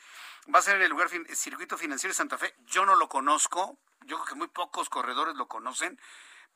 Va 0.53 0.59
a 0.59 0.61
ser 0.61 0.77
en 0.77 0.84
el 0.84 0.89
lugar 0.89 1.09
circuito 1.34 1.77
financiero 1.77 2.11
de 2.11 2.18
Santa 2.18 2.38
Fe. 2.38 2.55
Yo 2.65 2.85
no 2.85 2.95
lo 2.95 3.09
conozco. 3.09 3.77
Yo 4.07 4.15
creo 4.18 4.26
que 4.26 4.35
muy 4.35 4.47
pocos 4.47 4.89
corredores 4.89 5.35
lo 5.35 5.47
conocen, 5.47 5.99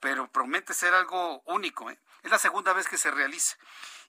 pero 0.02 0.30
promete 0.30 0.74
ser 0.74 0.94
algo 0.94 1.42
único, 1.46 1.90
¿eh? 1.90 1.98
Es 2.24 2.32
la 2.32 2.40
segunda 2.40 2.74
vez 2.74 2.88
que 2.88 2.98
se 2.98 3.12
realiza. 3.12 3.56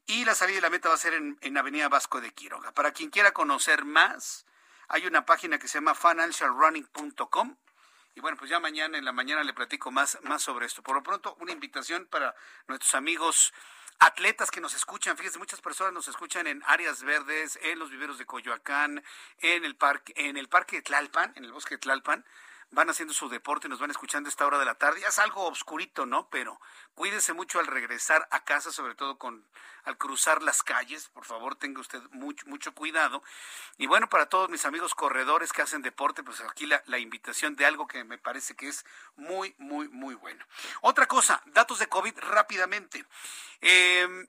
Y 0.06 0.24
la 0.24 0.34
salida 0.34 0.56
de 0.56 0.62
la 0.62 0.70
meta 0.70 0.88
va 0.88 0.96
a 0.96 0.98
ser 0.98 1.14
en, 1.14 1.38
en 1.42 1.56
Avenida 1.56 1.88
Vasco 1.88 2.20
de 2.20 2.32
Quiroga. 2.32 2.72
Para 2.72 2.92
quien 2.92 3.10
quiera 3.10 3.32
conocer 3.32 3.84
más, 3.84 4.46
hay 4.88 5.06
una 5.06 5.24
página 5.24 5.58
que 5.58 5.68
se 5.68 5.78
llama 5.78 5.94
financialrunning.com. 5.94 7.56
Y 8.14 8.20
bueno, 8.20 8.36
pues 8.36 8.50
ya 8.50 8.58
mañana 8.58 8.98
en 8.98 9.04
la 9.04 9.12
mañana 9.12 9.44
le 9.44 9.54
platico 9.54 9.90
más, 9.90 10.18
más 10.22 10.42
sobre 10.42 10.66
esto. 10.66 10.82
Por 10.82 10.96
lo 10.96 11.02
pronto, 11.02 11.36
una 11.40 11.52
invitación 11.52 12.06
para 12.06 12.34
nuestros 12.66 12.94
amigos 12.94 13.52
atletas 14.00 14.50
que 14.50 14.60
nos 14.60 14.74
escuchan. 14.74 15.16
Fíjense, 15.16 15.38
muchas 15.38 15.60
personas 15.60 15.92
nos 15.92 16.08
escuchan 16.08 16.46
en 16.46 16.62
áreas 16.66 17.02
verdes, 17.04 17.58
en 17.62 17.78
los 17.78 17.90
viveros 17.90 18.18
de 18.18 18.26
Coyoacán, 18.26 19.02
en 19.38 19.64
el 19.64 19.76
parque, 19.76 20.12
en 20.16 20.36
el 20.36 20.48
parque 20.48 20.76
de 20.76 20.82
Tlalpan, 20.82 21.32
en 21.36 21.44
el 21.44 21.52
bosque 21.52 21.76
de 21.76 21.78
Tlalpan 21.78 22.24
van 22.72 22.90
haciendo 22.90 23.14
su 23.14 23.28
deporte, 23.28 23.68
nos 23.68 23.78
van 23.78 23.90
escuchando 23.90 24.28
esta 24.28 24.46
hora 24.46 24.58
de 24.58 24.64
la 24.64 24.74
tarde. 24.74 25.00
Ya 25.00 25.08
es 25.08 25.18
algo 25.18 25.44
obscurito, 25.44 26.06
¿no? 26.06 26.28
Pero 26.30 26.60
cuídese 26.94 27.34
mucho 27.34 27.60
al 27.60 27.66
regresar 27.66 28.26
a 28.30 28.44
casa, 28.44 28.72
sobre 28.72 28.94
todo 28.94 29.18
con 29.18 29.46
al 29.84 29.98
cruzar 29.98 30.42
las 30.42 30.62
calles. 30.62 31.08
Por 31.10 31.24
favor, 31.24 31.54
tenga 31.54 31.80
usted 31.80 32.02
mucho, 32.10 32.46
mucho 32.46 32.74
cuidado. 32.74 33.22
Y 33.76 33.86
bueno, 33.86 34.08
para 34.08 34.26
todos 34.26 34.48
mis 34.48 34.64
amigos 34.64 34.94
corredores 34.94 35.52
que 35.52 35.62
hacen 35.62 35.82
deporte, 35.82 36.22
pues 36.22 36.40
aquí 36.40 36.66
la, 36.66 36.82
la 36.86 36.98
invitación 36.98 37.56
de 37.56 37.66
algo 37.66 37.86
que 37.86 38.04
me 38.04 38.18
parece 38.18 38.56
que 38.56 38.68
es 38.68 38.84
muy, 39.16 39.54
muy, 39.58 39.88
muy 39.88 40.14
bueno. 40.14 40.44
Otra 40.80 41.06
cosa, 41.06 41.42
datos 41.46 41.78
de 41.78 41.88
COVID 41.88 42.18
rápidamente. 42.18 43.04
Eh, 43.60 44.26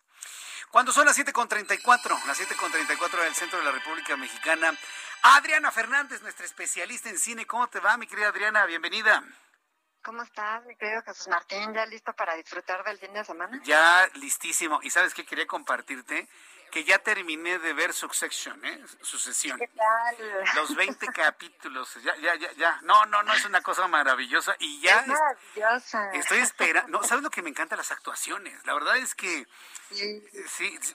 Cuando 0.71 0.91
son 0.91 1.05
las 1.05 1.19
7.34, 1.19 2.25
las 2.27 2.41
7.34 2.41 3.25
del 3.25 3.35
centro 3.35 3.59
de 3.59 3.67
la 3.67 3.73
República 3.73 4.17
Mexicana, 4.17 4.75
Adriana 5.21 5.71
Fernández, 5.71 6.23
nuestra 6.23 6.47
especialista 6.47 7.11
en 7.11 7.19
cine. 7.19 7.45
¿Cómo 7.45 7.69
te 7.69 7.79
va, 7.79 7.99
mi 7.99 8.07
querida 8.07 8.29
Adriana? 8.29 8.65
Bienvenida. 8.65 9.23
¿Cómo 10.03 10.23
estás, 10.23 10.65
mi 10.65 10.77
querido 10.77 11.03
Jesús 11.03 11.29
Martín? 11.29 11.75
¿Ya 11.75 11.85
listo 11.85 12.15
para 12.15 12.37
disfrutar 12.37 12.85
del 12.85 12.99
fin 12.99 13.13
de 13.13 13.23
semana? 13.23 13.61
Ya 13.65 14.09
listísimo. 14.15 14.81
¿Y 14.83 14.89
sabes 14.89 15.13
qué 15.13 15.27
quería 15.27 15.47
compartirte? 15.47 16.27
Que 16.71 16.85
ya 16.85 16.99
terminé 16.99 17.59
de 17.59 17.73
ver 17.73 17.93
Succession, 17.93 18.65
¿eh? 18.65 18.85
Sucesión. 19.03 19.59
¿Qué 19.59 19.69
tal? 19.69 20.17
Los 20.55 20.75
20 20.75 21.07
capítulos, 21.09 21.95
ya, 22.03 22.17
ya, 22.17 22.35
ya, 22.37 22.53
ya. 22.53 22.79
No, 22.83 23.07
no, 23.07 23.23
no, 23.23 23.33
es 23.35 23.45
una 23.45 23.61
cosa 23.63 23.87
maravillosa 23.89 24.55
y 24.59 24.81
ya. 24.81 25.01
Es 25.01 25.07
maravillosa. 25.09 26.13
Estoy 26.13 26.39
esperando. 26.39 26.99
No, 26.99 27.05
¿sabes 27.05 27.23
lo 27.25 27.31
que 27.31 27.43
me 27.43 27.51
encanta? 27.51 27.77
Las 27.77 27.91
actuaciones. 27.91 28.65
La 28.67 28.75
verdad 28.75 28.97
es 28.97 29.15
que 29.15 29.47
sí. 29.91 30.23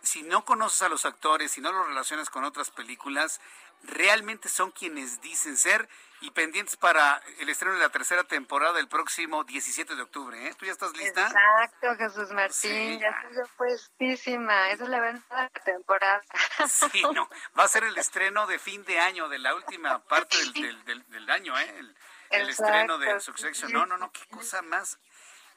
si 0.02 0.24
no 0.24 0.45
conoces 0.45 0.82
a 0.84 0.90
los 0.90 1.06
actores, 1.06 1.52
si 1.52 1.62
no 1.62 1.72
los 1.72 1.88
relacionas 1.88 2.30
con 2.30 2.44
otras 2.44 2.72
películas, 2.72 3.41
realmente 3.84 4.50
son 4.50 4.72
quienes 4.72 5.22
dicen 5.22 5.58
ser 5.58 5.88
y 6.24 6.32
pendientes 6.32 6.78
para 6.78 7.22
el 7.40 7.50
estreno 7.50 7.76
de 7.76 7.82
la 7.82 7.90
tercera 7.90 8.24
temporada 8.24 8.80
el 8.80 8.88
próximo 8.88 9.44
17 9.44 9.94
de 9.94 10.02
octubre. 10.02 10.48
¿eh? 10.48 10.54
¿Tú 10.58 10.66
ya 10.66 10.72
estás 10.72 10.95
lista? 10.95 11.28
Exacto, 11.28 11.95
Jesús 11.98 12.32
Martín, 12.32 13.00
ya 13.00 13.10
estoy 13.10 13.44
puestísima. 13.58 14.70
Esa 14.70 14.86
es 14.86 14.90
la 14.90 15.02
venta 15.02 15.36
de 15.36 15.41
la 15.41 15.64
temporada. 15.64 16.22
Sí, 16.68 17.02
no, 17.14 17.30
va 17.60 17.66
a 17.66 17.68
ser 17.68 17.84
el 17.84 17.98
estreno 17.98 18.48
de 18.48 18.58
fin 18.58 18.86
de 18.86 19.00
año, 19.00 19.28
de 19.28 19.38
la 19.38 19.54
última 19.54 20.02
parte 20.06 20.38
del, 20.54 20.86
del, 20.86 21.10
del, 21.10 21.30
año, 21.30 21.60
¿eh? 21.60 21.80
El, 22.30 22.50
estreno 22.50 22.98
de 22.98 23.20
Succession. 23.20 23.72
No, 23.74 23.86
no, 23.86 23.98
no, 23.98 24.12
qué 24.12 24.26
cosa 24.28 24.62
más 24.62 24.98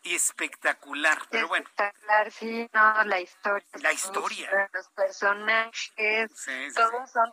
espectacular, 0.03 1.23
pero 1.31 1.47
bueno. 1.49 1.65
Espectacular, 1.65 2.33
sí, 2.33 2.69
no, 2.73 3.05
la 3.05 3.21
historia. 3.21 3.67
La 3.81 3.93
historia. 3.93 4.69
Los, 4.73 4.89
personajes, 4.89 6.31
todos 6.75 7.11
son 7.11 7.33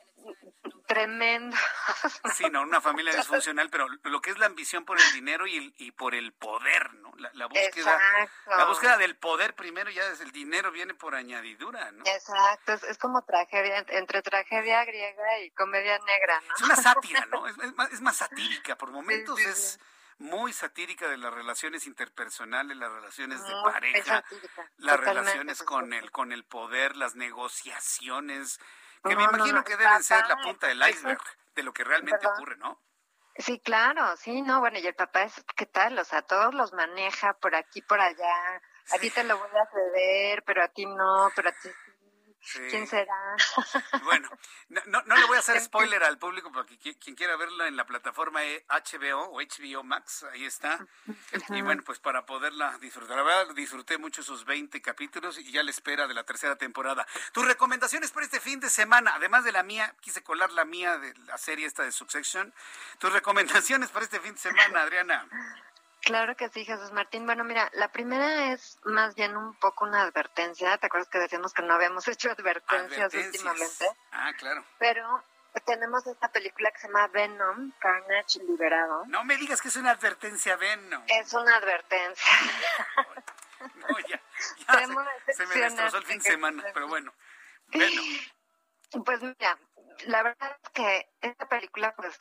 tremendos. 0.86 1.60
Sí, 2.36 2.46
no, 2.52 2.62
una 2.62 2.82
familia 2.82 3.16
disfuncional, 3.16 3.70
pero 3.70 3.88
lo 4.04 4.22
que 4.22 4.32
es 4.32 4.38
la 4.38 4.46
ambición 4.46 4.86
por 4.86 5.00
el 5.00 5.14
dinero 5.14 5.48
y, 5.48 5.58
el, 5.58 5.74
y 5.78 5.92
por 5.92 6.16
el 6.16 6.34
poder, 6.34 6.94
¿no? 6.96 7.12
La, 7.34 7.48
búsqueda 7.48 8.00
la 8.48 8.66
búsqueda 8.66 8.98
del 8.98 9.16
poder 9.16 9.56
primero, 9.56 9.90
ya 9.90 10.10
desde 10.10 10.24
el 10.24 10.32
dinero 10.32 10.72
viene 10.72 10.94
por 10.94 11.16
añadidura, 11.16 11.92
¿no? 11.92 12.04
Exacto, 12.06 12.74
es, 12.74 12.98
como 12.98 13.24
tragedia, 13.24 13.86
entre 13.90 14.22
tragedia 14.22 14.84
griega 14.86 15.40
y 15.40 15.52
comedia 15.52 15.98
negra, 16.00 16.42
¿no? 16.48 16.56
Es 16.56 16.62
una 16.62 16.76
sátira, 16.76 17.26
¿no? 17.28 17.44
Es, 17.94 18.02
más, 18.02 18.18
satírica, 18.18 18.78
por 18.78 18.92
momentos 18.92 19.40
es 19.40 19.80
muy 20.20 20.54
satírica 20.54 21.08
de 21.08 21.18
las 21.18 21.34
relaciones 21.34 21.86
interpersonales, 21.86 22.78
las 22.78 22.92
relaciones 22.92 23.44
de 23.44 23.54
pareja, 23.64 24.24
las 24.78 24.98
totalmente, 24.98 25.06
relaciones 25.06 25.64
con 25.64 25.94
el, 25.94 26.12
con 26.12 26.32
el 26.32 26.44
poder, 26.44 26.96
las 26.96 27.16
negociaciones, 27.16 28.60
que 29.04 29.16
me 29.16 29.24
no, 29.24 29.30
imagino 29.30 29.58
no, 29.60 29.64
que 29.64 29.78
deben 29.78 30.04
ser 30.04 30.28
la 30.28 30.38
punta 30.38 30.68
del 30.68 30.82
iceberg 30.90 31.22
de 31.56 31.64
lo 31.64 31.74
que 31.74 31.84
realmente 31.84 32.26
ocurre, 32.26 32.58
¿no? 32.58 32.82
Sí, 33.38 33.60
claro, 33.60 34.16
sí, 34.18 34.42
no, 34.44 34.60
bueno, 34.60 34.78
y 34.78 34.86
el 34.86 34.94
papá 34.94 35.24
es, 35.24 35.44
¿qué 35.56 35.66
tal? 35.66 35.98
O 35.98 36.04
sea, 36.04 36.22
todos 36.22 36.54
los 36.54 36.72
maneja 36.74 37.34
por 37.34 37.56
aquí, 37.56 37.82
por 37.82 38.00
allá. 38.00 38.62
A 38.92 39.00
ti 39.00 39.10
te 39.10 39.24
lo 39.24 39.38
voy 39.38 39.50
a 39.50 39.66
ceder, 39.72 40.44
pero 40.46 40.64
a 40.64 40.68
ti 40.68 40.86
no, 40.86 41.32
pero 41.36 41.50
a 41.50 41.52
ti 41.52 41.70
sí. 41.70 41.93
Sí. 42.46 42.60
¿Quién 42.70 42.86
será? 42.88 43.16
Bueno, 44.04 44.30
no, 44.70 44.82
no, 44.88 45.02
no 45.04 45.16
le 45.16 45.26
voy 45.26 45.38
a 45.38 45.40
hacer 45.40 45.60
spoiler 45.62 46.04
al 46.04 46.18
público 46.18 46.52
porque 46.52 46.78
qui- 46.78 46.98
quien 47.00 47.16
quiera 47.16 47.38
verlo 47.38 47.66
en 47.66 47.78
la 47.78 47.86
plataforma 47.86 48.44
eh, 48.44 48.66
HBO 48.70 49.30
o 49.32 49.40
HBO 49.42 49.84
Max, 49.84 50.24
ahí 50.32 50.46
está. 50.46 50.86
Y 51.50 51.62
bueno, 51.62 51.84
pues 51.86 52.00
para 52.00 52.26
poderla 52.26 52.78
disfrutar. 52.80 53.16
La 53.18 53.24
verdad, 53.24 53.54
disfruté 53.56 53.98
mucho 53.98 54.22
esos 54.22 54.44
20 54.46 54.82
capítulos 54.82 55.38
y 55.38 55.52
ya 55.52 55.64
la 55.64 55.72
espera 55.72 56.06
de 56.08 56.14
la 56.14 56.26
tercera 56.26 56.58
temporada. 56.58 57.08
Tus 57.32 57.46
recomendaciones 57.46 58.12
para 58.12 58.26
este 58.26 58.40
fin 58.42 58.60
de 58.60 58.70
semana, 58.70 59.14
además 59.16 59.44
de 59.46 59.52
la 59.54 59.64
mía, 59.64 59.96
quise 60.02 60.22
colar 60.22 60.52
la 60.52 60.66
mía 60.66 60.98
de 60.98 61.14
la 61.26 61.38
serie 61.38 61.66
esta 61.66 61.84
de 61.84 61.92
Succession. 61.94 62.54
Tus 62.98 63.14
recomendaciones 63.14 63.90
para 63.90 64.04
este 64.06 64.20
fin 64.20 64.34
de 64.34 64.40
semana, 64.40 64.82
Adriana. 64.82 65.26
Claro 66.04 66.36
que 66.36 66.50
sí, 66.50 66.66
Jesús 66.66 66.92
Martín. 66.92 67.26
Bueno, 67.26 67.44
mira, 67.44 67.70
la 67.74 67.88
primera 67.92 68.52
es 68.52 68.78
más 68.84 69.16
bien 69.16 69.38
un 69.38 69.54
poco 69.56 69.86
una 69.86 70.02
advertencia. 70.02 70.78
¿Te 70.78 70.88
acuerdas 70.88 71.10
que 71.10 71.20
decíamos 71.20 71.54
que 71.54 71.62
no 71.62 71.74
habíamos 71.74 72.08
hecho 72.10 72.30
advertencias, 72.32 73.14
Advertencias. 73.14 73.36
últimamente? 73.44 73.88
Ah, 74.12 74.32
claro. 74.38 74.66
Pero 74.80 75.24
tenemos 75.66 76.06
esta 76.08 76.30
película 76.32 76.72
que 76.72 76.80
se 76.80 76.88
llama 76.88 77.08
Venom, 77.08 77.72
Carnage 77.80 78.40
Liberado. 78.44 79.06
No 79.06 79.24
me 79.24 79.38
digas 79.38 79.62
que 79.62 79.68
es 79.70 79.76
una 79.76 79.92
advertencia. 79.92 80.58
No, 80.90 81.04
Es 81.08 81.32
una 81.34 81.56
advertencia. 81.58 82.32
no, 83.76 84.00
ya, 84.08 84.22
se, 85.26 85.34
se 85.34 85.46
me 85.48 85.56
destrozó 85.56 85.98
el 85.98 86.04
fin 86.06 86.18
de 86.18 86.30
semana, 86.32 86.64
pero 86.74 86.88
bueno. 86.88 87.14
Bueno, 87.68 88.02
Pues 89.06 89.22
mira, 89.24 89.58
la 90.06 90.22
verdad 90.22 90.58
es 90.62 90.70
que 90.70 91.10
esta 91.22 91.48
película, 91.48 91.96
pues, 91.96 92.16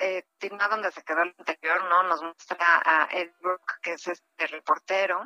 eh, 0.00 0.24
continúa 0.40 0.68
donde 0.68 0.90
se 0.92 1.02
quedó 1.02 1.22
el 1.22 1.34
anterior, 1.38 1.84
¿no? 1.84 2.02
Nos 2.04 2.22
muestra 2.22 2.82
a 2.84 3.08
Ed 3.12 3.30
Brooke, 3.40 3.74
que 3.82 3.92
es 3.92 4.06
este 4.08 4.46
reportero, 4.48 5.22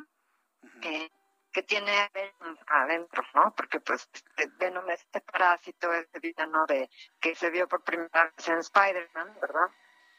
que, 0.81 1.11
que 1.51 1.63
tiene 1.63 1.99
a 1.99 2.09
Venom 2.13 2.57
adentro, 2.67 3.23
¿no? 3.33 3.53
Porque, 3.55 3.79
pues, 3.79 4.07
este 4.13 4.47
Venom 4.57 4.89
es 4.89 5.01
este 5.01 5.21
parásito, 5.21 5.93
este 5.93 6.19
villano 6.19 6.65
de, 6.67 6.89
que 7.19 7.35
se 7.35 7.49
vio 7.49 7.67
por 7.67 7.83
primera 7.83 8.31
vez 8.35 8.47
en 8.47 8.59
Spider-Man, 8.59 9.37
¿verdad? 9.41 9.69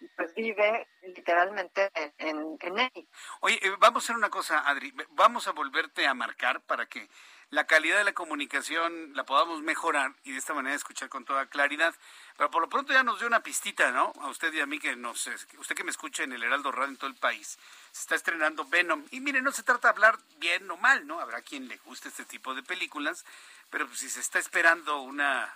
Y 0.01 0.07
pues 0.17 0.33
vive 0.35 0.89
literalmente 1.03 1.91
en, 1.93 2.15
en, 2.19 2.57
en 2.61 2.79
él. 2.79 3.09
Oye, 3.41 3.59
eh, 3.61 3.75
vamos 3.81 4.03
a 4.03 4.05
hacer 4.05 4.17
una 4.17 4.31
cosa, 4.31 4.61
Adri. 4.69 4.95
Vamos 5.11 5.49
a 5.49 5.53
volverte 5.53 6.07
a 6.07 6.15
marcar 6.15 6.63
para 6.63 6.87
que 6.87 7.09
la 7.51 7.67
calidad 7.67 7.97
de 7.99 8.05
la 8.05 8.13
comunicación 8.13 9.15
la 9.15 9.25
podamos 9.25 9.63
mejorar 9.63 10.13
y 10.25 10.33
de 10.33 10.39
esta 10.39 10.53
manera 10.53 10.77
escuchar 10.77 11.09
con 11.09 11.25
toda 11.25 11.47
claridad. 11.47 11.95
Pero 12.37 12.51
por 12.51 12.63
lo 12.63 12.69
pronto 12.69 12.93
ya 12.93 13.03
nos 13.03 13.19
dio 13.19 13.27
una 13.27 13.43
pistita, 13.43 13.91
¿no? 13.91 14.13
A 14.21 14.29
usted 14.29 14.53
y 14.53 14.61
a 14.61 14.67
mí 14.67 14.79
que 14.79 14.95
nos, 14.97 15.29
usted 15.59 15.75
que 15.75 15.85
me 15.85 15.91
escucha 15.91 16.23
en 16.23 16.33
el 16.33 16.43
Heraldo 16.43 16.71
Radio 16.71 16.91
en 16.91 16.97
todo 16.99 17.11
el 17.11 17.17
país, 17.17 17.59
se 17.91 18.03
está 18.03 18.15
estrenando 18.15 18.67
Venom. 18.67 19.05
Y 19.11 19.21
mire, 19.21 19.41
no 19.41 19.51
se 19.51 19.63
trata 19.63 19.89
de 19.89 19.93
hablar 19.93 20.19
bien 20.39 20.71
o 20.71 20.77
mal, 20.77 21.07
¿no? 21.07 21.21
Habrá 21.21 21.41
quien 21.41 21.69
le 21.69 21.79
guste 21.79 22.09
este 22.09 22.25
tipo 22.25 22.55
de 22.55 22.63
películas, 22.63 23.25
pero 23.71 23.87
pues, 23.87 24.01
si 24.01 24.11
se 24.11 24.21
está 24.21 24.39
esperando 24.39 25.01
una, 25.01 25.53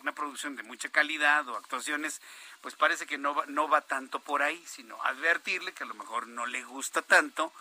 una 0.00 0.12
producción 0.12 0.56
de 0.56 0.62
mucha 0.62 0.88
calidad 0.88 1.46
o 1.48 1.56
actuaciones, 1.56 2.22
pues 2.62 2.74
parece 2.74 3.06
que 3.06 3.18
no 3.18 3.34
va, 3.34 3.44
no 3.46 3.68
va 3.68 3.82
tanto 3.82 4.18
por 4.18 4.42
ahí, 4.42 4.64
sino 4.66 5.00
advertirle 5.04 5.72
que 5.72 5.84
a 5.84 5.86
lo 5.86 5.94
mejor 5.94 6.26
no 6.26 6.46
le 6.46 6.64
gusta 6.64 7.02
tanto 7.02 7.52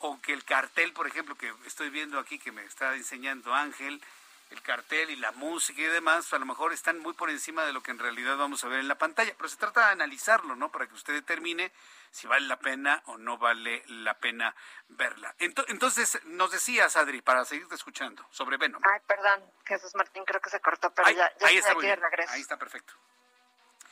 o 0.00 0.20
que 0.20 0.32
el 0.32 0.44
cartel, 0.44 0.92
por 0.92 1.06
ejemplo, 1.06 1.34
que 1.36 1.52
estoy 1.66 1.90
viendo 1.90 2.18
aquí 2.18 2.38
que 2.38 2.52
me 2.52 2.62
está 2.64 2.94
enseñando 2.94 3.54
Ángel, 3.54 4.02
el 4.50 4.62
cartel 4.62 5.10
y 5.10 5.16
la 5.16 5.32
música 5.32 5.80
y 5.80 5.86
demás, 5.86 6.32
a 6.32 6.38
lo 6.38 6.46
mejor 6.46 6.72
están 6.72 6.98
muy 7.00 7.14
por 7.14 7.30
encima 7.30 7.64
de 7.64 7.72
lo 7.72 7.82
que 7.82 7.90
en 7.90 7.98
realidad 7.98 8.36
vamos 8.36 8.62
a 8.62 8.68
ver 8.68 8.78
en 8.78 8.86
la 8.86 8.94
pantalla, 8.96 9.34
pero 9.36 9.48
se 9.48 9.56
trata 9.56 9.86
de 9.86 9.92
analizarlo, 9.92 10.54
¿no? 10.54 10.70
Para 10.70 10.86
que 10.86 10.94
usted 10.94 11.14
determine 11.14 11.72
si 12.12 12.28
vale 12.28 12.46
la 12.46 12.56
pena 12.58 13.02
o 13.06 13.18
no 13.18 13.38
vale 13.38 13.82
la 13.88 14.14
pena 14.14 14.54
verla. 14.88 15.34
Ento- 15.38 15.64
Entonces, 15.68 16.20
nos 16.26 16.52
decías, 16.52 16.94
Adri, 16.96 17.22
para 17.22 17.44
seguirte 17.44 17.74
escuchando, 17.74 18.24
sobre 18.30 18.56
Venom. 18.56 18.80
Ay, 18.84 19.00
perdón, 19.08 19.42
Jesús 19.66 19.94
Martín, 19.96 20.24
creo 20.24 20.40
que 20.40 20.50
se 20.50 20.60
cortó, 20.60 20.94
pero 20.94 21.08
Ahí, 21.08 21.16
ya, 21.16 21.32
ya 21.38 21.46
ahí 21.48 21.56
está 21.56 21.72
aquí 21.72 21.86
de 21.86 21.96
regreso. 21.96 22.32
ahí 22.32 22.40
está 22.40 22.56
perfecto. 22.56 22.94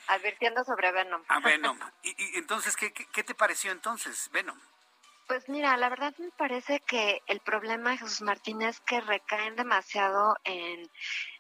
Advirtiendo 0.07 0.63
sobre 0.65 0.93
Venom. 0.93 1.25
Ah, 1.29 1.41
Venom. 1.41 1.79
Y, 2.03 2.11
y 2.17 2.39
entonces, 2.39 2.77
¿qué, 2.77 2.93
qué, 2.93 3.07
qué 3.07 3.25
te 3.25 3.35
pareció 3.35 3.73
entonces, 3.73 4.31
Venom? 4.33 4.59
Pues 5.27 5.49
mira, 5.49 5.77
la 5.79 5.89
verdad 5.89 6.15
me 6.19 6.31
parece 6.33 6.81
que 6.81 7.23
el 7.27 7.41
problema 7.41 7.91
de 7.91 7.99
Jesús 7.99 8.21
Martín 8.21 8.61
es 8.61 8.81
que 8.81 9.01
recaen 9.01 9.57
demasiado 9.57 10.37
en 10.45 10.91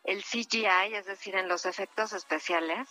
el 0.05 0.25
CGI, 0.25 0.95
es 0.95 1.07
decir, 1.07 1.37
en 1.37 1.49
los 1.49 1.67
efectos 1.67 2.13
especiales. 2.15 2.89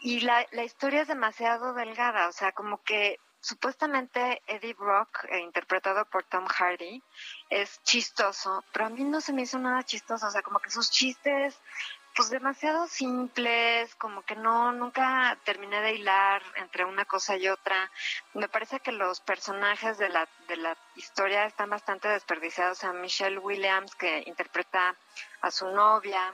Y 0.00 0.20
la, 0.20 0.46
la 0.52 0.64
historia 0.64 1.02
es 1.02 1.08
demasiado 1.08 1.74
delgada, 1.74 2.28
o 2.28 2.32
sea, 2.32 2.52
como 2.52 2.82
que 2.82 3.18
supuestamente 3.44 4.42
Eddie 4.46 4.72
Brock, 4.72 5.24
eh, 5.28 5.40
interpretado 5.40 6.06
por 6.06 6.24
Tom 6.24 6.46
Hardy, 6.46 7.02
es 7.50 7.82
chistoso, 7.82 8.64
pero 8.72 8.86
a 8.86 8.88
mí 8.88 9.04
no 9.04 9.20
se 9.20 9.34
me 9.34 9.42
hizo 9.42 9.58
nada 9.58 9.82
chistoso, 9.82 10.26
o 10.26 10.30
sea, 10.30 10.40
como 10.40 10.60
que 10.60 10.70
sus 10.70 10.90
chistes 10.90 11.60
pues 12.14 12.30
demasiado 12.30 12.86
simples, 12.86 13.94
como 13.96 14.22
que 14.22 14.36
no, 14.36 14.72
nunca 14.72 15.36
terminé 15.44 15.80
de 15.80 15.94
hilar 15.94 16.42
entre 16.56 16.84
una 16.84 17.04
cosa 17.04 17.36
y 17.36 17.48
otra. 17.48 17.90
Me 18.34 18.48
parece 18.48 18.80
que 18.80 18.92
los 18.92 19.20
personajes 19.20 19.98
de 19.98 20.08
la, 20.08 20.28
de 20.48 20.56
la 20.56 20.76
historia 20.94 21.44
están 21.44 21.70
bastante 21.70 22.08
desperdiciados. 22.08 22.78
Sea, 22.78 22.92
Michelle 22.92 23.38
Williams, 23.38 23.94
que 23.96 24.22
interpreta 24.26 24.94
a 25.40 25.50
su 25.50 25.68
novia, 25.68 26.32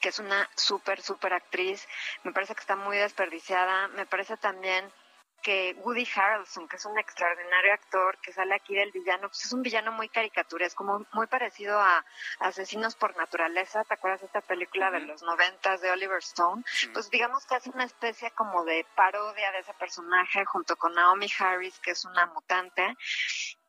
que 0.00 0.10
es 0.10 0.18
una 0.18 0.48
súper, 0.54 1.00
súper 1.00 1.32
actriz, 1.34 1.86
me 2.22 2.32
parece 2.32 2.54
que 2.54 2.60
está 2.60 2.76
muy 2.76 2.96
desperdiciada. 2.98 3.88
Me 3.88 4.06
parece 4.06 4.36
también 4.36 4.90
que 5.42 5.74
Woody 5.78 6.06
Harrelson, 6.14 6.68
que 6.68 6.76
es 6.76 6.84
un 6.84 6.98
extraordinario 6.98 7.72
actor, 7.72 8.18
que 8.18 8.32
sale 8.32 8.54
aquí 8.54 8.74
del 8.74 8.92
villano, 8.92 9.28
pues 9.28 9.44
es 9.44 9.52
un 9.52 9.62
villano 9.62 9.92
muy 9.92 10.08
caricaturesco, 10.08 10.84
muy, 10.84 11.06
muy 11.12 11.26
parecido 11.26 11.78
a 11.78 12.04
Asesinos 12.40 12.94
por 12.96 13.16
Naturaleza, 13.16 13.84
¿te 13.84 13.94
acuerdas 13.94 14.20
de 14.20 14.26
esta 14.26 14.40
película 14.40 14.90
de 14.90 15.00
los 15.00 15.22
noventas 15.22 15.80
de 15.80 15.90
Oliver 15.90 16.18
Stone? 16.18 16.62
Pues 16.92 17.10
digamos 17.10 17.46
que 17.46 17.54
hace 17.54 17.70
una 17.70 17.84
especie 17.84 18.30
como 18.32 18.64
de 18.64 18.86
parodia 18.94 19.52
de 19.52 19.60
ese 19.60 19.74
personaje 19.74 20.44
junto 20.44 20.76
con 20.76 20.94
Naomi 20.94 21.28
Harris, 21.38 21.78
que 21.80 21.92
es 21.92 22.04
una 22.04 22.26
mutante. 22.26 22.96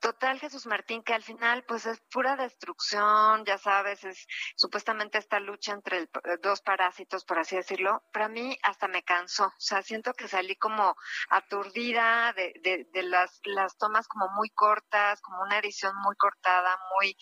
Total, 0.01 0.39
Jesús 0.39 0.65
Martín, 0.65 1.03
que 1.03 1.13
al 1.13 1.21
final 1.21 1.63
pues 1.67 1.85
es 1.85 1.99
pura 2.11 2.35
destrucción, 2.35 3.45
ya 3.45 3.59
sabes, 3.59 4.03
es 4.03 4.25
supuestamente 4.55 5.19
esta 5.19 5.39
lucha 5.39 5.73
entre 5.73 5.97
el- 5.99 6.09
eh, 6.23 6.37
dos 6.41 6.61
parásitos, 6.61 7.23
por 7.23 7.37
así 7.37 7.55
decirlo, 7.55 8.01
pero 8.11 8.25
a 8.25 8.29
mí 8.29 8.57
hasta 8.63 8.87
me 8.87 9.03
cansó, 9.03 9.45
o 9.45 9.53
sea, 9.59 9.83
siento 9.83 10.13
que 10.13 10.27
salí 10.27 10.55
como 10.55 10.95
aturdida 11.29 12.33
de, 12.33 12.51
de, 12.63 12.87
de 12.91 13.03
las, 13.03 13.39
las 13.43 13.77
tomas 13.77 14.07
como 14.07 14.27
muy 14.29 14.49
cortas, 14.49 15.21
como 15.21 15.43
una 15.43 15.59
edición 15.59 15.95
muy 15.97 16.15
cortada, 16.15 16.79
muy, 16.95 17.15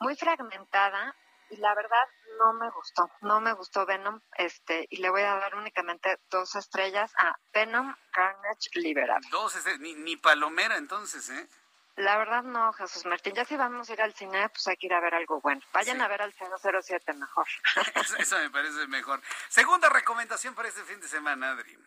muy 0.00 0.16
fragmentada, 0.16 1.14
y 1.50 1.56
la 1.58 1.72
verdad 1.74 2.04
no 2.38 2.52
me 2.54 2.68
gustó, 2.70 3.08
no 3.20 3.40
me 3.40 3.52
gustó 3.52 3.86
Venom, 3.86 4.20
este, 4.38 4.86
y 4.90 4.96
le 4.96 5.10
voy 5.10 5.22
a 5.22 5.36
dar 5.36 5.54
únicamente 5.54 6.18
dos 6.30 6.56
estrellas 6.56 7.12
a 7.18 7.36
Venom 7.52 7.94
Carnage 8.12 8.70
Liberado. 8.74 9.20
Dos, 9.30 9.54
este, 9.54 9.78
ni, 9.78 9.94
ni 9.94 10.16
palomera 10.16 10.76
entonces, 10.78 11.30
¿eh? 11.30 11.48
La 11.96 12.18
verdad 12.18 12.42
no, 12.42 12.72
Jesús 12.72 13.04
Martín. 13.06 13.34
Ya 13.34 13.44
si 13.44 13.56
vamos 13.56 13.88
a 13.88 13.92
ir 13.92 14.02
al 14.02 14.12
cine, 14.14 14.48
pues 14.48 14.66
hay 14.66 14.76
que 14.76 14.86
ir 14.86 14.94
a 14.94 15.00
ver 15.00 15.14
algo 15.14 15.40
bueno. 15.40 15.60
Vayan 15.72 15.96
Sí. 15.98 16.02
a 16.02 16.08
ver 16.08 16.22
al 16.22 16.32
007 16.34 17.12
mejor. 17.14 17.46
Eso, 17.94 18.16
eso 18.16 18.38
me 18.38 18.50
parece 18.50 18.86
mejor. 18.88 19.22
Segunda 19.48 19.88
recomendación 19.88 20.54
para 20.54 20.68
este 20.68 20.82
fin 20.82 21.00
de 21.00 21.06
semana, 21.08 21.50
Adri. 21.52 21.78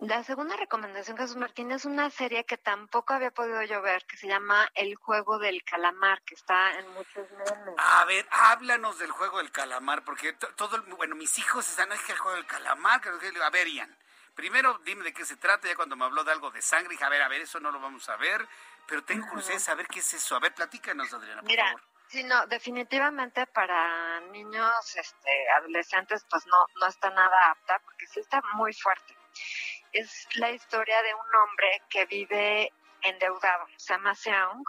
La 0.00 0.22
segunda 0.22 0.54
recomendación, 0.56 1.16
Jesús 1.16 1.34
Martín, 1.36 1.72
es 1.72 1.84
una 1.84 2.08
serie 2.10 2.44
que 2.44 2.56
tampoco 2.56 3.14
había 3.14 3.32
podido 3.32 3.60
yo 3.64 3.82
ver, 3.82 4.04
que 4.06 4.16
se 4.16 4.28
llama 4.28 4.70
El 4.76 4.94
Juego 4.94 5.40
del 5.40 5.64
Calamar, 5.64 6.22
que 6.22 6.36
está 6.36 6.78
en 6.78 6.88
muchos 6.92 7.28
memes. 7.32 7.74
A 7.78 8.04
ver, 8.04 8.24
háblanos 8.30 8.98
del 9.00 9.10
juego 9.10 9.38
del 9.38 9.50
calamar, 9.50 10.04
porque 10.04 10.34
to- 10.34 10.54
todo, 10.54 10.76
el- 10.76 10.82
bueno, 10.82 11.16
mis 11.16 11.36
hijos 11.38 11.68
están, 11.68 11.90
es 11.90 12.00
que 12.02 12.12
el 12.12 12.18
juego 12.18 12.36
del 12.36 12.46
calamar, 12.46 13.00
que 13.00 13.10
no 13.10 13.18
sé 13.18 13.32
qué". 13.32 13.42
a 13.42 13.50
ver, 13.50 13.66
Ian, 13.66 13.98
primero 14.36 14.78
dime 14.84 15.02
de 15.02 15.12
qué 15.12 15.24
se 15.24 15.36
trata, 15.36 15.66
ya 15.66 15.74
cuando 15.74 15.96
me 15.96 16.04
habló 16.04 16.22
de 16.22 16.30
algo 16.30 16.52
de 16.52 16.62
sangre, 16.62 16.90
dije, 16.90 17.02
a 17.04 17.08
ver, 17.08 17.22
a 17.22 17.28
ver, 17.28 17.40
eso 17.40 17.58
no 17.58 17.72
lo 17.72 17.80
vamos 17.80 18.08
a 18.08 18.16
ver, 18.18 18.46
pero 18.88 19.04
tengo 19.04 19.28
curiosidad 19.28 19.56
de 19.56 19.60
saber 19.60 19.86
qué 19.86 20.00
es 20.00 20.14
eso. 20.14 20.34
A 20.34 20.40
ver, 20.40 20.54
platícanos, 20.54 21.12
Adriana, 21.12 21.42
por 21.42 21.50
Mira, 21.50 21.66
favor. 21.66 21.82
sí, 22.08 22.24
no, 22.24 22.46
definitivamente 22.46 23.46
para 23.46 24.20
niños, 24.32 24.96
este, 24.96 25.50
adolescentes, 25.58 26.24
pues 26.30 26.46
no, 26.46 26.56
no 26.80 26.86
está 26.86 27.10
nada 27.10 27.50
apta, 27.50 27.78
porque 27.84 28.06
sí 28.06 28.20
está 28.20 28.40
muy 28.54 28.72
fuerte. 28.72 29.14
Es 29.92 30.26
la 30.36 30.50
historia 30.50 31.02
de 31.02 31.14
un 31.14 31.34
hombre 31.36 31.82
que 31.90 32.06
vive 32.06 32.72
endeudado, 33.02 33.66
se 33.76 33.92
llama 33.92 34.14
Seung, 34.14 34.64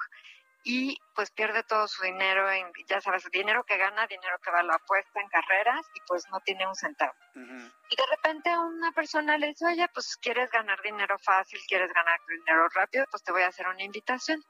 y 0.63 0.99
pues 1.15 1.31
pierde 1.31 1.63
todo 1.63 1.87
su 1.87 2.03
dinero 2.03 2.49
en, 2.51 2.71
ya 2.87 2.99
sabes, 3.01 3.23
dinero 3.31 3.63
que 3.63 3.77
gana, 3.77 4.07
dinero 4.07 4.37
que 4.43 4.51
va 4.51 4.59
a 4.59 4.63
la 4.63 4.75
apuesta 4.75 5.21
en 5.21 5.29
carreras 5.29 5.85
y 5.95 5.99
pues 6.07 6.27
no 6.29 6.39
tiene 6.41 6.67
un 6.67 6.75
centavo. 6.75 7.13
Y 7.33 7.95
de 7.95 8.05
repente 8.09 8.57
una 8.57 8.91
persona 8.91 9.37
le 9.37 9.47
dice, 9.47 9.65
oye, 9.65 9.87
pues 9.93 10.17
quieres 10.17 10.51
ganar 10.51 10.81
dinero 10.81 11.17
fácil, 11.19 11.59
quieres 11.67 11.91
ganar 11.93 12.19
dinero 12.27 12.67
rápido, 12.69 13.05
pues 13.09 13.23
te 13.23 13.31
voy 13.31 13.43
a 13.43 13.47
hacer 13.47 13.67
una 13.67 13.83
invitación. 13.83 14.43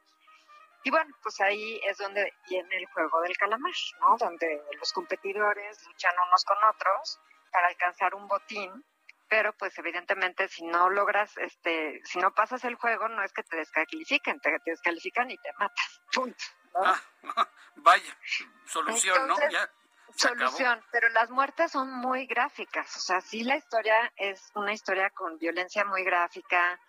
Y 0.84 0.92
bueno, 0.92 1.14
pues 1.22 1.40
ahí 1.42 1.80
es 1.86 1.98
donde 1.98 2.34
viene 2.50 2.78
el 2.78 2.86
juego 2.88 3.22
del 3.22 3.38
calamar, 3.38 3.74
¿no? 4.00 4.18
Donde 4.18 4.64
los 4.80 4.94
competidores 4.94 5.86
luchan 5.86 6.14
unos 6.28 6.44
con 6.46 6.58
otros 6.74 7.20
para 7.52 7.68
alcanzar 7.68 8.16
un 8.16 8.28
botín 8.28 8.84
pero 9.30 9.54
pues 9.54 9.78
evidentemente 9.78 10.48
si 10.48 10.66
no 10.66 10.90
logras, 10.90 11.38
este, 11.38 12.02
si 12.04 12.20
no 12.20 12.34
pasas 12.34 12.64
el 12.66 12.76
juego, 12.76 13.08
no 13.08 13.24
es 13.24 13.32
que 13.32 13.44
te 13.44 13.58
descalifiquen, 13.58 14.40
te, 14.40 14.58
descalifican 14.66 15.30
y 15.32 15.38
te 15.38 15.54
matas, 15.54 16.02
punto. 16.14 16.44
Ah, 16.76 17.00
vaya, 17.78 18.18
solución, 18.66 19.28
¿no? 19.28 19.36
Ya. 19.50 19.70
solución, 20.16 20.84
pero 20.92 21.10
las 21.10 21.30
muertes 21.30 21.72
son 21.72 21.92
muy 21.92 22.26
gráficas, 22.26 22.96
o 22.98 23.00
sea, 23.00 23.22
sí 23.22 23.44
la 23.44 23.56
historia 23.56 24.12
es 24.18 24.52
una 24.56 24.74
historia 24.74 25.10
con 25.12 25.38
violencia 25.38 25.86
muy 25.86 26.04
gráfica, 26.04 26.80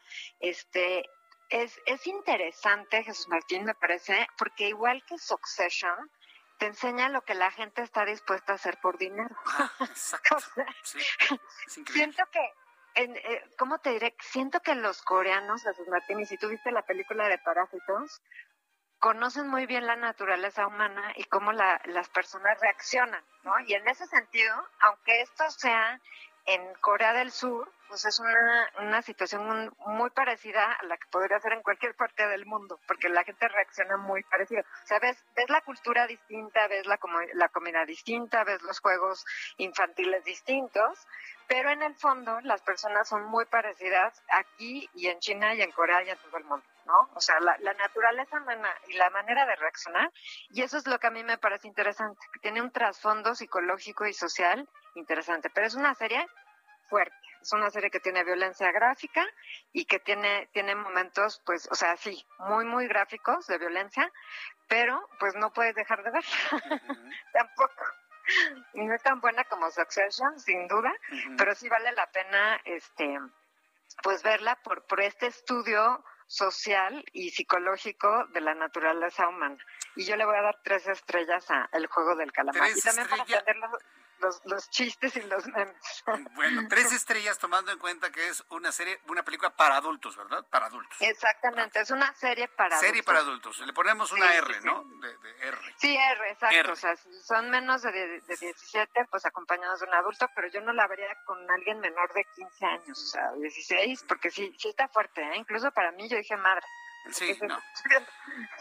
este, 0.40 1.04
es, 1.50 1.78
es 1.86 2.06
interesante, 2.06 3.02
Jesús 3.04 3.28
Martín, 3.28 3.64
me 3.64 3.74
parece, 3.74 4.26
porque 4.38 4.68
igual 4.68 5.04
que 5.06 5.18
Succession, 5.18 6.10
te 6.60 6.66
enseña 6.66 7.08
lo 7.08 7.22
que 7.22 7.34
la 7.34 7.50
gente 7.50 7.82
está 7.82 8.04
dispuesta 8.04 8.52
a 8.52 8.56
hacer 8.56 8.78
por 8.82 8.98
dinero. 8.98 9.34
Ah, 9.46 9.72
exacto. 9.80 10.36
siento 11.66 12.22
que, 12.30 12.52
en, 12.94 13.16
eh, 13.16 13.50
¿cómo 13.58 13.78
te 13.78 13.90
diré? 13.90 14.14
Siento 14.20 14.60
que 14.60 14.74
los 14.74 15.00
coreanos, 15.02 15.62
Jesús 15.62 15.88
Martín, 15.88 16.20
y 16.20 16.26
si 16.26 16.36
tuviste 16.36 16.70
la 16.70 16.82
película 16.82 17.28
de 17.28 17.38
Parásitos, 17.38 18.20
conocen 18.98 19.48
muy 19.48 19.64
bien 19.64 19.86
la 19.86 19.96
naturaleza 19.96 20.66
humana 20.66 21.14
y 21.16 21.24
cómo 21.24 21.52
la, 21.52 21.80
las 21.86 22.10
personas 22.10 22.60
reaccionan, 22.60 23.24
¿no? 23.42 23.58
Y 23.60 23.72
en 23.72 23.88
ese 23.88 24.06
sentido, 24.06 24.54
aunque 24.80 25.22
esto 25.22 25.50
sea 25.50 25.98
en 26.44 26.74
Corea 26.82 27.14
del 27.14 27.30
Sur, 27.30 27.72
pues 27.90 28.04
es 28.04 28.20
una, 28.20 28.70
una 28.78 29.02
situación 29.02 29.74
muy 29.86 30.10
parecida 30.10 30.72
a 30.72 30.84
la 30.84 30.96
que 30.96 31.08
podría 31.08 31.40
ser 31.40 31.52
en 31.54 31.62
cualquier 31.62 31.96
parte 31.96 32.26
del 32.28 32.46
mundo, 32.46 32.78
porque 32.86 33.08
la 33.08 33.24
gente 33.24 33.48
reacciona 33.48 33.96
muy 33.96 34.22
parecido. 34.22 34.62
O 34.62 34.86
sea, 34.86 35.00
ves, 35.00 35.22
ves 35.34 35.50
la 35.50 35.60
cultura 35.62 36.06
distinta, 36.06 36.68
ves 36.68 36.86
la, 36.86 36.98
la 37.34 37.48
comida 37.48 37.84
distinta, 37.84 38.44
ves 38.44 38.62
los 38.62 38.78
juegos 38.78 39.26
infantiles 39.56 40.24
distintos, 40.24 41.06
pero 41.48 41.70
en 41.70 41.82
el 41.82 41.96
fondo 41.96 42.40
las 42.42 42.62
personas 42.62 43.08
son 43.08 43.24
muy 43.24 43.44
parecidas 43.44 44.22
aquí 44.28 44.88
y 44.94 45.08
en 45.08 45.18
China 45.18 45.52
y 45.52 45.62
en 45.62 45.72
Corea 45.72 46.04
y 46.04 46.10
en 46.10 46.18
todo 46.18 46.36
el 46.36 46.44
mundo, 46.44 46.64
¿no? 46.86 47.10
O 47.14 47.20
sea, 47.20 47.40
la, 47.40 47.56
naturaleza 47.74 48.40
humana 48.40 48.72
y 48.86 48.92
la 48.92 49.10
manera 49.10 49.46
de 49.46 49.56
reaccionar, 49.56 50.12
y 50.50 50.62
eso 50.62 50.78
es 50.78 50.86
lo 50.86 51.00
que 51.00 51.08
a 51.08 51.10
mí 51.10 51.24
me 51.24 51.38
parece 51.38 51.66
interesante, 51.66 52.24
que 52.32 52.38
tiene 52.38 52.62
un 52.62 52.70
trasfondo 52.70 53.34
psicológico 53.34 54.06
y 54.06 54.12
social 54.12 54.68
interesante, 54.94 55.50
pero 55.50 55.66
es 55.66 55.74
una 55.74 55.92
serie 55.96 56.24
fuerte. 56.88 57.29
Es 57.40 57.52
una 57.52 57.70
serie 57.70 57.90
que 57.90 58.00
tiene 58.00 58.24
violencia 58.24 58.70
gráfica 58.72 59.26
y 59.72 59.84
que 59.84 59.98
tiene, 59.98 60.48
tiene 60.52 60.74
momentos, 60.74 61.42
pues, 61.44 61.68
o 61.70 61.74
sea, 61.74 61.96
sí, 61.96 62.24
muy, 62.38 62.64
muy 62.64 62.86
gráficos 62.86 63.46
de 63.46 63.58
violencia, 63.58 64.12
pero 64.68 65.08
pues 65.18 65.34
no 65.34 65.52
puedes 65.52 65.74
dejar 65.74 66.02
de 66.02 66.10
ver. 66.10 66.24
Tampoco. 67.32 67.84
No 68.74 68.94
es 68.94 69.02
tan 69.02 69.20
buena 69.20 69.44
como 69.44 69.70
Succession, 69.70 70.38
sin 70.38 70.68
duda, 70.68 70.92
pero 71.36 71.54
sí 71.54 71.68
vale 71.68 71.90
la 71.92 72.06
pena, 72.12 72.60
este, 72.64 73.18
pues 74.02 74.22
verla 74.22 74.56
por, 74.62 74.84
por 74.86 75.00
este 75.00 75.26
estudio 75.26 76.04
social 76.30 77.04
y 77.12 77.30
psicológico 77.30 78.26
de 78.26 78.40
la 78.40 78.54
naturaleza 78.54 79.26
humana. 79.26 79.58
Y 79.96 80.04
yo 80.04 80.16
le 80.16 80.24
voy 80.24 80.36
a 80.36 80.42
dar 80.42 80.60
tres 80.62 80.86
estrellas 80.86 81.50
a 81.50 81.68
El 81.72 81.88
Juego 81.88 82.14
del 82.14 82.30
Calamar. 82.30 82.70
y 82.70 82.80
también 82.80 83.08
para 83.08 83.24
los, 84.20 84.40
los 84.44 84.70
chistes 84.70 85.16
y 85.16 85.22
los 85.22 85.46
memes. 85.46 86.04
Bueno, 86.34 86.62
tres 86.68 86.92
estrellas 86.92 87.38
tomando 87.38 87.72
en 87.72 87.78
cuenta 87.78 88.10
que 88.10 88.28
es 88.28 88.44
una 88.50 88.72
serie, 88.72 89.00
una 89.08 89.22
película 89.22 89.50
para 89.50 89.76
adultos, 89.76 90.16
¿verdad? 90.16 90.44
Para 90.48 90.66
adultos. 90.66 90.96
Exactamente, 91.00 91.80
es 91.80 91.90
una 91.90 92.12
serie 92.14 92.48
para 92.48 92.78
serie 92.78 93.02
para 93.02 93.20
adultos. 93.20 93.58
Le 93.60 93.72
ponemos 93.72 94.10
una 94.12 94.32
R, 94.34 94.60
¿no? 94.62 94.84
De, 94.84 95.48
R. 95.48 95.58
Sí, 95.76 95.96
R, 95.96 96.30
exacto. 96.30 96.72
O 96.72 96.76
sea, 96.76 96.96
si 96.96 97.08
son 97.22 97.50
menos 97.50 97.82
de, 97.82 97.92
de 97.92 98.36
17, 98.36 99.06
pues 99.10 99.26
acompañados 99.26 99.80
de 99.80 99.86
un 99.86 99.94
adulto, 99.94 100.28
pero 100.34 100.48
yo 100.48 100.60
no 100.60 100.72
la 100.72 100.86
vería 100.86 101.14
con 101.24 101.38
alguien 101.50 101.80
menor 101.80 102.12
de 102.12 102.24
15 102.34 102.66
años, 102.66 103.02
o 103.02 103.06
sea, 103.06 103.32
16, 103.32 104.04
porque 104.04 104.30
sí, 104.30 104.54
sí 104.58 104.68
está 104.68 104.88
fuerte, 104.88 105.22
¿eh? 105.22 105.36
Incluso 105.36 105.70
para 105.72 105.92
mí 105.92 106.08
yo 106.08 106.16
dije, 106.16 106.36
madre, 106.36 106.66
Sí, 107.12 107.38
no. 107.42 107.60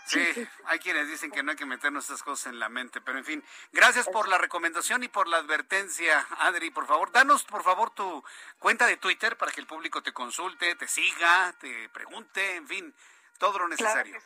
Sí, 0.06 0.48
hay 0.66 0.80
quienes 0.80 1.08
dicen 1.08 1.30
que 1.30 1.44
no 1.44 1.52
hay 1.52 1.58
que 1.58 1.68
meternos 1.68 2.06
estas 2.06 2.24
cosas 2.24 2.52
en 2.52 2.58
la 2.58 2.68
mente, 2.68 3.00
pero 3.00 3.20
en 3.20 3.26
fin, 3.26 3.44
gracias 3.72 4.08
por 4.08 4.28
la 4.28 4.40
recomendación 4.40 5.04
y 5.04 5.08
por 5.08 5.28
la 5.28 5.38
advertencia, 5.38 6.26
Adri, 6.40 6.72
por 6.72 6.88
favor, 6.88 7.12
danos 7.12 7.44
por 7.44 7.64
favor 7.64 7.92
tu 7.92 8.24
cuenta 8.58 8.88
de 8.88 8.98
Twitter 8.98 9.38
para 9.38 9.52
que 9.52 9.62
el 9.62 9.68
público 9.68 10.02
te 10.02 10.12
consulte, 10.12 10.76
te 10.76 10.88
siga, 10.88 11.54
te 11.60 11.90
pregunte, 11.90 12.56
en 12.56 12.68
fin, 12.68 12.96
todo 13.38 13.60
lo 13.60 13.68
necesario. 13.68 14.18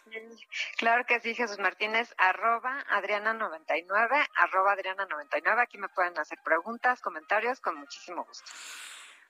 Claro 0.77 1.05
que 1.05 1.19
sí, 1.19 1.35
Jesús 1.35 1.59
Martínez, 1.59 2.13
arroba 2.17 2.83
Adriana99, 2.89 4.29
arroba 4.35 4.75
Adriana99, 4.75 5.61
aquí 5.61 5.77
me 5.77 5.89
pueden 5.89 6.17
hacer 6.17 6.39
preguntas, 6.45 7.01
comentarios, 7.01 7.59
con 7.59 7.75
muchísimo 7.75 8.23
gusto. 8.23 8.49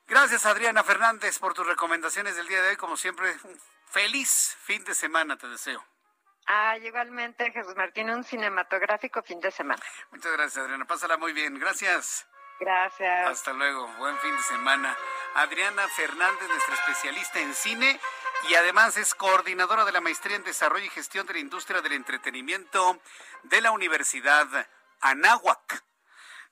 Gracias, 0.07 0.45
Adriana 0.45 0.83
Fernández, 0.83 1.39
por 1.39 1.53
tus 1.53 1.65
recomendaciones 1.65 2.35
del 2.35 2.47
día 2.47 2.61
de 2.61 2.69
hoy. 2.69 2.75
Como 2.75 2.97
siempre, 2.97 3.33
feliz 3.93 4.57
fin 4.59 4.83
de 4.83 4.95
semana 4.95 5.37
te 5.37 5.47
deseo. 5.47 5.85
Ah, 6.47 6.75
igualmente, 6.77 7.51
Jesús 7.51 7.75
Martín, 7.75 8.09
un 8.09 8.23
cinematográfico 8.23 9.21
fin 9.21 9.39
de 9.39 9.51
semana. 9.51 9.81
Muchas 10.11 10.31
gracias, 10.33 10.57
Adriana. 10.57 10.85
Pásala 10.85 11.17
muy 11.17 11.31
bien. 11.31 11.57
Gracias. 11.57 12.27
Gracias. 12.59 13.29
Hasta 13.29 13.53
luego. 13.53 13.87
Buen 13.99 14.17
fin 14.17 14.35
de 14.35 14.43
semana. 14.43 14.97
Adriana 15.35 15.87
Fernández, 15.89 16.49
nuestra 16.49 16.73
especialista 16.73 17.39
en 17.39 17.53
cine 17.53 17.99
y 18.49 18.55
además 18.55 18.97
es 18.97 19.15
coordinadora 19.15 19.85
de 19.85 19.91
la 19.91 20.01
Maestría 20.01 20.35
en 20.35 20.43
Desarrollo 20.43 20.85
y 20.85 20.89
Gestión 20.89 21.25
de 21.27 21.33
la 21.33 21.39
Industria 21.39 21.81
del 21.81 21.93
Entretenimiento 21.93 22.99
de 23.43 23.61
la 23.61 23.71
Universidad 23.71 24.47
Anáhuac. 25.01 25.83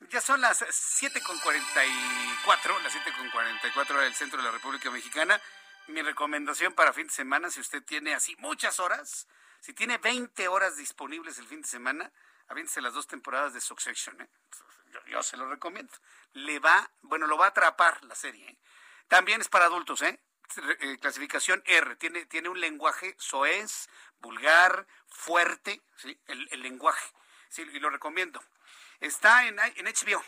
Ya 0.10 0.22
son 0.22 0.42
las 0.42 0.62
7.44, 0.62 2.82
las 2.82 2.96
7.44 2.96 4.00
del 4.00 4.16
centro 4.16 4.40
de 4.40 4.46
la 4.46 4.52
República 4.52 4.90
Mexicana. 4.90 5.40
Mi 5.88 6.02
recomendación 6.02 6.74
para 6.74 6.94
fin 6.94 7.08
de 7.08 7.14
semana, 7.14 7.50
si 7.50 7.60
usted 7.60 7.84
tiene 7.84 8.14
así 8.14 8.36
muchas 8.38 8.80
horas, 8.80 9.28
si 9.60 9.74
tiene 9.74 9.98
20 9.98 10.48
horas 10.48 10.78
disponibles 10.78 11.38
el 11.38 11.48
fin 11.48 11.62
de 11.62 11.68
semana, 11.68 12.12
aviéntese 12.48 12.82
las 12.82 12.94
dos 12.94 13.08
temporadas 13.08 13.54
de 13.54 13.62
Succession. 13.62 14.20
¿eh? 14.22 14.30
Yo, 15.08 15.24
se 15.24 15.38
lo 15.38 15.50
recomiendo. 15.50 15.94
Le 16.34 16.60
va, 16.60 16.90
bueno, 17.02 17.28
lo 17.28 17.38
va 17.38 17.46
a 17.46 17.50
atrapar 17.50 18.04
la 18.06 18.16
serie. 18.16 18.50
¿eh? 18.50 18.58
También 19.08 19.42
es 19.42 19.50
para 19.50 19.66
adultos, 19.66 20.02
¿eh? 20.02 20.20
¿eh? 20.80 20.98
clasificación 21.00 21.62
R, 21.66 21.96
tiene, 21.98 22.26
tiene 22.26 22.50
un 22.50 22.60
lenguaje 22.60 23.16
soez, 23.18 23.90
vulgar, 24.20 24.88
fuerte, 25.08 25.82
¿sí? 25.98 26.18
el, 26.28 26.62
lenguaje. 26.62 27.12
Sí, 27.50 27.64
y 27.74 27.80
lo 27.80 27.90
recomiendo. 27.90 28.42
Está 29.00 29.48
en, 29.48 29.58
HBO, 29.58 30.24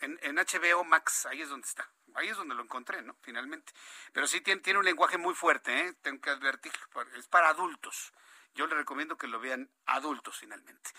en, 0.00 0.36
HBO 0.36 0.84
Max, 0.84 1.26
ahí 1.26 1.42
es 1.42 1.48
donde 1.48 1.66
está. 1.66 1.88
Ahí 2.14 2.28
es 2.28 2.36
donde 2.36 2.54
lo 2.54 2.62
encontré, 2.62 3.02
¿no? 3.02 3.14
Finalmente. 3.22 3.72
Pero 4.12 4.26
sí 4.26 4.40
tiene, 4.40 4.78
un 4.78 4.84
lenguaje 4.84 5.18
muy 5.18 5.34
fuerte, 5.34 5.80
¿eh? 5.80 5.92
Tengo 6.02 6.20
que 6.20 6.30
advertirlo. 6.30 6.80
Es 7.16 7.28
para 7.28 7.48
adultos. 7.48 8.12
Yo 8.54 8.66
le 8.68 8.76
recomiendo 8.76 9.16
que 9.16 9.26
lo 9.26 9.40
vean 9.40 9.68
adultos, 9.86 10.38
finalmente. 10.38 10.90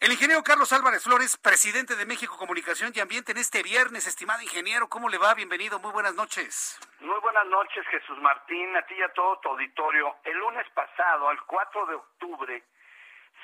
El 0.00 0.12
ingeniero 0.12 0.42
Carlos 0.42 0.70
Álvarez 0.72 1.02
Flores, 1.02 1.38
presidente 1.38 1.96
de 1.96 2.04
México 2.04 2.36
Comunicación 2.36 2.92
y 2.94 3.00
Ambiente 3.00 3.32
en 3.32 3.38
este 3.38 3.62
viernes. 3.62 4.06
Estimado 4.06 4.42
ingeniero, 4.42 4.88
¿cómo 4.88 5.08
le 5.08 5.16
va? 5.16 5.32
Bienvenido, 5.32 5.78
muy 5.78 5.92
buenas 5.92 6.14
noches. 6.14 6.78
Muy 7.00 7.18
buenas 7.20 7.46
noches, 7.46 7.86
Jesús 7.86 8.18
Martín, 8.18 8.76
a 8.76 8.82
ti 8.82 8.94
y 8.94 9.02
a 9.02 9.12
todo 9.14 9.38
tu 9.38 9.48
auditorio. 9.48 10.16
El 10.24 10.36
lunes 10.36 10.66
pasado, 10.74 11.30
el 11.30 11.40
4 11.42 11.86
de 11.86 11.94
octubre, 11.94 12.64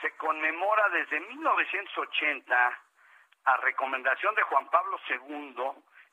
se 0.02 0.10
conmemora 0.16 0.88
desde 0.90 1.20
1980 1.20 2.80
a 3.44 3.56
recomendación 3.58 4.34
de 4.34 4.42
Juan 4.42 4.68
Pablo 4.68 4.98
II, 5.08 5.54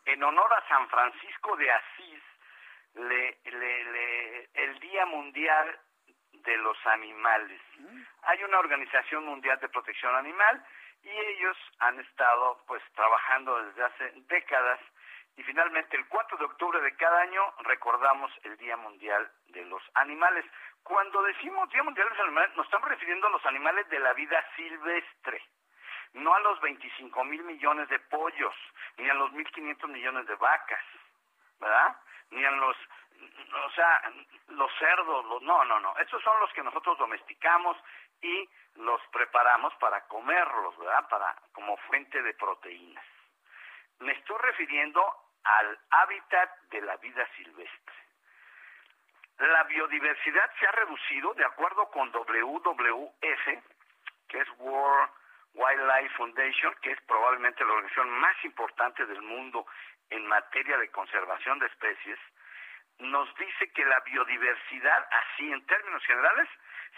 en 0.08 0.24
honor 0.24 0.52
a 0.54 0.68
San 0.70 0.88
Francisco 0.90 1.56
de 1.58 1.70
Asís, 1.70 2.24
le, 2.96 3.38
le, 3.44 4.50
el 4.54 4.80
Día 4.80 5.06
Mundial 5.06 5.80
de 6.32 6.58
los 6.58 6.78
Animales. 6.88 7.62
Mm. 7.78 8.02
Hay 8.24 8.44
una 8.44 8.60
Organización 8.60 9.26
Mundial 9.26 9.60
de 9.60 9.70
Protección 9.70 10.16
Animal 10.16 10.64
y 11.04 11.10
ellos 11.10 11.58
han 11.80 12.00
estado 12.00 12.64
pues 12.68 12.82
trabajando 12.96 13.64
desde 13.66 13.84
hace 13.84 14.12
décadas 14.30 14.80
y 15.36 15.44
finalmente 15.44 15.98
el 15.98 16.08
4 16.08 16.38
de 16.38 16.46
octubre 16.46 16.82
de 16.82 16.96
cada 16.96 17.22
año 17.22 17.54
recordamos 17.60 18.32
el 18.44 18.58
Día 18.58 18.78
Mundial 18.78 19.30
de 19.50 19.66
los 19.66 19.84
Animales. 19.96 20.46
Cuando 20.84 21.22
decimos 21.24 21.70
Día 21.70 21.84
Mundial 21.84 22.08
de 22.08 22.16
los 22.16 22.24
Animales 22.24 22.56
nos 22.56 22.66
estamos 22.66 22.90
refiriendo 22.90 23.28
a 23.28 23.32
los 23.32 23.46
animales 23.46 23.88
de 23.90 24.00
la 24.00 24.14
vida 24.14 24.44
silvestre 24.56 25.44
no 26.14 26.34
a 26.34 26.40
los 26.40 26.60
25 26.62 27.24
mil 27.26 27.44
millones 27.44 27.90
de 27.90 28.00
pollos, 28.00 28.56
ni 28.98 29.10
a 29.10 29.14
los 29.14 29.32
1.500 29.32 29.88
millones 29.88 30.28
de 30.28 30.36
vacas, 30.36 30.84
¿verdad? 31.60 31.96
Ni 32.32 32.44
a 32.44 32.52
los, 32.52 32.78
o 33.66 33.72
sea, 33.72 34.12
los 34.50 34.72
cerdos, 34.78 35.26
los, 35.26 35.42
no, 35.42 35.64
no, 35.66 35.80
no, 35.80 35.98
esos 35.98 36.22
son 36.24 36.40
los 36.40 36.52
que 36.54 36.64
nosotros 36.64 36.98
domesticamos 36.98 37.78
y 38.22 38.50
los 38.76 39.02
preparamos 39.08 39.74
para 39.76 40.02
comerlos, 40.08 40.78
¿verdad? 40.78 41.08
Para 41.10 41.36
como 41.54 41.78
fuente 41.78 42.22
de 42.22 42.34
proteínas. 42.34 43.06
Me 44.00 44.12
estoy 44.14 44.38
refiriendo 44.40 45.04
al 45.44 45.80
hábitat 45.90 46.50
de 46.70 46.82
la 46.82 46.98
vida 46.98 47.28
silvestre. 47.36 47.96
La 49.40 49.64
biodiversidad 49.64 50.52
se 50.60 50.68
ha 50.68 50.72
reducido 50.72 51.34
de 51.36 51.46
acuerdo 51.46 51.90
con 51.92 52.12
WWF, 52.12 53.46
que 54.28 54.40
es 54.40 54.50
World 54.58 55.10
Wildlife 55.58 56.16
Foundation, 56.16 56.74
que 56.82 56.92
es 56.92 57.02
probablemente 57.02 57.66
la 57.66 57.74
organización 57.74 58.10
más 58.12 58.36
importante 58.46 59.06
del 59.06 59.22
mundo 59.24 59.66
en 60.10 60.26
materia 60.28 60.78
de 60.78 60.90
conservación 60.90 61.60
de 61.60 61.66
especies, 61.66 62.20
nos 63.00 63.34
dice 63.36 63.72
que 63.74 63.86
la 63.86 64.00
biodiversidad, 64.02 65.08
así 65.12 65.52
en 65.52 65.66
términos 65.66 66.04
generales, 66.06 66.48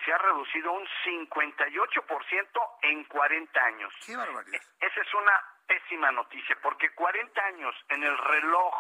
se 0.03 0.14
ha 0.14 0.18
reducido 0.18 0.72
un 0.72 0.88
58% 1.06 2.77
en 2.84 3.03
40 3.06 3.65
años. 3.65 3.94
¡Qué 4.06 4.15
barbaridad! 4.15 4.61
E-, 4.61 4.86
esa 4.86 5.02
es 5.02 5.14
una 5.14 5.44
pésima 5.68 6.11
noticia, 6.11 6.57
porque 6.61 6.94
40 6.94 7.45
años 7.45 7.76
en 7.90 8.03
el 8.03 8.18
reloj 8.18 8.76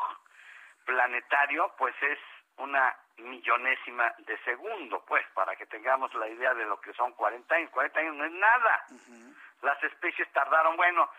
planetario, 0.85 1.73
pues 1.77 1.95
es 2.01 2.19
una 2.59 2.95
millonésima 3.17 4.13
de 4.19 4.37
segundo, 4.39 5.03
pues, 5.07 5.25
para 5.33 5.55
que 5.55 5.65
tengamos 5.65 6.13
la 6.13 6.27
idea 6.27 6.53
de 6.53 6.65
lo 6.65 6.79
que 6.79 6.93
son 6.93 7.11
40 7.13 7.55
años. 7.55 7.69
40 7.71 7.99
años 7.99 8.15
no 8.15 8.25
es 8.25 8.31
nada. 8.31 8.85
Las 9.61 9.83
especies 9.83 10.31
tardaron, 10.31 10.77
bueno, 10.77 11.09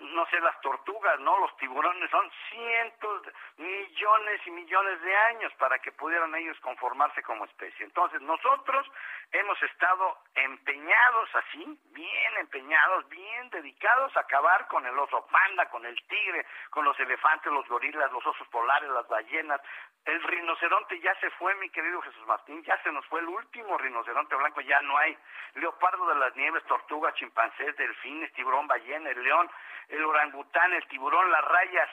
no 0.00 0.26
sé, 0.26 0.40
las 0.40 0.60
tortugas, 0.60 1.18
¿no? 1.20 1.38
Los 1.38 1.56
tiburones 1.56 2.10
son 2.10 2.30
cientos, 2.50 3.22
millones 3.56 4.40
y 4.46 4.50
millones 4.50 5.00
de 5.02 5.16
años 5.16 5.52
para 5.58 5.78
que 5.80 5.92
pudieran 5.92 6.34
ellos 6.34 6.58
conformarse 6.60 7.22
como 7.22 7.44
especie. 7.44 7.84
Entonces, 7.84 8.20
nosotros 8.22 8.86
hemos 9.32 9.62
estado 9.62 10.18
empeñados 10.34 11.34
así, 11.34 11.78
bien 11.92 12.36
empeñados, 12.38 13.08
bien 13.08 13.50
dedicados 13.50 14.16
a 14.16 14.20
acabar 14.20 14.66
con 14.68 14.86
el 14.86 14.98
oso 14.98 15.26
panda, 15.26 15.68
con 15.68 15.84
el 15.84 15.96
tigre, 16.06 16.46
con 16.70 16.84
los 16.84 16.98
elefantes, 17.00 17.52
los 17.52 17.66
gorilas, 17.68 18.10
los 18.12 18.24
osos 18.26 18.46
polares, 18.48 18.88
las 18.90 19.06
ballenas. 19.08 19.60
El 20.04 20.22
rinoceronte 20.22 20.98
ya 21.00 21.14
se 21.20 21.30
fue, 21.32 21.54
mi 21.56 21.68
querido 21.70 22.00
Jesús 22.02 22.26
Martín, 22.26 22.62
ya 22.64 22.80
se 22.82 22.90
nos 22.92 23.04
fue 23.06 23.20
el 23.20 23.28
último 23.28 23.76
rinoceronte 23.76 24.36
blanco, 24.36 24.60
ya 24.62 24.80
no 24.82 24.96
hay. 24.96 25.16
Leopardo 25.54 26.06
de 26.06 26.14
las 26.14 26.34
nieves, 26.36 26.64
tortuga, 26.64 27.12
chimpancés, 27.14 27.76
delfines, 27.76 28.32
tiburón, 28.32 28.66
ballena, 28.66 29.10
el 29.10 29.22
león, 29.22 29.50
el 29.88 30.04
orangután, 30.04 30.72
el 30.72 30.86
tiburón, 30.88 31.30
las 31.30 31.44
rayas. 31.44 31.90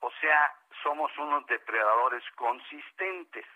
O 0.00 0.10
sea, 0.20 0.54
somos 0.82 1.16
unos 1.18 1.46
depredadores 1.46 2.24
consistentes. 2.36 3.46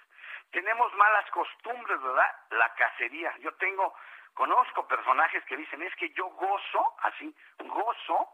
Tenemos 0.51 0.93
malas 0.95 1.31
costumbres, 1.31 2.01
¿verdad? 2.01 2.33
La 2.51 2.73
cacería. 2.75 3.35
Yo 3.39 3.53
tengo, 3.55 3.95
conozco 4.35 4.87
personajes 4.87 5.45
que 5.45 5.57
dicen, 5.57 5.83
es 5.83 5.95
que 5.97 6.11
yo 6.11 6.27
gozo, 6.27 6.95
así, 7.03 7.35
gozo 7.59 8.29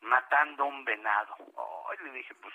matando 0.00 0.64
un 0.64 0.84
venado. 0.84 1.34
Ay, 1.90 1.98
le 2.04 2.12
dije, 2.12 2.34
pues, 2.36 2.54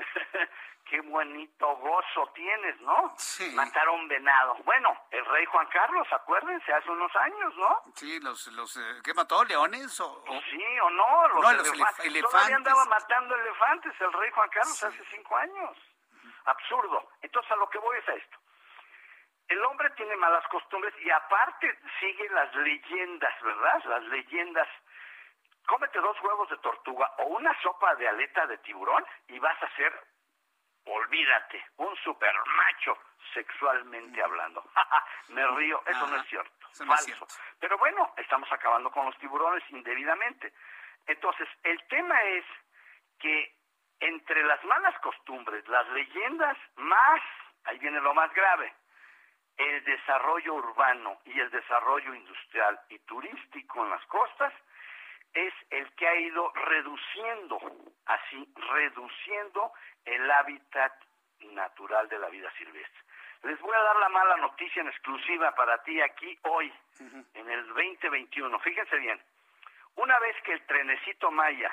qué 0.90 1.00
bonito 1.02 1.76
gozo 1.76 2.26
tienes, 2.34 2.80
¿no? 2.80 3.14
Sí. 3.16 3.50
Matar 3.54 3.86
a 3.86 3.90
un 3.92 4.08
venado. 4.08 4.54
Bueno, 4.64 4.96
el 5.10 5.24
rey 5.26 5.44
Juan 5.46 5.66
Carlos, 5.68 6.06
acuérdense, 6.12 6.72
hace 6.72 6.90
unos 6.90 7.14
años, 7.16 7.54
¿no? 7.56 7.82
Sí, 7.94 8.18
los, 8.20 8.46
los 8.48 8.76
eh, 8.76 9.00
¿qué 9.04 9.14
mató? 9.14 9.44
¿Leones? 9.44 10.00
O, 10.00 10.06
o- 10.26 10.40
Sí 10.50 10.64
o 10.80 10.90
no, 10.90 11.28
los, 11.28 11.42
No, 11.42 11.52
los 11.52 11.68
elefa- 11.72 11.86
elef- 11.86 12.06
elefantes. 12.06 12.30
Todavía 12.30 12.56
andaba 12.56 12.84
matando 12.86 13.34
elefantes 13.36 14.00
el 14.00 14.12
rey 14.12 14.30
Juan 14.32 14.48
Carlos 14.50 14.82
hace 14.82 15.04
cinco 15.10 15.36
años. 15.36 15.76
Absurdo. 16.44 17.08
Entonces 17.22 17.52
a 17.52 17.56
lo 17.56 17.68
que 17.70 17.78
voy 17.78 17.98
es 17.98 18.08
a 18.08 18.14
esto. 18.14 18.36
El 19.48 19.64
hombre 19.64 19.90
tiene 19.90 20.14
malas 20.16 20.46
costumbres 20.48 20.94
y 21.02 21.10
aparte 21.10 21.76
sigue 21.98 22.28
las 22.30 22.54
leyendas, 22.54 23.34
¿verdad? 23.42 23.82
Las 23.84 24.02
leyendas. 24.04 24.68
Cómete 25.70 26.00
dos 26.00 26.20
huevos 26.20 26.50
de 26.50 26.56
tortuga 26.56 27.08
o 27.18 27.26
una 27.26 27.56
sopa 27.62 27.94
de 27.94 28.08
aleta 28.08 28.44
de 28.48 28.58
tiburón 28.58 29.06
y 29.28 29.38
vas 29.38 29.62
a 29.62 29.70
ser, 29.76 29.92
olvídate, 30.84 31.64
un 31.76 31.94
super 31.98 32.34
macho 32.44 32.98
sexualmente 33.32 34.20
hablando. 34.20 34.64
Me 35.28 35.46
río, 35.46 35.80
eso 35.86 36.08
no 36.08 36.16
es 36.16 36.26
cierto. 36.26 36.66
eso 36.72 36.84
no 36.84 36.92
es 36.92 37.00
falso. 37.06 37.24
cierto. 37.24 37.34
Pero 37.60 37.78
bueno, 37.78 38.12
estamos 38.16 38.50
acabando 38.50 38.90
con 38.90 39.06
los 39.06 39.16
tiburones 39.18 39.62
indebidamente. 39.70 40.52
Entonces, 41.06 41.48
el 41.62 41.80
tema 41.86 42.20
es 42.20 42.44
que 43.20 43.54
entre 44.00 44.42
las 44.42 44.64
malas 44.64 44.98
costumbres, 44.98 45.68
las 45.68 45.86
leyendas, 45.90 46.58
más, 46.78 47.22
ahí 47.66 47.78
viene 47.78 48.00
lo 48.00 48.12
más 48.12 48.34
grave, 48.34 48.74
el 49.56 49.84
desarrollo 49.84 50.54
urbano 50.54 51.20
y 51.26 51.38
el 51.38 51.48
desarrollo 51.52 52.12
industrial 52.12 52.80
y 52.88 52.98
turístico 53.00 53.84
en 53.84 53.90
las 53.90 54.04
costas 54.06 54.52
es 55.34 55.54
el 55.70 55.90
que 55.94 56.06
ha 56.06 56.14
ido 56.16 56.52
reduciendo, 56.52 57.58
así, 58.06 58.52
reduciendo 58.54 59.72
el 60.04 60.30
hábitat 60.30 60.92
natural 61.52 62.08
de 62.08 62.18
la 62.18 62.28
vida 62.28 62.50
silvestre. 62.58 63.00
Les 63.42 63.58
voy 63.60 63.74
a 63.74 63.82
dar 63.82 63.96
la 63.96 64.08
mala 64.10 64.36
noticia 64.36 64.82
en 64.82 64.88
exclusiva 64.88 65.54
para 65.54 65.82
ti 65.82 66.00
aquí 66.00 66.38
hoy, 66.42 66.72
en 67.34 67.50
el 67.50 67.66
2021. 67.68 68.58
Fíjense 68.60 68.96
bien, 68.98 69.20
una 69.96 70.18
vez 70.18 70.36
que 70.42 70.52
el 70.52 70.66
trenecito 70.66 71.30
Maya 71.30 71.72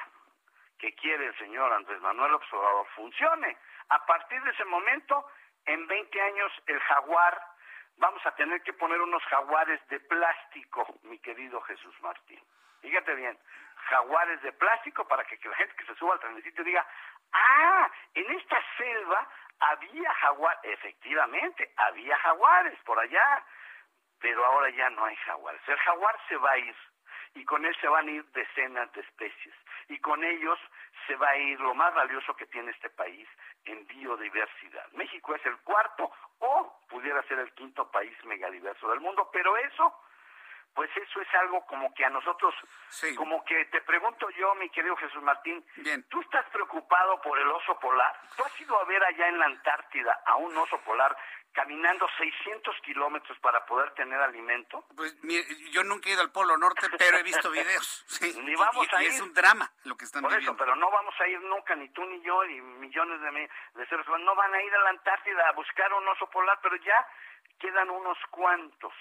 que 0.77 0.93
quiere 0.93 1.25
el 1.25 1.37
señor 1.37 1.73
Andrés 1.73 1.99
Manuel 2.01 2.35
Observador 2.35 2.85
funcione, 2.95 3.57
a 3.89 4.05
partir 4.05 4.41
de 4.43 4.51
ese 4.51 4.65
momento, 4.65 5.25
en 5.65 5.87
20 5.87 6.21
años, 6.21 6.51
el 6.67 6.79
jaguar, 6.79 7.41
vamos 7.97 8.25
a 8.25 8.35
tener 8.35 8.61
que 8.61 8.73
poner 8.73 9.01
unos 9.01 9.23
jaguares 9.23 9.85
de 9.87 9.99
plástico, 10.01 10.85
mi 11.03 11.17
querido 11.19 11.59
Jesús 11.61 11.95
Martín. 12.01 12.39
Fíjate 12.81 13.15
bien, 13.15 13.37
jaguares 13.89 14.41
de 14.41 14.51
plástico 14.53 15.07
para 15.07 15.23
que, 15.25 15.37
la 15.47 15.55
gente 15.55 15.75
que 15.75 15.85
se 15.85 15.95
suba 15.95 16.13
al 16.13 16.19
trenecito 16.19 16.63
diga, 16.63 16.85
ah, 17.33 17.91
en 18.13 18.31
esta 18.31 18.61
selva 18.77 19.27
había 19.59 20.13
jaguar, 20.13 20.59
efectivamente, 20.63 21.71
había 21.77 22.17
jaguares 22.17 22.79
por 22.85 22.99
allá, 22.99 23.43
pero 24.19 24.45
ahora 24.45 24.69
ya 24.69 24.89
no 24.89 25.05
hay 25.05 25.15
jaguares. 25.17 25.61
El 25.67 25.77
jaguar 25.77 26.19
se 26.27 26.37
va 26.37 26.51
a 26.51 26.57
ir 26.57 26.75
y 27.35 27.45
con 27.45 27.65
él 27.65 27.75
se 27.79 27.87
van 27.87 28.07
a 28.07 28.11
ir 28.11 28.25
decenas 28.31 28.91
de 28.93 29.01
especies 29.01 29.55
y 29.89 29.99
con 29.99 30.23
ellos 30.23 30.59
se 31.05 31.15
va 31.15 31.29
a 31.29 31.37
ir 31.37 31.59
lo 31.59 31.73
más 31.73 31.93
valioso 31.93 32.35
que 32.35 32.47
tiene 32.47 32.71
este 32.71 32.89
país 32.89 33.27
en 33.65 33.85
biodiversidad. 33.87 34.91
México 34.93 35.35
es 35.35 35.45
el 35.45 35.57
cuarto 35.59 36.11
o 36.39 36.81
pudiera 36.89 37.21
ser 37.23 37.39
el 37.39 37.53
quinto 37.53 37.89
país 37.91 38.13
megadiverso 38.25 38.89
del 38.89 38.99
mundo, 38.99 39.29
pero 39.31 39.55
eso 39.57 40.01
pues 40.77 40.91
eso 40.95 41.19
es 41.19 41.27
algo 41.33 41.65
como 41.65 41.91
que 41.95 42.05
a 42.05 42.09
nosotros, 42.11 42.53
como 43.15 43.43
que 43.45 43.65
te 43.65 43.81
pregunto 43.81 44.29
yo, 44.29 44.53
mi 44.53 44.69
querido 44.69 44.95
Jesús 44.97 45.23
Martín, 45.23 45.65
¿tú 46.07 46.21
estás 46.21 46.45
preocupado 46.51 47.19
por 47.21 47.39
el 47.39 47.47
oso 47.47 47.79
polar? 47.79 48.13
¿Tú 48.37 48.43
has 48.43 48.61
ido 48.61 48.79
a 48.79 48.85
ver 48.85 49.03
allá 49.03 49.27
en 49.27 49.39
la 49.39 49.47
Antártida 49.47 50.21
a 50.23 50.35
un 50.35 50.55
oso 50.55 50.79
polar 50.81 51.17
caminando 51.51 52.07
600 52.19 52.75
kilómetros 52.81 53.39
para 53.39 53.65
poder 53.65 53.89
tener 53.95 54.19
alimento? 54.21 54.85
Pues 54.95 55.15
mire, 55.23 55.45
yo 55.71 55.83
nunca 55.83 56.09
he 56.09 56.13
ido 56.13 56.21
al 56.21 56.31
Polo 56.31 56.55
Norte, 56.57 56.87
pero 56.95 57.17
he 57.17 57.23
visto 57.23 57.49
videos. 57.49 58.05
Sí, 58.19 58.39
Ni 58.43 58.53
vamos 58.53 58.87
y, 58.91 58.95
a 58.95 59.01
y 59.01 59.05
ir. 59.05 59.11
es 59.13 59.21
un 59.21 59.33
drama 59.33 59.71
lo 59.85 59.97
que 59.97 60.05
están 60.05 60.21
Por 60.21 60.33
eso, 60.33 60.55
pero 60.55 60.75
no 60.75 60.91
vamos 60.91 61.15
a 61.19 61.27
ir 61.27 61.41
nunca, 61.41 61.73
ni 61.75 61.89
tú 61.89 62.05
ni 62.05 62.21
yo, 62.21 62.43
ni 62.45 62.61
millones 62.61 63.19
de, 63.19 63.49
de 63.73 63.87
seres 63.87 64.07
humanos, 64.07 64.25
no 64.27 64.35
van 64.35 64.53
a 64.53 64.61
ir 64.61 64.75
a 64.75 64.79
la 64.83 64.89
Antártida 64.91 65.49
a 65.49 65.53
buscar 65.53 65.91
un 65.91 66.07
oso 66.07 66.29
polar, 66.29 66.59
pero 66.61 66.75
ya 66.75 67.07
quedan 67.57 67.89
unos 67.89 68.19
cuantos. 68.29 68.93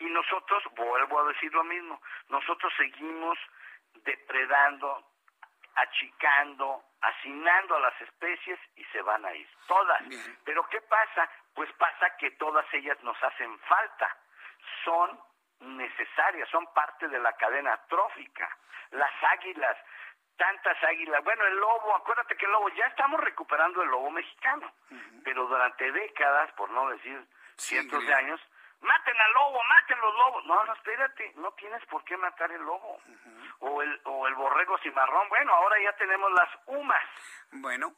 Y 0.00 0.06
nosotros, 0.06 0.62
vuelvo 0.74 1.20
a 1.20 1.28
decir 1.28 1.52
lo 1.52 1.64
mismo, 1.64 2.00
nosotros 2.28 2.72
seguimos 2.76 3.38
depredando, 4.04 5.04
achicando, 5.74 6.82
hacinando 7.00 7.76
a 7.76 7.80
las 7.80 8.00
especies 8.00 8.58
y 8.76 8.84
se 8.86 9.02
van 9.02 9.24
a 9.24 9.34
ir, 9.34 9.48
todas. 9.66 10.02
Pero 10.44 10.66
¿qué 10.68 10.80
pasa? 10.82 11.28
Pues 11.54 11.70
pasa 11.74 12.16
que 12.16 12.30
todas 12.32 12.64
ellas 12.72 12.98
nos 13.02 13.22
hacen 13.22 13.58
falta, 13.60 14.16
son 14.84 15.20
necesarias, 15.60 16.48
son 16.48 16.66
parte 16.72 17.08
de 17.08 17.18
la 17.18 17.32
cadena 17.34 17.76
trófica. 17.88 18.48
Las 18.92 19.12
águilas, 19.22 19.76
tantas 20.36 20.82
águilas, 20.84 21.22
bueno, 21.22 21.44
el 21.44 21.56
lobo, 21.56 21.94
acuérdate 21.94 22.36
que 22.36 22.46
el 22.46 22.52
lobo, 22.52 22.68
ya 22.70 22.86
estamos 22.86 23.20
recuperando 23.20 23.82
el 23.82 23.90
lobo 23.90 24.10
mexicano, 24.10 24.72
pero 25.22 25.46
durante 25.46 25.92
décadas, 25.92 26.50
por 26.52 26.70
no 26.70 26.88
decir 26.88 27.22
cientos 27.56 28.06
de 28.06 28.14
años, 28.14 28.40
maten 28.80 29.20
al 29.20 29.32
lobo, 29.32 29.62
maten 29.64 30.00
los 30.00 30.14
lobos. 30.14 30.44
No, 30.46 30.64
no, 30.64 30.72
espérate, 30.74 31.32
no 31.36 31.52
tienes 31.52 31.84
por 31.86 32.02
qué 32.04 32.16
matar 32.16 32.50
el 32.52 32.62
lobo. 32.62 33.00
o, 33.60 33.82
el, 33.82 34.00
o 34.04 34.26
el 34.26 34.34
borrego 34.34 34.78
cimarrón. 34.78 35.28
Bueno, 35.28 35.54
ahora 35.54 35.76
ya 35.82 35.92
tenemos 35.96 36.30
las 36.32 36.48
humas. 36.66 37.04
Bueno, 37.52 37.92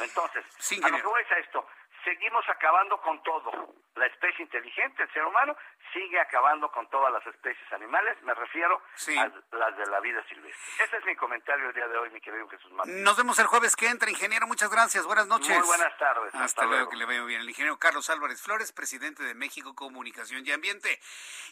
Entonces, 0.00 0.44
Sí, 0.58 0.80
a 0.84 0.88
lo 0.88 0.96
que 0.96 1.02
voy 1.02 1.22
es 1.22 1.32
a 1.32 1.38
esto. 1.38 1.66
Seguimos 2.08 2.44
acabando 2.48 3.00
con 3.02 3.22
todo. 3.22 3.50
La 3.96 4.06
especie 4.06 4.44
inteligente, 4.44 5.02
el 5.02 5.12
ser 5.12 5.24
humano, 5.24 5.56
sigue 5.92 6.20
acabando 6.20 6.70
con 6.70 6.88
todas 6.88 7.12
las 7.12 7.26
especies 7.26 7.72
animales, 7.72 8.16
me 8.22 8.32
refiero 8.32 8.80
a 9.18 9.56
las 9.56 9.76
de 9.76 9.86
la 9.86 10.00
vida 10.00 10.24
silvestre. 10.28 10.84
Ese 10.84 10.98
es 10.98 11.04
mi 11.04 11.16
comentario 11.16 11.68
el 11.68 11.74
día 11.74 11.88
de 11.88 11.98
hoy, 11.98 12.10
mi 12.10 12.20
querido 12.20 12.48
Jesús 12.48 12.70
Martín. 12.72 13.02
Nos 13.02 13.16
vemos 13.16 13.38
el 13.40 13.46
jueves 13.46 13.74
que 13.74 13.88
entra, 13.88 14.08
ingeniero. 14.08 14.46
Muchas 14.46 14.70
gracias. 14.70 15.04
Buenas 15.04 15.26
noches. 15.26 15.50
Muy 15.58 15.66
buenas 15.66 15.98
tardes. 15.98 16.34
Hasta, 16.34 16.64
luego. 16.64 16.88
que 16.88 16.96
le 16.96 17.06
veo 17.06 17.26
bien. 17.26 17.40
El 17.40 17.48
ingeniero 17.48 17.78
Carlos 17.78 18.08
Álvarez 18.08 18.40
Flores, 18.40 18.72
presidente 18.72 19.24
de 19.24 19.34
México 19.34 19.74
Comunicación 19.74 20.46
y 20.46 20.52
Ambiente. 20.52 21.00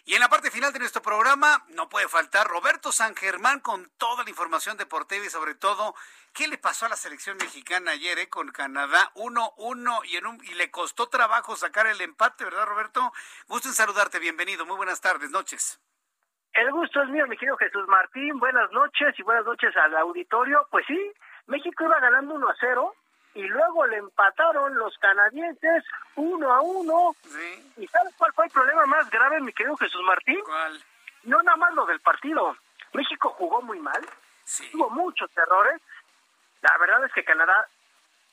Y 0.04 0.14
en 0.14 0.20
la 0.20 0.28
parte 0.28 0.52
final 0.52 0.72
de 0.72 0.78
nuestro 0.78 1.02
programa 1.02 1.64
no 1.70 1.88
puede 1.88 2.06
faltar 2.06 2.46
Roberto 2.46 2.92
San 2.92 3.16
Germán 3.16 3.58
con 3.58 3.90
toda 3.98 4.22
la 4.22 4.30
información 4.30 4.76
deportiva 4.76 5.24
y 5.24 5.30
sobre 5.30 5.56
todo 5.56 5.96
qué 6.36 6.46
le 6.48 6.58
pasó 6.58 6.84
a 6.84 6.90
la 6.90 6.96
selección 6.96 7.38
mexicana 7.38 7.92
ayer 7.92 8.18
eh, 8.18 8.28
con 8.28 8.52
Canadá 8.52 9.10
1-1 9.14 10.00
y, 10.04 10.16
en 10.16 10.26
un, 10.26 10.44
y 10.44 10.54
le 10.54 10.70
costó 10.70 11.08
trabajo 11.08 11.56
sacar 11.56 11.86
el 11.86 12.00
empate, 12.02 12.44
¿verdad 12.44 12.66
Roberto? 12.66 13.10
Gusto 13.48 13.68
en 13.68 13.74
saludarte, 13.74 14.18
bienvenido. 14.18 14.66
Muy 14.66 14.76
buenas 14.76 15.00
tardes, 15.00 15.30
noches. 15.30 15.80
El 16.52 16.70
gusto 16.72 17.02
es 17.02 17.08
mío, 17.08 17.26
mi 17.26 17.38
querido 17.38 17.56
Jesús 17.56 17.88
Martín. 17.88 18.38
Buenas 18.38 18.70
noches 18.70 19.18
y 19.18 19.22
buenas 19.22 19.46
noches 19.46 19.74
al 19.76 19.96
auditorio. 19.96 20.68
Pues 20.70 20.84
sí, 20.86 21.12
México 21.46 21.84
iba 21.84 21.98
ganando 22.00 22.34
1 22.34 22.48
a 22.48 22.56
0 22.60 22.94
y 23.34 23.42
luego 23.42 23.86
le 23.86 23.96
empataron 23.96 24.76
los 24.76 24.96
canadienses 24.98 25.84
1 26.16 26.52
a 26.52 26.60
1. 26.60 27.16
¿Y 27.78 27.86
sabes 27.88 28.14
cuál 28.18 28.32
fue 28.34 28.44
el 28.44 28.50
problema 28.50 28.84
más 28.84 29.08
grave, 29.08 29.40
mi 29.40 29.54
querido 29.54 29.76
Jesús 29.78 30.02
Martín? 30.02 30.40
¿Cuál? 30.44 30.84
No 31.24 31.42
nada 31.42 31.56
más 31.56 31.72
lo 31.72 31.86
del 31.86 32.00
partido. 32.00 32.56
México 32.92 33.30
jugó 33.30 33.62
muy 33.62 33.80
mal, 33.80 34.06
tuvo 34.70 34.90
muchos 34.90 35.30
errores. 35.34 35.80
La 36.70 36.78
verdad 36.78 37.04
es 37.04 37.12
que 37.12 37.24
Canadá, 37.24 37.68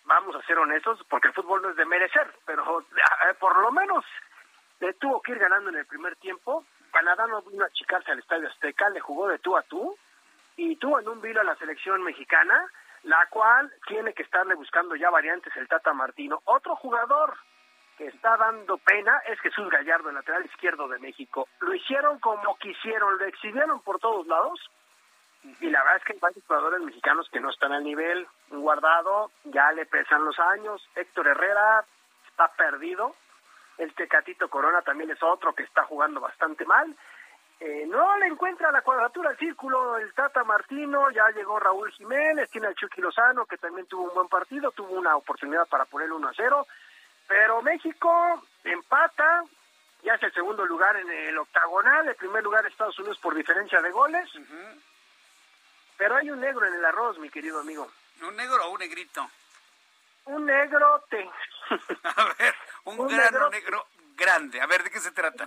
vamos 0.06 0.36
a 0.36 0.42
ser 0.44 0.58
honestos, 0.58 1.00
porque 1.10 1.28
el 1.28 1.34
fútbol 1.34 1.62
no 1.62 1.70
es 1.70 1.76
de 1.76 1.86
merecer, 1.86 2.34
pero 2.46 2.82
eh, 2.82 3.34
por 3.40 3.56
lo 3.58 3.72
menos 3.72 4.04
le 4.80 4.94
tuvo 4.94 5.22
que 5.22 5.34
ir 5.34 5.40
ganando 5.40 5.70
en 5.70 5.78
el 5.78 5.86
primer 5.86 6.16
tiempo. 6.16 6.66
Canadá 6.92 7.28
no 7.28 7.42
vino 7.44 7.64
a 7.64 7.68
achicarse 7.68 8.12
al 8.12 8.20
Estadio 8.20 8.48
Azteca, 8.48 8.90
le 8.90 9.00
jugó 9.00 9.28
de 9.28 9.40
tú 9.40 9.56
a 9.56 9.62
tú 9.64 9.96
y 10.58 10.76
tuvo 10.78 11.00
en 11.00 11.08
un 11.10 11.22
vilo 11.22 11.42
a 11.42 11.44
la 11.44 11.56
selección 11.58 12.02
mexicana, 12.04 12.66
la 13.04 13.26
cual 13.28 13.72
tiene 13.88 14.14
que 14.14 14.24
estarle 14.24 14.56
buscando 14.56 14.96
ya 14.96 15.10
variantes 15.10 15.56
el 15.56 15.68
Tata 15.68 15.94
Martino. 15.94 16.42
Otro 16.46 16.76
jugador 16.76 17.36
que 17.98 18.08
está 18.08 18.38
dando 18.38 18.78
pena 18.80 19.22
es 19.28 19.40
Jesús 19.42 19.70
Gallardo, 19.70 20.10
el 20.10 20.16
lateral 20.16 20.46
izquierdo 20.46 20.88
de 20.88 21.00
México. 21.00 21.48
Lo 21.60 21.74
hicieron 21.74 22.20
como 22.20 22.58
quisieron, 22.58 23.18
lo 23.18 23.26
exhibieron 23.26 23.80
por 23.82 24.00
todos 24.00 24.26
lados. 24.26 24.60
Y 25.60 25.70
la 25.70 25.84
verdad 25.84 25.98
es 25.98 26.04
que 26.06 26.14
hay 26.14 26.20
varios 26.20 26.46
jugadores 26.46 26.82
mexicanos 26.82 27.30
que 27.30 27.40
no 27.40 27.50
están 27.50 27.74
al 27.74 27.84
nivel. 27.84 28.28
Guardado, 28.50 29.32
ya 29.46 29.72
le 29.74 29.86
pesan 29.86 30.24
los 30.24 30.40
años. 30.40 30.82
Héctor 30.96 31.28
Herrera 31.28 31.84
está 32.30 32.48
perdido. 32.50 33.16
El 33.78 33.94
Tecatito 33.94 34.50
Corona 34.50 34.82
también 34.82 35.12
es 35.12 35.22
otro 35.22 35.54
que 35.54 35.64
está 35.64 35.84
jugando 35.84 36.22
bastante 36.22 36.66
mal. 36.66 36.96
Eh, 37.60 37.86
no 37.88 38.18
le 38.18 38.28
encuentra 38.28 38.72
la 38.72 38.82
cuadratura 38.82 39.30
al 39.30 39.38
círculo 39.38 39.98
el 39.98 40.14
Tata 40.14 40.44
Martino, 40.44 41.10
ya 41.12 41.30
llegó 41.30 41.60
Raúl 41.60 41.92
Jiménez, 41.94 42.50
tiene 42.50 42.68
al 42.68 42.76
Chucky 42.76 43.00
Lozano 43.00 43.46
que 43.46 43.58
también 43.58 43.88
tuvo 43.88 44.04
un 44.04 44.14
buen 44.14 44.28
partido, 44.28 44.72
tuvo 44.72 44.94
una 44.96 45.16
oportunidad 45.16 45.66
para 45.68 45.86
poner 45.86 46.12
1 46.12 46.28
a 46.28 46.34
0, 46.36 46.68
pero 47.26 47.62
México 47.62 48.44
empata, 48.66 49.46
ya 50.04 50.16
es 50.16 50.24
el 50.24 50.34
segundo 50.34 50.66
lugar 50.66 50.98
en 50.98 51.10
el 51.10 51.38
octagonal, 51.38 52.06
el 52.06 52.16
primer 52.16 52.44
lugar 52.44 52.66
Estados 52.66 53.00
Unidos 53.00 53.18
por 53.20 53.34
diferencia 53.34 53.82
de 53.82 53.92
goles, 53.92 54.30
pero 56.04 56.18
hay 56.18 56.30
un 56.30 56.42
negro 56.42 56.66
en 56.66 56.74
el 56.74 56.84
arroz, 56.84 57.18
mi 57.18 57.30
querido 57.30 57.62
amigo. 57.62 57.90
¿Un 58.28 58.36
negro 58.36 58.66
o 58.66 58.72
un 58.72 58.80
negrito? 58.80 59.26
Un 60.26 60.46
negrote. 60.46 61.30
a 62.04 62.26
ver, 62.38 62.54
un, 62.84 63.08
grano 63.08 63.50
negro 63.50 63.86
grande. 64.14 64.60
A 64.60 64.66
ver, 64.66 64.84
¿de 64.84 64.92
qué 64.92 65.00
se 65.00 65.12
trata? 65.12 65.46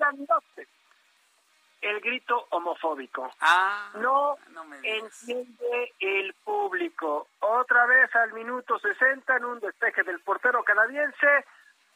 El 1.82 2.00
grito 2.00 2.46
homofóbico. 2.48 3.30
Ah, 3.38 3.90
no, 3.96 4.38
entiende 4.82 5.92
el 6.00 6.32
público. 6.42 7.28
Otra 7.40 7.84
vez 7.84 8.16
al 8.16 8.32
minuto 8.32 8.78
60 8.78 9.36
en 9.36 9.44
un 9.44 9.60
despeje 9.60 10.04
del 10.04 10.20
portero 10.20 10.64
canadiense 10.64 11.44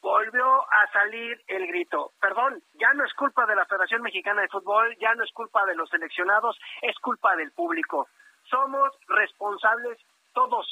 volvió 0.03 0.71
a 0.71 0.87
salir 0.93 1.43
el 1.47 1.67
grito. 1.67 2.13
Perdón, 2.21 2.63
ya 2.75 2.93
no 2.93 3.07
es 3.07 3.15
culpa 3.15 3.47
de 3.47 3.57
la 3.57 3.65
Federación 3.65 4.03
Mexicana 4.03 4.43
de 4.43 4.49
Fútbol, 4.49 4.95
ya 4.99 5.15
no 5.15 5.25
es 5.25 5.33
culpa 5.33 5.65
de 5.65 5.75
los 5.75 5.89
seleccionados, 5.89 6.59
es 6.83 6.99
culpa 6.99 7.35
del 7.37 7.53
público. 7.53 8.07
Somos 8.51 8.91
responsables 9.07 9.99
todos, 10.35 10.67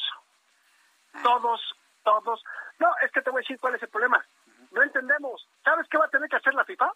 todos, 1.23 1.61
todos. 2.05 2.45
No, 2.79 2.89
es 3.05 3.13
que 3.13 3.23
te 3.23 3.31
voy 3.31 3.41
a 3.41 3.43
decir 3.43 3.59
cuál 3.61 3.77
es 3.77 3.83
el 3.83 3.89
problema. 3.89 4.25
No 4.73 4.83
entendemos. 4.83 5.49
¿Sabes 5.65 5.87
qué 5.89 5.97
va 5.97 6.07
a 6.07 6.11
tener 6.11 6.29
que 6.29 6.37
hacer 6.37 6.55
la 6.55 6.65
FIFA? 6.65 6.91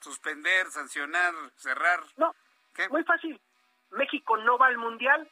Suspender, 0.00 0.66
sancionar, 0.66 1.32
cerrar. 1.56 2.00
No, 2.16 2.34
muy 2.90 3.04
fácil. 3.04 3.40
México 3.92 4.36
no 4.38 4.58
va 4.58 4.66
al 4.66 4.78
Mundial. 4.78 5.28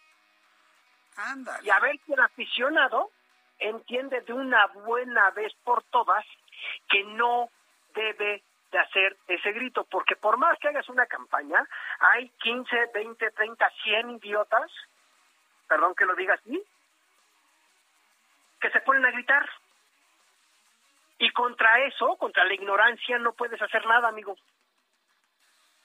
Ándale. 1.17 1.67
Y 1.67 1.71
a 1.71 1.79
ver 1.81 1.99
si 2.07 2.13
el 2.13 2.21
aficionado 2.21 3.11
entiende 3.59 4.21
de 4.23 4.33
una 4.33 4.67
buena 4.69 5.31
vez 5.31 5.53
por 5.65 5.83
todas 5.85 6.25
que 6.89 7.05
no 7.05 7.51
debe 7.95 8.43
de 8.73 8.79
hacer 8.79 9.17
ese 9.29 9.53
grito, 9.53 9.85
porque 9.85 10.17
por 10.17 10.39
más 10.39 10.59
que 10.59 10.69
hagas 10.69 10.89
una 10.89 11.07
campaña, 11.07 11.63
hay 12.01 12.31
15, 12.43 12.87
20, 12.93 13.31
30, 13.31 13.71
100 13.85 14.11
idiotas, 14.11 14.71
perdón 15.69 15.95
que 15.95 16.07
lo 16.07 16.17
diga 16.17 16.35
así, 16.35 16.61
que 18.61 18.71
se 18.71 18.81
ponen 18.81 19.05
a 19.05 19.11
gritar. 19.11 19.49
Y 21.19 21.31
contra 21.33 21.85
eso, 21.85 22.17
contra 22.17 22.45
la 22.45 22.55
ignorancia, 22.55 23.19
no 23.19 23.33
puedes 23.35 23.61
hacer 23.61 23.85
nada, 23.87 24.09
amigo. 24.09 24.37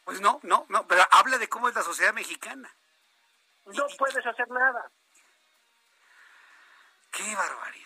Pues 0.06 0.22
no, 0.22 0.40
no, 0.44 0.66
no, 0.70 0.88
pero 0.88 1.04
habla 1.12 1.38
de 1.38 1.50
cómo 1.50 1.68
es 1.68 1.76
la 1.76 1.84
sociedad 1.84 2.14
mexicana. 2.14 2.74
No 3.66 3.86
puedes 3.98 4.26
hacer 4.26 4.50
nada. 4.50 4.90
Qué 7.12 7.36
barbaridad. 7.36 7.86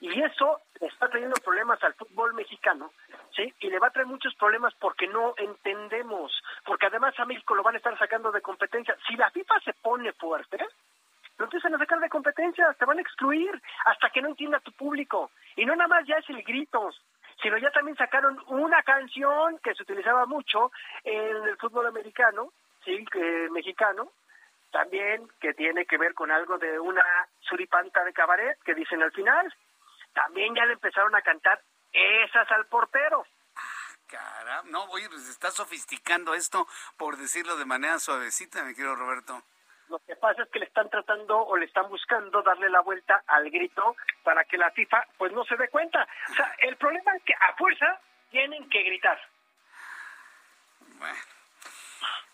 Y 0.00 0.22
eso 0.22 0.62
está 0.80 1.08
trayendo 1.08 1.36
problemas 1.44 1.82
al 1.82 1.94
fútbol 1.94 2.34
mexicano, 2.34 2.92
¿sí? 3.34 3.52
Y 3.60 3.68
le 3.68 3.78
va 3.78 3.88
a 3.88 3.90
traer 3.90 4.06
muchos 4.06 4.34
problemas 4.34 4.74
porque 4.74 5.06
no 5.06 5.34
entendemos, 5.36 6.32
porque 6.64 6.86
además 6.86 7.18
a 7.18 7.26
México 7.26 7.54
lo 7.54 7.62
van 7.62 7.74
a 7.74 7.78
estar 7.78 7.96
sacando 7.98 8.32
de 8.32 8.40
competencia. 8.40 8.96
Si 9.06 9.16
la 9.16 9.30
FIFA 9.30 9.60
se 9.60 9.74
pone 9.74 10.12
fuerte, 10.12 10.58
lo 11.38 11.44
empiezan 11.44 11.74
a 11.74 11.78
sacar 11.78 12.00
de 12.00 12.08
competencia, 12.08 12.74
te 12.78 12.84
van 12.84 12.98
a 12.98 13.02
excluir 13.02 13.60
hasta 13.86 14.10
que 14.10 14.22
no 14.22 14.28
entienda 14.28 14.60
tu 14.60 14.72
público. 14.72 15.30
Y 15.56 15.64
no 15.64 15.74
nada 15.74 15.88
más 15.88 16.06
ya 16.06 16.16
es 16.16 16.28
el 16.30 16.42
grito, 16.42 16.90
sino 17.42 17.58
ya 17.58 17.70
también 17.70 17.96
sacaron 17.96 18.38
una 18.48 18.82
canción 18.82 19.58
que 19.58 19.74
se 19.74 19.82
utilizaba 19.82 20.26
mucho 20.26 20.70
en 21.04 21.48
el 21.48 21.56
fútbol 21.56 21.86
americano, 21.86 22.52
sí, 22.84 23.04
que, 23.06 23.48
mexicano, 23.50 24.10
también 24.70 25.28
que 25.40 25.54
tiene 25.54 25.84
que 25.86 25.98
ver 25.98 26.14
con 26.14 26.30
algo 26.30 26.58
de 26.58 26.78
una 26.78 27.04
suripanta 27.40 28.04
de 28.04 28.12
cabaret 28.12 28.58
que 28.62 28.74
dicen 28.74 29.02
al 29.02 29.12
final, 29.12 29.52
también 30.12 30.54
ya 30.54 30.64
le 30.66 30.74
empezaron 30.74 31.14
a 31.14 31.22
cantar 31.22 31.62
esas 31.92 32.50
al 32.50 32.66
portero. 32.66 33.24
Ah, 33.56 33.94
caramba, 34.06 34.70
no, 34.70 34.84
oye, 34.90 35.08
pues 35.08 35.28
está 35.28 35.50
sofisticando 35.50 36.34
esto, 36.34 36.66
por 36.96 37.16
decirlo 37.16 37.56
de 37.56 37.64
manera 37.64 37.98
suavecita, 37.98 38.62
mi 38.64 38.74
querido 38.74 38.94
Roberto. 38.94 39.42
Lo 39.88 39.98
que 40.06 40.14
pasa 40.14 40.42
es 40.42 40.48
que 40.50 40.60
le 40.60 40.66
están 40.66 40.88
tratando 40.88 41.36
o 41.36 41.56
le 41.56 41.66
están 41.66 41.88
buscando 41.88 42.42
darle 42.42 42.70
la 42.70 42.80
vuelta 42.80 43.24
al 43.26 43.50
grito 43.50 43.96
para 44.22 44.44
que 44.44 44.56
la 44.56 44.70
FIFA 44.70 45.04
pues 45.18 45.32
no 45.32 45.44
se 45.44 45.56
dé 45.56 45.68
cuenta. 45.68 46.06
O 46.30 46.34
sea, 46.34 46.54
el 46.58 46.76
problema 46.76 47.16
es 47.16 47.24
que 47.24 47.34
a 47.34 47.56
fuerza 47.56 48.00
tienen 48.30 48.68
que 48.70 48.82
gritar. 48.84 49.20
Bueno. 50.98 51.18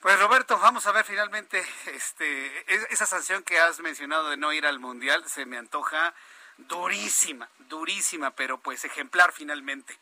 Pues 0.00 0.20
Roberto, 0.20 0.58
vamos 0.58 0.86
a 0.86 0.92
ver 0.92 1.04
finalmente 1.04 1.64
este 1.86 2.92
esa 2.92 3.06
sanción 3.06 3.42
que 3.42 3.58
has 3.58 3.80
mencionado 3.80 4.28
de 4.28 4.36
no 4.36 4.52
ir 4.52 4.66
al 4.66 4.78
mundial 4.78 5.26
se 5.26 5.46
me 5.46 5.56
antoja 5.56 6.14
durísima, 6.58 7.48
durísima, 7.58 8.30
pero 8.30 8.58
pues 8.58 8.84
ejemplar 8.84 9.32
finalmente. 9.32 9.98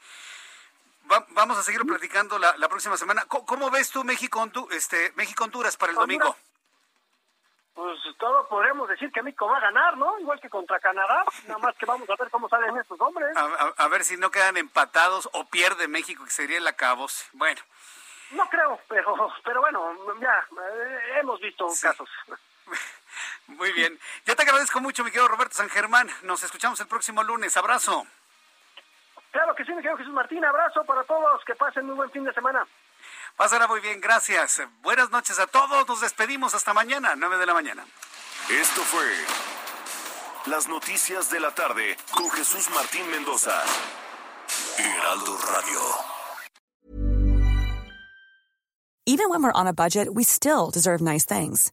vamos 1.31 1.59
a 1.59 1.63
seguir 1.63 1.83
platicando 1.83 2.39
la, 2.39 2.69
próxima 2.69 2.97
semana. 2.97 3.25
¿Cómo, 3.27 3.71
ves 3.71 3.91
tú 3.91 4.05
México, 4.05 4.49
este, 4.71 5.13
México 5.17 5.45
Honduras 5.45 5.77
para 5.77 5.93
el 5.93 5.99
domingo? 5.99 6.37
Pues 7.75 7.99
todo 8.19 8.47
podemos 8.49 8.89
decir 8.89 9.11
que 9.11 9.21
México 9.21 9.49
va 9.49 9.57
a 9.57 9.61
ganar, 9.61 9.97
¿no? 9.97 10.17
Igual 10.21 10.41
que 10.41 10.49
contra 10.49 10.79
Canadá, 10.79 11.25
nada 11.49 11.59
más 11.59 11.75
que 11.77 11.85
vamos 11.85 12.09
a 12.09 12.15
ver 12.17 12.31
cómo 12.31 12.49
salen 12.49 12.77
estos 12.77 13.01
hombres. 13.01 13.37
A, 13.37 13.89
ver 13.89 14.05
si 14.05 14.17
no 14.17 14.31
quedan 14.31 14.57
empatados 14.57 15.29
o 15.33 15.45
pierde 15.47 15.89
México, 15.89 16.25
que 16.25 16.31
sería 16.31 16.59
el 16.59 16.67
acabose. 16.69 17.27
Bueno. 17.33 17.61
No 18.31 18.49
creo, 18.49 18.81
pero, 18.89 19.33
pero 19.45 19.61
bueno, 19.61 19.93
ya 20.21 20.47
eh, 20.73 21.19
hemos 21.21 21.41
visto 21.41 21.67
casos. 21.83 22.09
Muy 23.47 23.73
bien. 23.73 23.99
Yo 24.27 24.36
te 24.36 24.43
agradezco 24.43 24.81
mucho, 24.81 25.05
mi 25.05 25.11
querido 25.11 25.28
Roberto 25.28 25.55
San 25.55 25.69
Germán. 25.69 26.09
Nos 26.23 26.43
escuchamos 26.43 26.81
el 26.81 26.86
próximo 26.86 27.23
lunes. 27.23 27.57
Abrazo. 27.57 28.07
Claro 29.31 29.55
que 29.55 29.65
sí, 29.65 29.73
mi 29.73 29.82
querido 29.82 29.97
Jesús 29.97 30.12
Martín. 30.12 30.45
Abrazo 30.45 30.85
para 30.85 31.05
todos. 31.05 31.45
Que 31.45 31.55
pasen 31.55 31.86
muy 31.86 31.95
buen 31.95 32.11
fin 32.11 32.24
de 32.24 32.32
semana. 32.32 32.66
Pásala 33.36 33.66
muy 33.66 33.81
bien, 33.81 34.01
gracias. 34.01 34.62
Buenas 34.81 35.11
noches 35.11 35.39
a 35.39 35.47
todos. 35.47 35.89
Nos 35.89 36.01
despedimos 36.01 36.55
hasta 36.55 36.73
mañana, 36.73 37.15
9 37.16 37.39
de 37.39 37.47
la 37.47 37.55
mañana. 37.55 37.85
Esto 38.49 38.81
fue 38.82 39.12
las 40.47 40.69
noticias 40.69 41.31
de 41.31 41.41
la 41.41 41.51
tarde 41.51 41.97
con 42.12 42.31
Jesús 42.31 42.70
Martín 42.70 43.11
Mendoza. 43.11 43.62
Heraldo 44.78 45.36
Radio. 45.53 45.81
Even 49.07 49.28
when 49.28 49.43
we're 49.43 49.53
on 49.53 49.66
a 49.66 49.73
budget, 49.73 50.15
we 50.15 50.24
still 50.24 50.70
deserve 50.70 51.01
nice 51.01 51.24
things. 51.24 51.73